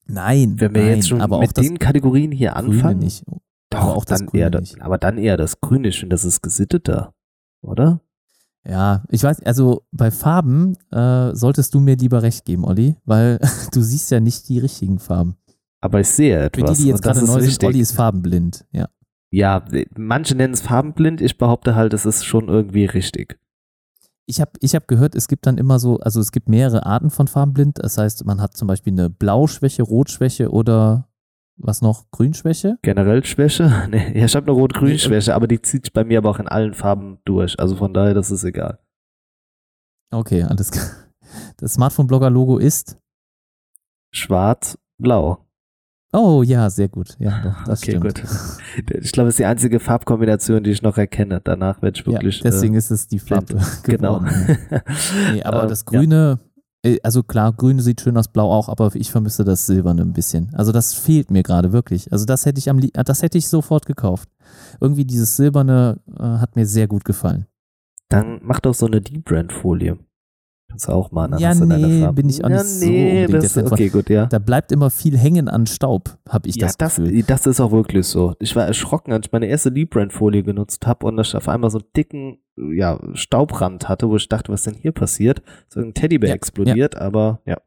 Nein, 0.07 0.61
wenn 0.61 0.75
wir 0.75 0.83
nein, 0.83 0.97
jetzt 0.97 1.09
schon 1.09 1.21
aber 1.21 1.39
mit 1.39 1.57
den 1.57 1.79
Kategorien 1.79 2.33
hier 2.33 2.57
anfangen, 2.57 2.99
nicht. 2.99 3.25
doch 3.71 3.81
aber 3.81 3.97
auch 3.97 4.05
dann 4.05 4.29
eher, 4.33 4.51
das, 4.51 4.79
aber 4.81 4.99
dann 4.99 5.19
eher 5.19 5.37
das 5.37 5.61
Grüne. 5.61 5.89
Ich 5.89 6.01
finde, 6.01 6.15
das 6.15 6.25
ist 6.25 6.43
gesitteter, 6.43 7.15
oder? 7.63 8.01
Ja, 8.67 9.05
ich 9.11 9.23
weiß, 9.23 9.43
also 9.43 9.83
bei 9.93 10.11
Farben 10.11 10.77
äh, 10.91 11.35
solltest 11.35 11.75
du 11.75 11.81
mir 11.81 11.97
lieber 11.97 12.23
recht 12.23 12.45
geben, 12.45 12.65
Olli, 12.65 12.97
weil 13.05 13.39
du 13.73 13.83
siehst 13.83 14.11
ja 14.11 14.21
nicht 14.21 14.49
die 14.49 14.59
richtigen 14.59 14.99
Farben. 14.99 15.37
Aber 15.81 16.01
ich 16.01 16.09
sehe 16.09 16.45
etwas. 16.45 16.71
Für 16.71 16.75
die, 16.75 16.83
die 16.83 16.89
jetzt 16.89 17.03
gerade 17.03 17.25
neu 17.25 17.41
sind, 17.43 17.63
Olli 17.65 17.81
ist 17.81 17.93
farbenblind, 17.93 18.67
ja. 18.73 18.89
Ja, 19.31 19.65
manche 19.97 20.37
nennen 20.37 20.55
es 20.55 20.61
farbenblind, 20.61 21.21
ich 21.21 21.39
behaupte 21.39 21.75
halt, 21.75 21.93
es 21.93 22.07
ist 22.07 22.25
schon 22.25 22.49
irgendwie 22.49 22.85
richtig 22.85 23.39
ich 24.27 24.41
habe 24.41 24.53
ich 24.61 24.75
hab 24.75 24.89
gehört, 24.89 25.15
es 25.15 25.29
gibt 25.29 25.47
dann 25.47 25.59
immer 25.59 25.79
so, 25.79 25.99
also 25.99 26.21
es 26.21 26.33
gibt 26.33 26.49
mehrere 26.49 26.87
Arten 26.87 27.11
von 27.11 27.29
Farbenblind. 27.29 27.79
Das 27.83 27.99
heißt, 27.99 28.25
man 28.25 28.41
hat 28.41 28.57
zum 28.57 28.69
Beispiel 28.69 28.93
eine 28.93 29.11
Blauschwäche, 29.11 29.83
Rotschwäche 29.83 30.51
oder 30.51 31.09
was 31.57 31.83
noch? 31.83 32.11
Grünschwäche? 32.11 32.79
Generell 32.83 33.25
Schwäche? 33.25 33.71
Nee, 33.91 34.19
ja, 34.19 34.27
ich 34.27 34.35
habe 34.35 34.47
eine 34.47 34.59
Rot-Grün-Schwäche, 34.59 35.35
aber 35.35 35.47
die 35.47 35.63
zieht 35.63 35.93
bei 35.93 36.05
mir 36.05 36.19
aber 36.19 36.31
auch 36.31 36.41
in 36.41 36.49
allen 36.49 36.75
Farben 36.75 37.19
durch. 37.25 37.59
Also 37.61 37.77
von 37.77 37.95
daher, 37.95 38.15
das 38.15 38.31
ist 38.31 38.45
egal. 38.45 38.79
Okay, 40.11 40.43
alles 40.43 40.71
klar. 40.71 40.87
Das 41.57 41.75
Smartphone-Blogger-Logo 41.75 42.59
ist? 42.59 42.99
Schwarz-Blau. 44.13 45.44
Oh 46.15 46.45
ja, 46.45 46.71
sehr 46.71 46.89
gut. 46.89 47.17
Ja, 47.19 47.41
doch, 47.43 47.65
das 47.65 47.83
okay, 47.83 47.91
stimmt. 47.91 48.05
gut. 48.05 49.03
Ich 49.03 49.11
glaube, 49.11 49.29
es 49.29 49.35
ist 49.35 49.41
die 49.41 49.47
einzige 49.47 49.81
Farbkombination, 49.81 50.63
die 50.63 50.71
ich 50.71 50.81
noch 50.81 50.97
erkenne. 50.97 51.41
Danach 51.43 51.83
werde 51.83 51.99
ich 51.99 52.07
wirklich. 52.07 52.39
Ja, 52.39 52.43
deswegen 52.45 52.75
äh, 52.75 52.79
ist 52.79 52.93
es 52.93 53.09
die 53.09 53.19
Farbe. 53.19 53.61
Genau. 53.83 54.21
nee, 55.33 55.43
aber 55.43 55.65
äh, 55.65 55.67
das 55.67 55.85
Grüne, 55.85 56.39
ja. 56.85 56.91
Äh, 56.93 56.99
also 57.03 57.25
klar, 57.25 57.53
Grüne 57.53 57.83
sieht 57.83 58.01
schön 58.01 58.17
aus, 58.17 58.29
Blau 58.29 58.53
auch, 58.53 58.69
aber 58.69 58.95
ich 58.95 59.11
vermisse 59.11 59.45
das 59.45 59.67
Silberne 59.67 60.03
ein 60.03 60.13
bisschen. 60.13 60.55
Also 60.55 60.71
das 60.71 60.95
fehlt 60.95 61.33
mir 61.33 61.43
gerade 61.43 61.73
wirklich. 61.73 62.13
Also 62.13 62.27
das 62.27 62.47
hätte 62.47 62.61
ich 62.61 62.71
am, 62.71 62.81
das 62.81 63.23
hätte 63.23 63.39
ich 63.39 63.49
sofort 63.49 63.87
gekauft. 63.87 64.29
Irgendwie 64.81 65.05
dieses 65.05 65.37
Silberne 65.37 65.99
äh, 66.17 66.23
hat 66.23 66.55
mir 66.55 66.67
sehr 66.67 66.87
gut 66.87 67.05
gefallen. 67.05 67.47
Dann 68.09 68.39
mach 68.43 68.61
doch 68.61 68.75
so 68.75 68.87
eine 68.87 69.01
Deep 69.01 69.25
Brand 69.25 69.53
Folie. 69.53 69.99
Kannst 70.75 70.89
du 70.89 70.93
auch 70.93 71.13
mal 71.13 71.33
an 71.33 71.39
Ja, 71.39 71.55
nee, 71.55 72.09
bin 72.13 72.29
ich 72.29 72.45
auch 72.45 72.51
ja, 72.51 72.61
nicht 72.65 72.81
nee, 72.81 73.27
so 73.29 73.61
das, 73.61 73.73
Okay, 73.73 73.91
gut, 73.91 74.11
ja. 74.11 74.27
Da 74.27 74.41
bleibt 74.41 74.73
immer 74.73 74.91
viel 74.91 75.17
hängen 75.17 75.49
an 75.49 75.69
Staub, 75.69 76.19
habe 76.29 76.49
ich 76.49 76.57
ja, 76.57 76.67
das 76.67 76.77
das, 76.77 76.97
Gefühl. 76.97 77.23
Das 77.23 77.47
ist 77.47 77.61
auch 77.61 77.71
wirklich 77.71 78.09
so. 78.09 78.35
Ich 78.41 78.57
war 78.57 78.67
erschrocken, 78.67 79.13
als 79.13 79.27
ich 79.27 79.33
meine 79.33 79.47
erste 79.47 79.69
Librand-Folie 79.69 80.43
genutzt 80.43 80.85
habe 80.89 81.07
und 81.07 81.21
ich 81.21 81.37
auf 81.37 81.49
einmal 81.49 81.71
so 81.71 81.79
einen 81.79 81.87
dicken 81.97 82.39
ja, 82.57 82.99
Staubrand 83.13 83.89
hatte, 83.89 84.09
wo 84.09 84.17
ich 84.17 84.29
dachte, 84.29 84.51
was 84.51 84.65
denn 84.65 84.75
hier 84.75 84.91
passiert? 84.91 85.43
So 85.69 85.81
ein 85.81 85.95
Teddybär 85.95 86.31
ja, 86.31 86.35
explodiert, 86.35 86.95
ja. 86.95 87.01
aber 87.03 87.41
ja. 87.47 87.59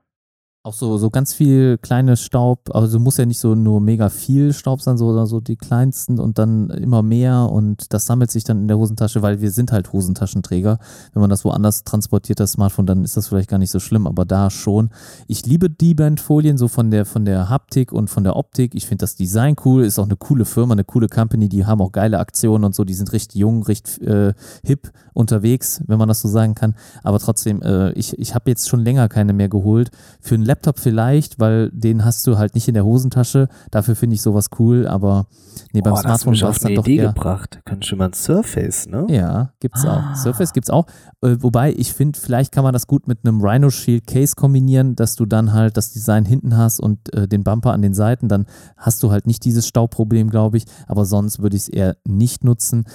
Auch 0.67 0.73
so, 0.73 0.97
so 0.97 1.09
ganz 1.09 1.33
viel 1.33 1.77
kleines 1.77 2.21
Staub, 2.21 2.75
also 2.75 2.99
muss 2.99 3.15
ja 3.15 3.25
nicht 3.25 3.39
so 3.39 3.55
nur 3.55 3.79
mega 3.79 4.09
viel 4.09 4.51
Staub 4.51 4.81
sein, 4.81 4.97
sondern 4.97 5.25
so 5.25 5.39
die 5.39 5.55
kleinsten 5.55 6.19
und 6.19 6.37
dann 6.37 6.69
immer 6.71 7.03
mehr 7.03 7.49
und 7.49 7.93
das 7.93 8.05
sammelt 8.05 8.31
sich 8.31 8.43
dann 8.43 8.63
in 8.63 8.67
der 8.67 8.77
Hosentasche, 8.77 9.21
weil 9.21 9.39
wir 9.39 9.51
sind 9.51 9.71
halt 9.71 9.93
Hosentaschenträger. 9.93 10.77
Wenn 11.13 11.21
man 11.21 11.29
das 11.29 11.45
woanders 11.45 11.85
transportiert, 11.85 12.41
das 12.41 12.51
Smartphone, 12.51 12.85
dann 12.85 13.05
ist 13.05 13.15
das 13.15 13.29
vielleicht 13.29 13.49
gar 13.49 13.59
nicht 13.59 13.71
so 13.71 13.79
schlimm, 13.79 14.07
aber 14.07 14.25
da 14.25 14.49
schon. 14.49 14.89
Ich 15.27 15.45
liebe 15.45 15.69
die 15.69 15.93
Bandfolien 15.93 16.57
so 16.57 16.67
von 16.67 16.91
der, 16.91 17.05
von 17.05 17.23
der 17.23 17.47
Haptik 17.47 17.93
und 17.93 18.09
von 18.09 18.25
der 18.25 18.35
Optik. 18.35 18.75
Ich 18.75 18.87
finde 18.87 19.03
das 19.03 19.15
Design 19.15 19.55
cool, 19.63 19.85
ist 19.85 19.99
auch 19.99 20.03
eine 20.03 20.17
coole 20.17 20.43
Firma, 20.43 20.73
eine 20.73 20.83
coole 20.83 21.07
Company, 21.07 21.47
die 21.47 21.65
haben 21.65 21.79
auch 21.79 21.93
geile 21.93 22.19
Aktionen 22.19 22.65
und 22.65 22.75
so, 22.75 22.83
die 22.83 22.93
sind 22.93 23.13
richtig 23.13 23.39
jung, 23.39 23.63
richtig 23.63 24.05
äh, 24.05 24.33
hip 24.65 24.91
unterwegs, 25.13 25.81
wenn 25.87 25.97
man 25.97 26.09
das 26.09 26.19
so 26.19 26.27
sagen 26.27 26.55
kann. 26.55 26.75
Aber 27.03 27.19
trotzdem, 27.19 27.61
äh, 27.61 27.93
ich, 27.93 28.19
ich 28.19 28.35
habe 28.35 28.49
jetzt 28.49 28.67
schon 28.67 28.83
länger 28.83 29.07
keine 29.07 29.31
mehr 29.31 29.47
geholt. 29.47 29.91
Für 30.19 30.35
einen 30.35 30.43
Laptop 30.43 30.56
vielleicht, 30.77 31.39
weil 31.39 31.69
den 31.71 32.03
hast 32.05 32.25
du 32.27 32.37
halt 32.37 32.55
nicht 32.55 32.67
in 32.67 32.73
der 32.73 32.85
Hosentasche. 32.85 33.47
Dafür 33.71 33.95
finde 33.95 34.15
ich 34.15 34.21
sowas 34.21 34.49
cool, 34.59 34.87
aber 34.87 35.27
nee, 35.73 35.81
beim 35.81 35.93
du 35.95 36.01
Smartphone 36.01 36.41
war 36.41 36.49
es 36.51 36.59
dann 36.59 36.75
doch 36.75 36.85
Idee 36.85 36.97
eher. 36.97 37.07
gebracht. 37.09 37.59
Können 37.65 37.83
schon 37.83 37.97
mal 37.99 38.05
ein 38.05 38.13
Surface, 38.13 38.87
ne? 38.87 39.05
Ja, 39.09 39.53
gibt's 39.59 39.85
Ah. 39.85 40.11
auch. 40.11 40.15
Surface 40.15 40.53
gibt's 40.53 40.69
auch. 40.69 40.87
Äh, 41.21 41.37
wobei 41.39 41.73
ich 41.73 41.93
finde, 41.93 42.19
vielleicht 42.19 42.51
kann 42.51 42.63
man 42.63 42.73
das 42.73 42.87
gut 42.87 43.07
mit 43.07 43.19
einem 43.23 43.41
Rhino 43.41 43.69
Shield 43.69 44.07
Case 44.07 44.35
kombinieren, 44.35 44.95
dass 44.95 45.15
du 45.15 45.25
dann 45.25 45.53
halt 45.53 45.77
das 45.77 45.91
Design 45.93 46.25
hinten 46.25 46.57
hast 46.57 46.79
und 46.79 47.13
äh, 47.13 47.27
den 47.27 47.43
Bumper 47.43 47.73
an 47.73 47.81
den 47.81 47.93
Seiten. 47.93 48.27
Dann 48.27 48.45
hast 48.77 49.03
du 49.03 49.11
halt 49.11 49.27
nicht 49.27 49.45
dieses 49.45 49.67
Staubproblem, 49.67 50.29
glaube 50.29 50.57
ich. 50.57 50.65
Aber 50.87 51.05
sonst 51.05 51.41
würde 51.41 51.55
ich 51.55 51.63
es 51.63 51.69
eher 51.69 51.97
nicht 52.07 52.43
nutzen. 52.43 52.85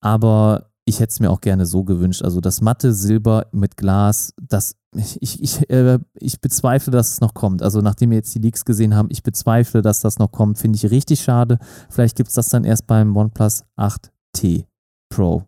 Aber 0.00 0.70
ich 0.88 1.00
hätte 1.00 1.10
es 1.10 1.20
mir 1.20 1.30
auch 1.30 1.40
gerne 1.40 1.66
so 1.66 1.84
gewünscht. 1.84 2.22
Also 2.22 2.40
das 2.40 2.60
matte 2.60 2.94
Silber 2.94 3.46
mit 3.52 3.76
Glas, 3.76 4.32
das 4.40 4.76
ich, 5.20 5.42
ich, 5.42 5.68
äh, 5.68 5.98
ich 6.14 6.40
bezweifle, 6.40 6.92
dass 6.92 7.12
es 7.12 7.20
noch 7.20 7.34
kommt. 7.34 7.60
Also 7.60 7.80
nachdem 7.80 8.10
wir 8.10 8.16
jetzt 8.16 8.34
die 8.34 8.38
Leaks 8.38 8.64
gesehen 8.64 8.94
haben, 8.94 9.08
ich 9.10 9.22
bezweifle, 9.22 9.82
dass 9.82 10.00
das 10.00 10.18
noch 10.18 10.30
kommt. 10.32 10.58
Finde 10.58 10.76
ich 10.76 10.90
richtig 10.90 11.20
schade. 11.20 11.58
Vielleicht 11.90 12.16
gibt 12.16 12.28
es 12.28 12.36
das 12.36 12.48
dann 12.48 12.64
erst 12.64 12.86
beim 12.86 13.14
OnePlus 13.16 13.64
8T 13.76 14.66
Pro. 15.10 15.42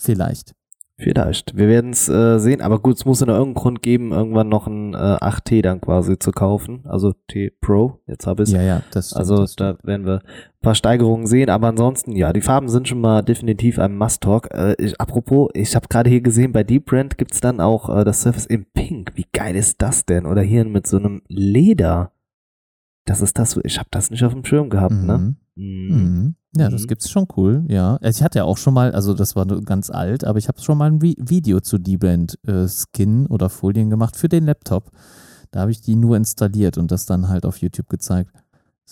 Vielleicht. 0.00 0.55
Vielleicht. 0.98 1.54
Wir 1.54 1.68
werden 1.68 1.90
es 1.90 2.08
äh, 2.08 2.38
sehen, 2.38 2.62
aber 2.62 2.78
gut, 2.78 2.96
es 2.96 3.04
muss 3.04 3.20
ja 3.20 3.26
noch 3.26 3.34
irgendeinen 3.34 3.62
Grund 3.62 3.82
geben, 3.82 4.12
irgendwann 4.12 4.48
noch 4.48 4.66
ein 4.66 4.94
äh, 4.94 4.96
8T 4.96 5.60
dann 5.60 5.82
quasi 5.82 6.18
zu 6.18 6.32
kaufen. 6.32 6.84
Also 6.84 7.12
T 7.28 7.50
Pro, 7.60 8.00
jetzt 8.06 8.26
habe 8.26 8.44
ich 8.44 8.50
Ja, 8.50 8.62
ja, 8.62 8.82
das 8.92 9.08
stimmt. 9.08 9.18
Also 9.18 9.36
das 9.38 9.56
da 9.56 9.76
werden 9.82 10.06
wir 10.06 10.20
ein 10.22 10.62
paar 10.62 10.74
Steigerungen 10.74 11.26
sehen, 11.26 11.50
aber 11.50 11.68
ansonsten, 11.68 12.12
ja, 12.12 12.32
die 12.32 12.40
Farben 12.40 12.70
sind 12.70 12.88
schon 12.88 13.02
mal 13.02 13.22
definitiv 13.22 13.78
ein 13.78 13.94
Must-Talk. 13.94 14.48
Äh, 14.54 14.74
ich, 14.78 14.98
apropos, 14.98 15.50
ich 15.52 15.76
habe 15.76 15.86
gerade 15.88 16.08
hier 16.08 16.22
gesehen, 16.22 16.52
bei 16.52 16.64
Deep 16.64 16.86
Brand 16.86 17.18
gibt's 17.18 17.40
dann 17.40 17.60
auch 17.60 17.94
äh, 17.94 18.02
das 18.02 18.22
Surface 18.22 18.46
in 18.46 18.64
Pink. 18.72 19.12
Wie 19.16 19.26
geil 19.34 19.54
ist 19.54 19.82
das 19.82 20.06
denn? 20.06 20.24
Oder 20.24 20.40
hier 20.40 20.64
mit 20.64 20.86
so 20.86 20.96
einem 20.96 21.20
Leder. 21.28 22.12
Das 23.06 23.22
ist 23.22 23.38
das, 23.38 23.52
so- 23.52 23.60
ich 23.64 23.78
habe 23.78 23.88
das 23.90 24.10
nicht 24.10 24.22
auf 24.24 24.32
dem 24.34 24.44
Schirm 24.44 24.68
gehabt, 24.68 24.92
ne? 24.94 25.18
Mhm. 25.18 25.36
Mhm. 25.54 25.96
Mhm. 25.96 26.34
Ja, 26.56 26.68
das 26.68 26.82
Mhm. 26.82 26.86
gibt's 26.88 27.08
schon 27.10 27.26
cool, 27.36 27.64
ja. 27.68 27.96
Also 28.02 28.18
Ich 28.18 28.22
hatte 28.22 28.38
ja 28.40 28.44
auch 28.44 28.58
schon 28.58 28.74
mal, 28.74 28.92
also 28.92 29.14
das 29.14 29.34
war 29.36 29.46
ganz 29.46 29.88
alt, 29.90 30.24
aber 30.24 30.38
ich 30.38 30.48
habe 30.48 30.60
schon 30.60 30.76
mal 30.76 30.90
ein 30.90 31.00
Vi 31.00 31.16
Video 31.18 31.60
zu 31.60 31.78
D-Brand 31.78 32.38
äh, 32.46 32.66
Skin 32.68 33.26
oder 33.26 33.48
Folien 33.48 33.88
gemacht 33.90 34.16
für 34.16 34.28
den 34.28 34.44
Laptop. 34.44 34.90
Da 35.52 35.60
habe 35.60 35.70
ich 35.70 35.80
die 35.80 35.96
nur 35.96 36.16
installiert 36.16 36.76
und 36.78 36.90
das 36.90 37.06
dann 37.06 37.28
halt 37.28 37.46
auf 37.46 37.58
YouTube 37.58 37.88
gezeigt. 37.88 38.32
Das 38.34 38.42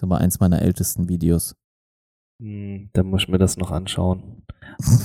ist 0.01 0.03
aber 0.05 0.19
eins 0.19 0.41
meiner 0.41 0.63
ältesten 0.63 1.09
Videos. 1.09 1.55
Hm, 2.41 2.91
Dann 2.93 3.07
muss 3.07 3.23
ich 3.23 3.29
mir 3.29 3.39
das 3.39 3.57
noch 3.57 3.71
anschauen. 3.71 4.43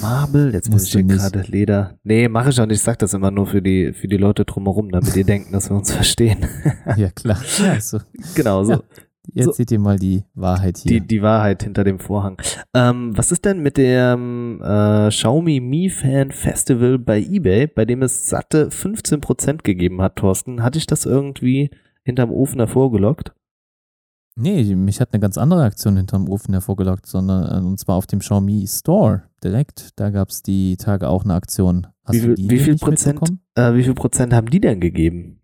Marble, 0.01 0.51
jetzt 0.53 0.71
muss 0.71 0.85
ich 0.85 0.91
hier 0.93 1.03
gerade 1.03 1.41
Leder. 1.41 1.97
Nee, 2.03 2.27
mache 2.27 2.49
ich 2.49 2.59
auch 2.59 2.65
nicht. 2.65 2.77
Ich 2.77 2.81
sag 2.83 2.97
das 2.99 3.13
immer 3.13 3.29
nur 3.29 3.45
für 3.45 3.61
die, 3.61 3.93
für 3.93 4.07
die 4.07 4.17
Leute 4.17 4.45
drumherum, 4.45 4.91
damit 4.91 5.15
die 5.15 5.23
denken, 5.25 5.51
dass 5.51 5.69
wir 5.69 5.77
uns 5.77 5.91
verstehen. 5.91 6.45
Ja, 6.97 7.09
klar. 7.11 7.39
Ja, 7.59 7.79
so. 7.79 7.99
genau, 8.35 8.63
so. 8.63 8.73
Ja. 8.73 8.79
Jetzt 9.31 9.45
So. 9.45 9.51
seht 9.51 9.71
ihr 9.71 9.79
mal 9.79 9.99
die 9.99 10.23
Wahrheit 10.33 10.79
hier. 10.79 11.01
Die, 11.01 11.07
die 11.07 11.21
Wahrheit 11.21 11.61
hinter 11.61 11.83
dem 11.83 11.99
Vorhang. 11.99 12.41
Ähm, 12.73 13.15
was 13.15 13.31
ist 13.31 13.45
denn 13.45 13.59
mit 13.61 13.77
dem 13.77 14.59
äh, 14.63 15.09
Xiaomi 15.09 15.59
Mi 15.59 15.89
Fan 15.89 16.31
Festival 16.31 16.97
bei 16.97 17.19
eBay, 17.19 17.67
bei 17.67 17.85
dem 17.85 18.01
es 18.01 18.27
satte 18.27 18.69
15% 18.69 19.61
gegeben 19.61 20.01
hat, 20.01 20.15
Thorsten? 20.15 20.63
Hatte 20.63 20.79
ich 20.79 20.87
das 20.87 21.05
irgendwie 21.05 21.69
hinterm 22.03 22.31
Ofen 22.31 22.57
hervorgelockt? 22.59 23.33
Nee, 24.39 24.75
mich 24.75 25.01
hat 25.01 25.09
eine 25.13 25.19
ganz 25.19 25.37
andere 25.37 25.63
Aktion 25.63 25.97
hinterm 25.97 26.29
Ofen 26.29 26.53
hervorgelockt, 26.53 27.05
sondern 27.05 27.63
äh, 27.63 27.65
und 27.67 27.77
zwar 27.79 27.95
auf 27.95 28.07
dem 28.07 28.19
Xiaomi 28.19 28.65
Store 28.67 29.23
direkt. 29.43 29.89
Da 29.97 30.09
gab 30.09 30.29
es 30.29 30.41
die 30.43 30.77
Tage 30.77 31.07
auch 31.09 31.23
eine 31.23 31.33
Aktion. 31.33 31.87
Hast 32.05 32.15
Wie 32.15 32.19
viel- 32.21 32.35
wie 32.37 32.59
viel 32.59 32.77
Prozent? 32.77 33.19
Äh, 33.55 33.73
wie 33.75 33.83
viel 33.83 33.93
Prozent 33.93 34.33
haben 34.33 34.49
die 34.49 34.59
denn 34.61 34.79
gegeben? 34.79 35.35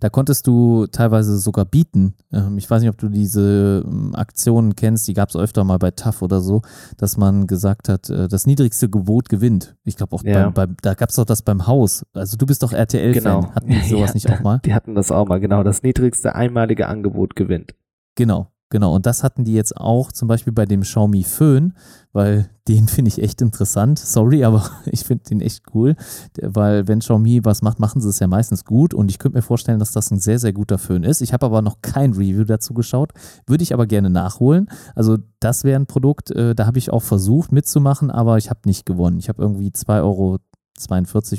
Da 0.00 0.08
konntest 0.08 0.46
du 0.46 0.86
teilweise 0.86 1.38
sogar 1.38 1.64
bieten. 1.64 2.14
Ähm, 2.32 2.56
ich 2.58 2.68
weiß 2.68 2.80
nicht, 2.80 2.90
ob 2.90 2.98
du 2.98 3.08
diese 3.08 3.84
ähm, 3.86 4.14
Aktionen 4.14 4.74
kennst, 4.76 5.06
die 5.08 5.14
gab 5.14 5.28
es 5.28 5.36
öfter 5.36 5.64
mal 5.64 5.78
bei 5.78 5.90
TAF 5.90 6.22
oder 6.22 6.40
so, 6.40 6.62
dass 6.96 7.16
man 7.16 7.46
gesagt 7.46 7.88
hat, 7.88 8.08
äh, 8.10 8.28
das 8.28 8.46
niedrigste 8.46 8.88
Gebot 8.88 9.28
gewinnt. 9.28 9.76
Ich 9.84 9.96
glaube 9.96 10.16
auch, 10.16 10.22
Ja. 10.24 10.44
beim, 10.50 10.54
beim, 10.54 10.76
da 10.82 10.94
gab 10.94 11.10
es 11.10 11.16
doch 11.16 11.24
das 11.24 11.42
beim 11.42 11.66
Haus. 11.66 12.04
Also 12.12 12.36
du 12.36 12.46
bist 12.46 12.62
doch 12.62 12.72
RTL-Fan. 12.72 13.22
Genau. 13.22 13.54
Hatten 13.54 13.68
die 13.68 13.80
sowas 13.88 14.10
Ja. 14.10 14.14
nicht 14.14 14.30
auch 14.30 14.40
mal? 14.40 14.60
Die 14.64 14.74
hatten 14.74 14.94
das 14.94 15.10
auch 15.12 15.26
mal, 15.28 15.40
genau. 15.40 15.62
Das 15.62 15.82
niedrigste 15.82 16.34
einmalige 16.34 16.88
Angebot 16.88 17.36
gewinnt. 17.36 17.74
Genau, 18.18 18.48
genau. 18.68 18.96
Und 18.96 19.06
das 19.06 19.22
hatten 19.22 19.44
die 19.44 19.52
jetzt 19.52 19.76
auch 19.76 20.10
zum 20.10 20.26
Beispiel 20.26 20.52
bei 20.52 20.66
dem 20.66 20.80
Xiaomi 20.80 21.22
Föhn, 21.22 21.74
weil 22.12 22.50
den 22.68 22.88
finde 22.88 23.10
ich 23.10 23.22
echt 23.22 23.40
interessant. 23.40 23.96
Sorry, 24.00 24.42
aber 24.44 24.68
ich 24.86 25.04
finde 25.04 25.22
den 25.30 25.40
echt 25.40 25.62
cool, 25.72 25.94
weil 26.42 26.88
wenn 26.88 26.98
Xiaomi 26.98 27.44
was 27.44 27.62
macht, 27.62 27.78
machen 27.78 28.00
sie 28.00 28.08
es 28.08 28.18
ja 28.18 28.26
meistens 28.26 28.64
gut. 28.64 28.92
Und 28.92 29.08
ich 29.08 29.20
könnte 29.20 29.38
mir 29.38 29.42
vorstellen, 29.42 29.78
dass 29.78 29.92
das 29.92 30.10
ein 30.10 30.18
sehr, 30.18 30.40
sehr 30.40 30.52
guter 30.52 30.78
Föhn 30.78 31.04
ist. 31.04 31.20
Ich 31.20 31.32
habe 31.32 31.46
aber 31.46 31.62
noch 31.62 31.80
kein 31.80 32.12
Review 32.12 32.42
dazu 32.42 32.74
geschaut, 32.74 33.12
würde 33.46 33.62
ich 33.62 33.72
aber 33.72 33.86
gerne 33.86 34.10
nachholen. 34.10 34.68
Also 34.96 35.18
das 35.38 35.62
wäre 35.62 35.78
ein 35.78 35.86
Produkt, 35.86 36.32
äh, 36.32 36.56
da 36.56 36.66
habe 36.66 36.78
ich 36.78 36.92
auch 36.92 37.02
versucht 37.02 37.52
mitzumachen, 37.52 38.10
aber 38.10 38.36
ich 38.36 38.50
habe 38.50 38.62
nicht 38.64 38.84
gewonnen. 38.84 39.20
Ich 39.20 39.28
habe 39.28 39.40
irgendwie 39.40 39.68
2,42 39.68 40.02
Euro 40.02 40.38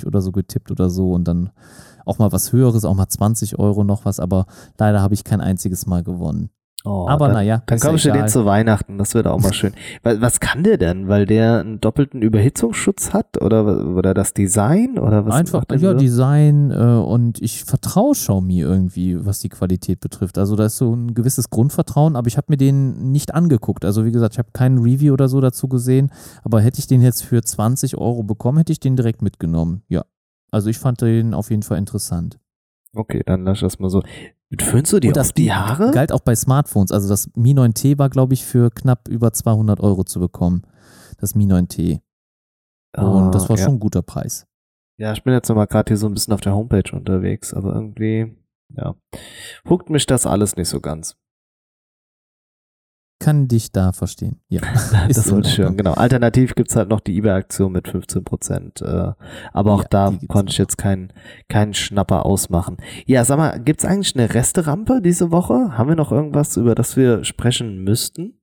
oder 0.07 0.21
so 0.21 0.31
getippt 0.31 0.71
oder 0.71 0.89
so 0.89 1.11
und 1.11 1.27
dann 1.27 1.49
auch 2.05 2.19
mal 2.19 2.31
was 2.31 2.53
Höheres, 2.53 2.85
auch 2.85 2.95
mal 2.95 3.09
20 3.09 3.59
Euro 3.59 3.83
noch 3.83 4.05
was, 4.05 4.21
aber 4.21 4.45
leider 4.77 5.01
habe 5.01 5.13
ich 5.13 5.25
kein 5.25 5.41
einziges 5.41 5.85
Mal 5.85 6.03
gewonnen. 6.03 6.51
Oh, 6.85 7.07
Aber 7.09 7.27
dann, 7.27 7.35
naja, 7.35 7.61
Dann 7.65 7.95
ich 7.95 8.03
dir 8.03 8.13
den 8.13 8.29
zu 8.29 8.45
Weihnachten, 8.45 8.97
das 8.97 9.13
wird 9.13 9.27
auch 9.27 9.39
mal 9.41 9.51
schön. 9.51 9.73
Weil, 10.03 10.21
was 10.21 10.39
kann 10.39 10.63
der 10.63 10.77
denn? 10.77 11.09
Weil 11.09 11.25
der 11.25 11.59
einen 11.59 11.81
doppelten 11.81 12.21
Überhitzungsschutz 12.21 13.11
hat? 13.11 13.41
Oder, 13.41 13.85
oder 13.85 14.13
das 14.13 14.33
Design? 14.33 14.97
Oder 14.97 15.25
was 15.25 15.35
Einfach, 15.35 15.65
ja, 15.71 15.77
so? 15.77 15.93
Design 15.93 16.71
äh, 16.71 16.75
und 16.75 17.41
ich 17.41 17.65
vertraue 17.65 18.13
Xiaomi 18.13 18.61
irgendwie, 18.61 19.25
was 19.25 19.39
die 19.39 19.49
Qualität 19.49 19.99
betrifft. 19.99 20.37
Also 20.37 20.55
da 20.55 20.65
ist 20.65 20.77
so 20.77 20.95
ein 20.95 21.13
gewisses 21.13 21.49
Grundvertrauen, 21.49 22.15
aber 22.15 22.27
ich 22.27 22.37
habe 22.37 22.47
mir 22.49 22.57
den 22.57 23.11
nicht 23.11 23.33
angeguckt. 23.33 23.83
Also 23.83 24.05
wie 24.05 24.11
gesagt, 24.11 24.35
ich 24.35 24.39
habe 24.39 24.49
kein 24.53 24.77
Review 24.77 25.11
oder 25.13 25.27
so 25.27 25.41
dazu 25.41 25.67
gesehen, 25.67 26.11
aber 26.43 26.61
hätte 26.61 26.79
ich 26.79 26.87
den 26.87 27.01
jetzt 27.01 27.25
für 27.25 27.41
20 27.41 27.97
Euro 27.97 28.23
bekommen, 28.23 28.57
hätte 28.57 28.71
ich 28.71 28.79
den 28.79 28.95
direkt 28.95 29.21
mitgenommen. 29.21 29.83
Ja. 29.89 30.05
Also 30.49 30.69
ich 30.69 30.79
fand 30.79 31.01
den 31.01 31.33
auf 31.33 31.49
jeden 31.49 31.63
Fall 31.63 31.77
interessant. 31.77 32.39
Okay, 32.95 33.21
dann 33.25 33.43
lass 33.43 33.59
das 33.59 33.79
mal 33.79 33.89
so. 33.89 34.01
Föhnst 34.59 34.91
du 34.93 34.99
dir 34.99 35.09
und 35.09 35.17
das 35.17 35.33
die 35.33 35.53
Haare? 35.53 35.91
galt 35.91 36.11
auch 36.11 36.21
bei 36.21 36.35
Smartphones. 36.35 36.91
Also 36.91 37.07
das 37.07 37.29
Mi 37.35 37.53
9T 37.53 37.97
war, 37.99 38.09
glaube 38.09 38.33
ich, 38.33 38.43
für 38.45 38.71
knapp 38.71 39.07
über 39.07 39.31
200 39.31 39.79
Euro 39.79 40.03
zu 40.03 40.19
bekommen. 40.19 40.63
Das 41.19 41.35
Mi 41.35 41.45
9T. 41.45 41.99
Und 42.97 43.31
das 43.35 43.47
war 43.49 43.55
Ah, 43.57 43.59
ja. 43.59 43.65
schon 43.65 43.75
ein 43.75 43.79
guter 43.79 44.01
Preis. 44.01 44.47
Ja, 44.97 45.13
ich 45.13 45.23
bin 45.23 45.33
jetzt 45.33 45.47
nochmal 45.49 45.67
gerade 45.67 45.89
hier 45.89 45.97
so 45.97 46.07
ein 46.07 46.13
bisschen 46.13 46.33
auf 46.33 46.41
der 46.41 46.55
Homepage 46.55 46.91
unterwegs, 46.91 47.53
aber 47.53 47.73
irgendwie, 47.73 48.35
ja, 48.75 48.95
huckt 49.69 49.89
mich 49.91 50.05
das 50.07 50.25
alles 50.25 50.55
nicht 50.55 50.67
so 50.69 50.79
ganz. 50.81 51.15
Kann 53.19 53.49
dich 53.49 53.73
da 53.73 53.91
verstehen. 53.91 54.39
Ja. 54.47 54.61
Das 55.07 55.29
wollte 55.31 55.49
ich 55.49 55.57
hören, 55.57 55.75
genau. 55.75 55.93
Alternativ 55.93 56.55
gibt's 56.55 56.75
halt 56.75 56.89
noch 56.89 57.01
die 57.01 57.17
eBay-Aktion 57.17 57.71
mit 57.71 57.87
15 57.87 58.23
Prozent, 58.23 58.81
äh, 58.81 59.11
aber 59.51 59.73
auch 59.73 59.83
Ja, 59.83 59.87
da 59.89 60.17
konnte 60.27 60.51
ich 60.51 60.57
jetzt 60.57 60.77
keinen 60.77 61.11
keinen 61.49 61.73
Schnapper 61.73 62.25
ausmachen. 62.25 62.77
Ja, 63.05 63.25
sag 63.25 63.37
mal, 63.37 63.59
gibt's 63.59 63.85
eigentlich 63.85 64.15
eine 64.15 64.33
Resterampe 64.33 65.01
diese 65.01 65.31
Woche? 65.31 65.77
Haben 65.77 65.89
wir 65.89 65.95
noch 65.95 66.11
irgendwas, 66.11 66.55
über 66.57 66.75
das 66.75 66.95
wir 66.95 67.25
sprechen 67.25 67.83
müssten? 67.83 68.39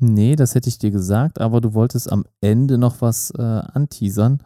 Nee, 0.00 0.36
das 0.36 0.54
hätte 0.54 0.68
ich 0.68 0.78
dir 0.78 0.92
gesagt, 0.92 1.40
aber 1.40 1.60
du 1.60 1.74
wolltest 1.74 2.10
am 2.10 2.24
Ende 2.40 2.78
noch 2.78 3.00
was 3.00 3.32
äh, 3.36 3.42
anteasern. 3.42 4.42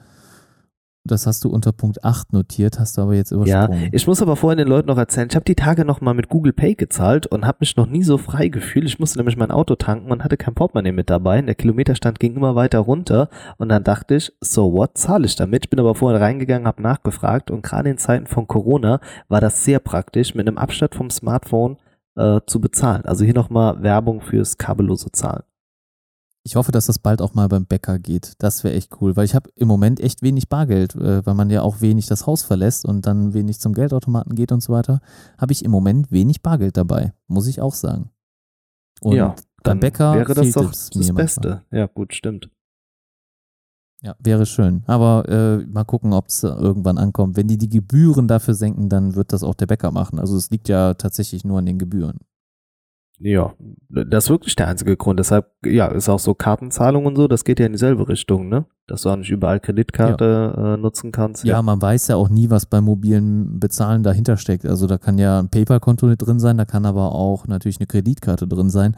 Das 1.04 1.26
hast 1.26 1.42
du 1.42 1.48
unter 1.48 1.72
Punkt 1.72 2.04
8 2.04 2.32
notiert, 2.32 2.78
hast 2.78 2.96
du 2.96 3.02
aber 3.02 3.14
jetzt 3.14 3.32
Ja, 3.32 3.36
übersprungen. 3.64 3.88
ich 3.90 4.06
muss 4.06 4.22
aber 4.22 4.36
vorhin 4.36 4.58
den 4.58 4.68
Leuten 4.68 4.86
noch 4.86 4.98
erzählen, 4.98 5.26
ich 5.28 5.34
habe 5.34 5.44
die 5.44 5.56
Tage 5.56 5.84
noch 5.84 6.00
mal 6.00 6.14
mit 6.14 6.28
Google 6.28 6.52
Pay 6.52 6.76
gezahlt 6.76 7.26
und 7.26 7.44
habe 7.44 7.58
mich 7.60 7.76
noch 7.76 7.86
nie 7.88 8.04
so 8.04 8.18
frei 8.18 8.46
gefühlt. 8.46 8.84
Ich 8.84 9.00
musste 9.00 9.18
nämlich 9.18 9.36
mein 9.36 9.50
Auto 9.50 9.74
tanken 9.74 10.12
und 10.12 10.22
hatte 10.22 10.36
kein 10.36 10.54
Portemonnaie 10.54 10.92
mit 10.92 11.10
dabei. 11.10 11.42
Der 11.42 11.56
Kilometerstand 11.56 12.20
ging 12.20 12.36
immer 12.36 12.54
weiter 12.54 12.78
runter 12.78 13.30
und 13.58 13.68
dann 13.68 13.82
dachte 13.82 14.14
ich, 14.14 14.32
so 14.40 14.72
what, 14.72 14.96
zahle 14.96 15.26
ich 15.26 15.34
damit? 15.34 15.64
Ich 15.64 15.70
bin 15.70 15.80
aber 15.80 15.96
vorher 15.96 16.20
reingegangen, 16.20 16.68
habe 16.68 16.80
nachgefragt 16.82 17.50
und 17.50 17.62
gerade 17.64 17.90
in 17.90 17.98
Zeiten 17.98 18.28
von 18.28 18.46
Corona 18.46 19.00
war 19.28 19.40
das 19.40 19.64
sehr 19.64 19.80
praktisch, 19.80 20.36
mit 20.36 20.46
einem 20.46 20.56
Abstand 20.58 20.94
vom 20.94 21.10
Smartphone 21.10 21.78
äh, 22.14 22.38
zu 22.46 22.60
bezahlen. 22.60 23.04
Also 23.06 23.24
hier 23.24 23.34
nochmal 23.34 23.82
Werbung 23.82 24.20
fürs 24.20 24.56
kabellose 24.56 25.10
Zahlen. 25.10 25.42
Ich 26.44 26.56
hoffe, 26.56 26.72
dass 26.72 26.86
das 26.86 26.98
bald 26.98 27.22
auch 27.22 27.34
mal 27.34 27.48
beim 27.48 27.66
Bäcker 27.66 28.00
geht. 28.00 28.34
Das 28.38 28.64
wäre 28.64 28.74
echt 28.74 29.00
cool, 29.00 29.14
weil 29.14 29.24
ich 29.24 29.34
habe 29.34 29.50
im 29.54 29.68
Moment 29.68 30.00
echt 30.00 30.22
wenig 30.22 30.48
Bargeld, 30.48 30.96
äh, 30.96 31.24
weil 31.24 31.34
man 31.34 31.50
ja 31.50 31.62
auch 31.62 31.80
wenig 31.80 32.06
das 32.06 32.26
Haus 32.26 32.42
verlässt 32.42 32.84
und 32.84 33.06
dann 33.06 33.32
wenig 33.32 33.60
zum 33.60 33.74
Geldautomaten 33.74 34.34
geht 34.34 34.50
und 34.50 34.60
so 34.60 34.72
weiter. 34.72 35.00
Habe 35.38 35.52
ich 35.52 35.64
im 35.64 35.70
Moment 35.70 36.10
wenig 36.10 36.42
Bargeld 36.42 36.76
dabei, 36.76 37.12
muss 37.28 37.46
ich 37.46 37.60
auch 37.60 37.74
sagen. 37.74 38.10
Und 39.00 39.16
ja, 39.16 39.36
beim 39.62 39.78
Bäcker 39.78 40.14
wäre 40.14 40.34
das 40.34 40.50
doch 40.52 40.70
das 40.70 40.90
Beste. 40.90 41.12
manchmal. 41.12 41.64
Ja, 41.70 41.86
gut, 41.86 42.14
stimmt. 42.14 42.50
Ja, 44.02 44.16
wäre 44.18 44.46
schön. 44.46 44.82
Aber 44.86 45.28
äh, 45.28 45.64
mal 45.64 45.84
gucken, 45.84 46.12
ob 46.12 46.26
es 46.26 46.42
irgendwann 46.42 46.98
ankommt. 46.98 47.36
Wenn 47.36 47.46
die 47.46 47.56
die 47.56 47.68
Gebühren 47.68 48.26
dafür 48.26 48.54
senken, 48.54 48.88
dann 48.88 49.14
wird 49.14 49.32
das 49.32 49.44
auch 49.44 49.54
der 49.54 49.66
Bäcker 49.66 49.92
machen. 49.92 50.18
Also 50.18 50.36
es 50.36 50.50
liegt 50.50 50.68
ja 50.68 50.94
tatsächlich 50.94 51.44
nur 51.44 51.60
an 51.60 51.66
den 51.66 51.78
Gebühren. 51.78 52.18
Ja, 53.24 53.52
das 53.88 54.24
ist 54.24 54.30
wirklich 54.30 54.56
der 54.56 54.66
einzige 54.66 54.96
Grund. 54.96 55.20
Deshalb, 55.20 55.46
ja, 55.64 55.86
ist 55.86 56.08
auch 56.08 56.18
so 56.18 56.34
Kartenzahlung 56.34 57.06
und 57.06 57.14
so, 57.14 57.28
das 57.28 57.44
geht 57.44 57.60
ja 57.60 57.66
in 57.66 57.72
dieselbe 57.72 58.08
Richtung, 58.08 58.48
ne? 58.48 58.66
Dass 58.88 59.02
du 59.02 59.10
auch 59.10 59.16
nicht 59.16 59.30
überall 59.30 59.60
Kreditkarte 59.60 60.74
äh, 60.76 60.76
nutzen 60.76 61.12
kannst. 61.12 61.44
Ja, 61.44 61.62
man 61.62 61.80
weiß 61.80 62.08
ja 62.08 62.16
auch 62.16 62.28
nie, 62.28 62.50
was 62.50 62.66
beim 62.66 62.84
mobilen 62.84 63.60
Bezahlen 63.60 64.02
dahinter 64.02 64.36
steckt. 64.36 64.66
Also 64.66 64.88
da 64.88 64.98
kann 64.98 65.18
ja 65.18 65.38
ein 65.38 65.50
PayPal-Konto 65.50 66.12
drin 66.16 66.40
sein, 66.40 66.58
da 66.58 66.64
kann 66.64 66.84
aber 66.84 67.14
auch 67.14 67.46
natürlich 67.46 67.78
eine 67.78 67.86
Kreditkarte 67.86 68.48
drin 68.48 68.70
sein. 68.70 68.96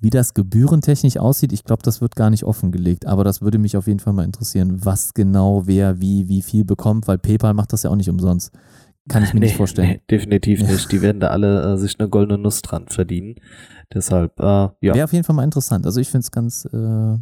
Wie 0.00 0.10
das 0.10 0.34
gebührentechnisch 0.34 1.16
aussieht, 1.16 1.52
ich 1.52 1.64
glaube, 1.64 1.82
das 1.82 2.00
wird 2.00 2.16
gar 2.16 2.30
nicht 2.30 2.44
offengelegt. 2.44 3.06
Aber 3.06 3.24
das 3.24 3.40
würde 3.40 3.58
mich 3.58 3.76
auf 3.76 3.86
jeden 3.86 4.00
Fall 4.00 4.12
mal 4.12 4.24
interessieren, 4.24 4.84
was 4.84 5.14
genau 5.14 5.66
wer 5.66 6.00
wie 6.00 6.28
wie 6.28 6.42
viel 6.42 6.64
bekommt, 6.64 7.06
weil 7.06 7.18
PayPal 7.18 7.54
macht 7.54 7.72
das 7.72 7.84
ja 7.84 7.90
auch 7.90 7.96
nicht 7.96 8.10
umsonst. 8.10 8.52
Kann 9.08 9.22
ich 9.22 9.34
mir 9.34 9.40
nicht 9.40 9.56
vorstellen. 9.56 9.88
Nee, 9.88 10.00
definitiv 10.10 10.62
nicht. 10.62 10.92
Die 10.92 11.02
werden 11.02 11.20
da 11.20 11.28
alle 11.28 11.74
äh, 11.74 11.76
sich 11.78 11.98
eine 11.98 12.08
goldene 12.08 12.38
Nuss 12.38 12.62
dran 12.62 12.88
verdienen. 12.88 13.36
Deshalb, 13.92 14.38
äh, 14.38 14.42
ja. 14.42 14.74
Wäre 14.80 15.04
auf 15.04 15.12
jeden 15.12 15.24
Fall 15.24 15.34
mal 15.34 15.44
interessant. 15.44 15.86
Also 15.86 16.00
ich 16.00 16.08
finde 16.08 16.24
es 16.24 16.30
ganz 16.30 16.66
äh, 16.66 17.16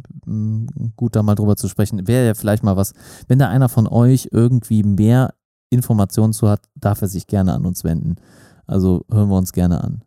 gut, 0.95 1.15
da 1.15 1.23
mal 1.23 1.35
drüber 1.35 1.55
zu 1.55 1.69
sprechen. 1.69 2.07
Wäre 2.07 2.27
ja 2.27 2.33
vielleicht 2.33 2.63
mal 2.63 2.75
was, 2.75 2.93
wenn 3.27 3.39
da 3.39 3.47
einer 3.47 3.69
von 3.69 3.87
euch 3.87 4.29
irgendwie 4.31 4.83
mehr 4.83 5.33
Informationen 5.69 6.33
zu 6.33 6.49
hat, 6.49 6.61
darf 6.75 7.01
er 7.01 7.07
sich 7.07 7.27
gerne 7.27 7.53
an 7.53 7.65
uns 7.65 7.83
wenden. 7.83 8.15
Also 8.65 9.05
hören 9.09 9.29
wir 9.29 9.37
uns 9.37 9.53
gerne 9.53 9.83
an. 9.83 10.03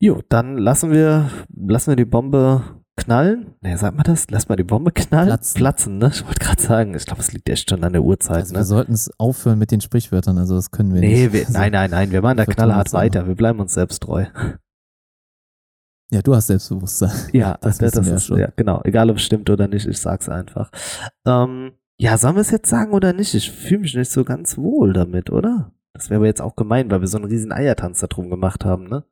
Jo, 0.00 0.22
dann 0.28 0.56
lassen 0.56 0.90
wir, 0.90 1.30
lassen 1.54 1.90
wir 1.90 1.96
die 1.96 2.04
Bombe 2.04 2.62
knallen. 2.98 3.54
Ne, 3.62 3.78
sagt 3.78 3.96
man 3.96 4.04
das? 4.04 4.26
Lass 4.30 4.48
mal 4.48 4.56
die 4.56 4.64
Bombe 4.64 4.92
knallen? 4.92 5.28
Platzen. 5.28 5.58
Platzen, 5.58 5.98
ne? 5.98 6.10
Ich 6.12 6.24
wollte 6.26 6.38
gerade 6.44 6.60
sagen, 6.60 6.94
ich 6.94 7.06
glaube, 7.06 7.22
es 7.22 7.32
liegt 7.32 7.48
echt 7.48 7.70
schon 7.70 7.82
an 7.82 7.92
der 7.94 8.02
Uhrzeit, 8.02 8.36
Also 8.42 8.52
wir 8.52 8.58
ne? 8.58 8.64
sollten 8.64 8.92
es 8.92 9.10
aufhören 9.18 9.58
mit 9.58 9.70
den 9.70 9.80
Sprichwörtern, 9.80 10.36
also 10.38 10.54
das 10.56 10.70
können 10.70 10.92
wir 10.92 11.00
Nee, 11.00 11.22
nicht. 11.24 11.32
wir, 11.32 11.40
Also, 11.46 11.52
nein, 11.58 11.72
nein, 11.72 11.90
nein, 11.90 12.10
wir 12.10 12.20
machen 12.20 12.36
da 12.36 12.46
wir 12.46 12.54
knallhart 12.54 12.92
weiter. 12.92 13.26
Wir 13.26 13.34
bleiben 13.34 13.60
uns 13.60 13.72
selbst 13.74 14.02
treu. 14.02 14.26
Ja, 16.10 16.22
du 16.22 16.34
hast 16.34 16.46
Selbstbewusstsein. 16.46 17.10
Ja, 17.34 17.58
Das 17.60 17.76
das, 17.78 17.92
das 17.92 18.04
wir 18.06 18.10
ja 18.12 18.16
ist, 18.16 18.24
schon. 18.24 18.38
ja, 18.38 18.48
genau. 18.56 18.80
Egal, 18.84 19.10
ob 19.10 19.16
es 19.16 19.22
stimmt 19.24 19.50
oder 19.50 19.68
nicht, 19.68 19.86
ich 19.86 19.98
sag's 19.98 20.28
einfach. 20.30 20.70
Ähm, 21.26 21.72
ja, 21.98 22.16
sollen 22.16 22.36
wir 22.36 22.40
es 22.40 22.50
jetzt 22.50 22.70
sagen 22.70 22.92
oder 22.94 23.12
nicht? 23.12 23.34
Ich 23.34 23.50
fühle 23.50 23.80
mich 23.80 23.94
nicht 23.94 24.10
so 24.10 24.24
ganz 24.24 24.56
wohl 24.56 24.94
damit, 24.94 25.28
oder? 25.30 25.72
Das 25.92 26.08
wäre 26.08 26.16
aber 26.18 26.26
jetzt 26.26 26.40
auch 26.40 26.56
gemein, 26.56 26.90
weil 26.90 27.00
wir 27.02 27.08
so 27.08 27.18
einen 27.18 27.26
riesen 27.26 27.52
Eiertanz 27.52 28.00
da 28.00 28.06
drum 28.06 28.30
gemacht 28.30 28.64
haben, 28.64 28.84
ne? 28.88 29.04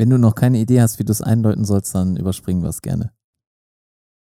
Wenn 0.00 0.08
du 0.08 0.16
noch 0.16 0.34
keine 0.34 0.56
Idee 0.56 0.80
hast, 0.80 0.98
wie 0.98 1.04
du 1.04 1.12
es 1.12 1.20
eindeuten 1.20 1.66
sollst, 1.66 1.94
dann 1.94 2.16
überspringen 2.16 2.62
wir 2.62 2.70
es 2.70 2.80
gerne. 2.80 3.12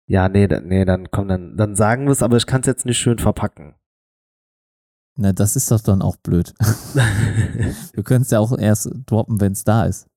Ja, 0.07 0.29
nee, 0.29 0.47
nee, 0.47 0.85
dann 0.85 1.11
komm, 1.11 1.29
dann, 1.29 1.57
dann 1.57 1.77
sagen 1.77 2.05
wir 2.05 2.11
es, 2.11 2.23
aber 2.23 2.37
ich 2.37 2.45
kann 2.45 2.61
es 2.61 2.67
jetzt 2.67 2.85
nicht 2.85 2.99
schön 2.99 3.19
verpacken. 3.19 3.75
Na, 5.17 5.33
das 5.33 5.57
ist 5.57 5.71
doch 5.71 5.81
dann 5.81 6.03
auch 6.03 6.19
blöd. 6.19 6.53
Wir 7.95 8.03
können 8.05 8.21
es 8.21 8.31
ja 8.31 8.39
auch 8.39 8.53
erst 8.59 8.91
droppen, 9.07 9.41
wenn 9.41 9.53
es 9.53 9.65
da 9.65 9.87
ist. 9.87 10.11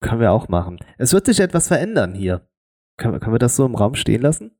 Können 0.00 0.20
wir 0.20 0.30
auch 0.30 0.46
machen. 0.46 0.78
Es 0.98 1.12
wird 1.12 1.26
sich 1.26 1.40
etwas 1.40 1.66
verändern 1.66 2.14
hier. 2.14 2.48
Können, 2.96 3.18
können 3.18 3.34
wir 3.34 3.40
das 3.40 3.56
so 3.56 3.66
im 3.66 3.74
Raum 3.74 3.96
stehen 3.96 4.22
lassen? 4.22 4.52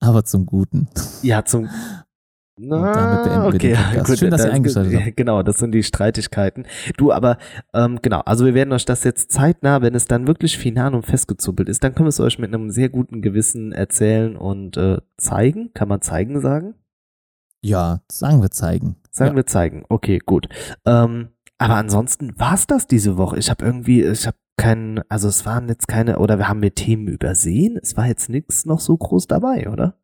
Aber 0.00 0.24
zum 0.24 0.46
Guten. 0.46 0.88
Ja, 1.20 1.44
zum. 1.44 1.68
Na, 2.58 2.92
damit 2.92 3.24
beenden 3.24 3.52
wir 3.52 3.58
den 3.58 3.74
Podcast. 3.94 4.18
Schön, 4.18 4.30
dass 4.30 4.44
ihr 4.44 4.52
eingeschaltet 4.52 5.00
habt. 5.00 5.16
Genau, 5.16 5.42
das 5.42 5.58
sind 5.58 5.72
die 5.72 5.82
Streitigkeiten. 5.82 6.66
Du, 6.96 7.12
aber 7.12 7.38
ähm, 7.72 8.00
genau, 8.02 8.20
also 8.20 8.44
wir 8.44 8.54
werden 8.54 8.72
euch 8.72 8.84
das 8.84 9.04
jetzt 9.04 9.30
zeitnah, 9.30 9.82
wenn 9.82 9.94
es 9.94 10.06
dann 10.06 10.26
wirklich 10.26 10.58
final 10.58 10.94
und 10.94 11.06
festgezuppelt 11.06 11.68
ist, 11.68 11.84
dann 11.84 11.94
können 11.94 12.06
wir 12.06 12.10
es 12.10 12.20
euch 12.20 12.38
mit 12.38 12.52
einem 12.52 12.70
sehr 12.70 12.88
guten 12.88 13.22
Gewissen 13.22 13.72
erzählen 13.72 14.36
und 14.36 14.76
äh, 14.76 14.98
zeigen. 15.16 15.72
Kann 15.74 15.88
man 15.88 16.00
zeigen 16.00 16.40
sagen? 16.40 16.74
Ja, 17.60 18.02
sagen 18.10 18.42
wir 18.42 18.50
zeigen. 18.50 18.96
Sagen 19.10 19.32
ja. 19.32 19.36
wir 19.36 19.46
zeigen. 19.46 19.84
Okay, 19.88 20.18
gut. 20.24 20.48
Ähm, 20.84 21.28
aber 21.58 21.74
ansonsten 21.74 22.38
war's 22.38 22.66
das 22.66 22.86
diese 22.86 23.16
Woche. 23.16 23.38
Ich 23.38 23.50
habe 23.50 23.64
irgendwie, 23.64 24.02
ich 24.04 24.26
habe 24.26 24.36
keinen, 24.56 25.00
also 25.08 25.28
es 25.28 25.44
waren 25.46 25.68
jetzt 25.68 25.88
keine, 25.88 26.18
oder 26.18 26.38
wir 26.38 26.48
haben 26.48 26.62
wir 26.62 26.74
Themen 26.74 27.08
übersehen. 27.08 27.78
Es 27.82 27.96
war 27.96 28.06
jetzt 28.06 28.28
nichts 28.28 28.64
noch 28.64 28.80
so 28.80 28.96
groß 28.96 29.26
dabei, 29.26 29.68
oder? 29.68 29.94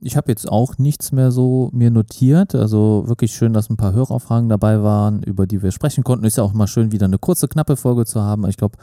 Ich 0.00 0.16
habe 0.16 0.30
jetzt 0.30 0.48
auch 0.48 0.78
nichts 0.78 1.12
mehr 1.12 1.30
so 1.30 1.70
mir 1.72 1.90
notiert. 1.90 2.54
Also 2.54 3.04
wirklich 3.06 3.32
schön, 3.32 3.52
dass 3.52 3.70
ein 3.70 3.76
paar 3.76 3.92
Hörerfragen 3.92 4.48
dabei 4.48 4.82
waren, 4.82 5.22
über 5.22 5.46
die 5.46 5.62
wir 5.62 5.72
sprechen 5.72 6.04
konnten. 6.04 6.24
Ist 6.24 6.36
ja 6.36 6.44
auch 6.44 6.52
mal 6.52 6.66
schön, 6.66 6.92
wieder 6.92 7.06
eine 7.06 7.18
kurze, 7.18 7.48
knappe 7.48 7.76
Folge 7.76 8.04
zu 8.04 8.22
haben. 8.22 8.46
Ich 8.48 8.56
glaube, 8.56 8.78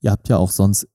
ihr 0.00 0.10
habt 0.10 0.28
ja 0.28 0.36
auch 0.36 0.50
sonst 0.50 0.88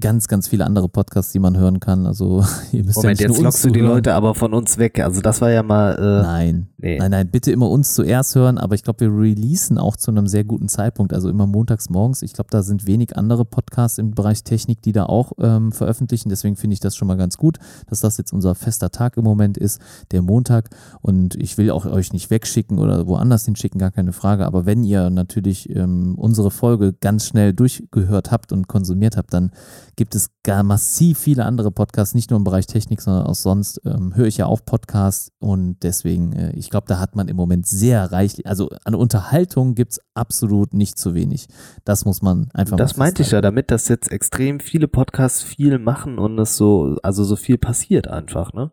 ganz, 0.00 0.28
ganz 0.28 0.48
viele 0.48 0.64
andere 0.64 0.88
Podcasts, 0.88 1.32
die 1.32 1.38
man 1.38 1.56
hören 1.56 1.80
kann. 1.80 2.06
Also 2.06 2.44
ihr 2.72 2.84
müsst 2.84 2.96
ja 2.96 3.02
Moment, 3.02 3.20
nicht 3.20 3.28
nur 3.28 3.36
jetzt 3.36 3.44
lockst 3.44 3.64
du 3.64 3.70
die. 3.70 3.80
Leute 3.80 4.14
aber 4.14 4.34
von 4.34 4.54
uns 4.54 4.78
weg. 4.78 5.00
Also 5.00 5.20
das 5.20 5.40
war 5.40 5.50
ja 5.50 5.62
mal, 5.62 5.96
äh, 5.96 6.22
Nein. 6.22 6.68
nee. 6.78 6.98
Nein, 6.98 7.10
nein, 7.10 7.30
bitte 7.30 7.52
immer 7.52 7.68
uns 7.68 7.94
zuerst 7.94 8.34
hören, 8.34 8.58
aber 8.58 8.74
ich 8.74 8.82
glaube, 8.82 9.00
wir 9.00 9.08
releasen 9.08 9.78
auch 9.78 9.96
zu 9.96 10.10
einem 10.10 10.26
sehr 10.26 10.44
guten 10.44 10.68
Zeitpunkt, 10.68 11.12
also 11.12 11.28
immer 11.28 11.46
montags 11.46 11.90
morgens. 11.90 12.22
Ich 12.22 12.32
glaube, 12.32 12.50
da 12.50 12.62
sind 12.62 12.86
wenig 12.86 13.16
andere 13.16 13.44
Podcasts 13.44 13.98
im 13.98 14.12
Bereich 14.12 14.44
Technik, 14.44 14.82
die 14.82 14.92
da 14.92 15.06
auch 15.06 15.32
ähm, 15.38 15.72
veröffentlichen. 15.72 16.28
Deswegen 16.28 16.56
finde 16.56 16.74
ich 16.74 16.80
das 16.80 16.96
schon 16.96 17.08
mal 17.08 17.16
ganz 17.16 17.36
gut, 17.36 17.58
dass 17.88 18.00
das 18.00 18.18
jetzt 18.18 18.32
unser 18.32 18.54
fester 18.54 18.90
Tag 18.90 19.16
im 19.16 19.24
Moment 19.24 19.56
ist, 19.58 19.80
der 20.10 20.22
Montag. 20.22 20.70
Und 21.00 21.34
ich 21.34 21.58
will 21.58 21.70
auch 21.70 21.86
euch 21.86 22.12
nicht 22.12 22.30
wegschicken 22.30 22.78
oder 22.78 23.06
woanders 23.06 23.44
hinschicken, 23.44 23.78
gar 23.78 23.90
keine 23.90 24.12
Frage. 24.12 24.46
Aber 24.46 24.66
wenn 24.66 24.84
ihr 24.84 25.10
natürlich 25.10 25.74
ähm, 25.74 26.14
unsere 26.16 26.50
Folge 26.50 26.92
ganz 26.92 27.26
schnell 27.26 27.52
durchgehört 27.52 28.30
habt 28.30 28.52
und 28.52 28.68
konsumiert 28.68 29.16
habt, 29.16 29.32
dann 29.32 29.50
gibt 29.98 30.14
es 30.14 30.30
gar 30.44 30.62
massiv 30.62 31.18
viele 31.18 31.44
andere 31.44 31.72
Podcasts, 31.72 32.14
nicht 32.14 32.30
nur 32.30 32.38
im 32.38 32.44
Bereich 32.44 32.68
Technik, 32.68 33.02
sondern 33.02 33.26
auch 33.26 33.34
sonst. 33.34 33.82
Ähm, 33.84 34.14
höre 34.14 34.28
ich 34.28 34.36
ja 34.36 34.46
auch 34.46 34.64
Podcasts 34.64 35.32
und 35.40 35.82
deswegen, 35.82 36.32
äh, 36.32 36.52
ich 36.52 36.70
glaube, 36.70 36.86
da 36.86 37.00
hat 37.00 37.16
man 37.16 37.26
im 37.26 37.36
Moment 37.36 37.66
sehr 37.66 38.12
reichlich, 38.12 38.46
also 38.46 38.70
an 38.84 38.94
Unterhaltung 38.94 39.74
gibt 39.74 39.92
es 39.92 40.00
absolut 40.14 40.72
nicht 40.72 40.98
zu 40.98 41.14
wenig. 41.14 41.48
Das 41.84 42.04
muss 42.04 42.22
man 42.22 42.48
einfach 42.54 42.76
Das 42.76 42.96
meinte 42.96 43.22
ich 43.22 43.32
ja 43.32 43.40
damit, 43.40 43.72
dass 43.72 43.88
jetzt 43.88 44.12
extrem 44.12 44.60
viele 44.60 44.86
Podcasts 44.86 45.42
viel 45.42 45.80
machen 45.80 46.20
und 46.20 46.38
es 46.38 46.56
so, 46.56 46.96
also 47.02 47.24
so 47.24 47.34
viel 47.34 47.58
passiert 47.58 48.06
einfach, 48.06 48.52
ne? 48.52 48.70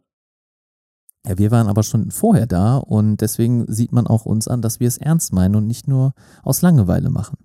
Ja, 1.27 1.39
wir 1.39 1.49
waren 1.49 1.68
aber 1.68 1.81
schon 1.81 2.11
vorher 2.11 2.45
da 2.45 2.77
und 2.77 3.18
deswegen 3.18 3.65
sieht 3.65 3.91
man 3.91 4.06
auch 4.06 4.27
uns 4.27 4.47
an, 4.47 4.61
dass 4.61 4.80
wir 4.80 4.88
es 4.88 4.97
ernst 4.97 5.34
meinen 5.34 5.56
und 5.56 5.65
nicht 5.65 5.88
nur 5.88 6.14
aus 6.43 6.61
Langeweile 6.61 7.10
machen. 7.10 7.38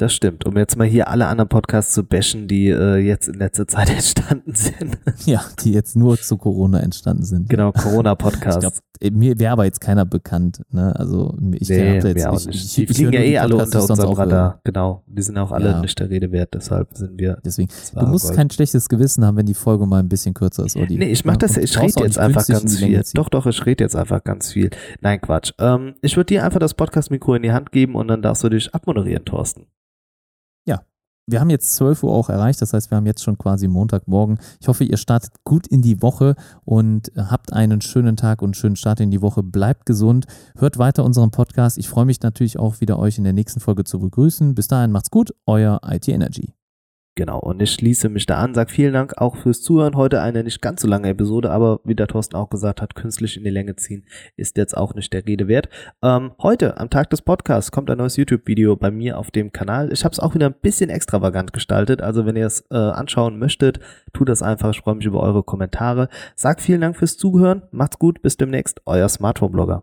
Das 0.00 0.14
stimmt. 0.14 0.46
Um 0.46 0.56
jetzt 0.56 0.76
mal 0.76 0.86
hier 0.86 1.08
alle 1.08 1.26
anderen 1.26 1.48
Podcasts 1.48 1.92
zu 1.92 2.04
bashen, 2.04 2.46
die 2.46 2.68
äh, 2.68 2.98
jetzt 2.98 3.26
in 3.26 3.34
letzter 3.34 3.66
Zeit 3.66 3.90
entstanden 3.94 4.54
sind. 4.54 4.96
Ja, 5.26 5.42
die 5.64 5.72
jetzt 5.72 5.96
nur 5.96 6.16
zu 6.16 6.36
Corona 6.36 6.78
entstanden 6.78 7.24
sind. 7.24 7.48
genau, 7.48 7.72
Ich 7.74 7.82
Corona-Podcasts. 7.82 8.60
glaube, 8.60 8.76
mir 9.16 9.36
wäre 9.40 9.52
aber 9.54 9.64
jetzt 9.64 9.80
keiner 9.80 10.04
bekannt. 10.04 10.62
Ne? 10.70 10.94
Also 10.94 11.36
ich 11.52 11.68
nee, 11.68 11.94
jetzt 11.98 12.26
auch 12.28 12.38
ich, 12.38 12.46
nicht. 12.46 12.64
ich, 12.64 12.74
die 12.74 12.94
fliegen 12.94 13.12
ja 13.12 13.20
eh 13.22 13.38
alle 13.38 13.56
unter 13.56 13.80
unserem 13.80 14.10
höre. 14.10 14.18
Radar. 14.18 14.60
Genau. 14.62 15.02
Die 15.08 15.22
sind 15.22 15.36
auch 15.36 15.50
alle 15.50 15.70
Ja. 15.70 15.80
nicht 15.80 15.98
der 15.98 16.08
Rede 16.10 16.30
wert, 16.30 16.54
deshalb 16.54 16.96
sind 16.96 17.18
wir. 17.18 17.38
Deswegen, 17.44 17.68
du 17.94 18.06
musst 18.06 18.26
Gold. 18.26 18.36
kein 18.36 18.50
schlechtes 18.50 18.88
Gewissen 18.88 19.24
haben, 19.24 19.36
wenn 19.36 19.46
die 19.46 19.54
Folge 19.54 19.84
mal 19.84 19.98
ein 19.98 20.08
bisschen 20.08 20.32
kürzer 20.32 20.64
ist, 20.64 20.76
Olli. 20.76 20.96
Nee, 20.96 21.10
ich 21.10 21.24
mach 21.24 21.36
das, 21.38 21.56
ich 21.56 21.76
rede 21.76 22.04
jetzt 22.04 22.20
einfach 22.20 22.46
ganz 22.46 22.78
viel. 22.78 23.02
Doch, 23.14 23.28
doch, 23.30 23.46
ich 23.46 23.66
rede 23.66 23.82
jetzt 23.82 23.96
einfach 23.96 24.22
ganz 24.22 24.52
viel. 24.52 24.70
Nein, 25.00 25.20
Quatsch. 25.20 25.50
Ähm, 25.58 25.94
ich 26.02 26.16
würde 26.16 26.26
dir 26.26 26.44
einfach 26.44 26.60
das 26.60 26.74
Podcast-Mikro 26.74 27.34
in 27.34 27.42
die 27.42 27.50
Hand 27.50 27.72
geben 27.72 27.96
und 27.96 28.06
dann 28.06 28.22
darfst 28.22 28.44
du 28.44 28.48
dich 28.48 28.72
abmoderieren, 28.72 29.24
Thorsten. 29.24 29.66
Wir 31.30 31.40
haben 31.40 31.50
jetzt 31.50 31.74
12 31.76 32.04
Uhr 32.04 32.12
auch 32.12 32.30
erreicht, 32.30 32.62
das 32.62 32.72
heißt, 32.72 32.90
wir 32.90 32.96
haben 32.96 33.04
jetzt 33.04 33.22
schon 33.22 33.36
quasi 33.36 33.68
Montagmorgen. 33.68 34.38
Ich 34.60 34.68
hoffe, 34.68 34.84
ihr 34.84 34.96
startet 34.96 35.32
gut 35.44 35.66
in 35.66 35.82
die 35.82 36.00
Woche 36.00 36.36
und 36.64 37.12
habt 37.16 37.52
einen 37.52 37.82
schönen 37.82 38.16
Tag 38.16 38.40
und 38.40 38.48
einen 38.48 38.54
schönen 38.54 38.76
Start 38.76 39.00
in 39.00 39.10
die 39.10 39.20
Woche. 39.20 39.42
Bleibt 39.42 39.84
gesund, 39.84 40.26
hört 40.56 40.78
weiter 40.78 41.04
unseren 41.04 41.30
Podcast. 41.30 41.76
Ich 41.76 41.88
freue 41.88 42.06
mich 42.06 42.22
natürlich 42.22 42.58
auch 42.58 42.80
wieder, 42.80 42.98
euch 42.98 43.18
in 43.18 43.24
der 43.24 43.34
nächsten 43.34 43.60
Folge 43.60 43.84
zu 43.84 43.98
begrüßen. 43.98 44.54
Bis 44.54 44.68
dahin, 44.68 44.90
macht's 44.90 45.10
gut, 45.10 45.34
euer 45.44 45.80
IT 45.84 46.08
Energy. 46.08 46.57
Genau, 47.18 47.40
und 47.40 47.60
ich 47.60 47.72
schließe 47.72 48.10
mich 48.10 48.26
da 48.26 48.36
an, 48.36 48.54
sag 48.54 48.70
vielen 48.70 48.92
Dank 48.92 49.20
auch 49.20 49.34
fürs 49.34 49.60
Zuhören. 49.60 49.96
Heute 49.96 50.22
eine 50.22 50.44
nicht 50.44 50.62
ganz 50.62 50.82
so 50.82 50.86
lange 50.86 51.08
Episode, 51.08 51.50
aber 51.50 51.80
wie 51.82 51.96
der 51.96 52.06
Thorsten 52.06 52.36
auch 52.36 52.48
gesagt 52.48 52.80
hat, 52.80 52.94
künstlich 52.94 53.36
in 53.36 53.42
die 53.42 53.50
Länge 53.50 53.74
ziehen 53.74 54.06
ist 54.36 54.56
jetzt 54.56 54.76
auch 54.76 54.94
nicht 54.94 55.12
der 55.12 55.26
Rede 55.26 55.48
wert. 55.48 55.68
Ähm, 56.00 56.30
heute, 56.40 56.78
am 56.78 56.90
Tag 56.90 57.10
des 57.10 57.22
Podcasts, 57.22 57.72
kommt 57.72 57.90
ein 57.90 57.98
neues 57.98 58.14
YouTube-Video 58.14 58.76
bei 58.76 58.92
mir 58.92 59.18
auf 59.18 59.32
dem 59.32 59.50
Kanal. 59.50 59.92
Ich 59.92 60.04
habe 60.04 60.12
es 60.12 60.20
auch 60.20 60.36
wieder 60.36 60.46
ein 60.46 60.54
bisschen 60.62 60.90
extravagant 60.90 61.52
gestaltet, 61.52 62.02
also 62.02 62.24
wenn 62.24 62.36
ihr 62.36 62.46
es 62.46 62.64
äh, 62.70 62.76
anschauen 62.76 63.36
möchtet, 63.40 63.80
tut 64.12 64.28
das 64.28 64.40
einfach. 64.40 64.70
Ich 64.70 64.78
freue 64.78 64.94
mich 64.94 65.06
über 65.06 65.20
eure 65.20 65.42
Kommentare. 65.42 66.10
Sagt 66.36 66.60
vielen 66.60 66.82
Dank 66.82 66.96
fürs 66.96 67.16
Zuhören, 67.16 67.62
macht's 67.72 67.98
gut, 67.98 68.22
bis 68.22 68.36
demnächst, 68.36 68.80
euer 68.86 69.08
Smartphone-Blogger. 69.08 69.82